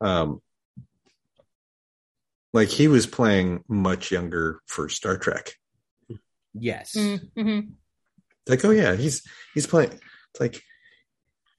Um, 0.00 0.42
like 2.52 2.68
he 2.68 2.88
was 2.88 3.06
playing 3.06 3.64
much 3.68 4.10
younger 4.10 4.60
for 4.66 4.88
Star 4.88 5.16
Trek. 5.16 5.54
Yes. 6.54 6.94
Mhm. 6.96 7.72
Like, 8.48 8.64
oh 8.64 8.70
yeah, 8.70 8.96
he's 8.96 9.22
he's 9.54 9.66
playing. 9.66 9.92
It's 9.92 10.40
like 10.40 10.62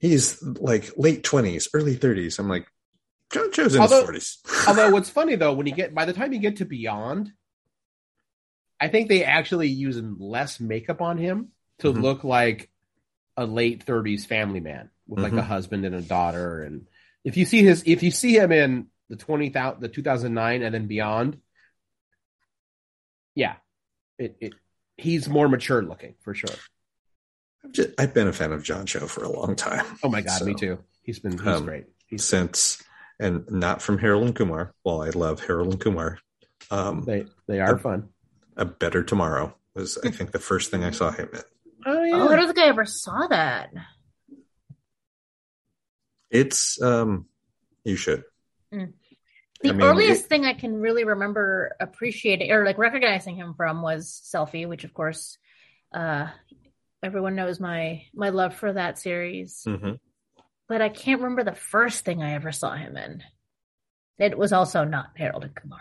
he's 0.00 0.42
like 0.42 0.90
late 0.96 1.22
twenties, 1.24 1.68
early 1.72 1.94
thirties. 1.94 2.38
I'm 2.38 2.48
like, 2.48 2.66
John 3.32 3.50
Cho's 3.52 3.74
in 3.74 3.80
Although- 3.80 3.96
his 3.96 4.04
forties. 4.04 4.38
Although 4.68 4.90
what's 4.92 5.08
funny 5.10 5.36
though, 5.36 5.54
when 5.54 5.66
you 5.66 5.74
get 5.74 5.94
by 5.94 6.04
the 6.04 6.12
time 6.12 6.32
you 6.32 6.38
get 6.40 6.56
to 6.58 6.64
Beyond, 6.66 7.32
I 8.80 8.88
think 8.88 9.08
they 9.08 9.24
actually 9.24 9.68
use 9.68 9.96
less 10.02 10.60
makeup 10.60 11.00
on 11.00 11.16
him 11.18 11.48
to 11.78 11.92
Mhm. 11.92 12.02
look 12.02 12.24
like 12.24 12.68
a 13.36 13.46
late 13.46 13.84
30s 13.86 14.26
family 14.26 14.60
man 14.60 14.90
with 15.06 15.20
like 15.22 15.32
a 15.32 15.36
Mhm. 15.36 15.44
husband 15.46 15.86
and 15.86 15.94
a 15.94 16.02
daughter. 16.02 16.62
And 16.62 16.86
if 17.24 17.36
you 17.38 17.46
see 17.46 17.62
his, 17.62 17.82
if 17.86 18.02
you 18.02 18.10
see 18.10 18.36
him 18.36 18.52
in 18.52 18.88
the 19.12 19.16
20,000, 19.18 19.80
the 19.82 19.88
2009 19.88 20.62
and 20.62 20.74
then 20.74 20.86
Beyond, 20.86 21.36
yeah, 23.34 23.56
it, 24.18 24.36
it 24.40 24.54
he's 24.96 25.28
more 25.28 25.48
mature 25.48 25.82
looking 25.82 26.14
for 26.22 26.32
sure. 26.34 26.56
I've, 27.62 27.72
just, 27.72 27.90
I've 27.98 28.14
been 28.14 28.26
a 28.26 28.32
fan 28.32 28.52
of 28.52 28.62
John 28.62 28.86
Cho 28.86 29.06
for 29.06 29.22
a 29.22 29.28
long 29.28 29.54
time. 29.54 29.84
Oh 30.02 30.08
my 30.08 30.22
god, 30.22 30.38
So, 30.38 30.46
me 30.46 30.54
too. 30.54 30.78
He's 31.02 31.18
been 31.18 31.32
he's 31.32 31.46
Um, 31.46 31.66
great. 31.66 31.84
He's 32.06 32.24
Since 32.24 32.82
and 33.20 33.44
not 33.50 33.82
from 33.82 33.98
Harold 33.98 34.24
and 34.24 34.34
Kumar. 34.34 34.72
Well, 34.82 35.02
I 35.02 35.10
love 35.10 35.44
Harold 35.44 35.72
and 35.72 35.80
Kumar. 35.80 36.18
Um, 36.70 37.04
they 37.04 37.26
they 37.46 37.60
are 37.60 37.74
uh, 37.74 37.78
fun. 37.78 38.08
a 38.56 38.64
Better 38.64 39.02
Tomorrow 39.02 39.54
was, 39.74 39.98
I 40.02 40.10
think, 40.10 40.32
the 40.32 40.38
first 40.38 40.70
thing 40.70 40.84
I 40.84 40.90
saw 40.90 41.10
him 41.10 41.28
in. 41.34 41.40
Oh 41.84 42.02
yeah. 42.02 42.14
Oh, 42.14 42.28
I 42.30 42.36
don't 42.36 42.46
think 42.46 42.58
I 42.60 42.68
ever 42.68 42.86
saw 42.86 43.26
that. 43.28 43.70
It's 46.30 46.80
um, 46.80 47.26
you 47.84 47.96
should. 47.96 48.24
The 49.62 49.70
I 49.70 49.72
mean, 49.72 49.82
earliest 49.86 50.24
it- 50.24 50.28
thing 50.28 50.44
I 50.44 50.54
can 50.54 50.80
really 50.80 51.04
remember 51.04 51.76
appreciating 51.80 52.50
or 52.50 52.64
like 52.64 52.78
recognizing 52.78 53.36
him 53.36 53.54
from 53.54 53.80
was 53.82 54.08
Selfie, 54.24 54.66
which 54.68 54.84
of 54.84 54.92
course 54.94 55.38
uh 55.94 56.28
everyone 57.02 57.34
knows 57.36 57.60
my 57.60 58.04
my 58.14 58.30
love 58.30 58.54
for 58.54 58.72
that 58.72 58.98
series. 58.98 59.62
Mhm. 59.66 59.98
But 60.68 60.80
I 60.82 60.88
can't 60.88 61.20
remember 61.20 61.44
the 61.44 61.54
first 61.54 62.04
thing 62.04 62.22
I 62.22 62.34
ever 62.34 62.50
saw 62.52 62.74
him 62.74 62.96
in. 62.96 63.22
It 64.18 64.36
was 64.38 64.52
also 64.52 64.84
not 64.84 65.10
Harold 65.16 65.44
and 65.44 65.54
Kumar. 65.54 65.80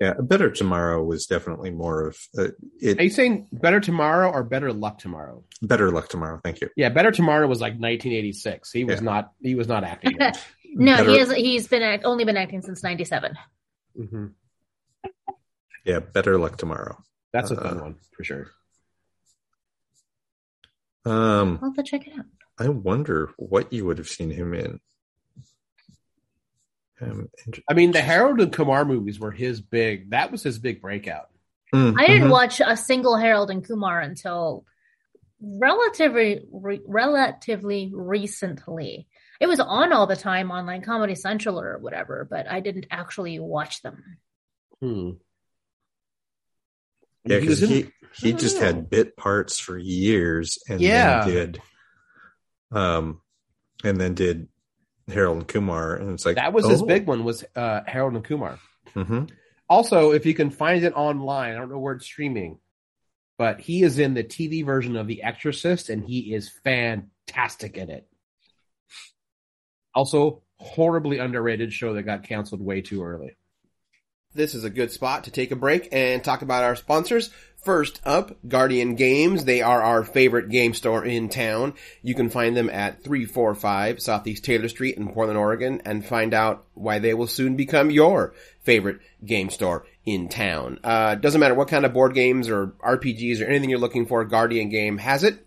Yeah, 0.00 0.14
a 0.16 0.22
Better 0.22 0.48
Tomorrow 0.50 1.02
was 1.02 1.26
definitely 1.26 1.70
more 1.70 2.06
of 2.06 2.16
uh, 2.38 2.48
Are 2.84 3.02
you 3.02 3.10
saying 3.10 3.48
better 3.52 3.80
tomorrow 3.80 4.30
or 4.30 4.44
better 4.44 4.72
luck 4.72 4.98
tomorrow? 4.98 5.42
Better 5.60 5.90
Luck 5.90 6.08
Tomorrow. 6.08 6.40
Thank 6.44 6.60
you. 6.60 6.68
Yeah, 6.76 6.88
Better 6.88 7.10
Tomorrow 7.10 7.48
was 7.48 7.60
like 7.60 7.72
1986. 7.72 8.70
He 8.70 8.84
was 8.84 8.96
Yeah. 8.96 9.00
not. 9.00 9.32
He 9.42 9.54
was 9.56 9.66
not 9.68 9.84
acting. 9.84 10.16
No, 10.74 10.98
Better- 10.98 11.10
he 11.10 11.18
has. 11.18 11.32
he's 11.32 11.66
been 11.66 11.82
act, 11.82 12.04
only 12.04 12.24
been 12.26 12.36
acting 12.36 12.60
since 12.60 12.82
97. 12.82 13.36
hmm 13.96 14.26
Yeah, 15.86 16.00
Better 16.00 16.36
Luck 16.38 16.58
Tomorrow. 16.58 16.98
That's 17.32 17.50
a 17.50 17.56
fun 17.56 17.78
Uh, 17.78 17.82
one 17.84 17.96
for 18.14 18.22
sure. 18.22 18.48
Um, 21.06 21.58
I'll 21.62 21.70
have 21.70 21.76
to 21.76 21.82
check 21.82 22.06
it 22.06 22.12
out. 22.18 22.26
I 22.58 22.68
wonder 22.68 23.30
what 23.38 23.72
you 23.72 23.86
would 23.86 23.96
have 23.96 24.08
seen 24.10 24.30
him 24.30 24.52
in. 24.52 24.78
Um, 27.00 27.28
and- 27.44 27.60
I 27.70 27.74
mean, 27.74 27.92
the 27.92 28.00
Harold 28.00 28.40
and 28.40 28.52
Kumar 28.52 28.84
movies 28.84 29.20
were 29.20 29.30
his 29.30 29.60
big. 29.60 30.10
That 30.10 30.32
was 30.32 30.42
his 30.42 30.58
big 30.58 30.80
breakout. 30.80 31.28
Mm, 31.74 31.94
I 31.98 32.06
didn't 32.06 32.30
watch 32.30 32.60
a 32.64 32.76
single 32.76 33.16
Harold 33.16 33.50
and 33.50 33.64
Kumar 33.66 34.00
until 34.00 34.64
relatively 35.40 36.40
re- 36.50 36.80
relatively 36.86 37.92
recently. 37.94 39.06
It 39.40 39.46
was 39.46 39.60
on 39.60 39.92
all 39.92 40.06
the 40.06 40.16
time 40.16 40.50
on 40.50 40.66
like 40.66 40.84
Comedy 40.84 41.14
Central 41.14 41.60
or 41.60 41.78
whatever, 41.78 42.26
but 42.28 42.48
I 42.50 42.60
didn't 42.60 42.86
actually 42.90 43.38
watch 43.38 43.82
them. 43.82 44.02
Hmm. 44.80 45.10
Yeah, 47.24 47.40
because 47.40 47.60
he 47.60 47.90
he 48.14 48.32
just 48.32 48.56
know. 48.58 48.66
had 48.66 48.90
bit 48.90 49.16
parts 49.16 49.58
for 49.58 49.76
years, 49.76 50.58
and 50.68 50.80
Yeah. 50.80 51.24
then 51.24 51.28
did, 51.34 51.62
um, 52.72 53.20
and 53.84 54.00
then 54.00 54.14
did 54.14 54.48
Harold 55.08 55.38
and 55.38 55.48
Kumar, 55.48 55.94
and 55.94 56.12
it's 56.12 56.26
like 56.26 56.36
that 56.36 56.52
was 56.52 56.68
his 56.68 56.82
oh, 56.82 56.86
big 56.86 57.06
one. 57.06 57.24
Was 57.24 57.44
uh, 57.56 57.80
Harold 57.86 58.14
and 58.14 58.24
Kumar. 58.24 58.58
mhm. 58.94 59.30
Also, 59.68 60.12
if 60.12 60.24
you 60.24 60.34
can 60.34 60.50
find 60.50 60.82
it 60.82 60.94
online, 60.94 61.54
I 61.54 61.58
don't 61.58 61.70
know 61.70 61.78
where 61.78 61.94
it's 61.94 62.06
streaming, 62.06 62.58
but 63.36 63.60
he 63.60 63.82
is 63.82 63.98
in 63.98 64.14
the 64.14 64.24
TV 64.24 64.64
version 64.64 64.96
of 64.96 65.06
The 65.06 65.22
Exorcist, 65.22 65.90
and 65.90 66.02
he 66.02 66.34
is 66.34 66.50
fantastic 66.64 67.76
in 67.76 67.90
it. 67.90 68.08
Also, 69.94 70.42
horribly 70.56 71.18
underrated 71.18 71.72
show 71.72 71.94
that 71.94 72.02
got 72.02 72.24
canceled 72.24 72.60
way 72.62 72.80
too 72.80 73.02
early. 73.02 73.36
This 74.34 74.54
is 74.54 74.64
a 74.64 74.70
good 74.70 74.90
spot 74.92 75.24
to 75.24 75.30
take 75.30 75.50
a 75.50 75.56
break 75.56 75.88
and 75.92 76.22
talk 76.22 76.42
about 76.42 76.64
our 76.64 76.76
sponsors. 76.76 77.30
First 77.62 78.00
up, 78.04 78.36
Guardian 78.46 78.94
Games. 78.94 79.44
They 79.44 79.62
are 79.62 79.82
our 79.82 80.04
favorite 80.04 80.48
game 80.48 80.74
store 80.74 81.04
in 81.04 81.28
town. 81.28 81.74
You 82.02 82.14
can 82.14 82.30
find 82.30 82.56
them 82.56 82.70
at 82.70 83.02
345 83.02 84.00
Southeast 84.00 84.44
Taylor 84.44 84.68
Street 84.68 84.96
in 84.96 85.08
Portland, 85.08 85.38
Oregon, 85.38 85.82
and 85.84 86.04
find 86.04 86.32
out 86.32 86.64
why 86.74 86.98
they 87.00 87.14
will 87.14 87.26
soon 87.26 87.56
become 87.56 87.90
your 87.90 88.32
favorite 88.62 89.00
game 89.24 89.50
store 89.50 89.86
in 90.06 90.28
town. 90.28 90.78
Uh, 90.84 91.16
doesn't 91.16 91.40
matter 91.40 91.54
what 91.54 91.68
kind 91.68 91.84
of 91.84 91.92
board 91.92 92.14
games 92.14 92.48
or 92.48 92.68
RPGs 92.82 93.42
or 93.42 93.46
anything 93.46 93.70
you're 93.70 93.78
looking 93.78 94.06
for, 94.06 94.24
Guardian 94.24 94.68
Game 94.68 94.96
has 94.98 95.24
it. 95.24 95.44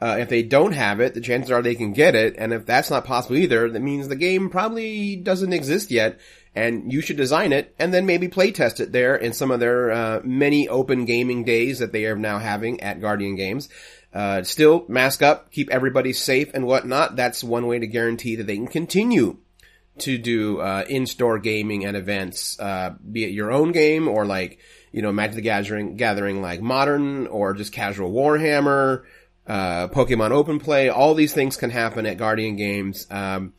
Uh, 0.00 0.16
if 0.18 0.28
they 0.28 0.42
don't 0.42 0.72
have 0.72 0.98
it, 0.98 1.14
the 1.14 1.20
chances 1.20 1.52
are 1.52 1.62
they 1.62 1.76
can 1.76 1.92
get 1.92 2.16
it, 2.16 2.34
and 2.36 2.52
if 2.52 2.66
that's 2.66 2.90
not 2.90 3.04
possible 3.04 3.36
either, 3.36 3.70
that 3.70 3.80
means 3.80 4.08
the 4.08 4.16
game 4.16 4.50
probably 4.50 5.14
doesn't 5.14 5.52
exist 5.52 5.92
yet, 5.92 6.18
and 6.54 6.92
you 6.92 7.00
should 7.00 7.16
design 7.16 7.52
it, 7.52 7.74
and 7.78 7.92
then 7.92 8.06
maybe 8.06 8.28
play 8.28 8.50
test 8.50 8.80
it 8.80 8.92
there 8.92 9.16
in 9.16 9.32
some 9.32 9.50
of 9.50 9.60
their 9.60 9.90
uh, 9.90 10.20
many 10.24 10.68
open 10.68 11.04
gaming 11.04 11.44
days 11.44 11.78
that 11.78 11.92
they 11.92 12.06
are 12.06 12.16
now 12.16 12.38
having 12.38 12.80
at 12.80 13.00
Guardian 13.00 13.36
Games. 13.36 13.68
Uh, 14.12 14.42
still, 14.42 14.84
mask 14.88 15.22
up, 15.22 15.50
keep 15.50 15.70
everybody 15.70 16.12
safe 16.12 16.50
and 16.52 16.66
whatnot. 16.66 17.16
That's 17.16 17.42
one 17.42 17.66
way 17.66 17.78
to 17.78 17.86
guarantee 17.86 18.36
that 18.36 18.46
they 18.46 18.56
can 18.56 18.68
continue 18.68 19.38
to 19.98 20.18
do 20.18 20.60
uh, 20.60 20.84
in-store 20.88 21.38
gaming 21.38 21.84
and 21.84 21.96
events, 21.96 22.58
uh, 22.60 22.94
be 23.10 23.24
it 23.24 23.30
your 23.30 23.50
own 23.50 23.72
game 23.72 24.08
or 24.08 24.26
like 24.26 24.58
you 24.90 25.02
know 25.02 25.12
Magic 25.12 25.36
the 25.36 25.42
Gathering, 25.42 25.96
gathering 25.96 26.42
like 26.42 26.60
modern 26.60 27.26
or 27.26 27.54
just 27.54 27.72
casual 27.72 28.12
Warhammer 28.12 29.04
uh, 29.46 29.88
Pokemon 29.88 30.30
Open 30.30 30.58
Play. 30.58 30.88
All 30.88 31.14
these 31.14 31.32
things 31.32 31.56
can 31.56 31.70
happen 31.70 32.06
at 32.06 32.16
Guardian 32.16 32.56
Games, 32.56 33.06
um, 33.10 33.54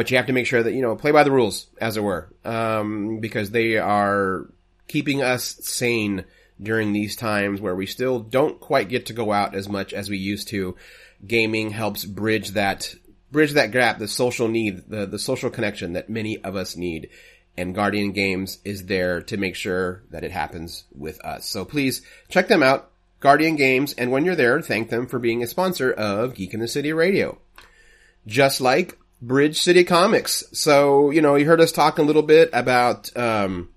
but 0.00 0.10
you 0.10 0.16
have 0.16 0.28
to 0.28 0.32
make 0.32 0.46
sure 0.46 0.62
that 0.62 0.72
you 0.72 0.80
know 0.80 0.96
play 0.96 1.10
by 1.10 1.24
the 1.24 1.30
rules, 1.30 1.66
as 1.78 1.98
it 1.98 2.02
were, 2.02 2.26
um, 2.42 3.18
because 3.20 3.50
they 3.50 3.76
are 3.76 4.50
keeping 4.88 5.20
us 5.20 5.58
sane 5.60 6.24
during 6.58 6.94
these 6.94 7.16
times 7.16 7.60
where 7.60 7.74
we 7.74 7.84
still 7.84 8.18
don't 8.18 8.58
quite 8.60 8.88
get 8.88 9.04
to 9.04 9.12
go 9.12 9.30
out 9.30 9.54
as 9.54 9.68
much 9.68 9.92
as 9.92 10.08
we 10.08 10.16
used 10.16 10.48
to. 10.48 10.74
Gaming 11.26 11.68
helps 11.68 12.06
bridge 12.06 12.52
that 12.52 12.94
bridge 13.30 13.52
that 13.52 13.72
gap, 13.72 13.98
the 13.98 14.08
social 14.08 14.48
need, 14.48 14.88
the 14.88 15.04
the 15.04 15.18
social 15.18 15.50
connection 15.50 15.92
that 15.92 16.08
many 16.08 16.42
of 16.42 16.56
us 16.56 16.76
need. 16.76 17.10
And 17.58 17.74
Guardian 17.74 18.12
Games 18.12 18.58
is 18.64 18.86
there 18.86 19.20
to 19.24 19.36
make 19.36 19.54
sure 19.54 20.02
that 20.12 20.24
it 20.24 20.32
happens 20.32 20.84
with 20.96 21.22
us. 21.22 21.44
So 21.44 21.66
please 21.66 22.00
check 22.30 22.48
them 22.48 22.62
out. 22.62 22.90
Guardian 23.20 23.56
Games, 23.56 23.92
and 23.92 24.10
when 24.10 24.24
you're 24.24 24.34
there, 24.34 24.62
thank 24.62 24.88
them 24.88 25.06
for 25.06 25.18
being 25.18 25.42
a 25.42 25.46
sponsor 25.46 25.92
of 25.92 26.34
Geek 26.34 26.54
in 26.54 26.60
the 26.60 26.68
City 26.68 26.94
Radio. 26.94 27.36
Just 28.26 28.62
like 28.62 28.96
Bridge 29.22 29.60
City 29.60 29.84
Comics. 29.84 30.44
So, 30.52 31.10
you 31.10 31.20
know, 31.20 31.34
you 31.34 31.46
heard 31.46 31.60
us 31.60 31.72
talk 31.72 31.98
a 31.98 32.02
little 32.02 32.22
bit 32.22 32.50
about, 32.52 33.14
um, 33.16 33.68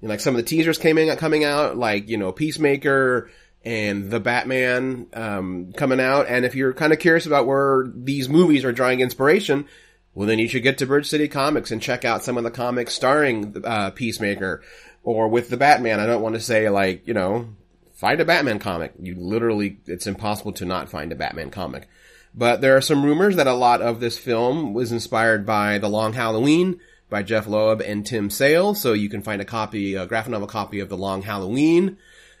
you 0.00 0.08
know, 0.08 0.12
like 0.12 0.20
some 0.20 0.34
of 0.34 0.36
the 0.36 0.48
teasers 0.48 0.78
came 0.78 0.98
in, 0.98 1.14
coming 1.16 1.44
out, 1.44 1.76
like, 1.76 2.08
you 2.08 2.16
know, 2.16 2.32
Peacemaker 2.32 3.30
and 3.64 4.10
The 4.10 4.20
Batman, 4.20 5.06
um, 5.14 5.72
coming 5.72 6.00
out. 6.00 6.26
And 6.28 6.44
if 6.44 6.54
you're 6.54 6.72
kind 6.72 6.92
of 6.92 6.98
curious 6.98 7.26
about 7.26 7.46
where 7.46 7.90
these 7.94 8.28
movies 8.28 8.64
are 8.64 8.72
drawing 8.72 9.00
inspiration, 9.00 9.66
well, 10.14 10.28
then 10.28 10.38
you 10.38 10.48
should 10.48 10.62
get 10.62 10.78
to 10.78 10.86
Bridge 10.86 11.08
City 11.08 11.28
Comics 11.28 11.70
and 11.70 11.80
check 11.80 12.04
out 12.04 12.22
some 12.22 12.36
of 12.36 12.44
the 12.44 12.50
comics 12.50 12.94
starring, 12.94 13.62
uh, 13.64 13.90
Peacemaker 13.90 14.62
or 15.04 15.28
with 15.28 15.48
the 15.48 15.56
Batman. 15.56 16.00
I 16.00 16.06
don't 16.06 16.22
want 16.22 16.34
to 16.34 16.40
say 16.40 16.68
like, 16.68 17.06
you 17.06 17.14
know, 17.14 17.48
find 17.94 18.20
a 18.20 18.24
Batman 18.24 18.58
comic. 18.58 18.92
You 19.00 19.14
literally, 19.16 19.78
it's 19.86 20.06
impossible 20.06 20.52
to 20.54 20.64
not 20.64 20.88
find 20.88 21.12
a 21.12 21.16
Batman 21.16 21.50
comic. 21.50 21.88
But 22.34 22.60
there 22.60 22.76
are 22.76 22.80
some 22.80 23.04
rumors 23.04 23.36
that 23.36 23.46
a 23.46 23.52
lot 23.52 23.82
of 23.82 24.00
this 24.00 24.18
film 24.18 24.72
was 24.72 24.92
inspired 24.92 25.44
by 25.44 25.78
The 25.78 25.88
Long 25.88 26.14
Halloween 26.14 26.80
by 27.10 27.22
Jeph 27.22 27.46
Loeb 27.46 27.82
and 27.82 28.06
Tim 28.06 28.30
Sale. 28.30 28.74
So 28.74 28.94
you 28.94 29.10
can 29.10 29.22
find 29.22 29.42
a 29.42 29.44
copy, 29.44 29.94
a 29.94 30.06
graphic 30.06 30.32
novel 30.32 30.48
copy 30.48 30.80
of 30.80 30.88
The 30.88 30.96
Long 30.96 31.22
Halloween, 31.22 31.98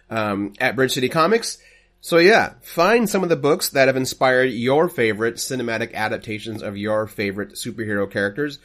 um, 0.08 0.54
at 0.58 0.76
Bridge 0.76 0.92
City 0.92 1.10
Comics. 1.10 1.58
So 2.00 2.16
yeah, 2.16 2.54
find 2.62 3.08
some 3.08 3.22
of 3.22 3.28
the 3.28 3.36
books 3.36 3.68
that 3.70 3.86
have 3.86 3.96
inspired 3.96 4.46
your 4.46 4.88
favorite 4.88 5.36
cinematic 5.36 5.92
adaptations 5.94 6.62
of 6.62 6.76
your 6.76 7.06
favorite 7.06 7.52
superhero 7.52 8.10
characters. 8.10 8.58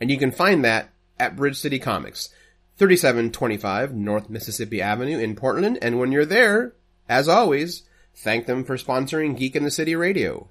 And 0.00 0.10
you 0.10 0.18
can 0.18 0.30
find 0.30 0.64
that 0.64 0.90
at 1.18 1.34
Bridge 1.34 1.58
City 1.58 1.78
Comics. 1.78 2.28
3725 2.76 3.94
North 3.94 4.28
Mississippi 4.28 4.82
Avenue 4.82 5.18
in 5.18 5.34
Portland. 5.34 5.78
And 5.80 5.98
when 5.98 6.12
you're 6.12 6.24
there, 6.24 6.74
as 7.08 7.28
always, 7.28 7.84
thank 8.14 8.46
them 8.46 8.64
for 8.64 8.76
sponsoring 8.76 9.36
Geek 9.36 9.56
in 9.56 9.64
the 9.64 9.70
City 9.70 9.96
Radio. 9.96 10.48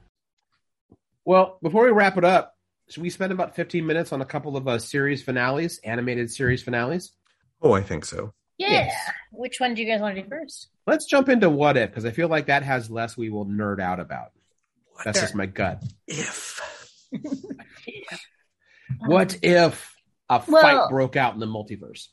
Well, 1.25 1.57
before 1.61 1.85
we 1.85 1.91
wrap 1.91 2.17
it 2.17 2.23
up, 2.25 2.55
should 2.89 3.03
we 3.03 3.09
spend 3.09 3.31
about 3.31 3.55
15 3.55 3.85
minutes 3.85 4.11
on 4.11 4.21
a 4.21 4.25
couple 4.25 4.57
of 4.57 4.67
uh, 4.67 4.77
series 4.79 5.23
finales, 5.23 5.79
animated 5.83 6.29
series 6.31 6.61
finales? 6.61 7.11
Oh, 7.61 7.71
I 7.73 7.81
think 7.81 8.05
so. 8.05 8.33
Yeah. 8.57 8.69
Yes. 8.71 8.93
Which 9.31 9.59
one 9.59 9.73
do 9.73 9.81
you 9.81 9.87
guys 9.87 10.01
want 10.01 10.15
to 10.15 10.21
do 10.21 10.27
first? 10.29 10.67
Let's 10.85 11.05
jump 11.05 11.29
into 11.29 11.49
What 11.49 11.77
If, 11.77 11.89
because 11.89 12.05
I 12.05 12.11
feel 12.11 12.27
like 12.27 12.47
that 12.47 12.63
has 12.63 12.89
less 12.89 13.15
we 13.17 13.29
will 13.29 13.45
nerd 13.45 13.79
out 13.79 13.99
about. 13.99 14.31
That's 15.05 15.17
Sure. 15.17 15.23
just 15.25 15.35
my 15.35 15.45
gut. 15.45 15.81
If 16.07 16.59
What 19.05 19.37
if 19.41 19.95
a 20.29 20.43
Well- 20.47 20.61
fight 20.61 20.89
broke 20.89 21.15
out 21.15 21.33
in 21.33 21.39
the 21.39 21.45
multiverse? 21.47 22.07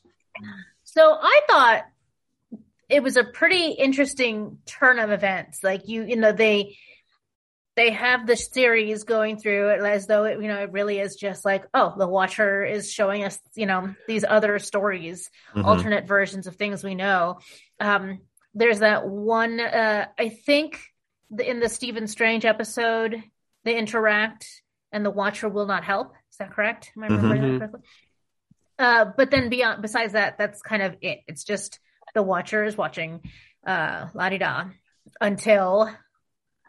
So 0.83 1.17
I 1.21 1.41
thought 1.47 1.83
it 2.89 3.03
was 3.03 3.17
a 3.17 3.23
pretty 3.23 3.67
interesting 3.71 4.57
turn 4.65 4.99
of 4.99 5.11
events. 5.11 5.63
Like 5.63 5.87
you, 5.87 6.03
you 6.03 6.15
know, 6.15 6.31
they 6.31 6.77
they 7.81 7.89
have 7.89 8.27
the 8.27 8.35
series 8.37 9.05
going 9.05 9.37
through 9.37 9.69
it 9.69 9.81
as 9.81 10.05
though 10.05 10.25
it, 10.25 10.39
you 10.39 10.47
know, 10.47 10.61
it 10.61 10.71
really 10.71 10.99
is 10.99 11.15
just 11.15 11.43
like, 11.43 11.65
oh, 11.73 11.95
the 11.97 12.07
Watcher 12.07 12.63
is 12.63 12.93
showing 12.93 13.23
us, 13.23 13.39
you 13.55 13.65
know, 13.65 13.95
these 14.07 14.23
other 14.23 14.59
stories, 14.59 15.31
Mhm. 15.55 15.65
alternate 15.65 16.05
versions 16.05 16.45
of 16.45 16.55
things 16.57 16.83
we 16.83 16.93
know. 16.93 17.39
Um, 17.79 18.19
there's 18.53 18.79
that 18.79 19.07
one, 19.07 19.59
uh, 19.59 20.05
I 20.19 20.29
think 20.29 20.79
the, 21.31 21.49
in 21.49 21.59
the 21.59 21.69
Stephen 21.69 22.05
Strange 22.05 22.45
episode, 22.45 23.23
they 23.63 23.75
interact 23.75 24.45
and 24.91 25.03
the 25.03 25.09
Watcher 25.09 25.49
will 25.49 25.65
not 25.65 25.83
help. 25.83 26.13
Is 26.29 26.37
that 26.37 26.51
correct? 26.51 26.91
Am 26.95 27.03
I 27.03 27.07
remembering 27.07 27.41
Mhm. 27.41 27.59
that 27.61 27.71
correctly? 27.71 27.89
Uh, 28.77 29.05
but 29.17 29.31
then 29.31 29.49
beyond, 29.49 29.81
besides 29.81 30.13
that, 30.13 30.37
that's 30.37 30.61
kind 30.61 30.83
of 30.83 30.97
it. 31.01 31.21
It's 31.27 31.43
just 31.43 31.79
the 32.13 32.21
Watcher 32.21 32.63
is 32.63 32.77
watching, 32.77 33.23
uh, 33.65 34.09
la 34.13 34.29
di 34.29 34.37
da 34.37 34.65
until, 35.19 35.89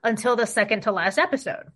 until 0.03 0.37
the 0.37 0.47
second 0.47 0.83
to 0.83 0.93
last 0.93 1.19
episode. 1.19 1.71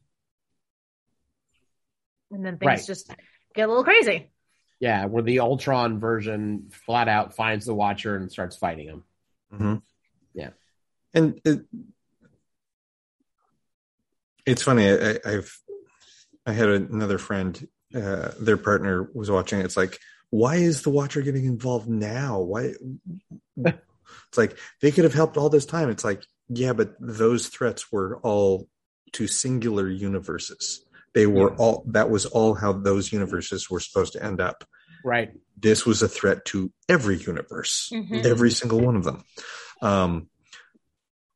And 2.30 2.44
then 2.44 2.58
things 2.58 2.66
Right. 2.66 2.84
just 2.86 3.08
get 3.54 3.64
a 3.64 3.68
little 3.68 3.84
crazy. 3.84 4.30
Yeah, 4.80 5.06
where 5.06 5.22
the 5.22 5.40
Ultron 5.40 6.00
version 6.00 6.70
flat 6.70 7.08
out 7.08 7.34
finds 7.34 7.64
the 7.66 7.74
Watcher 7.74 8.16
and 8.16 8.30
starts 8.30 8.56
fighting 8.56 8.88
him. 8.88 9.04
Mhm. 9.52 9.82
Yeah. 10.34 10.50
and 11.14 11.40
it, 11.44 11.64
it's 14.44 14.62
funny. 14.62 14.90
I, 14.90 15.18
I've 15.24 15.58
I 16.44 16.52
had 16.52 16.68
another 16.68 17.18
friend. 17.18 17.66
Uh, 17.94 18.32
their 18.38 18.56
partner 18.58 19.08
was 19.14 19.30
watching. 19.30 19.60
It's 19.60 19.76
like, 19.76 19.98
why 20.30 20.56
is 20.56 20.82
the 20.82 20.90
Watcher 20.90 21.22
getting 21.22 21.46
involved 21.46 21.88
now? 21.88 22.40
Why? 22.40 22.72
it's 23.56 24.36
like 24.36 24.58
they 24.82 24.90
could 24.92 25.04
have 25.04 25.14
helped 25.14 25.36
all 25.36 25.48
this 25.48 25.64
time. 25.66 25.88
It's 25.88 26.04
like, 26.04 26.22
yeah, 26.48 26.72
but 26.72 26.94
those 27.00 27.48
threats 27.48 27.90
were 27.92 28.18
all 28.18 28.68
to 29.12 29.26
singular 29.26 29.88
universes. 29.88 30.84
They 31.14 31.26
were 31.26 31.50
Yeah. 31.50 31.56
all. 31.58 31.84
That 31.88 32.10
was 32.10 32.26
all 32.26 32.54
how 32.54 32.72
those 32.72 33.12
universes 33.12 33.70
were 33.70 33.80
supposed 33.80 34.12
to 34.14 34.22
end 34.24 34.40
up. 34.40 34.64
Right. 35.04 35.30
This 35.56 35.86
was 35.86 36.02
a 36.02 36.08
threat 36.08 36.44
to 36.46 36.70
every 36.88 37.16
universe 37.16 37.90
Mhm. 37.92 38.24
every 38.26 38.50
single 38.50 38.80
one 38.80 38.96
of 38.96 39.04
them. 39.04 39.24
Um, 39.80 40.28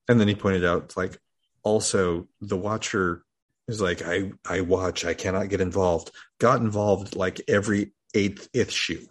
and 0.08 0.18
then 0.20 0.28
he 0.28 0.34
pointed 0.34 0.64
out, 0.64 0.96
like, 0.96 1.18
also 1.62 2.28
the 2.40 2.56
Watcher 2.56 3.24
is 3.68 3.80
like, 3.80 4.02
I 4.02 4.32
I 4.44 4.60
watch, 4.62 5.04
I 5.04 5.14
cannot 5.14 5.48
get 5.48 5.60
involved. 5.60 6.10
Got 6.38 6.60
involved 6.60 7.14
like 7.16 7.40
every 7.48 7.92
eighth 8.14 8.48
issue. 8.52 9.06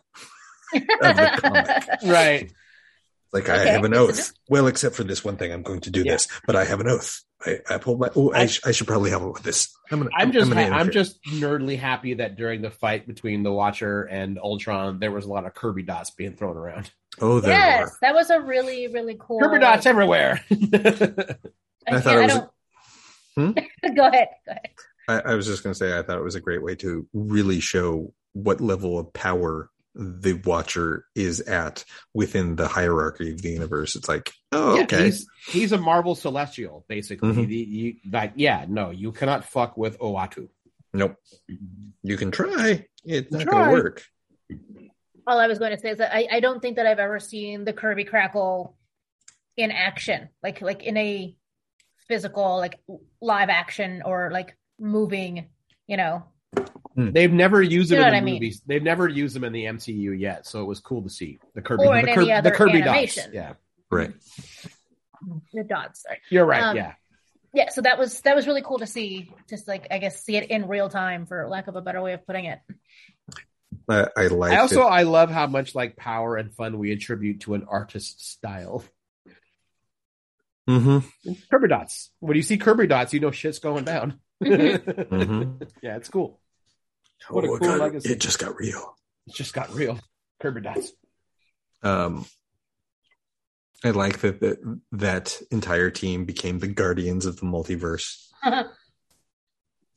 of 0.74 0.82
the 1.16 1.40
comic. 1.42 1.88
Right. 2.06 2.52
Like 3.32 3.48
I 3.50 3.58
have 3.68 3.84
an 3.84 3.94
oath. 3.94 4.32
Well, 4.50 4.68
except 4.68 4.96
for 4.96 5.04
this 5.04 5.24
one 5.24 5.38
thing, 5.38 5.52
I'm 5.54 5.62
going 5.62 5.82
to 5.82 5.92
do 5.92 6.02
Yeah. 6.04 6.14
this, 6.14 6.28
but 6.48 6.56
I 6.56 6.66
have 6.66 6.80
an 6.80 6.88
oath. 6.88 7.22
I, 7.46 7.60
I 7.70 7.78
pulled 7.78 8.00
my. 8.00 8.10
Oh, 8.16 8.32
I, 8.34 8.42
I- 8.42 8.46
sh- 8.48 8.60
I 8.66 8.72
should 8.72 8.88
probably 8.88 9.12
help 9.12 9.34
with 9.34 9.44
this. 9.44 9.70
I'm, 9.92 10.00
gonna, 10.00 10.10
I'm 10.16 10.32
just 10.32 10.50
gonna 10.50 10.68
ha- 10.70 10.76
I'm 10.78 10.92
just 10.92 11.24
nerdly 11.26 11.78
happy 11.80 12.16
that 12.16 12.36
during 12.36 12.62
the 12.62 12.70
fight 12.72 13.08
between 13.08 13.44
the 13.44 13.52
Watcher 13.52 14.04
and 14.04 14.38
Ultron, 14.40 15.00
there 15.00 15.12
was 15.12 15.26
a 15.26 15.30
lot 15.30 15.46
of 15.46 15.54
Kirby 15.54 15.84
dots 15.84 16.10
being 16.12 16.36
thrown 16.36 16.58
around. 16.58 16.92
Oh, 17.22 17.40
there 17.40 17.52
yes, 17.52 17.82
were. 17.90 17.98
that 18.02 18.14
was 18.16 18.30
a 18.30 18.42
really, 18.42 18.88
really 18.88 19.16
cool. 19.20 19.40
Kirby 19.40 19.60
dots 19.60 19.86
everywhere. 19.86 20.42
I, 20.52 20.56
I 21.88 22.02
thought 22.02 22.04
can't- 22.04 22.08
I 22.08 22.20
it 22.20 22.24
was- 22.24 22.34
don't. 22.34 22.50
Hmm? 23.36 23.52
go 23.96 24.08
ahead. 24.08 24.28
Go 24.46 24.52
ahead. 24.52 24.70
I, 25.08 25.20
I 25.32 25.36
was 25.36 25.46
just 25.48 25.64
going 25.64 25.74
to 25.74 25.78
say, 25.78 25.98
I 25.98 26.02
thought 26.04 26.18
it 26.18 26.24
was 26.24 26.36
a 26.36 26.42
great 26.42 26.62
way 26.62 26.76
to 26.76 27.08
really 27.14 27.60
show 27.60 28.14
what 28.34 28.60
level 28.62 29.00
of 29.00 29.12
power 29.14 29.70
the 30.02 30.34
Watcher 30.46 31.06
is 31.14 31.42
at 31.42 31.84
within 32.14 32.56
the 32.56 32.68
hierarchy 32.70 33.32
of 33.34 33.42
the 33.42 33.50
universe. 33.50 33.96
It's 33.98 34.08
like, 34.08 34.32
oh, 34.54 34.78
Yeah, 34.78 34.84
okay. 34.84 35.06
he's 35.06 35.28
he's 35.48 35.72
a 35.74 35.78
Marvel 35.78 36.16
Celestial, 36.16 36.86
basically. 36.88 37.32
Mhm. 37.34 37.48
The- 37.48 37.56
you- 37.56 37.96
like, 38.12 38.34
yeah, 38.36 38.66
no, 38.70 38.92
you 38.92 39.12
cannot 39.12 39.44
fuck 39.46 39.76
with 39.78 40.00
Uatu. 40.00 40.48
Nope. 40.94 41.16
You 42.02 42.18
can 42.18 42.32
try. 42.32 42.86
It's 43.04 43.32
not 43.32 43.42
Try. 43.44 43.52
going 43.52 43.66
to 43.66 43.72
work. 43.84 44.04
All 45.28 45.38
I 45.38 45.48
was 45.48 45.60
going 45.60 45.72
to 45.72 45.80
say 45.80 45.90
is 45.92 45.98
that 46.00 46.16
I, 46.16 46.28
I 46.32 46.40
don't 46.40 46.62
think 46.62 46.78
that 46.78 46.88
I've 46.88 46.98
ever 47.00 47.20
seen 47.20 47.66
the 47.66 47.74
Kirby 47.74 48.06
Crackle 48.06 48.76
in 49.58 49.70
action, 49.72 50.30
like 50.42 50.62
like 50.62 50.84
in 50.84 50.98
a 50.98 51.36
physical, 52.08 52.58
like 52.58 52.80
live 53.22 53.50
action 53.50 54.02
or 54.06 54.32
like 54.32 54.58
moving, 54.80 55.50
you 55.88 55.98
know. 55.98 56.24
They've 56.96 57.32
never 57.32 57.62
used 57.62 57.92
You 57.92 57.98
them 57.98 58.02
know 58.02 58.08
in 58.08 58.14
the 58.14 58.18
I 58.18 58.22
mean? 58.22 58.34
movies. 58.36 58.62
They've 58.66 58.84
never 58.84 59.08
used 59.08 59.36
them 59.36 59.44
in 59.46 59.54
the 59.54 59.66
MCU 59.66 60.20
yet, 60.20 60.46
so 60.46 60.62
it 60.62 60.66
was 60.66 60.80
cool 60.82 61.02
to 61.04 61.10
see 61.10 61.40
the 61.56 61.62
Kirby, 61.62 61.86
Or 61.86 61.94
the, 61.94 62.00
in 62.10 62.14
Kir- 62.16 62.32
any 62.32 62.42
the 62.42 62.52
Kirby 62.52 62.82
animation. 62.82 63.24
dots. 63.26 63.34
Yeah, 63.34 63.54
Right. 63.90 64.14
The 65.54 65.64
dots, 65.64 66.02
sorry. 66.04 66.20
you're 66.30 66.46
right. 66.46 66.62
Um, 66.62 66.76
yeah, 66.76 66.94
Yeah, 67.54 67.70
so 67.70 67.82
that 67.82 67.98
was 68.00 68.20
that 68.22 68.36
was 68.36 68.48
really 68.48 68.62
cool 68.62 68.80
to 68.80 68.88
see. 68.88 69.32
Just 69.50 69.68
like 69.68 69.88
I 69.92 69.98
guess 70.00 70.24
see 70.24 70.36
it 70.38 70.50
in 70.50 70.68
real 70.68 70.90
time, 70.90 71.26
for 71.26 71.48
lack 71.48 71.68
of 71.68 71.76
a 71.76 71.82
better 71.82 72.02
way 72.02 72.14
of 72.14 72.26
putting 72.26 72.46
it. 72.46 72.60
I, 73.90 74.08
I 74.18 74.28
like 74.28 74.52
I 74.54 74.58
also 74.58 74.82
it. 74.82 74.92
I 74.92 75.04
love 75.04 75.30
how 75.32 75.48
much 75.48 75.74
like 75.76 75.96
power 75.96 76.36
and 76.38 76.54
fun 76.54 76.78
we 76.80 76.92
attribute 76.92 77.42
to 77.42 77.54
an 77.54 77.66
artist's 77.70 78.28
style. 78.28 78.84
Mm-hmm. 80.70 81.32
Kirby 81.50 81.68
dots. 81.68 82.12
When 82.20 82.36
you 82.38 82.44
see 82.44 82.58
Kirby 82.58 82.88
dots, 82.88 83.14
you 83.14 83.20
know 83.20 83.32
shit's 83.32 83.60
going 83.60 83.86
down. 83.86 84.20
Mhm. 84.44 85.70
Yeah, 85.82 85.98
it's 85.98 86.10
cool. 86.10 86.40
What 87.30 87.44
a 87.44 87.48
Oh, 87.50 87.58
cool 87.58 87.68
God, 87.68 87.80
legacy. 87.80 88.12
It 88.14 88.20
just 88.20 88.40
got 88.40 88.58
real. 88.58 88.96
It 89.28 89.34
just 89.36 89.54
got 89.54 89.74
real. 89.74 90.00
Kirby 90.42 90.62
dots. 90.62 90.92
Um, 91.84 92.26
I 93.84 93.92
like 93.92 94.20
that, 94.20 94.40
that 94.42 94.80
that 94.94 95.42
entire 95.52 95.90
team 95.90 96.26
became 96.26 96.60
the 96.60 96.68
guardians 96.68 97.26
of 97.26 97.38
the 97.38 97.46
multiverse. 97.46 98.28
I'd 98.44 98.66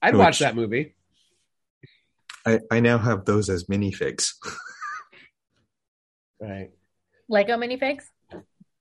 Which- 0.02 0.14
watch 0.14 0.38
that 0.40 0.56
movie. 0.56 0.94
I, 2.44 2.58
I 2.72 2.80
now 2.80 2.98
have 2.98 3.24
those 3.24 3.48
as 3.48 3.64
minifigs. 3.64 4.32
Right. 6.40 6.70
Lego 7.28 7.56
minifigs. 7.56 8.02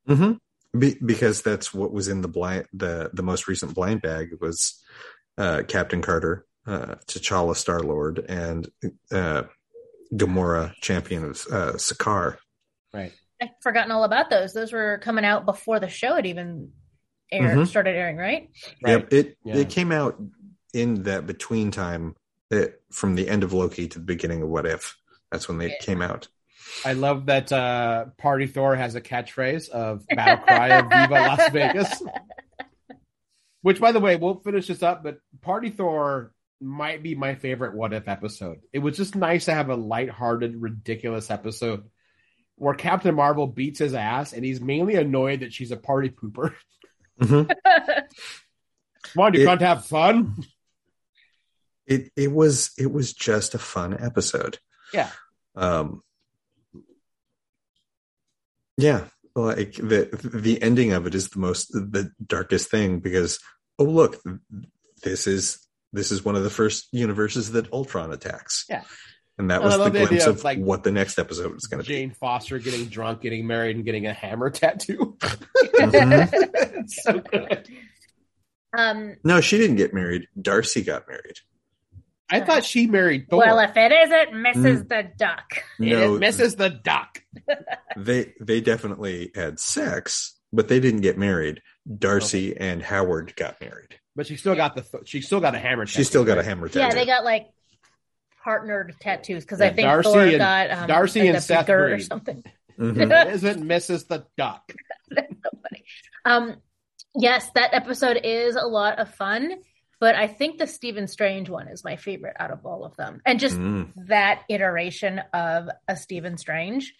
hmm 0.07 0.31
Be, 0.77 0.95
because 1.05 1.43
that's 1.43 1.71
what 1.71 1.91
was 1.93 2.07
in 2.07 2.21
the 2.21 2.27
blind 2.27 2.65
the 2.73 3.11
the 3.13 3.21
most 3.21 3.47
recent 3.47 3.75
blind 3.75 4.01
bag 4.01 4.29
was 4.41 4.81
uh, 5.37 5.63
Captain 5.67 6.01
Carter, 6.01 6.45
uh, 6.67 6.95
T'Challa, 7.07 7.55
Star 7.55 7.79
Lord, 7.79 8.19
and 8.29 8.69
uh, 9.11 9.43
Gamora, 10.13 10.73
champion 10.81 11.23
of 11.25 11.45
uh, 11.51 11.73
Sakaar. 11.73 12.37
Right. 12.93 13.13
I've 13.41 13.49
forgotten 13.61 13.91
all 13.91 14.03
about 14.03 14.29
those. 14.29 14.53
Those 14.53 14.71
were 14.73 14.99
coming 15.01 15.25
out 15.25 15.45
before 15.45 15.79
the 15.79 15.87
show 15.89 16.15
had 16.15 16.25
even 16.25 16.71
aired, 17.31 17.57
Mhm. 17.57 17.67
started 17.67 17.95
airing, 17.95 18.17
right? 18.17 18.49
Right. 18.83 18.91
Yep, 18.91 19.13
it 19.13 19.37
Yeah. 19.43 19.55
it 19.57 19.69
came 19.69 19.91
out 19.91 20.21
in 20.73 21.03
that 21.03 21.25
between 21.25 21.71
time 21.71 22.15
uh 22.53 22.65
from 22.91 23.15
the 23.15 23.27
end 23.29 23.43
of 23.43 23.53
Loki 23.53 23.87
to 23.87 23.99
the 23.99 24.05
beginning 24.05 24.41
of 24.43 24.49
What 24.49 24.65
If. 24.65 24.97
That's 25.31 25.47
when 25.47 25.57
they 25.57 25.69
Yeah. 25.69 25.77
came 25.81 26.01
out. 26.01 26.27
I 26.85 26.93
love 26.93 27.25
that 27.27 27.51
uh, 27.51 28.05
Party 28.17 28.45
Thor 28.47 28.75
has 28.75 28.95
a 28.95 29.01
catchphrase 29.01 29.69
of 29.69 30.05
battle 30.07 30.37
cry 30.45 30.67
of 30.77 30.85
Viva 30.91 31.13
Las 31.13 31.49
Vegas. 31.51 32.03
Which, 33.61 33.79
by 33.79 33.91
the 33.91 33.99
way, 33.99 34.15
we'll 34.15 34.39
finish 34.39 34.67
this 34.67 34.81
up, 34.83 35.03
but 35.03 35.19
Party 35.41 35.69
Thor 35.69 36.31
might 36.59 37.03
be 37.03 37.15
my 37.15 37.35
favorite 37.35 37.75
What 37.75 37.93
If 37.93 38.07
episode. 38.07 38.59
It 38.73 38.79
was 38.79 38.97
just 38.97 39.15
nice 39.15 39.45
to 39.45 39.53
have 39.53 39.69
a 39.69 39.75
lighthearted, 39.75 40.55
ridiculous 40.61 41.29
episode 41.31 41.83
where 42.55 42.73
Captain 42.75 43.15
Marvel 43.15 43.47
beats 43.47 43.79
his 43.79 43.93
ass 43.95 44.33
and 44.33 44.43
he's 44.45 44.61
mainly 44.61 44.95
annoyed 44.95 45.39
that 45.39 45.53
she's 45.53 45.71
a 45.71 45.77
party 45.77 46.09
pooper. 46.09 46.53
Mhm. 47.19 47.47
Come 49.03 49.23
on, 49.23 49.33
you 49.33 49.41
It- 49.41 49.45
can't 49.45 49.61
have 49.61 49.85
fun. 49.85 50.35
It 51.87 52.11
it 52.15 52.31
was 52.31 52.71
it 52.77 52.91
was 52.91 53.11
just 53.13 53.53
a 53.55 53.59
fun 53.59 53.97
episode. 53.99 54.59
Yeah. 54.93 55.09
Um. 55.55 56.01
Yeah, 58.77 59.05
like 59.35 59.73
the 59.73 60.09
the 60.33 60.61
ending 60.61 60.93
of 60.93 61.07
it 61.07 61.15
is 61.15 61.29
the 61.29 61.39
most 61.39 61.71
the 61.71 62.11
darkest 62.25 62.69
thing 62.69 62.99
because 62.99 63.39
oh 63.79 63.83
look, 63.85 64.21
this 65.03 65.27
is 65.27 65.59
this 65.93 66.11
is 66.11 66.23
one 66.23 66.35
of 66.35 66.43
the 66.43 66.49
first 66.49 66.87
universes 66.91 67.51
that 67.51 67.71
Ultron 67.73 68.11
attacks. 68.13 68.65
Yeah. 68.69 68.83
and 69.37 69.49
that 69.51 69.61
was 69.63 69.73
I 69.73 69.77
the 69.77 69.83
the 69.89 70.05
glimpse 70.07 70.25
of, 70.25 70.37
of 70.37 70.43
like, 70.43 70.59
what 70.59 70.83
the 70.83 70.91
next 70.91 71.17
episode 71.19 71.53
was 71.53 71.65
going 71.67 71.83
to 71.83 71.87
be. 71.87 71.95
Jane 71.95 72.11
Foster 72.11 72.59
getting 72.59 72.85
drunk, 72.85 73.21
getting 73.21 73.45
married, 73.47 73.75
and 73.75 73.83
getting 73.85 74.05
a 74.07 74.13
hammer 74.13 74.49
tattoo. 74.49 75.17
Mhm. 75.81 76.89
so 76.89 77.19
good. 77.19 77.67
um, 78.77 79.15
No, 79.23 79.41
she 79.41 79.57
didn't 79.57 79.77
get 79.77 79.93
married. 79.93 80.27
Darcy 80.39 80.83
got 80.83 81.07
married. 81.07 81.37
I 82.31 82.39
thought 82.41 82.63
she 82.65 82.87
married 82.87 83.27
Thor. 83.29 83.39
well, 83.39 83.59
if 83.59 83.75
it 83.75 83.91
isn't 83.91 84.31
Mrs. 84.33 84.87
the 84.89 85.09
Duck, 85.17 85.63
No, 85.79 86.15
it 86.15 86.19
misses 86.19 86.55
the 86.55 86.69
duck. 86.69 87.21
they 87.97 88.33
they 88.39 88.61
definitely 88.61 89.31
had 89.35 89.59
sex, 89.59 90.37
but 90.53 90.67
they 90.67 90.79
didn't 90.79 91.01
get 91.01 91.17
married. 91.17 91.61
Darcy 91.97 92.55
and 92.57 92.81
Howard 92.81 93.35
got 93.35 93.59
married. 93.61 93.99
But 94.15 94.27
she 94.27 94.35
still 94.37 94.55
got 94.55 94.75
the 94.75 94.81
th- 94.81 95.07
she 95.07 95.21
still 95.21 95.39
got 95.39 95.55
a 95.55 95.59
hammer. 95.59 95.85
She 95.85 95.93
tattoo, 95.97 96.03
still 96.05 96.25
got 96.25 96.37
a 96.37 96.43
hammer 96.43 96.67
tattoo. 96.67 96.79
yeah, 96.79 96.89
they 96.93 97.05
got 97.05 97.23
like 97.23 97.47
partnered 98.43 98.95
tattoos 98.99 99.43
because 99.43 99.59
Yeah, 99.59 99.67
I 99.67 99.73
think 99.73 99.85
Darcy 99.85 100.09
Thor 100.11 100.21
and- 100.23 100.37
got 100.37 100.71
um, 100.71 100.87
Darcy 100.87 101.19
like 101.19 101.27
and 101.29 101.37
a 101.37 101.41
Seth 101.41 101.65
beaker 101.67 101.85
or 101.85 101.89
Green. 101.89 102.01
something. 102.01 102.43
Mhm. 102.79 103.11
It 103.27 103.33
isn't 103.35 103.63
Mrs. 103.63 104.07
the 104.07 104.25
Duck. 104.37 104.71
Um, 106.23 106.55
yes, 107.15 107.49
that 107.55 107.73
episode 107.73 108.19
is 108.23 108.55
a 108.55 108.65
lot 108.67 108.99
of 108.99 109.13
fun, 109.15 109.55
but 110.01 110.15
I 110.15 110.27
think 110.27 110.57
the 110.57 110.67
Stephen 110.67 111.07
Strange 111.07 111.47
one 111.49 111.67
is 111.69 111.83
my 111.85 111.95
favorite 111.95 112.35
out 112.39 112.51
of 112.51 112.65
all 112.65 112.83
of 112.83 112.97
them, 112.97 113.21
and 113.25 113.39
just 113.39 113.57
Mm. 113.57 113.93
that 114.07 114.41
iteration 114.49 115.19
of 115.33 115.69
a 115.87 115.95
Stephen 115.95 116.37
Strange, 116.37 116.93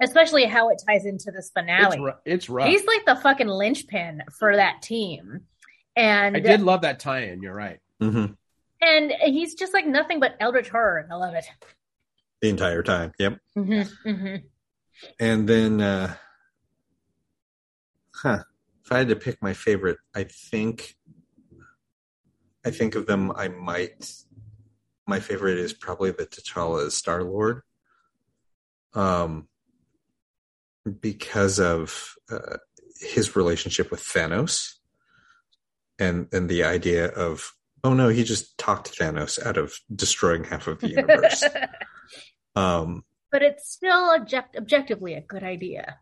especially 0.00 0.44
how 0.46 0.70
it 0.70 0.80
ties 0.88 1.04
into 1.04 1.30
this 1.32 1.46
It's, 1.46 1.50
finale. 1.52 2.00
ru- 2.00 2.12
it's 2.24 2.48
rough. 2.48 2.68
He's 2.68 2.86
like 2.86 3.04
the 3.04 3.16
fucking 3.16 3.48
linchpin 3.48 4.22
for 4.38 4.56
that 4.56 4.80
team, 4.80 5.46
and 5.96 6.36
I 6.36 6.40
did 6.40 6.62
love 6.62 6.82
that 6.82 7.00
tie-in. 7.00 7.42
You're 7.42 7.54
right. 7.54 7.80
Mhm. 8.00 8.36
and 8.80 9.12
he's 9.22 9.54
just 9.54 9.72
like 9.72 9.86
nothing 9.86 10.18
but 10.18 10.34
eldritch 10.40 10.68
horror. 10.70 10.98
and 10.98 11.12
I 11.12 11.16
love 11.16 11.34
it. 11.34 11.44
The 12.40 12.48
entire 12.48 12.82
time. 12.82 13.12
Yep. 13.18 13.38
Mm-hmm, 13.56 14.08
mm-hmm. 14.08 14.36
And 15.20 15.48
then, 15.48 15.80
uh, 15.80 16.14
huh? 18.14 18.42
If 18.84 18.90
I 18.90 18.98
had 18.98 19.08
to 19.08 19.16
pick 19.16 19.40
my 19.40 19.52
favorite, 19.52 19.98
I 20.14 20.24
think, 20.24 20.96
I 22.64 22.70
think 22.70 22.94
of 22.94 23.06
them. 23.06 23.32
I 23.34 23.48
might. 23.48 24.12
My 25.06 25.20
favorite 25.20 25.58
is 25.58 25.72
probably 25.72 26.12
the 26.12 26.26
T'Challa 26.26 26.90
Star 26.90 27.22
Lord, 27.24 27.62
um, 28.94 29.48
because 31.00 31.58
of 31.58 32.14
uh, 32.30 32.58
his 33.00 33.34
relationship 33.34 33.90
with 33.90 34.00
Thanos, 34.00 34.74
and 35.98 36.28
and 36.32 36.48
the 36.48 36.64
idea 36.64 37.06
of 37.06 37.52
oh 37.84 37.94
no, 37.94 38.08
he 38.08 38.24
just 38.24 38.56
talked 38.58 38.96
Thanos 38.98 39.44
out 39.44 39.56
of 39.56 39.74
destroying 39.94 40.44
half 40.44 40.66
of 40.66 40.80
the 40.80 40.90
universe. 40.90 41.44
um, 42.56 43.04
but 43.30 43.42
it's 43.42 43.70
still 43.70 44.14
object- 44.14 44.56
objectively 44.56 45.14
a 45.14 45.20
good 45.20 45.42
idea. 45.42 45.98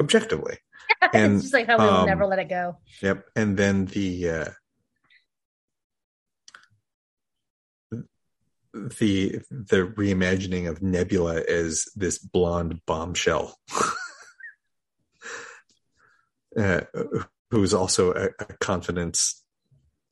objectively. 0.00 0.58
And, 1.12 1.34
it's 1.34 1.44
just 1.44 1.54
like 1.54 1.66
how 1.66 1.78
we 1.78 1.84
will 1.84 1.92
um, 1.92 2.06
never 2.06 2.26
let 2.26 2.38
it 2.38 2.48
go. 2.48 2.76
Yep. 3.02 3.26
And 3.34 3.56
then 3.56 3.86
the 3.86 4.30
uh 4.30 4.44
the 8.98 9.40
the 9.50 9.86
reimagining 9.96 10.68
of 10.68 10.82
Nebula 10.82 11.42
as 11.42 11.86
this 11.96 12.18
blonde 12.18 12.80
bombshell. 12.86 13.58
uh, 16.58 16.80
who's 17.50 17.74
also 17.74 18.12
a, 18.12 18.28
a 18.38 18.44
confidence 18.60 19.42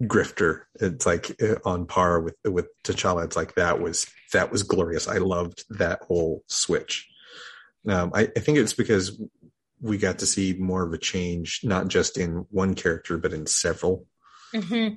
grifter. 0.03 0.63
It's 0.81 1.07
like 1.07 1.41
uh, 1.43 1.57
on 1.65 1.87
par 1.87 2.21
with 2.21 2.37
with 2.45 2.69
T'Challa. 2.85 3.25
It's 3.25 3.37
like 3.37 3.55
that 3.55 3.81
was 3.81 4.07
that 4.33 4.51
was 4.51 4.63
glorious. 4.63 5.09
I 5.09 5.19
loved 5.19 5.65
that 5.79 6.03
whole 6.03 6.43
switch. 6.49 7.09
Um, 7.87 8.13
I, 8.15 8.23
I 8.35 8.41
think 8.41 8.59
it's 8.59 8.75
because 8.75 9.21
we 9.81 9.99
got 9.99 10.21
to 10.21 10.27
see 10.27 10.55
more 10.55 10.83
of 10.87 10.93
a 10.95 10.99
change, 10.99 11.61
not 11.63 11.89
just 11.89 12.17
in 12.17 12.47
one 12.51 12.75
character, 12.75 13.19
but 13.19 13.33
in 13.35 13.47
several, 13.47 14.07
hmm 14.53 14.89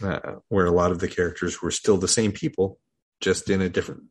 uh, 0.00 0.36
where 0.48 0.66
a 0.66 0.70
lot 0.70 0.90
of 0.90 1.00
the 1.00 1.08
characters 1.08 1.60
were 1.60 1.70
still 1.70 1.98
the 1.98 2.08
same 2.08 2.32
people, 2.32 2.78
just 3.22 3.48
in 3.48 3.62
a 3.62 3.70
different 3.70 4.02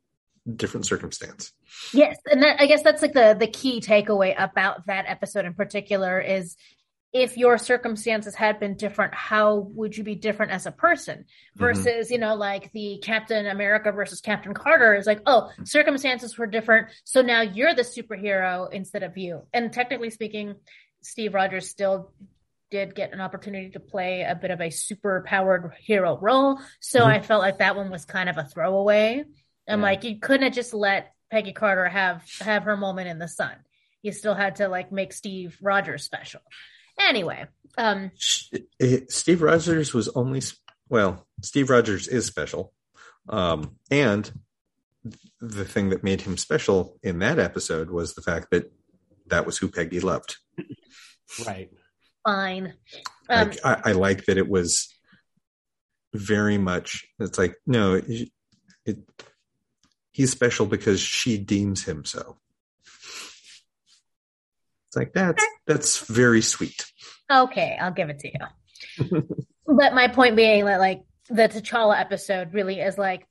different 0.55 0.87
circumstance. 0.87 1.53
Yes, 1.93 2.17
and 2.31 2.41
that 2.41 2.59
I 2.59 2.65
guess 2.65 2.81
that's 2.81 3.01
like 3.01 3.13
the 3.13 3.35
the 3.39 3.47
key 3.47 3.79
takeaway 3.79 4.33
about 4.35 4.87
that 4.87 5.05
episode 5.07 5.45
in 5.45 5.53
particular 5.53 6.19
is 6.19 6.57
if 7.13 7.37
your 7.37 7.57
circumstances 7.57 8.33
had 8.33 8.59
been 8.59 8.75
different, 8.75 9.13
how 9.13 9.57
would 9.75 9.97
you 9.97 10.03
be 10.03 10.15
different 10.15 10.53
as 10.53 10.65
a 10.65 10.71
person? 10.71 11.19
Mm-hmm. 11.19 11.59
Versus, 11.59 12.09
you 12.09 12.17
know, 12.17 12.35
like 12.35 12.71
the 12.71 12.99
Captain 13.03 13.47
America 13.47 13.91
versus 13.91 14.21
Captain 14.21 14.53
Carter 14.53 14.95
is 14.95 15.05
like, 15.05 15.21
oh, 15.25 15.51
circumstances 15.65 16.37
were 16.37 16.47
different, 16.47 16.87
so 17.03 17.21
now 17.21 17.41
you're 17.41 17.75
the 17.75 17.81
superhero 17.81 18.71
instead 18.71 19.03
of 19.03 19.17
you. 19.17 19.41
And 19.53 19.73
technically 19.73 20.09
speaking, 20.09 20.55
Steve 21.01 21.33
Rogers 21.33 21.69
still 21.69 22.11
did 22.71 22.95
get 22.95 23.13
an 23.13 23.21
opportunity 23.21 23.69
to 23.71 23.79
play 23.79 24.23
a 24.23 24.33
bit 24.33 24.49
of 24.49 24.61
a 24.61 24.69
super 24.71 25.23
powered 25.27 25.71
hero 25.79 26.17
role. 26.17 26.59
So 26.79 27.01
Mhm. 27.01 27.05
I 27.05 27.19
felt 27.21 27.41
like 27.41 27.59
that 27.59 27.75
one 27.75 27.91
was 27.91 28.05
kind 28.05 28.29
of 28.29 28.37
a 28.37 28.45
throwaway. 28.45 29.23
I'm 29.67 29.79
Yeah. 29.79 29.83
like, 29.83 30.03
you 30.03 30.19
couldn't 30.19 30.43
have 30.45 30.53
just 30.53 30.73
let 30.73 31.13
Peggy 31.29 31.53
Carter 31.53 31.87
have 31.87 32.23
have 32.39 32.63
her 32.63 32.75
moment 32.77 33.07
in 33.09 33.19
the 33.19 33.27
sun. 33.27 33.55
you 34.03 34.11
still 34.11 34.33
had 34.33 34.55
to 34.55 34.67
like 34.67 34.91
make 34.91 35.13
Steve 35.13 35.55
Rogers 35.61 36.03
special. 36.03 36.41
Anyway, 36.99 37.45
um, 37.77 38.09
Steve 38.17 39.43
Rogers 39.43 39.93
was 39.93 40.07
only 40.09 40.41
well, 40.89 41.27
Steve 41.43 41.69
Rogers 41.69 42.07
is 42.07 42.25
special, 42.25 42.73
um, 43.29 43.77
and 43.91 44.31
the 45.39 45.65
thing 45.65 45.89
that 45.89 46.03
made 46.03 46.21
him 46.21 46.35
special 46.35 46.97
in 47.03 47.19
that 47.19 47.37
episode 47.37 47.91
was 47.91 48.15
the 48.15 48.23
fact 48.23 48.47
that 48.49 48.71
that 49.27 49.45
was 49.45 49.59
who 49.59 49.69
Peggy 49.69 49.99
loved. 49.99 50.37
Right. 51.45 51.69
Fine. 52.25 52.73
Um, 53.29 53.49
like 53.49 53.65
I, 53.65 53.81
I 53.85 53.91
like 53.93 54.25
that 54.25 54.37
it 54.37 54.47
was 54.47 54.93
very 56.13 56.57
much. 56.57 57.05
It's 57.19 57.37
like 57.37 57.55
no, 57.65 57.95
it, 57.95 58.29
it 58.85 58.97
he's 60.11 60.31
special 60.31 60.65
because 60.65 60.99
she 60.99 61.37
deems 61.37 61.83
him 61.83 62.05
so. 62.05 62.37
It's 64.87 64.97
like 64.97 65.13
that's 65.13 65.43
that's 65.65 65.99
very 65.99 66.41
sweet. 66.41 66.85
Okay, 67.31 67.77
I'll 67.79 67.91
give 67.91 68.09
it 68.09 68.19
to 68.19 68.27
you. 68.27 69.23
but 69.65 69.93
my 69.93 70.09
point 70.09 70.35
being 70.35 70.65
that 70.65 70.79
like 70.79 71.03
the 71.29 71.47
T'Challa 71.47 71.99
episode 71.99 72.53
really 72.53 72.81
is 72.81 72.97
like 72.97 73.25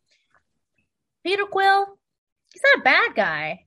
Peter 1.22 1.44
Quill, 1.44 1.86
he's 2.52 2.62
not 2.64 2.80
a 2.80 2.82
bad 2.82 3.14
guy, 3.14 3.66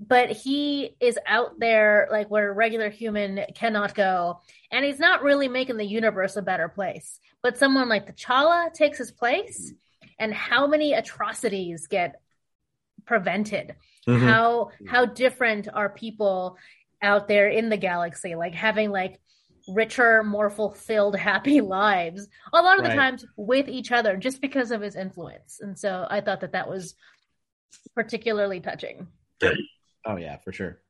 but 0.00 0.30
he 0.30 0.96
is 0.98 1.18
out 1.26 1.60
there 1.60 2.08
like 2.10 2.30
where 2.30 2.50
a 2.50 2.54
regular 2.54 2.88
human 2.88 3.44
cannot 3.54 3.94
go, 3.94 4.40
and 4.72 4.84
he's 4.84 4.98
not 4.98 5.22
really 5.22 5.48
making 5.48 5.76
the 5.76 5.84
universe 5.86 6.36
a 6.36 6.42
better 6.42 6.68
place. 6.68 7.20
But 7.42 7.58
someone 7.58 7.88
like 7.88 8.16
T'Challa 8.16 8.72
takes 8.72 8.98
his 8.98 9.12
place, 9.12 9.72
and 10.18 10.32
how 10.32 10.66
many 10.66 10.94
atrocities 10.94 11.86
get 11.86 12.20
prevented? 13.06 13.76
Mhm. 14.06 14.18
how 14.26 14.70
how 14.88 15.04
different 15.04 15.68
are 15.72 15.90
people 15.90 16.56
out 17.02 17.28
there 17.28 17.48
in 17.48 17.68
the 17.68 17.76
galaxy 17.76 18.34
like 18.34 18.54
having 18.54 18.90
like 18.90 19.20
richer 19.68 20.22
more 20.22 20.48
fulfilled 20.48 21.14
happy 21.16 21.60
lives 21.78 22.26
a 22.54 22.62
lot 22.62 22.78
of 22.78 22.84
the 22.84 22.90
times 22.96 23.26
with 23.36 23.68
each 23.68 23.92
other 23.92 24.16
just 24.16 24.40
because 24.40 24.70
of 24.70 24.80
his 24.80 24.96
influence 24.96 25.60
and 25.60 25.78
so 25.78 26.06
i 26.08 26.22
thought 26.22 26.40
that 26.40 26.52
that 26.52 26.66
was 26.68 26.94
particularly 27.94 28.58
touching 28.58 29.06
Oh 30.04 30.16
yeah, 30.16 30.36
for 30.38 30.52
sure. 30.52 30.80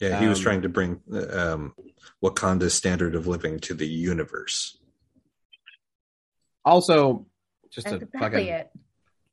Yeah, 0.00 0.20
he 0.20 0.26
was 0.26 0.38
Um, 0.38 0.42
trying 0.42 0.62
to 0.62 0.68
bring 0.68 1.00
um, 1.32 1.74
Wakanda's 2.22 2.74
standard 2.74 3.14
of 3.14 3.26
living 3.26 3.60
to 3.60 3.74
the 3.74 3.86
universe. 3.86 4.76
Also, 6.64 7.26
just 7.70 7.86
that's 7.86 8.02
a 8.02 8.04
exactly 8.04 8.20
fucking 8.20 8.46
it 8.48 8.70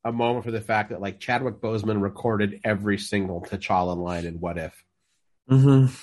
a 0.05 0.11
moment 0.11 0.45
for 0.45 0.51
the 0.51 0.61
fact 0.61 0.89
that 0.89 1.01
like 1.01 1.19
Chadwick 1.19 1.61
Boseman 1.61 2.01
recorded 2.01 2.59
every 2.63 2.97
single 2.97 3.41
T'Challa 3.41 3.95
line 3.95 4.25
in 4.25 4.39
What 4.39 4.57
If. 4.57 4.83
Mm-hmm. 5.49 5.93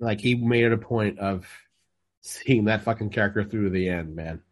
Like 0.00 0.20
he 0.20 0.34
made 0.34 0.64
it 0.64 0.72
a 0.72 0.78
point 0.78 1.18
of 1.18 1.46
seeing 2.20 2.66
that 2.66 2.82
fucking 2.82 3.10
character 3.10 3.44
through 3.44 3.64
to 3.64 3.70
the 3.70 3.88
end, 3.88 4.14
man. 4.14 4.42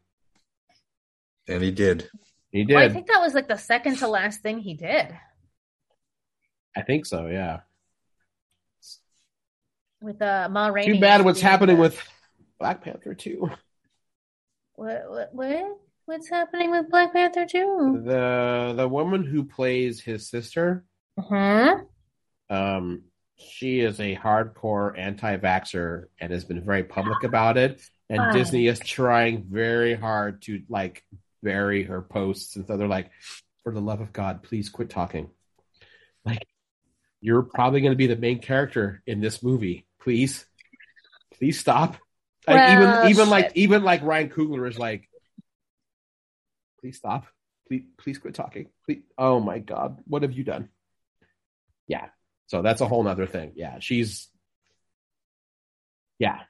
And 1.49 1.63
he 1.63 1.71
did. 1.71 2.09
He 2.51 2.67
Well, 2.67 2.79
i 2.79 2.89
think 2.89 3.07
that 3.07 3.21
was 3.21 3.35
like 3.35 3.49
the 3.49 3.57
second 3.57 3.97
to 3.99 4.09
last 4.09 4.43
thing 4.43 4.59
he 4.59 4.75
did 4.75 5.09
I 6.77 6.83
think 6.83 7.07
so. 7.07 7.27
Yeah. 7.27 7.61
with 10.01 10.21
uh 10.21 10.49
ma 10.51 10.69
Rainey 10.69 10.95
Too 10.95 11.01
bad 11.01 11.25
what's 11.25 11.41
happening 11.41 11.79
with 11.79 12.01
Black 12.59 12.83
Panther 12.83 13.15
two. 13.15 13.51
what, 14.75 15.05
what 15.09 15.35
what 15.35 15.79
what's 16.07 16.29
happening 16.29 16.71
with 16.71 16.91
black 16.91 17.13
panther 17.13 17.47
2 17.47 18.03
The 18.05 18.75
the 18.77 18.89
woman 18.89 19.25
who 19.25 19.45
plays 19.45 20.01
his 20.01 20.29
sister, 20.29 20.85
uh-huh 21.17 21.77
um, 22.51 23.05
she 23.37 23.81
is 23.81 23.99
a 23.99 24.15
hardcore 24.15 24.97
anti-vaxxer 24.97 26.05
and 26.21 26.33
has 26.33 26.45
been 26.45 26.63
very 26.65 26.85
public 26.85 27.25
about 27.25 27.57
it. 27.57 27.81
And. 28.11 28.33
Disney 28.35 28.67
is 28.67 28.79
trying 28.79 29.47
very 29.49 29.95
hard 29.95 30.43
to 30.43 30.63
like 30.69 31.03
bury 31.43 31.85
her 31.85 32.03
posts, 32.03 32.57
and 32.57 32.67
so 32.67 32.77
they're 32.77 32.87
like, 32.87 33.11
"For 33.65 33.73
the 33.73 33.81
love 33.81 34.03
of 34.03 34.13
God, 34.13 34.43
please 34.43 34.69
quit 34.69 34.91
talking." 34.91 35.31
Like, 36.27 36.47
you're 37.23 37.43
probably 37.43 37.81
going 37.81 37.93
to 37.93 37.97
be 37.97 38.09
the 38.09 38.17
main 38.17 38.41
character 38.41 39.01
in 39.07 39.21
this 39.21 39.43
movie. 39.43 39.87
Please, 40.01 40.45
please 41.39 41.59
stop. 41.59 41.97
Like 42.47 42.57
Well, 42.57 43.05
even 43.05 43.11
even 43.11 43.31
like 43.31 43.53
even 43.55 43.85
like 43.85 44.03
Ryan 44.03 44.29
Coogler 44.29 44.69
is 44.69 44.79
like, 44.79 45.09
please 46.81 46.97
stop. 46.97 47.27
Please 47.69 47.85
please 47.97 48.19
quit 48.19 48.35
talking. 48.35 48.67
Please. 48.85 49.03
Oh 49.17 49.39
my 49.39 49.61
God, 49.61 49.99
what 50.07 50.23
have 50.23 50.33
you 50.33 50.43
done? 50.43 50.69
Yeah. 51.87 52.09
So 52.49 52.61
that's 52.61 52.81
a 52.81 52.89
whole 52.89 53.05
nother 53.05 53.27
thing. 53.27 53.53
Yeah, 53.55 53.79
she's 53.79 54.29
yeah. 56.19 56.41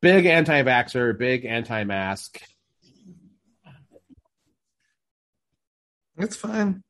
Big 0.00 0.24
anti-vaxer, 0.24 1.18
big 1.18 1.44
anti 1.44 1.82
mask. 1.82 2.40
It's 6.16 6.36
fine. 6.36 6.82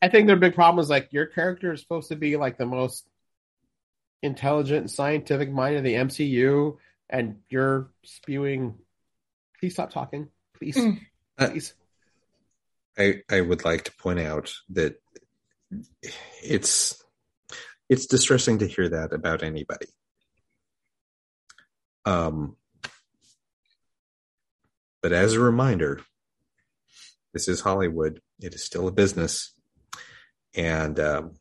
I 0.00 0.08
think 0.08 0.26
their 0.26 0.36
big 0.36 0.54
problem 0.54 0.82
is 0.82 0.88
like 0.90 1.12
your 1.12 1.26
character 1.26 1.72
is 1.72 1.80
supposed 1.80 2.08
to 2.08 2.16
be 2.16 2.36
like 2.36 2.56
the 2.56 2.66
most 2.66 3.06
intelligent, 4.22 4.90
scientific 4.90 5.50
mind 5.50 5.76
of 5.76 5.84
the 5.84 5.94
MCU, 5.94 6.76
and 7.08 7.36
you're 7.48 7.90
spewing. 8.04 8.74
Please 9.58 9.72
stop 9.74 9.90
talking. 9.92 10.28
Please, 10.56 10.76
Mm. 10.76 11.00
please. 11.38 11.74
I, 12.96 13.22
I 13.30 13.40
would 13.40 13.64
like 13.64 13.84
to 13.84 13.92
point 13.96 14.18
out 14.18 14.52
that 14.70 15.00
it's 16.42 17.00
it's 17.88 18.06
distressing 18.06 18.58
to 18.58 18.66
hear 18.66 18.88
that 18.88 19.12
about 19.12 19.42
anybody. 19.42 19.86
Um, 22.04 22.56
but 25.02 25.12
as 25.12 25.34
a 25.34 25.40
reminder, 25.40 26.00
this 27.32 27.48
is 27.48 27.60
Hollywood. 27.60 28.20
It 28.40 28.54
is 28.54 28.64
still 28.64 28.88
a 28.88 28.92
business, 28.92 29.52
and 30.54 30.98
um, 31.00 31.32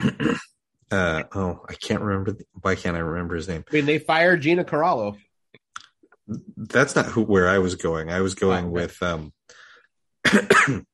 uh, 0.90 1.22
oh, 1.34 1.60
I 1.68 1.74
can't 1.74 2.02
remember. 2.02 2.32
The, 2.32 2.44
why 2.60 2.74
can't 2.74 2.96
I 2.96 3.00
remember 3.00 3.36
his 3.36 3.48
name? 3.48 3.64
I 3.70 3.74
mean, 3.74 3.86
they 3.86 3.98
fired 3.98 4.42
Gina 4.42 4.64
Carano. 4.64 5.16
That's 6.56 6.96
not 6.96 7.06
who 7.06 7.22
where 7.22 7.48
I 7.48 7.58
was 7.58 7.74
going. 7.74 8.10
I 8.10 8.20
was 8.20 8.34
going 8.34 8.64
Oh, 8.66 8.68
okay. 8.68 8.86
with 8.86 9.02
um 9.02 9.32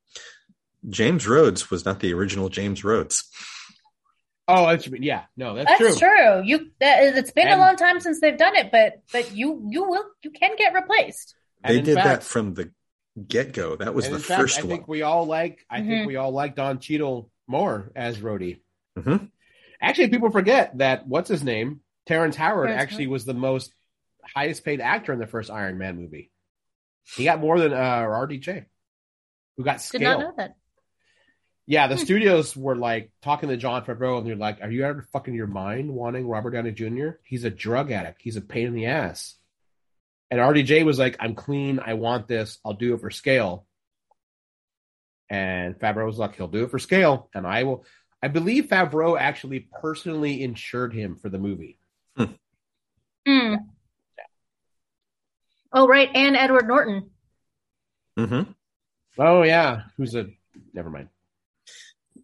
James 0.89 1.27
Rhodes 1.29 1.71
was 1.71 1.85
not 1.85 2.01
the 2.01 2.13
original 2.15 2.49
James 2.49 2.83
Rhodes. 2.83 3.29
Oh, 4.49 4.67
that's 4.67 4.89
yeah. 4.89 5.25
No, 5.37 5.55
that's, 5.55 5.71
That's 5.79 5.99
true. 6.01 6.09
true. 6.09 6.43
You 6.45 6.71
that, 6.81 7.17
it's 7.17 7.31
been 7.31 7.47
And- 7.47 7.61
a 7.61 7.63
long 7.65 7.77
time 7.77 8.01
since 8.01 8.21
they've 8.21 8.37
done 8.37 8.57
it, 8.57 8.73
but 8.73 8.95
but 9.13 9.33
you 9.33 9.65
you 9.71 9.85
will 9.89 10.05
you 10.23 10.31
can 10.31 10.57
get 10.57 10.75
replaced. 10.75 11.37
And 11.63 11.75
They 11.75 11.79
in 11.81 11.85
did 11.85 11.97
that 11.97 12.23
from 12.23 12.55
the 12.55 12.73
get 13.27 13.53
go. 13.53 13.77
That 13.77 13.95
was 13.95 14.09
the 14.09 14.15
in 14.17 14.21
fact, 14.21 14.41
first 14.41 14.59
I 14.59 14.63
one. 14.63 14.69
think 14.71 14.89
we 14.89 15.03
all 15.03 15.27
like. 15.27 15.65
I 15.69 15.81
Mhm. 15.81 15.87
think 15.89 16.07
we 16.07 16.17
all 16.17 16.31
like 16.33 16.55
Don 16.57 16.79
Cheadle 16.79 17.31
more 17.47 17.91
as 17.95 18.19
Rhodey. 18.19 18.61
Mhm. 18.99 19.31
Actually, 19.81 20.09
people 20.09 20.31
forget 20.31 20.77
that 20.79 21.07
what's 21.07 21.29
his 21.29 21.43
name, 21.45 21.81
Terrence 22.07 22.37
Howard, 22.37 22.69
Terrence 22.69 22.83
actually 22.83 23.07
was 23.09 23.25
the 23.25 23.35
most 23.35 23.75
highest 24.35 24.65
paid 24.65 24.81
actor 24.81 25.13
in 25.13 25.19
the 25.19 25.27
first 25.27 25.51
Iron 25.51 25.77
Man 25.79 25.97
movie. 25.97 26.31
He 27.17 27.25
got 27.25 27.41
more 27.41 27.59
than 27.59 27.73
uh, 27.73 27.77
RDJ, 27.77 28.67
who 29.57 29.65
got 29.65 29.87
Did 29.91 30.03
not 30.03 30.21
know 30.21 30.35
that. 30.37 30.55
Yeah, 31.67 31.87
the 31.89 31.97
Hmm. 31.97 32.03
studios 32.05 32.57
were 32.57 32.77
like 32.77 33.11
talking 33.23 33.49
to 33.49 33.57
Jon 33.57 33.85
Favreau, 33.85 34.19
and 34.19 34.27
they're 34.27 34.35
like, 34.37 34.61
"Are 34.61 34.71
you 34.71 34.85
out 34.85 34.97
of 34.99 35.07
fucking 35.11 35.35
your 35.35 35.47
mind 35.47 35.93
wanting 35.93 36.27
Robert 36.27 36.51
Downey 36.51 36.73
Jr.? 36.73 37.11
He's 37.23 37.45
a 37.45 37.51
drug 37.51 37.91
addict. 37.91 38.23
He's 38.23 38.37
a 38.37 38.41
pain 38.41 38.67
in 38.67 38.75
the 38.75 38.87
ass." 38.87 39.37
And 40.31 40.39
RDJ 40.41 40.85
was 40.85 40.99
like, 40.99 41.17
"I'm 41.21 41.35
clean. 41.35 41.81
I 41.85 41.95
want 41.95 42.29
this. 42.29 42.59
I'll 42.65 42.75
do 42.75 42.95
it 42.95 43.01
for 43.01 43.11
scale." 43.11 43.67
And 45.29 45.79
Favreau 45.79 46.07
was 46.07 46.19
like, 46.19 46.37
"He'll 46.37 46.49
do 46.49 46.65
it 46.65 46.71
for 46.71 46.79
scale, 46.79 47.31
and 47.35 47.47
I 47.47 47.65
will." 47.65 47.85
I 48.23 48.29
believe 48.29 48.67
Favreau 48.67 49.19
actually 49.19 49.69
personally 49.81 50.43
insured 50.43 50.93
him 50.93 51.17
for 51.17 51.31
the 51.31 51.39
movie. 51.39 51.79
Hmm. 53.27 53.55
Oh 55.73 55.87
right, 55.87 56.11
and 56.15 56.37
Edward 56.37 56.67
Norton. 56.67 57.11
Mhm. 58.19 58.55
Oh 59.19 59.43
yeah, 59.43 59.85
who's 59.97 60.15
a? 60.15 60.27
Never 60.73 60.91
mind. 60.91 61.09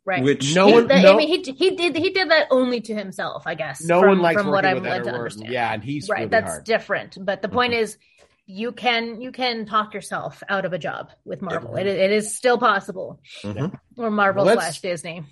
Right. 0.06 0.22
Which 0.22 0.54
No 0.54 0.68
He- 0.68 0.72
one- 0.72 0.86
that- 0.86 1.02
no- 1.02 1.14
I 1.14 1.16
mean, 1.16 1.28
he 1.44 1.52
he 1.52 1.74
did 1.74 1.96
he 1.96 2.10
did 2.10 2.30
that 2.30 2.46
only 2.52 2.80
to 2.82 2.94
himself, 2.94 3.42
I 3.44 3.54
guess. 3.56 3.82
No 3.84 3.98
from, 4.00 4.08
one 4.10 4.18
likes 4.20 4.40
from 4.40 4.50
what 4.52 4.64
I'm 4.64 4.76
with 4.76 4.84
led 4.84 5.02
to 5.04 5.10
understand. 5.10 5.52
Yeah, 5.52 5.72
and 5.72 5.82
he's 5.82 6.08
right. 6.08 6.18
really 6.18 6.28
that's 6.30 6.50
hard. 6.52 6.64
different. 6.64 7.18
But 7.20 7.42
the 7.42 7.48
point 7.48 7.72
is, 7.74 7.98
you 8.46 8.70
can 8.70 9.20
you 9.20 9.32
can 9.32 9.66
talk 9.66 9.94
yourself 9.94 10.44
out 10.48 10.64
of 10.64 10.72
a 10.72 10.78
job 10.78 11.10
with 11.24 11.42
Marvel. 11.42 11.74
It, 11.74 11.88
it 11.88 12.12
is 12.12 12.36
still 12.36 12.56
possible, 12.56 13.20
Mhm. 13.42 13.76
or 13.98 14.10
Marvel 14.12 14.44
Well, 14.44 14.54
slash 14.54 14.80
Disney. 14.80 15.24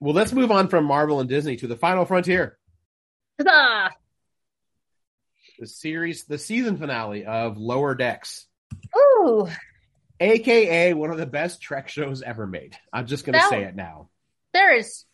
Well, 0.00 0.14
let's 0.14 0.32
move 0.32 0.50
on 0.50 0.66
from 0.66 0.84
Marvel 0.84 1.20
and 1.20 1.28
Disney 1.28 1.54
to 1.58 1.68
the 1.68 1.76
final 1.76 2.04
frontier. 2.04 2.58
Huzzah! 3.40 3.90
the 5.60 5.66
series, 5.68 6.24
the 6.24 6.38
season 6.38 6.76
finale 6.76 7.24
of 7.24 7.56
Lower 7.56 7.94
Decks. 7.94 8.46
Ooh, 8.98 9.46
AKA 10.22 10.94
one 10.94 11.10
of 11.10 11.18
the 11.18 11.26
best 11.26 11.60
Trek 11.60 11.88
shows 11.88 12.22
ever 12.22 12.46
made. 12.46 12.76
I'm 12.92 13.06
just 13.06 13.24
going 13.24 13.34
to 13.34 13.38
That- 13.40 13.50
say 13.50 13.64
it 13.64 13.74
now. 13.76 14.08
There 14.54 14.74
is 14.76 15.04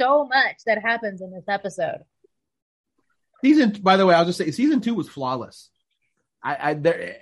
so 0.00 0.24
much 0.26 0.56
that 0.66 0.80
happens 0.82 1.20
in 1.20 1.30
this 1.30 1.44
episode. 1.48 1.98
Season, 3.42 3.70
by 3.82 3.96
the 3.96 4.06
way, 4.06 4.14
I'll 4.14 4.24
just 4.24 4.38
say 4.38 4.50
season 4.50 4.80
two 4.80 4.94
was 4.94 5.08
flawless. 5.08 5.68
I, 6.42 6.70
I 6.70 6.74
there, 6.74 7.16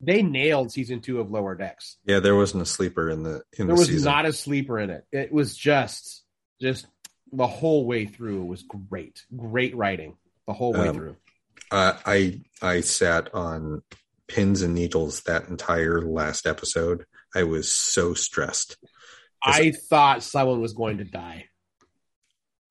they 0.00 0.22
nailed 0.22 0.70
season 0.72 1.00
two 1.00 1.20
of 1.20 1.30
Lower 1.30 1.54
Decks. 1.54 1.96
Yeah, 2.04 2.20
there 2.20 2.36
wasn't 2.36 2.62
a 2.62 2.66
sleeper 2.66 3.08
in 3.10 3.22
the 3.22 3.42
in 3.58 3.66
There 3.66 3.74
the 3.76 3.80
was 3.80 3.86
season. 3.88 4.10
not 4.12 4.26
a 4.26 4.32
sleeper 4.32 4.78
in 4.78 4.90
it. 4.90 5.04
It 5.10 5.32
was 5.32 5.56
just, 5.56 6.22
just 6.60 6.86
the 7.32 7.46
whole 7.46 7.86
way 7.86 8.04
through 8.06 8.42
It 8.42 8.46
was 8.46 8.62
great, 8.62 9.24
great 9.34 9.74
writing 9.74 10.16
the 10.46 10.52
whole 10.52 10.72
way 10.74 10.88
Um, 10.88 10.94
through. 10.96 11.16
Uh, 11.70 11.94
I 12.04 12.40
I 12.60 12.80
sat 12.82 13.34
on 13.34 13.82
pins 14.28 14.62
and 14.62 14.74
needles 14.74 15.22
that 15.22 15.48
entire 15.48 16.00
last 16.02 16.46
episode. 16.46 17.04
I 17.34 17.44
was 17.44 17.72
so 17.72 18.14
stressed. 18.14 18.76
I 19.42 19.72
thought 19.72 20.22
someone 20.22 20.60
was 20.60 20.72
going 20.72 20.98
to 20.98 21.04
die. 21.04 21.46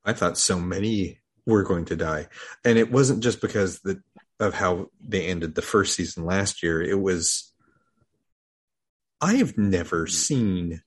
I 0.04 0.14
thought 0.14 0.38
so 0.38 0.60
many 0.60 1.20
were 1.46 1.64
going 1.64 1.86
to 1.86 1.96
die, 1.96 2.28
and 2.66 2.78
it 2.78 2.92
wasn't 2.92 3.24
just 3.24 3.42
because 3.42 3.80
the, 3.82 4.02
of 4.40 4.54
how 4.54 4.90
they 5.06 5.28
ended 5.28 5.56
the 5.56 5.62
first 5.62 5.96
season 5.96 6.26
last 6.26 6.64
year. 6.64 6.82
It 6.82 7.00
was 7.00 7.54
I 9.22 9.36
have 9.36 9.58
never 9.58 10.08
seen 10.08 10.82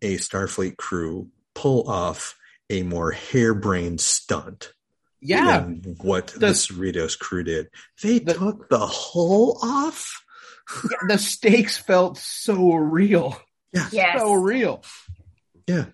a 0.00 0.16
Starfleet 0.16 0.76
crew 0.78 1.28
pull 1.54 1.90
off 1.90 2.38
a 2.70 2.82
more 2.82 3.10
harebrained 3.10 4.00
stunt 4.00 4.72
Yeah, 5.20 5.60
than 5.60 5.96
what 6.02 6.28
the, 6.28 6.38
The- 6.38 6.46
Cerritos 6.48 7.18
crew 7.18 7.42
did. 7.44 7.68
They 8.02 8.18
The- 8.20 8.34
took 8.34 8.68
the 8.68 8.78
hull 8.86 9.58
off. 9.62 10.24
yeah, 10.90 10.96
the 11.08 11.18
stakes 11.18 11.76
felt 11.76 12.16
so 12.18 12.74
real, 12.74 13.36
Yeah, 13.72 13.88
Yes. 13.92 14.20
so 14.20 14.32
real. 14.34 14.82
yeah. 15.66 15.86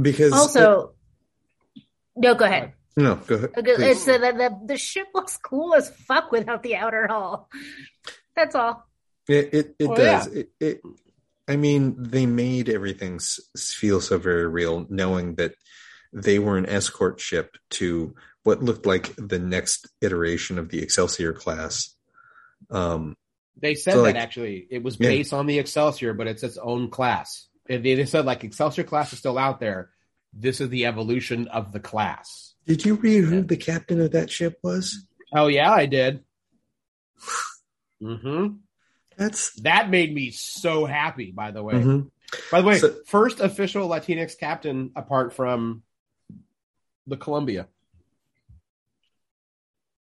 Because 0.00 0.32
Also, 0.32 0.94
no, 2.16 2.34
go 2.34 2.44
ahead. 2.46 2.72
no, 2.96 3.16
go 3.16 3.34
ahead. 3.36 3.52
Because 3.54 3.76
please. 3.76 3.96
It's 3.96 4.04
the, 4.06 4.18
the 4.18 4.58
the 4.66 4.76
ship 4.78 5.08
looks 5.14 5.36
cool 5.36 5.74
as 5.74 5.90
fuck 5.90 6.32
without 6.32 6.62
the 6.62 6.76
outer 6.76 7.06
hull. 7.08 7.50
That's 8.34 8.54
all. 8.54 8.86
It 9.28 9.52
it, 9.52 9.76
it 9.78 9.86
Oh, 9.88 9.94
does. 9.94 10.26
It, 10.28 10.50
it 10.60 10.80
I 11.48 11.56
mean, 11.56 11.96
they 11.98 12.24
made 12.24 12.68
everything 12.70 13.16
s- 13.16 13.40
feel 13.54 14.00
so 14.00 14.16
very 14.16 14.46
real, 14.48 14.86
knowing 14.88 15.34
that 15.34 15.54
they 16.12 16.38
were 16.38 16.56
an 16.58 16.66
escort 16.66 17.20
ship 17.20 17.56
to 17.70 18.14
what 18.42 18.62
looked 18.62 18.86
like 18.86 19.14
the 19.16 19.38
next 19.38 19.88
iteration 20.00 20.58
of 20.58 20.68
the 20.68 20.82
Excelsior 20.82 21.32
class. 21.32 21.94
Um, 22.70 23.16
They 23.60 23.74
said 23.74 23.92
So, 23.94 23.98
that 24.02 24.14
like- 24.14 24.16
actually 24.16 24.66
it 24.70 24.82
was 24.82 24.98
Yeah. 24.98 25.08
based 25.08 25.32
on 25.32 25.46
the 25.46 25.58
Excelsior, 25.58 26.14
but 26.14 26.26
it's 26.26 26.42
its 26.42 26.56
own 26.58 26.90
class. 26.90 27.46
And 27.68 27.84
they 27.84 28.04
said 28.06 28.24
like 28.24 28.42
Excelsior 28.44 28.84
class 28.84 29.12
is 29.12 29.18
still 29.20 29.38
out 29.38 29.60
there. 29.60 29.90
This 30.32 30.60
is 30.60 30.68
the 30.70 30.86
evolution 30.86 31.48
of 31.48 31.72
the 31.72 31.80
class. 31.80 32.54
did 32.66 32.84
you 32.84 32.94
read 32.94 33.24
who 33.24 33.36
Yeah. 33.36 33.42
the 33.42 33.56
captain 33.56 34.00
of 34.00 34.12
that 34.12 34.30
ship 34.30 34.58
was? 34.62 35.06
Oh 35.34 35.48
yeah, 35.48 35.70
I 35.72 35.86
did. 35.86 36.24
hmm 38.00 38.46
That's 39.16 39.52
That 39.62 39.90
made 39.90 40.12
me 40.14 40.30
so 40.30 40.84
happy. 40.86 41.30
By 41.32 41.50
the 41.50 41.62
way, 41.62 41.74
mhm. 41.74 42.10
by 42.50 42.60
the 42.62 42.66
way, 42.66 42.78
So- 42.78 42.96
first 43.06 43.40
official 43.40 43.88
Latinx 43.88 44.38
captain 44.38 44.90
apart 44.96 45.34
from 45.34 45.82
the 47.06 47.16
Columbia, 47.16 47.66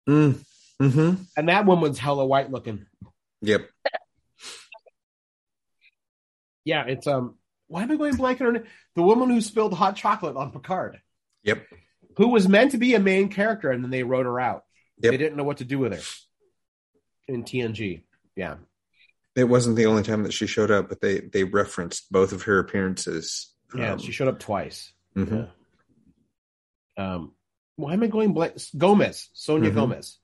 mm, 0.09 0.39
mhm. 0.81 1.19
and 1.37 1.49
that 1.49 1.67
woman's 1.67 1.99
hella 1.99 2.25
white 2.27 2.51
looking. 2.51 2.87
Yep. 3.43 3.69
Yeah, 6.65 6.85
it's 6.87 7.07
um. 7.07 7.37
Why 7.69 7.83
am 7.83 7.91
I 7.91 7.97
going 7.97 8.17
blank 8.17 8.41
on? 8.41 8.65
The 8.95 9.03
woman 9.03 9.29
who 9.31 9.41
spilled 9.41 9.75
hot 9.75 9.95
chocolate 9.97 10.37
on 10.37 10.51
Picard, 10.53 11.01
Yep. 11.45 11.67
who 12.17 12.29
was 12.29 12.49
meant 12.49 12.71
to 12.73 12.79
be 12.79 12.95
a 12.95 12.99
main 12.99 13.29
character, 13.29 13.71
and 13.71 13.85
then 13.85 13.91
they 13.91 14.03
wrote 14.03 14.25
her 14.27 14.41
out. 14.41 14.65
Yep. 15.03 15.11
They 15.13 15.17
didn't 15.19 15.37
know 15.37 15.45
what 15.45 15.59
to 15.59 15.65
do 15.65 15.79
with 15.79 15.93
her 15.93 16.01
in 17.33 17.45
TNG. 17.45 18.03
Yeah, 18.37 18.57
It 19.37 19.45
wasn't 19.45 19.77
the 19.77 19.87
only 19.87 20.03
time 20.03 20.23
that 20.23 20.33
she 20.33 20.47
showed 20.47 20.71
up, 20.71 20.89
but 20.89 21.01
they 21.01 21.21
they 21.21 21.45
referenced 21.45 22.11
both 22.11 22.33
of 22.33 22.43
her 22.43 22.59
appearances. 22.59 23.55
yeah, 23.77 23.93
Um, 23.93 23.99
she 23.99 24.13
showed 24.13 24.29
up 24.29 24.39
twice. 24.39 24.93
Mm-hmm. 25.17 25.35
Yeah. 25.37 25.47
Um, 26.99 27.33
why 27.77 27.93
am 27.95 28.03
I 28.03 28.09
going 28.09 28.33
blank? 28.35 28.55
Gomez, 28.77 29.29
Sonia 29.33 29.71
Mhm. 29.71 29.75
Gomez. 29.75 30.19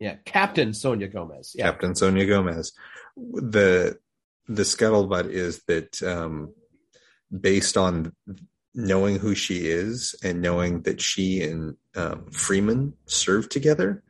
Yeah, 0.00 0.16
Captain 0.24 0.74
Sonia 0.74 1.08
Gomez. 1.08 1.54
Yeah, 1.56 1.66
Captain 1.70 1.94
Sonia 1.94 2.26
Gomez. 2.26 2.72
The 3.16 3.98
the 4.46 4.62
scuttlebutt 4.64 5.30
is 5.30 5.62
that 5.68 6.02
um, 6.02 6.52
based 7.30 7.76
on 7.78 8.12
knowing 8.74 9.18
who 9.20 9.34
she 9.34 9.68
is 9.68 10.14
and 10.22 10.42
knowing 10.42 10.82
that 10.82 11.00
she 11.00 11.40
and 11.42 11.76
um, 11.94 12.28
Freeman 12.32 12.94
served 13.06 13.50
together, 13.52 14.02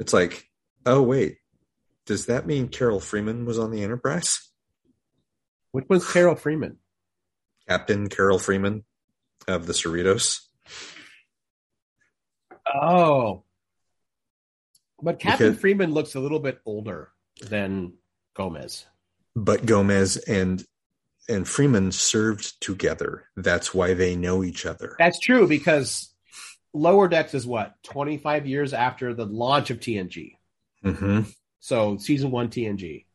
it's 0.00 0.12
like, 0.12 0.50
oh 0.84 1.00
wait, 1.00 1.38
does 2.06 2.26
that 2.26 2.44
mean 2.46 2.68
Carol 2.68 3.00
Freeman 3.00 3.46
was 3.46 3.58
on 3.58 3.70
the 3.70 3.82
Enterprise? 3.82 4.50
which 5.70 5.86
was 5.88 6.08
Carol 6.12 6.36
Freeman? 6.36 6.78
Captain 7.68 8.08
Carol 8.08 8.38
Freeman 8.38 8.84
of 9.48 9.66
the 9.66 9.72
Cerritos. 9.72 10.40
Oh, 12.74 13.44
but 15.02 15.18
Captain 15.20 15.48
Because- 15.50 15.60
Freeman 15.60 15.92
looks 15.92 16.14
a 16.14 16.20
little 16.20 16.40
bit 16.40 16.60
older 16.66 17.10
than 17.40 17.94
Gomez. 18.34 18.86
But 19.36 19.66
Gomez 19.66 20.16
and 20.16 20.64
and 21.28 21.48
Freeman 21.48 21.90
served 21.92 22.60
together. 22.60 23.24
That's 23.36 23.72
why 23.72 23.94
they 23.94 24.14
know 24.14 24.44
each 24.44 24.66
other. 24.66 24.94
That's 24.98 25.18
true 25.18 25.46
because 25.48 26.12
Lower 26.72 27.08
Decks 27.08 27.34
is 27.34 27.46
what 27.46 27.74
twenty 27.82 28.18
five 28.18 28.46
years 28.46 28.72
after 28.74 29.14
the 29.14 29.24
launch 29.26 29.70
of 29.70 29.80
TNG. 29.80 30.36
hmm 30.82 31.20
So 31.60 31.96
season 31.96 32.30
one 32.30 32.48
TNG. 32.48 33.06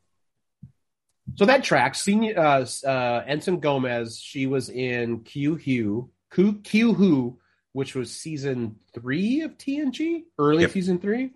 So 1.36 1.46
that 1.46 1.64
tracks. 1.64 2.02
Senior 2.02 2.38
uh, 2.40 2.66
uh, 2.86 3.24
Ensign 3.28 3.60
Gomez. 3.60 4.20
She 4.20 4.48
was 4.48 4.70
in 4.70 5.20
Q 5.22 5.56
Hu 5.56 6.10
Q 6.34 6.54
Q 6.64 6.94
Who, 6.96 7.40
which 7.74 7.96
was 7.96 8.12
season 8.12 8.78
three 8.94 9.42
of 9.42 9.58
TNG, 9.58 10.24
early 10.38 10.62
Yep. 10.64 10.72
season 10.72 11.00
three. 11.00 11.32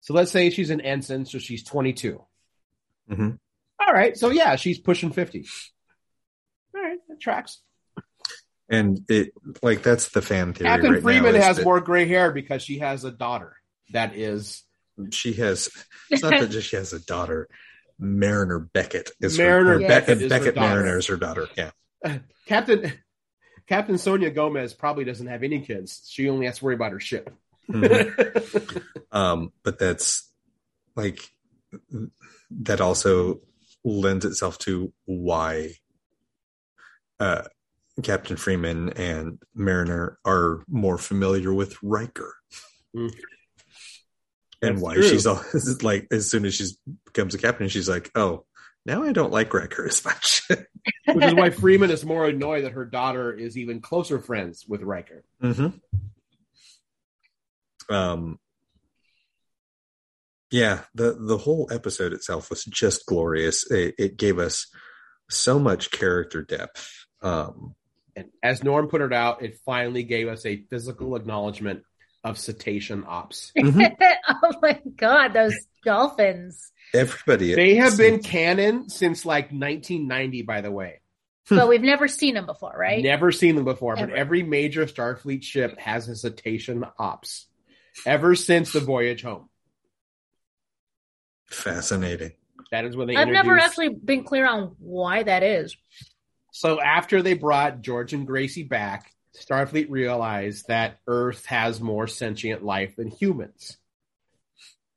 So 0.00 0.14
let's 0.14 0.30
say 0.30 0.50
she's 0.50 0.70
an 0.70 0.80
ensign, 0.80 1.24
so 1.26 1.38
she's 1.38 1.62
twenty 1.64 1.92
two. 1.92 2.22
hmm 3.08 3.30
All 3.86 3.92
right, 3.94 4.16
so 4.16 4.30
yeah, 4.30 4.56
she's 4.56 4.78
pushing 4.78 5.12
fifty. 5.12 5.46
All 6.74 6.82
right, 6.82 6.98
that 7.08 7.20
tracks. 7.20 7.60
And 8.68 9.00
it 9.08 9.32
like 9.62 9.82
that's 9.82 10.08
the 10.08 10.22
fan 10.22 10.52
theory. 10.54 10.70
Captain 10.70 10.92
right 10.92 11.02
Freeman 11.02 11.34
has 11.34 11.56
that 11.58 11.64
more 11.64 11.80
gray 11.80 12.06
hair 12.06 12.32
because 12.32 12.62
she 12.62 12.78
has 12.78 13.04
a 13.04 13.10
daughter 13.10 13.56
that 13.92 14.14
is 14.16 14.62
She 15.10 15.34
has. 15.34 15.68
It's 16.10 16.22
not 16.22 16.30
that 16.30 16.50
just 16.50 16.68
she 16.68 16.76
has 16.76 16.92
a 16.92 17.00
daughter. 17.00 17.48
Mariner 17.98 18.58
Beckett 18.58 19.10
is 19.20 19.38
Mariner 19.38 19.74
her, 19.74 19.78
Beckett 19.80 20.06
Beckett, 20.06 20.22
is 20.22 20.28
Beckett. 20.30 20.56
Mariner 20.56 20.98
is 20.98 21.06
her 21.06 21.16
daughter. 21.16 21.48
Yeah. 21.56 21.70
Captain. 22.46 22.92
Captain 23.68 23.98
Sonia 23.98 24.30
Gomez 24.30 24.74
probably 24.74 25.04
doesn't 25.04 25.26
have 25.26 25.42
any 25.42 25.60
kids. 25.60 26.06
She 26.10 26.28
only 26.28 26.46
has 26.46 26.58
to 26.58 26.64
worry 26.64 26.74
about 26.74 26.92
her 26.92 27.00
ship. 27.00 27.32
Mhm. 27.70 28.82
um, 29.12 29.52
but 29.62 29.78
that's 29.78 30.30
like 30.96 31.20
that 32.50 32.80
also 32.80 33.40
lends 33.84 34.24
itself 34.24 34.58
to 34.58 34.92
why 35.06 35.70
uh, 37.20 37.42
Captain 38.02 38.36
Freeman 38.36 38.90
and 38.90 39.38
Mariner 39.54 40.18
are 40.24 40.62
more 40.68 40.98
familiar 40.98 41.52
with 41.54 41.76
Riker. 41.82 42.34
Mm. 42.94 43.14
And 44.62 44.76
That's 44.76 44.82
why 44.82 44.94
true. 44.94 45.08
she's 45.08 45.26
all 45.26 45.42
like, 45.82 46.06
as 46.10 46.30
soon 46.30 46.44
as 46.44 46.54
she 46.54 46.66
becomes 47.04 47.34
a 47.34 47.38
captain, 47.38 47.68
she's 47.68 47.88
like, 47.88 48.10
"Oh, 48.14 48.46
now 48.86 49.02
I 49.02 49.12
don't 49.12 49.32
like 49.32 49.52
Riker 49.54 49.86
as 49.86 50.04
much." 50.04 50.42
Which 51.06 51.24
is 51.24 51.34
why 51.34 51.50
Freeman 51.50 51.90
is 51.90 52.04
more 52.04 52.26
annoyed 52.26 52.64
that 52.64 52.72
her 52.72 52.84
daughter 52.84 53.32
is 53.32 53.56
even 53.56 53.80
closer 53.80 54.18
friends 54.18 54.66
with 54.68 54.82
Riker. 54.82 55.24
hmm 55.40 55.68
Um, 57.88 58.38
yeah, 60.50 60.80
the 60.94 61.16
the 61.18 61.38
whole 61.38 61.68
episode 61.72 62.12
itself 62.12 62.50
was 62.50 62.64
just 62.64 63.06
glorious. 63.06 63.70
It, 63.70 63.94
it 63.98 64.16
gave 64.16 64.38
us 64.38 64.66
so 65.30 65.58
much 65.58 65.90
character 65.90 66.42
depth. 66.42 67.06
Um, 67.22 67.74
And 68.14 68.26
as 68.42 68.62
Norm 68.62 68.88
put 68.88 69.00
it 69.00 69.12
out, 69.12 69.42
it 69.42 69.58
finally 69.64 70.02
gave 70.04 70.28
us 70.28 70.44
a 70.46 70.64
physical 70.70 71.16
acknowledgement 71.16 71.82
of 72.22 72.38
cetacean 72.38 73.04
ops. 73.06 73.52
mhm. 73.56 73.96
oh 74.28 74.52
my 74.62 74.80
god, 74.96 75.28
those 75.32 75.56
dolphins! 75.84 76.72
Everybody, 76.94 77.54
They 77.54 77.74
have 77.74 77.96
been 77.98 78.22
canon 78.22 78.88
since 78.88 79.26
like 79.26 79.46
1990, 79.46 80.42
by 80.42 80.60
the 80.60 80.70
way. 80.70 81.00
But 81.48 81.64
hmm. 81.64 81.68
we've 81.68 81.82
never 81.82 82.08
seen 82.08 82.34
them 82.34 82.46
before, 82.46 82.74
right? 82.78 83.02
Never 83.02 83.32
seen 83.32 83.56
them 83.56 83.64
before, 83.64 83.96
but 83.96 84.10
every 84.10 84.42
major 84.42 84.86
Starfleet 84.86 85.42
ship 85.42 85.78
has 85.78 86.08
a 86.08 86.16
cetacean 86.16 86.84
ops 86.98 87.46
ever 88.06 88.34
since 88.34 88.72
the 88.72 88.80
voyage 88.80 89.22
home. 89.22 89.48
Fascinating. 91.46 92.32
That 92.70 92.84
is 92.84 92.96
when 92.96 93.08
they 93.08 93.16
I've 93.16 93.28
never 93.28 93.58
actually 93.58 93.90
been 93.90 94.24
clear 94.24 94.46
on 94.46 94.76
why 94.78 95.22
that 95.22 95.42
is. 95.42 95.76
So 96.52 96.80
after 96.80 97.20
they 97.20 97.34
brought 97.34 97.82
George 97.82 98.12
and 98.12 98.26
Gracie 98.26 98.62
back, 98.62 99.12
Starfleet 99.36 99.90
realized 99.90 100.68
that 100.68 100.98
Earth 101.06 101.44
has 101.46 101.80
more 101.80 102.06
sentient 102.06 102.64
life 102.64 102.96
than 102.96 103.08
humans. 103.08 103.76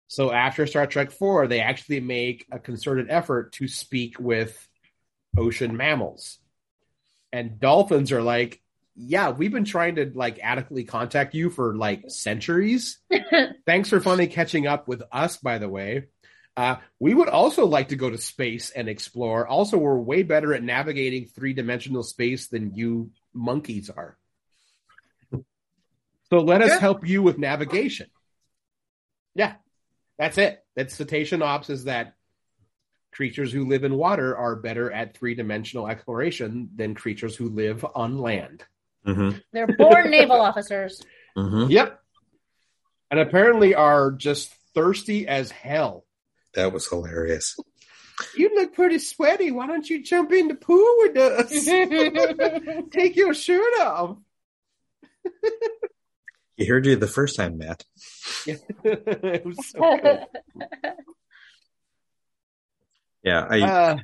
So 0.07 0.31
after 0.31 0.65
Star 0.65 0.87
Trek 0.87 1.11
4, 1.11 1.47
they 1.47 1.59
actually 1.59 1.99
make 1.99 2.45
a 2.51 2.59
concerted 2.59 3.07
effort 3.09 3.53
to 3.53 3.67
speak 3.67 4.19
with 4.19 4.67
ocean 5.37 5.75
mammals. 5.75 6.39
And 7.33 7.59
dolphins 7.59 8.11
are 8.11 8.21
like, 8.21 8.61
yeah, 8.95 9.29
we've 9.31 9.51
been 9.51 9.65
trying 9.65 9.95
to 9.95 10.11
like 10.15 10.39
adequately 10.41 10.85
contact 10.85 11.35
you 11.35 11.49
for 11.49 11.75
like 11.75 12.05
centuries. 12.07 12.99
Thanks 13.65 13.89
for 13.89 13.99
finally 13.99 14.27
catching 14.27 14.65
up 14.65 14.87
with 14.87 15.03
us, 15.11 15.37
by 15.37 15.57
the 15.57 15.69
way. 15.69 16.05
Uh, 16.55 16.77
we 16.99 17.13
would 17.13 17.29
also 17.29 17.67
like 17.67 17.89
to 17.89 17.95
go 17.95 18.09
to 18.09 18.17
space 18.17 18.71
and 18.71 18.89
explore. 18.89 19.45
Also, 19.45 19.77
we're 19.77 19.99
way 19.99 20.23
better 20.23 20.53
at 20.55 20.63
navigating 20.63 21.27
three 21.27 21.53
dimensional 21.53 22.01
space 22.01 22.47
than 22.47 22.73
you 22.73 23.11
monkeys 23.33 23.91
are. 23.91 24.17
So 26.29 26.39
let 26.39 26.61
us 26.61 26.71
Sure. 26.71 26.79
help 26.79 27.07
you 27.07 27.21
with 27.21 27.37
navigation. 27.37 28.07
Yeah, 29.35 29.53
that's 30.17 30.37
it. 30.37 30.63
That's 30.75 30.95
cetacean 30.95 31.41
ops 31.41 31.69
is 31.69 31.85
that 31.85 32.15
creatures 33.11 33.51
who 33.51 33.67
live 33.67 33.83
in 33.83 33.95
water 33.95 34.37
are 34.37 34.55
better 34.55 34.91
at 34.91 35.17
three 35.17 35.35
dimensional 35.35 35.87
exploration 35.87 36.69
than 36.75 36.95
creatures 36.95 37.35
who 37.35 37.49
live 37.49 37.85
on 37.95 38.17
land. 38.17 38.63
Mm-hmm. 39.05 39.37
They're 39.53 39.67
born 39.67 40.09
naval 40.11 40.41
officers. 40.41 41.01
Mm-hmm. 41.37 41.71
Yep. 41.71 41.99
And 43.09 43.19
apparently 43.19 43.73
are 43.73 44.11
just 44.11 44.53
thirsty 44.73 45.27
as 45.27 45.49
hell. 45.49 46.05
That 46.55 46.73
was 46.73 46.87
hilarious. 46.87 47.57
You 48.35 48.53
look 48.55 48.73
pretty 48.73 48.99
sweaty. 48.99 49.51
Why 49.51 49.67
don't 49.67 49.87
you 49.89 50.03
jump 50.03 50.31
in 50.31 50.47
the 50.47 50.55
pool 50.55 50.95
with 50.99 51.17
us? 51.17 51.49
Take 52.91 53.15
your 53.15 53.33
shirt 53.33 53.79
off. 53.79 54.17
He 56.57 56.65
heard 56.65 56.85
you 56.85 56.95
the 56.95 57.07
first 57.07 57.35
time, 57.35 57.59
Matt. 57.59 57.83
it 58.47 59.45
was 59.45 59.69
so 59.69 59.97
good. 59.97 60.25
Yeah, 63.23 63.45
I, 63.49 63.61
Uh, 63.61 63.97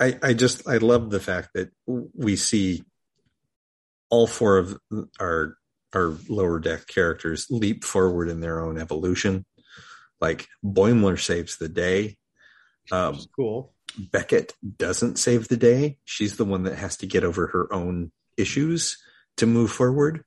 I, 0.00 0.18
I 0.22 0.32
just 0.32 0.66
I 0.66 0.78
love 0.78 1.10
the 1.10 1.20
fact 1.20 1.50
that 1.54 1.70
we 1.86 2.36
see 2.36 2.84
all 4.08 4.26
four 4.26 4.56
of 4.56 4.78
our 5.20 5.58
our 5.92 6.14
lower 6.28 6.58
deck 6.58 6.86
characters 6.86 7.48
leap 7.50 7.84
forward 7.84 8.30
in 8.30 8.40
their 8.40 8.60
own 8.60 8.78
evolution. 8.78 9.44
Like 10.20 10.46
Boimler 10.64 11.20
saves 11.20 11.58
the 11.58 11.68
day. 11.68 12.16
Um, 12.90 13.18
cool. 13.34 13.74
Beckett 13.98 14.54
doesn't 14.78 15.18
save 15.18 15.48
the 15.48 15.56
day. 15.58 15.98
She's 16.04 16.36
the 16.36 16.44
one 16.46 16.62
that 16.62 16.76
has 16.76 16.96
to 16.98 17.06
get 17.06 17.24
over 17.24 17.48
her 17.48 17.70
own 17.72 18.10
issues 18.38 18.96
to 19.36 19.46
move 19.46 19.70
forward. 19.70 20.24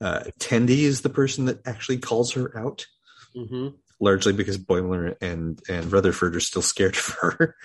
Uh, 0.00 0.24
Tendi 0.38 0.80
is 0.80 1.00
the 1.00 1.08
person 1.08 1.46
that 1.46 1.66
actually 1.66 1.98
calls 1.98 2.32
her 2.32 2.56
out, 2.58 2.86
hmm 3.34 3.68
largely 3.98 4.34
because 4.34 4.58
Boimler 4.58 5.16
and 5.22 5.58
and 5.68 5.90
Rutherford 5.90 6.36
are 6.36 6.40
still 6.40 6.62
scared 6.62 6.96
of 6.96 7.16
her. 7.20 7.56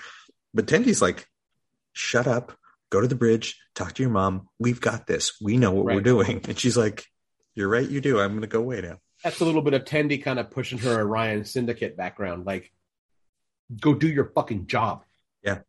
But 0.53 0.66
Tendi's 0.66 1.02
like, 1.02 1.28
"Shut 1.94 2.28
up, 2.28 2.58
go 2.90 3.02
to 3.02 3.08
the 3.08 3.16
bridge, 3.16 3.60
talk 3.76 3.94
to 3.94 4.03
your 4.03 4.12
mom. 4.12 4.48
We've 4.60 4.82
got 4.82 5.08
this. 5.08 5.34
We 5.41 5.58
know 5.58 5.72
what 5.72 5.86
we're 5.86 6.02
doing." 6.02 6.41
And 6.48 6.58
she's 6.58 6.78
like, 6.78 7.06
"You're 7.56 7.70
right, 7.70 7.88
you 7.88 8.02
do. 8.02 8.20
I'm 8.20 8.32
going 8.32 8.41
to 8.41 8.48
go 8.48 8.60
away 8.60 8.82
now." 8.82 8.99
That's 9.24 9.40
a 9.40 9.45
little 9.45 9.62
bit 9.62 9.74
of 9.74 9.84
Tendy 9.84 10.24
kind 10.24 10.40
of 10.40 10.49
pushing 10.49 10.80
her 10.80 11.02
Orion 11.02 11.45
Syndicate 11.45 11.95
background. 11.95 12.45
Like, 12.45 12.72
go 13.80 13.94
do 13.94 14.08
your 14.08 14.32
fucking 14.34 14.68
job. 14.68 15.03
Yeah. 15.44 15.60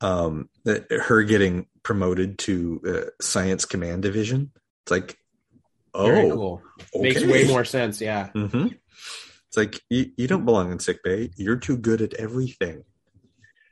Um, 0.00 0.50
that 0.64 0.90
her 0.90 1.22
getting 1.22 1.66
promoted 1.82 2.38
to 2.40 2.80
uh, 2.86 3.10
science 3.24 3.64
command 3.64 4.02
division. 4.02 4.52
It's 4.84 4.90
like, 4.90 5.16
oh, 5.94 6.06
Very 6.06 6.30
cool. 6.30 6.62
Makes 6.94 7.24
way 7.24 7.46
more 7.46 7.64
sense. 7.64 8.00
Yeah. 8.00 8.28
hmm 8.28 8.68
It's 9.48 9.56
like 9.56 9.80
you, 9.88 10.10
you 10.16 10.26
don't 10.26 10.44
belong 10.44 10.72
in 10.72 10.78
sick 10.78 11.02
bay. 11.02 11.30
You're 11.36 11.56
too 11.56 11.76
good 11.76 12.02
at 12.02 12.14
everything. 12.14 12.84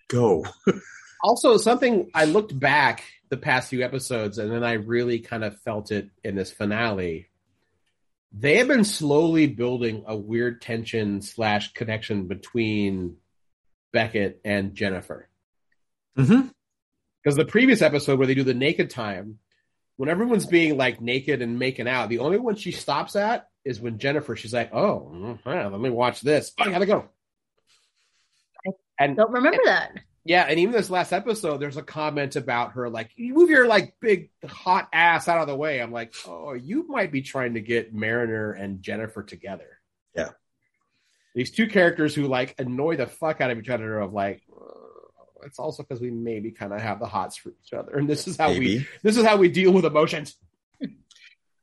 Go. 0.09 0.45
Also, 1.25 1.57
something 1.57 2.11
I 2.15 2.25
looked 2.25 2.59
back 2.59 3.05
the 3.29 3.37
past 3.37 3.71
few 3.71 3.85
episodes, 3.85 4.39
and 4.39 4.51
then 4.51 4.65
I 4.65 4.73
really 4.73 5.21
kind 5.21 5.45
of 5.45 5.57
felt 5.61 5.93
it 5.93 6.11
in 6.25 6.35
this 6.35 6.51
finale. 6.51 7.29
They 8.33 8.57
have 8.57 8.67
been 8.67 8.85
slowly 8.85 9.47
building 9.47 10.03
a 10.07 10.17
weird 10.17 10.61
tension 10.61 11.23
slash 11.23 11.75
connection 11.75 12.27
between 12.27 13.19
Beckett 13.93 14.41
and 14.45 14.75
Jennifer. 14.75 15.29
Mm-hmm. 16.19 16.49
Because 17.23 17.37
the 17.37 17.45
previous 17.45 17.83
episode 17.83 18.19
where 18.19 18.27
they 18.27 18.35
do 18.35 18.43
the 18.43 18.53
naked 18.53 18.91
time, 18.91 19.39
when 20.03 20.09
everyone's 20.09 20.47
being 20.47 20.77
like 20.77 21.01
naked 21.01 21.43
and 21.43 21.61
making 21.61 21.87
out, 21.87 22.09
the 22.09 22.19
only 22.19 22.37
one 22.37 22.57
she 22.57 22.73
stops 22.73 23.15
at 23.15 23.47
is 23.65 23.81
when 23.81 23.99
Jennifer, 23.99 24.35
she's 24.35 24.53
like, 24.53 24.75
"Oh, 24.75 25.39
let 25.47 25.81
me 25.81 25.91
watch 25.91 26.23
this. 26.23 26.53
I 26.59 26.71
gotta 26.71 26.87
go." 26.87 27.09
And 28.99 29.17
Don't 29.17 29.31
remember 29.31 29.61
that. 29.67 29.93
yeah, 30.25 30.43
and 30.49 30.59
even 30.59 30.73
this 30.73 30.91
last 30.91 31.13
episode, 31.13 31.59
there's 31.59 31.77
a 31.77 31.85
comment 31.85 32.35
about 32.35 32.73
her 32.73 32.91
like, 32.91 33.13
"You 33.15 33.33
move 33.33 33.49
your 33.49 33.69
like 33.69 33.95
big 34.01 34.31
hot 34.45 34.89
ass 34.93 35.29
out 35.29 35.41
of 35.41 35.47
the 35.47 35.55
way." 35.55 35.81
I'm 35.81 35.93
like, 35.93 36.13
"Oh, 36.27 36.55
you 36.55 36.85
might 36.89 37.13
be 37.13 37.23
trying 37.23 37.55
to 37.55 37.61
get 37.61 37.95
Mariner 37.95 38.51
and 38.51 38.83
Jennifer 38.83 39.23
together." 39.23 39.79
Yeah. 40.17 40.31
these 41.37 41.53
two 41.53 41.69
characters 41.69 42.13
who 42.13 42.27
like 42.27 42.57
annoy 42.59 42.97
the 42.97 43.07
fuck 43.07 43.41
out 43.41 43.53
of 43.53 43.59
each 43.61 43.69
other. 43.69 44.01
Of 44.01 44.13
like, 44.13 44.43
it's 45.45 45.59
also 45.59 45.83
because 45.83 46.01
we 46.01 46.11
maybe 46.11 46.51
kind 46.51 46.73
of 46.73 46.81
have 46.81 46.99
the 47.01 47.07
hots 47.07 47.37
for 47.37 47.51
each 47.51 47.73
other, 47.73 47.93
and 47.97 48.09
this 48.09 48.27
is 48.29 48.37
how 48.37 48.51
we 48.51 48.87
this 49.03 49.17
is 49.17 49.25
how 49.25 49.37
we 49.37 49.49
deal 49.49 49.73
with 49.73 49.85
emotions. 49.85 50.37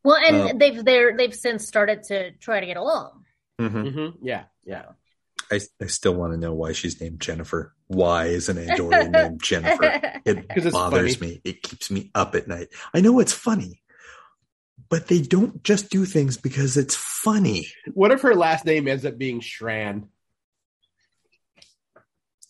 Well, 0.02 0.16
and 0.16 0.36
Uh, 0.36 0.54
they've 0.58 0.84
they're 0.86 1.18
they've 1.18 1.36
since 1.36 1.68
started 1.68 2.04
to 2.04 2.32
try 2.32 2.62
to 2.62 2.66
get 2.66 2.78
along. 2.78 3.26
hmm 3.60 3.68
Mm-hmm. 3.68 4.26
Yeah, 4.26 4.44
yeah. 4.64 4.86
I, 5.52 5.60
I 5.82 5.88
still 5.88 6.14
want 6.16 6.32
to 6.32 6.38
know 6.38 6.54
why 6.54 6.72
she's 6.72 7.02
named 7.02 7.20
Jennifer. 7.20 7.74
Why 7.88 8.28
is 8.28 8.48
an 8.48 8.56
Andorian 8.58 9.10
named 9.12 9.44
Jennifer? 9.44 10.22
It 10.24 10.48
bothers 10.72 11.16
funny. 11.18 11.32
me. 11.34 11.42
It 11.44 11.64
keeps 11.64 11.92
me 11.92 12.12
up 12.16 12.34
at 12.36 12.48
night. 12.48 12.70
I 12.94 13.02
know 13.02 13.20
it's 13.20 13.34
funny, 13.34 13.82
but 14.88 15.08
they 15.08 15.22
don't 15.22 15.64
just 15.64 15.90
do 15.90 16.06
things 16.06 16.38
because 16.38 16.78
it's 16.78 16.96
funny. 16.96 17.68
What 17.94 18.12
if 18.12 18.22
her 18.22 18.36
last 18.36 18.64
name 18.64 18.88
ends 18.88 19.06
up 19.06 19.18
being 19.18 19.42
Shran? 19.42 20.08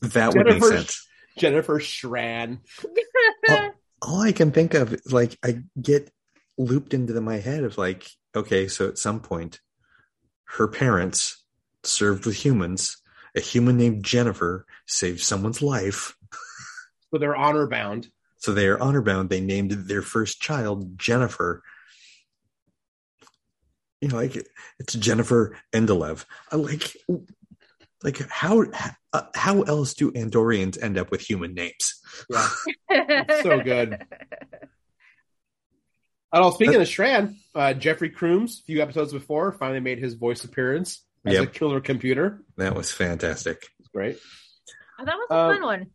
That 0.01 0.35
would 0.35 0.45
make 0.45 0.63
sense. 0.63 1.07
Jennifer 1.37 1.79
Shran. 1.79 2.59
all 4.01 4.21
I 4.21 4.31
can 4.31 4.51
think 4.51 4.73
of 4.73 4.99
like 5.11 5.37
I 5.43 5.63
get 5.81 6.11
looped 6.57 6.93
into 6.93 7.19
my 7.21 7.37
head 7.37 7.63
of 7.63 7.77
like, 7.77 8.09
okay, 8.35 8.67
so 8.67 8.87
at 8.87 8.97
some 8.97 9.19
point, 9.21 9.59
her 10.45 10.67
parents 10.67 11.43
served 11.83 12.25
with 12.25 12.35
humans. 12.35 12.97
A 13.35 13.41
human 13.41 13.77
named 13.77 14.03
Jennifer 14.03 14.65
saved 14.87 15.21
someone's 15.21 15.61
life, 15.61 16.17
So 17.11 17.19
they're 17.19 17.35
honor 17.35 17.67
bound. 17.67 18.09
so 18.37 18.53
they 18.53 18.67
are 18.67 18.79
honor 18.81 19.01
bound. 19.03 19.29
They 19.29 19.39
named 19.39 19.71
their 19.71 20.01
first 20.01 20.41
child 20.41 20.97
Jennifer. 20.97 21.61
You 24.01 24.07
know, 24.07 24.15
like 24.15 24.35
it's 24.79 24.93
Jennifer 24.93 25.55
Endelev. 25.71 26.25
I 26.51 26.55
like, 26.55 26.95
like 28.03 28.19
how 28.29 28.65
uh, 29.13 29.21
how 29.35 29.61
else 29.63 29.93
do 29.93 30.11
Andorians 30.11 30.81
end 30.81 30.97
up 30.97 31.11
with 31.11 31.21
human 31.21 31.53
names? 31.53 31.99
Yeah. 32.89 33.41
so 33.43 33.59
good. 33.61 34.01
Oh, 36.31 36.51
speaking 36.51 36.75
of 36.75 36.81
Shran, 36.83 37.35
uh, 37.55 37.73
Jeffrey 37.73 38.11
Combs, 38.11 38.59
a 38.59 38.63
few 38.65 38.81
episodes 38.83 39.11
before, 39.11 39.51
finally 39.51 39.79
made 39.79 39.97
his 39.97 40.13
voice 40.13 40.43
appearance 40.43 41.03
as 41.25 41.39
a 41.39 41.47
killer 41.47 41.81
computer. 41.81 42.43
That 42.57 42.75
was 42.75 42.91
fantastic. 42.91 43.65
It's 43.79 43.87
great. 43.89 44.19
Oh, 44.99 45.05
that 45.05 45.15
was 45.15 45.27
a 45.31 45.33
Um, 45.35 45.53
fun 45.55 45.63
one. 45.63 45.87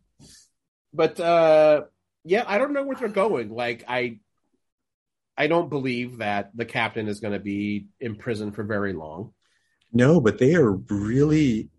But 0.93 1.19
uh, 1.21 1.83
yeah, 2.25 2.43
I 2.45 2.57
don't 2.57 2.73
know 2.73 2.83
where 2.83 2.97
they're 2.97 3.07
going. 3.07 3.49
Like 3.49 3.85
I, 3.87 4.19
I 5.37 5.47
don't 5.47 5.69
believe 5.69 6.17
that 6.17 6.51
the 6.53 6.65
captain 6.65 7.07
is 7.07 7.21
going 7.21 7.33
to 7.33 7.39
be 7.39 7.87
in 8.01 8.15
prison 8.17 8.51
for 8.51 8.63
very 8.65 8.91
long. 8.91 9.33
No, 9.93 10.19
but 10.19 10.39
they 10.39 10.55
are 10.55 10.71
really. 10.71 11.69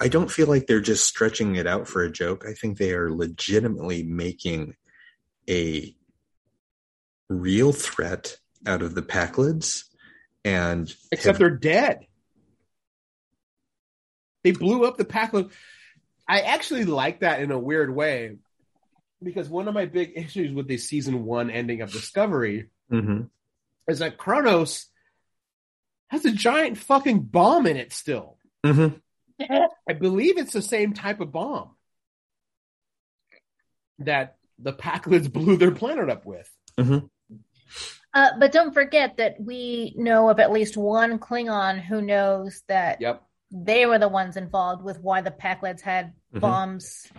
I 0.00 0.08
don't 0.08 0.30
feel 0.30 0.48
like 0.48 0.66
they're 0.66 0.80
just 0.80 1.06
stretching 1.06 1.54
it 1.56 1.66
out 1.66 1.86
for 1.88 2.02
a 2.02 2.10
joke. 2.10 2.44
I 2.48 2.52
think 2.54 2.76
they 2.78 2.92
are 2.92 3.12
legitimately 3.12 4.02
making 4.02 4.74
a 5.48 5.94
real 7.28 7.72
threat 7.72 8.36
out 8.66 8.82
of 8.82 8.94
the 8.94 9.02
Pakleds, 9.02 9.84
and 10.44 10.92
Except 11.12 11.24
have- 11.34 11.38
they're 11.38 11.56
dead. 11.56 12.00
They 14.42 14.50
blew 14.52 14.84
up 14.84 14.96
the 14.96 15.04
Pakled. 15.04 15.52
I 16.28 16.40
actually 16.40 16.84
like 16.84 17.20
that 17.20 17.40
in 17.40 17.50
a 17.50 17.58
weird 17.58 17.94
way 17.94 18.36
because 19.22 19.48
one 19.48 19.68
of 19.68 19.74
my 19.74 19.86
big 19.86 20.12
issues 20.16 20.52
with 20.52 20.68
the 20.68 20.76
season 20.78 21.24
one 21.24 21.50
ending 21.50 21.80
of 21.80 21.92
Discovery 21.92 22.68
Mhm. 22.90 23.30
is 23.88 24.00
that 24.00 24.18
Kronos 24.18 24.86
has 26.08 26.24
a 26.24 26.32
giant 26.32 26.78
fucking 26.78 27.20
bomb 27.20 27.66
in 27.66 27.76
it 27.76 27.92
still. 27.92 28.38
Mhm. 28.64 29.00
I 29.40 29.92
believe 29.98 30.38
it's 30.38 30.52
the 30.52 30.62
same 30.62 30.92
type 30.94 31.20
of 31.20 31.32
bomb 31.32 31.76
that 33.98 34.36
the 34.58 34.72
Pakleds 34.72 35.32
blew 35.32 35.56
their 35.56 35.72
planet 35.72 36.08
up 36.10 36.24
with. 36.26 36.50
Uh, 36.78 38.30
but 38.38 38.52
don't 38.52 38.72
forget 38.72 39.16
that 39.16 39.40
we 39.40 39.92
know 39.96 40.28
of 40.30 40.38
at 40.38 40.52
least 40.52 40.76
one 40.76 41.18
Klingon 41.18 41.80
who 41.82 42.00
knows 42.00 42.62
that 42.68 43.00
Yep. 43.00 43.22
they 43.50 43.86
were 43.86 43.98
the 43.98 44.08
ones 44.08 44.36
involved 44.36 44.84
with 44.84 45.00
why 45.00 45.20
the 45.20 45.32
Pakleds 45.32 45.80
had 45.80 46.12
Mhm. 46.32 46.40
bombs 46.40 47.10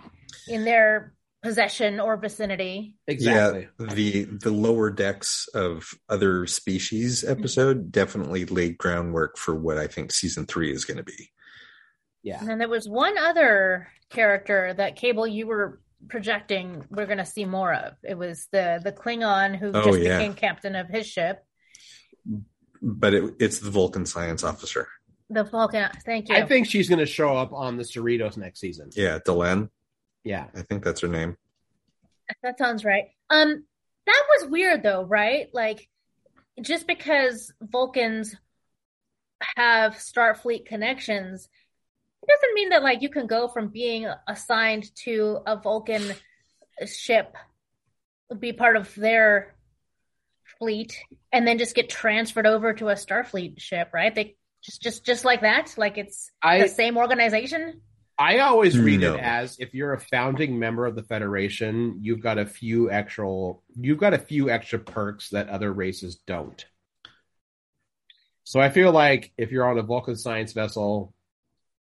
in 0.48 0.64
their 0.64 1.12
possession 1.46 2.00
or 2.00 2.16
vicinity. 2.16 2.94
Exactly. 3.06 3.68
Yeah, 3.80 3.86
the 3.94 4.24
the 4.24 4.50
lower 4.50 4.90
decks 4.90 5.48
of 5.54 5.88
other 6.08 6.46
species 6.46 7.24
episode 7.24 7.90
definitely 7.92 8.44
laid 8.46 8.78
groundwork 8.78 9.38
for 9.38 9.54
what 9.54 9.78
I 9.78 9.86
think 9.86 10.12
season 10.12 10.46
three 10.46 10.72
is 10.72 10.84
going 10.84 10.98
to 10.98 11.04
be. 11.04 11.30
Yeah. 12.22 12.40
And 12.40 12.48
then 12.48 12.58
there 12.58 12.68
was 12.68 12.88
one 12.88 13.16
other 13.18 13.88
character 14.10 14.74
that 14.76 14.96
Cable 14.96 15.26
you 15.26 15.46
were 15.46 15.80
projecting 16.08 16.84
we're 16.90 17.06
going 17.06 17.18
to 17.18 17.24
see 17.26 17.44
more 17.44 17.72
of. 17.72 17.94
It 18.02 18.18
was 18.18 18.48
the 18.52 18.80
the 18.82 18.92
Klingon 18.92 19.56
who 19.58 19.70
Oh, 19.72 19.84
just 19.84 20.00
yeah. 20.00 20.18
became 20.18 20.34
captain 20.34 20.74
of 20.76 20.88
his 20.88 21.06
ship, 21.06 21.44
But 22.82 23.14
it, 23.14 23.34
it's 23.40 23.60
the 23.60 23.70
Vulcan 23.70 24.06
science 24.06 24.44
officer. 24.44 24.88
the 25.30 25.44
Vulcan. 25.44 25.88
Thank 26.04 26.28
you. 26.28 26.36
I 26.36 26.46
think 26.46 26.68
she's 26.68 26.88
going 26.88 26.98
to 26.98 27.06
show 27.06 27.36
up 27.36 27.52
on 27.52 27.76
the 27.76 27.82
Cerritos 27.84 28.36
next 28.36 28.60
season. 28.60 28.90
Yeah, 28.94 29.18
T'Lyn. 29.18 29.70
Yeah. 30.26 30.46
I 30.56 30.62
think 30.62 30.82
that's 30.82 31.02
her 31.02 31.08
name. 31.08 31.36
That 32.42 32.58
sounds 32.58 32.84
right. 32.84 33.04
Um, 33.30 33.62
that 34.06 34.22
was 34.28 34.50
weird 34.50 34.82
though, 34.82 35.04
right? 35.04 35.48
Like, 35.52 35.88
just 36.60 36.88
because 36.88 37.52
Vulcans 37.62 38.34
have 39.56 39.94
Starfleet 39.94 40.66
connections, 40.66 41.48
it 42.22 42.28
doesn't 42.28 42.54
mean 42.54 42.70
that 42.70 42.82
like 42.82 43.02
you 43.02 43.08
can 43.08 43.28
go 43.28 43.46
from 43.46 43.68
being 43.68 44.08
assigned 44.26 44.92
to 45.04 45.38
a 45.46 45.60
Vulcan 45.60 46.02
ship, 46.86 47.36
be 48.36 48.52
part 48.52 48.76
of 48.76 48.92
their 48.96 49.54
fleet, 50.58 50.98
and 51.32 51.46
then 51.46 51.58
just 51.58 51.76
get 51.76 51.88
transferred 51.88 52.46
over 52.48 52.72
to 52.72 52.88
a 52.88 52.94
Starfleet 52.94 53.60
ship, 53.60 53.90
right? 53.94 54.12
They 54.12 54.34
just 54.64 54.82
just 54.82 55.06
just 55.06 55.24
like 55.24 55.42
that, 55.42 55.74
like 55.76 55.98
it's 55.98 56.32
the 56.42 56.66
same 56.66 56.96
organization. 56.96 57.80
I 58.18 58.38
always 58.38 58.78
read 58.78 59.00
No. 59.00 59.14
it 59.14 59.20
as 59.20 59.58
if 59.58 59.74
you're 59.74 59.92
a 59.92 60.00
founding 60.00 60.58
member 60.58 60.86
of 60.86 60.96
the 60.96 61.02
Federation, 61.02 61.98
you've 62.00 62.20
got 62.22 62.38
a 62.38 62.46
few 62.46 62.90
extra 62.90 63.26
you've 63.78 63.98
got 63.98 64.14
a 64.14 64.18
few 64.18 64.48
extra 64.48 64.78
perks 64.78 65.30
that 65.30 65.48
other 65.48 65.72
races 65.72 66.16
don't. 66.26 66.64
So 68.44 68.60
I 68.60 68.70
feel 68.70 68.92
like 68.92 69.32
if 69.36 69.50
you're 69.50 69.68
on 69.68 69.78
a 69.78 69.82
Vulcan 69.82 70.16
science 70.16 70.52
vessel 70.52 71.12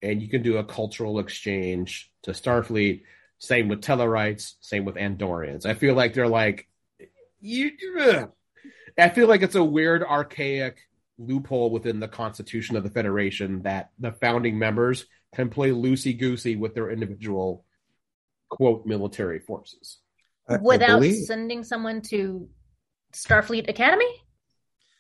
and 0.02 0.22
you 0.22 0.30
can 0.30 0.44
do 0.44 0.58
a 0.58 0.64
cultural 0.64 1.20
exchange 1.20 2.12
to 2.24 2.32
Starfleet, 2.32 3.02
same 3.40 3.68
with 3.68 3.82
Tellarites, 3.82 4.54
same 4.62 4.86
with 4.86 4.96
Andorians. 4.96 5.66
I 5.66 5.74
feel 5.74 5.96
like 5.96 6.14
they're 6.14 6.28
like 6.28 6.68
you 7.42 7.72
ugh. 8.00 8.32
I 8.98 9.10
feel 9.10 9.28
like 9.28 9.42
it's 9.42 9.56
a 9.56 9.64
weird 9.64 10.04
archaic 10.04 10.78
loophole 11.18 11.70
within 11.72 12.00
the 12.00 12.08
constitution 12.08 12.78
of 12.78 12.84
the 12.84 12.90
Federation 12.90 13.64
that 13.64 13.90
the 14.00 14.14
founding 14.14 14.58
members 14.58 15.06
can 15.36 15.50
play 15.50 15.72
loosey 15.72 16.18
goosey 16.18 16.56
with 16.56 16.74
their 16.76 16.90
individual 16.92 17.66
quote 18.50 18.86
military 18.86 19.40
forces. 19.40 20.00
I- 20.48 20.56
I 20.56 20.58
Without 20.58 21.00
believe- 21.00 21.26
sending 21.26 21.64
someone 21.64 22.02
to 22.04 22.50
Starfleet 23.14 23.70
Academy? 23.70 24.24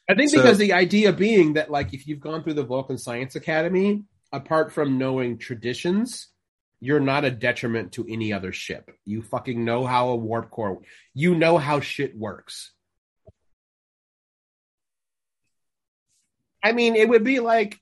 I 0.09 0.15
think 0.15 0.29
So- 0.31 0.37
because 0.37 0.57
the 0.57 0.73
idea 0.73 1.13
being 1.13 1.53
that 1.53 1.69
like 1.71 1.93
if 1.93 2.07
you've 2.07 2.19
gone 2.19 2.43
through 2.43 2.53
the 2.55 2.63
Vulcan 2.63 2.97
Science 2.97 3.35
Academy, 3.35 4.03
apart 4.31 4.71
from 4.71 4.97
knowing 4.97 5.37
traditions, 5.37 6.29
you're 6.79 6.99
not 6.99 7.23
a 7.23 7.31
detriment 7.31 7.93
to 7.93 8.05
any 8.09 8.33
other 8.33 8.51
ship. 8.51 8.91
You 9.05 9.21
fucking 9.21 9.63
know 9.63 9.85
how 9.85 10.09
a 10.09 10.15
warp 10.15 10.49
core 10.49 10.81
you 11.13 11.35
know 11.35 11.57
how 11.57 11.79
shit 11.79 12.17
works. 12.17 12.71
I 16.61 16.71
mean, 16.71 16.95
it 16.95 17.07
would 17.09 17.23
be 17.23 17.39
like 17.39 17.79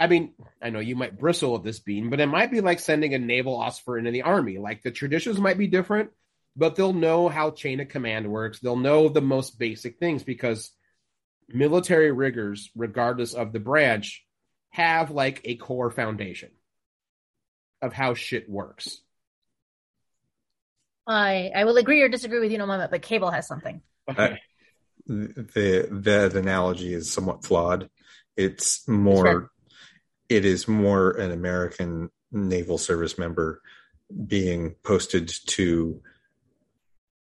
I 0.00 0.06
mean, 0.06 0.32
I 0.62 0.70
know 0.70 0.78
you 0.80 0.96
might 0.96 1.18
bristle 1.18 1.56
at 1.56 1.62
this 1.62 1.78
bean, 1.78 2.08
but 2.08 2.20
it 2.20 2.26
might 2.26 2.50
be 2.50 2.62
like 2.62 2.80
sending 2.80 3.12
a 3.12 3.18
naval 3.18 3.54
officer 3.54 3.98
into 3.98 4.10
the 4.10 4.22
army. 4.22 4.56
Like 4.56 4.82
the 4.82 4.90
traditions 4.90 5.38
might 5.38 5.58
be 5.58 5.66
different, 5.66 6.10
but 6.56 6.74
they'll 6.74 6.94
know 6.94 7.28
how 7.28 7.50
chain 7.50 7.80
of 7.80 7.90
command 7.90 8.26
works. 8.26 8.60
They'll 8.60 8.76
know 8.76 9.10
the 9.10 9.20
most 9.20 9.58
basic 9.58 9.98
things 9.98 10.22
because 10.22 10.70
military 11.50 12.12
riggers, 12.12 12.70
regardless 12.74 13.34
of 13.34 13.52
the 13.52 13.60
branch, 13.60 14.24
have 14.70 15.10
like 15.10 15.42
a 15.44 15.56
core 15.56 15.90
foundation 15.90 16.50
of 17.82 17.92
how 17.92 18.14
shit 18.14 18.48
works. 18.48 19.02
I 21.06 21.50
I 21.54 21.64
will 21.64 21.76
agree 21.76 22.00
or 22.00 22.08
disagree 22.08 22.40
with 22.40 22.50
you 22.50 22.54
in 22.54 22.62
a 22.62 22.66
moment, 22.66 22.90
but 22.90 23.02
Cable 23.02 23.30
has 23.30 23.46
something. 23.46 23.82
Okay. 24.08 24.32
Uh, 24.32 24.36
the 25.06 25.88
that 25.90 26.34
analogy 26.34 26.94
is 26.94 27.12
somewhat 27.12 27.44
flawed. 27.44 27.90
It's 28.36 28.88
more 28.88 29.26
Sure. 29.26 29.50
It 30.30 30.44
is 30.44 30.68
more 30.68 31.10
an 31.10 31.32
American 31.32 32.08
naval 32.30 32.78
service 32.78 33.18
member 33.18 33.60
being 34.26 34.76
posted 34.84 35.28
to 35.46 36.00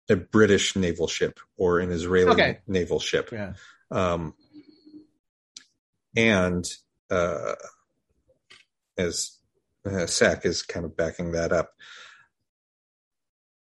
a 0.09 0.15
British 0.17 0.75
naval 0.75 1.07
ship 1.07 1.39
or 1.57 1.79
an 1.79 1.91
Israeli 1.91 2.31
Okay. 2.31 2.59
naval 2.67 2.99
ship. 2.99 3.29
yeah. 3.31 3.53
Um, 3.91 4.33
and 6.15 6.69
uh, 7.09 7.55
as 8.97 9.37
uh, 9.85 10.05
SAC 10.05 10.45
is 10.45 10.61
kind 10.63 10.85
of 10.85 10.97
backing 10.97 11.31
that 11.31 11.51
up. 11.53 11.71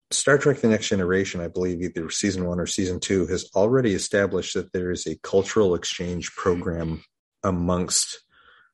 Star 0.10 0.38
Trek 0.38 0.60
The 0.60 0.68
Next 0.68 0.90
Generation, 0.90 1.40
I 1.42 1.48
believe 1.48 1.82
either 1.82 2.10
season 2.10 2.46
one 2.46 2.60
or 2.60 2.66
season 2.66 3.00
two, 3.00 3.28
has 3.28 3.50
already 3.56 3.94
established 3.94 4.56
that 4.56 4.74
there 4.74 4.92
is 4.92 5.06
a 5.08 5.16
cultural 5.18 5.76
exchange 5.76 6.34
program 6.36 7.04
amongst 7.44 8.22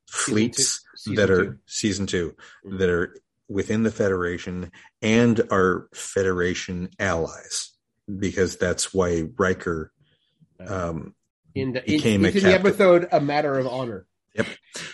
fleets 0.08 0.84
Season 0.96 1.16
that 1.16 1.30
are 1.30 1.46
two. 1.46 1.58
season 1.66 2.08
two 2.08 2.36
Mhm. 2.66 2.80
that 2.80 2.90
are 2.90 3.16
within 3.50 3.84
the 3.84 3.92
Federation 3.92 4.72
and 5.02 5.42
are 5.52 5.88
Federation 5.94 6.90
allies, 7.00 7.72
because 8.20 8.58
that's 8.58 8.94
why 8.94 9.24
Riker 9.38 9.92
um, 10.60 11.14
In 11.56 11.74
the, 11.74 11.80
in, 11.90 11.98
became 11.98 12.26
a 12.26 12.30
into 12.30 12.40
the 12.42 12.54
episode, 12.54 13.08
a 13.12 13.22
matter 13.22 13.58
of 13.60 13.68
honor. 13.68 14.06
Yep, 14.36 14.48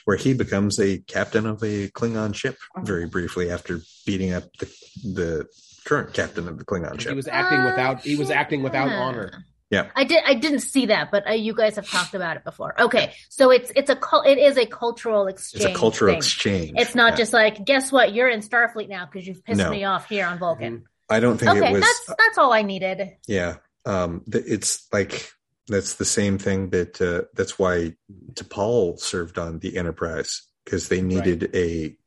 where 0.06 0.18
he 0.18 0.34
becomes 0.34 0.80
a 0.80 1.00
captain 1.00 1.46
of 1.46 1.62
a 1.64 1.90
Klingon 1.90 2.34
ship 2.34 2.58
very 2.84 3.06
briefly 3.08 3.50
after 3.52 3.82
beating 4.06 4.34
up 4.34 4.44
the 4.60 4.66
the 5.04 5.48
current 5.86 6.14
captain 6.14 6.48
of 6.48 6.58
the 6.58 6.64
Klingon 6.66 6.92
ship. 6.94 7.00
He 7.00 7.04
ship. 7.06 7.16
was 7.16 7.28
acting 7.28 7.64
without. 7.66 8.02
He 8.04 8.16
was 8.16 8.30
acting 8.30 8.64
without 8.64 8.88
Ah. 8.90 9.02
honor. 9.02 9.46
Yeah. 9.74 9.90
I 9.96 10.04
did. 10.04 10.24
I 10.26 10.36
didn't 10.36 10.60
see 10.60 10.86
that, 10.88 11.10
but 11.12 11.28
uh, 11.28 11.34
you 11.34 11.54
guys 11.54 11.76
have 11.78 11.90
talked 11.90 12.14
about 12.14 12.38
it 12.38 12.44
before. 12.44 12.80
Okay, 12.80 13.14
so 13.30 13.50
it's 13.50 13.72
it's 13.76 13.90
a 13.90 13.98
it 14.26 14.38
is 14.38 14.58
a 14.58 14.66
cultural 14.66 15.28
exchange. 15.28 15.66
It's 15.66 15.76
a 15.76 15.78
cultural 15.78 16.12
thing. 16.12 16.18
exchange. 16.20 16.72
It's 16.78 16.94
not 16.96 17.14
Yeah. 17.14 17.18
just 17.18 17.34
like, 17.34 17.66
guess 17.66 17.92
what? 17.92 18.14
You're 18.14 18.30
in 18.30 18.42
Starfleet 18.42 18.88
now 18.88 19.06
because 19.12 19.28
you've 19.28 19.44
pissed 19.44 19.58
No. 19.58 19.72
me 19.72 19.84
off 19.84 20.08
here 20.08 20.26
on 20.28 20.38
Vulcan. 20.38 20.86
I 21.10 21.20
don't 21.20 21.38
think 21.38 21.52
Okay, 21.52 21.70
it 21.70 21.74
was. 21.74 21.82
that's 21.82 22.06
that's 22.18 22.38
all 22.38 22.54
I 22.54 22.62
needed. 22.62 23.18
Yeah, 23.28 23.56
um, 23.86 24.24
it's 24.28 24.88
like 24.94 25.32
that's 25.68 25.96
the 25.96 26.06
same 26.06 26.38
thing 26.38 26.70
that 26.70 27.02
uh, 27.02 27.24
that's 27.34 27.58
why 27.58 27.96
T'Pol 28.34 29.00
served 29.00 29.38
on 29.38 29.60
the 29.60 29.78
Enterprise 29.78 30.44
because 30.66 30.88
they 30.90 31.02
needed 31.02 31.50
a 31.56 31.98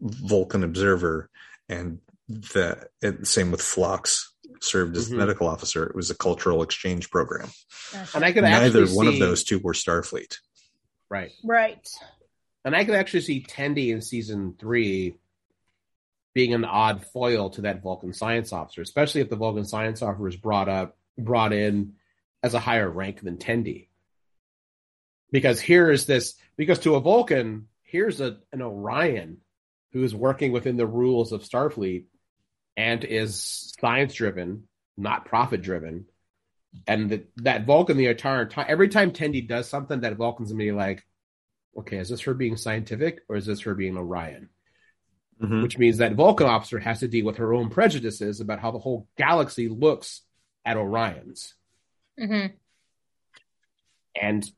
Vulcan 0.00 0.64
observer, 0.64 1.30
and 1.68 1.98
the 2.28 2.88
and 3.02 3.26
same 3.26 3.50
with 3.52 3.62
Phlox 3.62 4.34
served 4.62 4.96
as 4.96 5.08
the 5.08 5.14
Mhm. 5.14 5.18
medical 5.18 5.48
officer. 5.48 5.84
It 5.86 5.94
was 5.94 6.10
a 6.10 6.14
cultural 6.14 6.62
exchange 6.62 7.10
program. 7.10 7.48
Gotcha. 7.92 8.16
And 8.16 8.24
I 8.24 8.32
could 8.32 8.42
Neither 8.44 8.82
actually 8.82 8.96
one 8.96 9.08
of 9.08 9.18
those 9.18 9.44
two 9.44 9.58
were 9.58 9.72
Starfleet. 9.72 10.38
right. 11.08 11.32
right. 11.44 11.88
And 12.64 12.74
I 12.74 12.84
could 12.84 12.94
actually 12.96 13.20
see 13.20 13.42
Tendi 13.42 13.88
in 13.92 14.02
season 14.02 14.54
three 14.58 15.16
being 16.34 16.52
an 16.52 16.64
odd 16.64 17.04
foil 17.06 17.48
to 17.50 17.62
that 17.62 17.80
Vulcan 17.82 18.12
science 18.12 18.52
officer, 18.52 18.82
especially 18.82 19.20
if 19.22 19.30
the 19.30 19.36
Vulcan 19.36 19.64
science 19.64 20.02
officer 20.02 20.28
is 20.28 20.36
brought 20.36 20.68
up, 20.68 20.98
brought 21.16 21.52
in 21.52 21.94
as 22.42 22.54
a 22.54 22.58
higher 22.60 22.90
rank 22.90 23.20
than 23.22 23.38
Tendi. 23.38 23.88
Because 25.30 25.60
here 25.60 25.90
is 25.90 26.06
this, 26.06 26.34
because 26.56 26.78
to 26.80 26.94
a 26.94 27.00
Vulcan, 27.00 27.68
here's 27.82 28.20
a, 28.20 28.38
an 28.52 28.62
Orion 28.62 29.38
who 29.92 30.02
is 30.02 30.14
working 30.14 30.52
within 30.52 30.76
the 30.76 30.86
rules 30.86 31.32
of 31.32 31.42
Starfleet 31.42 32.04
and 32.76 33.02
is 33.04 33.74
science 33.80 34.14
driven, 34.14 34.64
not 34.96 35.24
profit 35.24 35.62
driven. 35.62 36.06
And 36.86 37.10
that 37.10 37.26
that 37.36 37.64
Vulcan, 37.66 37.96
the 37.96 38.06
entire 38.06 38.44
time, 38.46 38.66
every 38.68 38.88
time 38.88 39.12
Tendi 39.12 39.46
does 39.46 39.68
something, 39.68 40.00
that 40.00 40.16
Vulcan's 40.16 40.50
gonna 40.52 40.62
be 40.62 40.72
like, 40.72 41.06
okay, 41.76 41.96
is 41.98 42.08
this 42.10 42.22
her 42.22 42.34
being 42.34 42.56
scientific 42.56 43.20
or 43.28 43.36
is 43.36 43.46
this 43.46 43.60
her 43.62 43.74
being 43.74 43.96
Orion? 43.96 44.50
Mhm. 45.40 45.62
Which 45.62 45.78
means 45.78 45.98
that 45.98 46.14
Vulcan 46.14 46.46
officer 46.46 46.78
has 46.78 47.00
to 47.00 47.08
deal 47.08 47.24
with 47.26 47.36
her 47.36 47.52
own 47.54 47.68
prejudices 47.70 48.40
about 48.40 48.60
how 48.60 48.70
the 48.70 48.78
whole 48.78 49.08
galaxy 49.16 49.68
looks 49.68 50.22
at 50.64 50.76
Orions. 50.76 51.54
hmm 52.18 52.46
And 54.20 54.50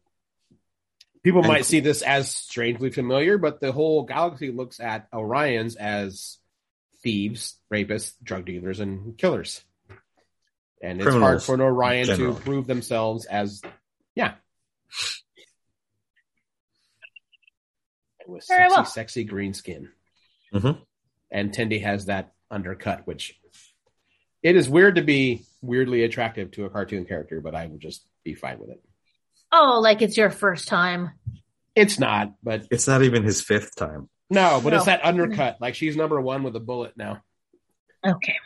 People 1.24 1.40
And- 1.40 1.48
might 1.48 1.64
see 1.64 1.80
this 1.80 2.00
as 2.02 2.30
strangely 2.30 2.90
familiar, 2.90 3.38
but 3.38 3.60
the 3.60 3.72
whole 3.72 4.04
galaxy 4.04 4.50
looks 4.52 4.78
at 4.80 5.10
Orions 5.10 5.76
as 5.76 6.38
thieves, 7.02 7.56
rapists, 7.72 8.14
drug 8.22 8.44
dealers, 8.46 8.80
and 8.80 9.16
killers. 9.16 9.62
And 10.82 11.00
it's 11.00 11.10
hard 11.14 11.42
for 11.42 11.54
an 11.54 11.60
Orion 11.60 12.06
generally. 12.06 12.34
to 12.34 12.40
prove 12.40 12.66
themselves 12.66 13.24
as, 13.26 13.60
yeah. 14.14 14.34
With 18.26 18.46
Very 18.46 18.64
sexy, 18.64 18.74
well. 18.76 18.84
sexy 18.84 19.24
green 19.24 19.54
skin. 19.54 19.90
Mhm. 20.52 20.80
And 21.30 21.52
Tendi 21.52 21.82
has 21.82 22.06
that 22.06 22.32
undercut, 22.50 23.06
which 23.06 23.38
it 24.42 24.54
is 24.56 24.68
weird 24.68 24.96
to 24.96 25.02
be 25.02 25.44
weirdly 25.62 26.04
attractive 26.04 26.50
to 26.52 26.64
a 26.64 26.70
cartoon 26.70 27.06
character, 27.06 27.40
but 27.40 27.54
I 27.54 27.66
would 27.66 27.80
just 27.80 28.06
be 28.24 28.34
fine 28.34 28.58
with 28.58 28.70
it. 28.70 28.82
Oh, 29.50 29.80
like 29.82 30.02
it's 30.02 30.16
your 30.16 30.30
first 30.30 30.68
time. 30.68 31.12
It's 31.74 31.98
not, 31.98 32.34
but 32.42 32.66
It's 32.70 32.86
not 32.86 33.02
even 33.02 33.22
his 33.24 33.40
fifth 33.40 33.76
time. 33.76 34.08
No, 34.30 34.60
but 34.62 34.70
No. 34.70 34.76
it's 34.76 34.86
that 34.86 35.04
undercut. 35.04 35.58
Like 35.60 35.74
she's 35.74 35.96
number 35.96 36.20
one 36.20 36.42
with 36.42 36.54
a 36.56 36.60
bullet 36.60 36.96
now. 36.96 37.22
Okay. 38.06 38.36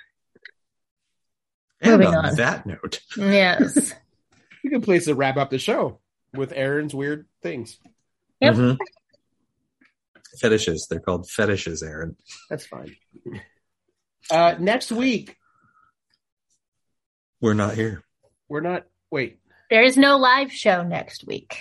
And 1.80 1.92
Moving 1.92 2.09
on, 2.14 2.26
on. 2.26 2.36
that 2.36 2.64
note, 2.66 3.00
Yes. 3.16 3.92
We 4.64 4.70
can 4.70 4.80
place 4.80 5.06
to 5.06 5.14
wrap 5.16 5.36
up 5.36 5.50
the 5.50 5.59
show 5.59 5.98
with 6.32 6.52
Aaron's 6.54 6.94
weird 6.94 7.26
things. 7.42 7.78
Yep. 8.40 8.54
Mhm. 8.54 8.78
fetishes. 10.38 10.86
They're 10.88 11.00
called 11.00 11.28
fetishes, 11.28 11.82
Aaron. 11.82 12.16
That's 12.48 12.64
fine. 12.66 12.94
Uh, 14.30 14.54
next 14.60 14.92
week, 14.92 15.36
We're 17.40 17.54
not 17.54 17.74
here. 17.74 18.04
we're 18.48 18.60
not. 18.60 18.86
Wait, 19.10 19.40
there 19.68 19.82
is 19.82 19.96
no 19.96 20.16
live 20.16 20.52
show 20.52 20.82
next 20.84 21.26
week. 21.26 21.56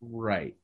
right? 0.00 0.54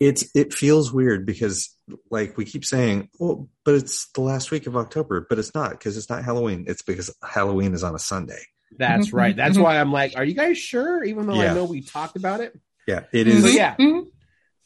It's 0.00 0.24
it 0.34 0.52
feels 0.52 0.92
weird 0.92 1.26
because 1.26 1.74
like 2.10 2.36
we 2.36 2.44
keep 2.44 2.64
saying, 2.64 3.08
oh, 3.20 3.48
but 3.64 3.74
it's 3.74 4.10
the 4.12 4.20
last 4.20 4.50
week 4.50 4.66
of 4.66 4.76
October, 4.76 5.26
but 5.28 5.38
it's 5.38 5.54
not 5.54 5.70
because 5.70 5.96
it's 5.96 6.10
not 6.10 6.24
Halloween. 6.24 6.64
It's 6.68 6.82
because 6.82 7.14
Halloween 7.22 7.74
is 7.74 7.82
on 7.82 7.94
a 7.94 7.98
Sunday. 7.98 8.42
That's 8.78 9.08
Mhm, 9.08 9.14
right. 9.14 9.36
That's 9.36 9.58
mhm. 9.58 9.62
why 9.62 9.78
I'm 9.78 9.92
like, 9.92 10.14
are 10.16 10.24
you 10.24 10.34
guys 10.34 10.58
sure? 10.58 11.04
Even 11.04 11.26
though 11.26 11.40
I 11.40 11.52
know 11.54 11.64
we 11.64 11.82
talked 11.82 12.16
about 12.16 12.40
it. 12.40 12.58
Yeah, 12.86 13.04
it 13.12 13.26
is. 13.26 13.42
So 13.42 13.48
is. 13.48 13.54
yeah, 13.54 13.76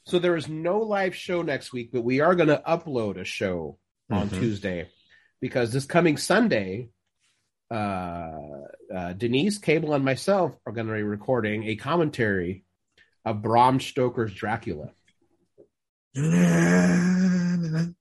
so 0.04 0.18
there 0.18 0.36
is 0.36 0.48
no 0.48 0.80
live 0.80 1.14
show 1.14 1.42
next 1.42 1.72
week, 1.72 1.90
but 1.92 2.02
we 2.02 2.20
are 2.20 2.34
going 2.34 2.48
to 2.48 2.62
upload 2.66 3.20
a 3.20 3.24
show 3.24 3.78
on. 4.10 4.28
Tuesday 4.28 4.88
because 5.40 5.72
this 5.72 5.84
coming 5.84 6.16
Sunday, 6.16 6.88
uh, 7.70 8.30
uh, 8.94 9.12
Denise, 9.14 9.58
Cable, 9.58 9.94
and 9.94 10.04
myself 10.04 10.52
are 10.64 10.72
going 10.72 10.86
to 10.86 10.92
be 10.92 11.02
recording 11.02 11.64
a 11.64 11.76
commentary 11.76 12.64
of 13.26 13.42
Bram 13.42 13.80
Stoker's 13.80 14.32
Dracula. 14.32 14.92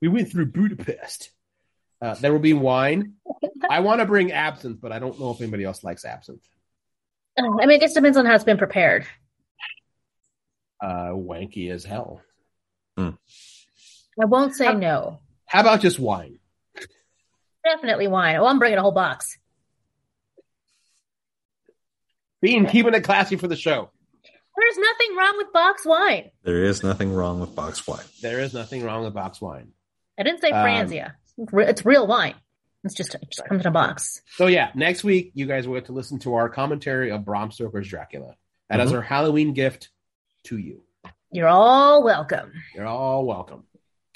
We 0.00 0.08
went 0.08 0.30
through 0.30 0.46
Budapest. 0.46 1.30
Uh, 2.02 2.14
there 2.16 2.30
will 2.32 2.38
be 2.40 2.52
wine. 2.52 3.14
I 3.70 3.80
want 3.80 4.00
to 4.00 4.06
bring 4.06 4.32
absinthe, 4.32 4.78
but 4.80 4.92
I 4.92 4.98
don't 4.98 5.18
know 5.18 5.30
if 5.30 5.40
anybody 5.40 5.64
else 5.64 5.82
likes 5.82 6.04
absinthe. 6.04 6.42
Oh, 7.38 7.58
I 7.62 7.64
mean, 7.66 7.76
it 7.78 7.80
just 7.80 7.94
depends 7.94 8.18
on 8.18 8.26
how 8.26 8.34
it's 8.34 8.44
been 8.44 8.58
prepared. 8.58 9.06
Uh, 10.82 11.12
wanky 11.12 11.70
as 11.70 11.84
hell. 11.84 12.20
I 12.98 13.14
won't 14.18 14.54
say 14.54 14.66
How- 14.66 14.72
no. 14.72 15.20
How 15.46 15.60
about 15.60 15.80
just 15.80 15.98
wine? 15.98 16.38
Definitely 17.64 18.08
wine. 18.08 18.36
Oh, 18.36 18.46
I'm 18.46 18.58
bringing 18.58 18.78
a 18.78 18.82
whole 18.82 18.92
box. 18.92 19.38
Being 22.44 22.66
keeping 22.66 22.92
it 22.92 23.00
classy 23.04 23.36
for 23.36 23.48
the 23.48 23.56
show. 23.56 23.90
There's 24.56 24.76
nothing 24.76 25.16
wrong 25.16 25.34
with 25.38 25.50
box 25.54 25.86
wine. 25.86 26.30
There 26.42 26.62
is 26.62 26.82
nothing 26.82 27.14
wrong 27.14 27.40
with 27.40 27.54
box 27.54 27.86
wine. 27.86 28.04
There 28.20 28.38
is 28.38 28.52
nothing 28.52 28.84
wrong 28.84 29.02
with 29.04 29.14
box 29.14 29.40
wine. 29.40 29.72
I 30.18 30.24
didn't 30.24 30.42
say 30.42 30.50
Um, 30.50 30.66
Franzia. 30.66 31.14
It's 31.38 31.52
It's 31.54 31.86
real 31.86 32.06
wine. 32.06 32.34
It's 32.84 32.94
just 32.94 33.14
it 33.14 33.22
just 33.30 33.48
comes 33.48 33.62
in 33.62 33.66
a 33.66 33.70
box. 33.70 34.20
So 34.36 34.46
yeah, 34.46 34.70
next 34.74 35.04
week 35.04 35.32
you 35.34 35.46
guys 35.46 35.66
will 35.66 35.76
get 35.76 35.86
to 35.86 35.92
listen 35.92 36.18
to 36.18 36.34
our 36.34 36.50
commentary 36.50 37.10
of 37.10 37.24
Bram 37.24 37.50
Stoker's 37.50 37.88
Dracula. 37.88 38.34
That 38.68 38.80
is 38.80 38.92
Mhm. 38.92 38.96
our 38.96 39.00
Halloween 39.02 39.54
gift 39.54 39.88
to 40.44 40.58
you. 40.58 40.82
You're 41.32 41.48
all 41.48 42.04
welcome. 42.04 42.52
You're 42.74 42.86
all 42.86 43.24
welcome. 43.24 43.64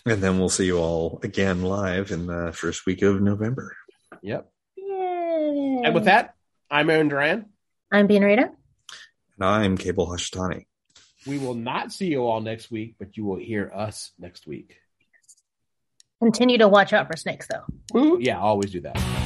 And 0.04 0.22
then 0.22 0.38
we'll 0.38 0.50
see 0.50 0.66
you 0.66 0.76
all 0.78 1.18
again 1.22 1.62
live 1.62 2.10
in 2.10 2.26
the 2.26 2.52
first 2.52 2.84
week 2.84 3.00
of 3.00 3.22
November. 3.22 3.74
Yep. 4.20 4.52
Yay. 4.76 5.80
And 5.84 5.94
with 5.94 6.04
that, 6.04 6.34
I'm 6.70 6.90
Aaron 6.90 7.08
Duran. 7.08 7.46
I'm 7.90 8.06
Bean 8.06 8.22
Rita. 8.22 8.50
And 9.38 9.44
I'm 9.44 9.78
Cable 9.78 10.08
Hashtani. 10.08 10.66
We 11.26 11.38
will 11.38 11.54
not 11.54 11.90
see 11.92 12.06
you 12.06 12.26
all 12.26 12.40
next 12.40 12.70
week, 12.70 12.96
but 12.98 13.16
you 13.16 13.24
will 13.24 13.38
hear 13.38 13.70
us 13.74 14.12
next 14.18 14.46
week. 14.46 14.76
Continue 16.20 16.58
to 16.58 16.68
watch 16.68 16.92
out 16.92 17.06
for 17.06 17.16
snakes, 17.16 17.46
though. 17.46 17.64
Woo! 17.94 18.18
Yeah, 18.20 18.38
always 18.40 18.72
do 18.72 18.80
that. 18.82 19.17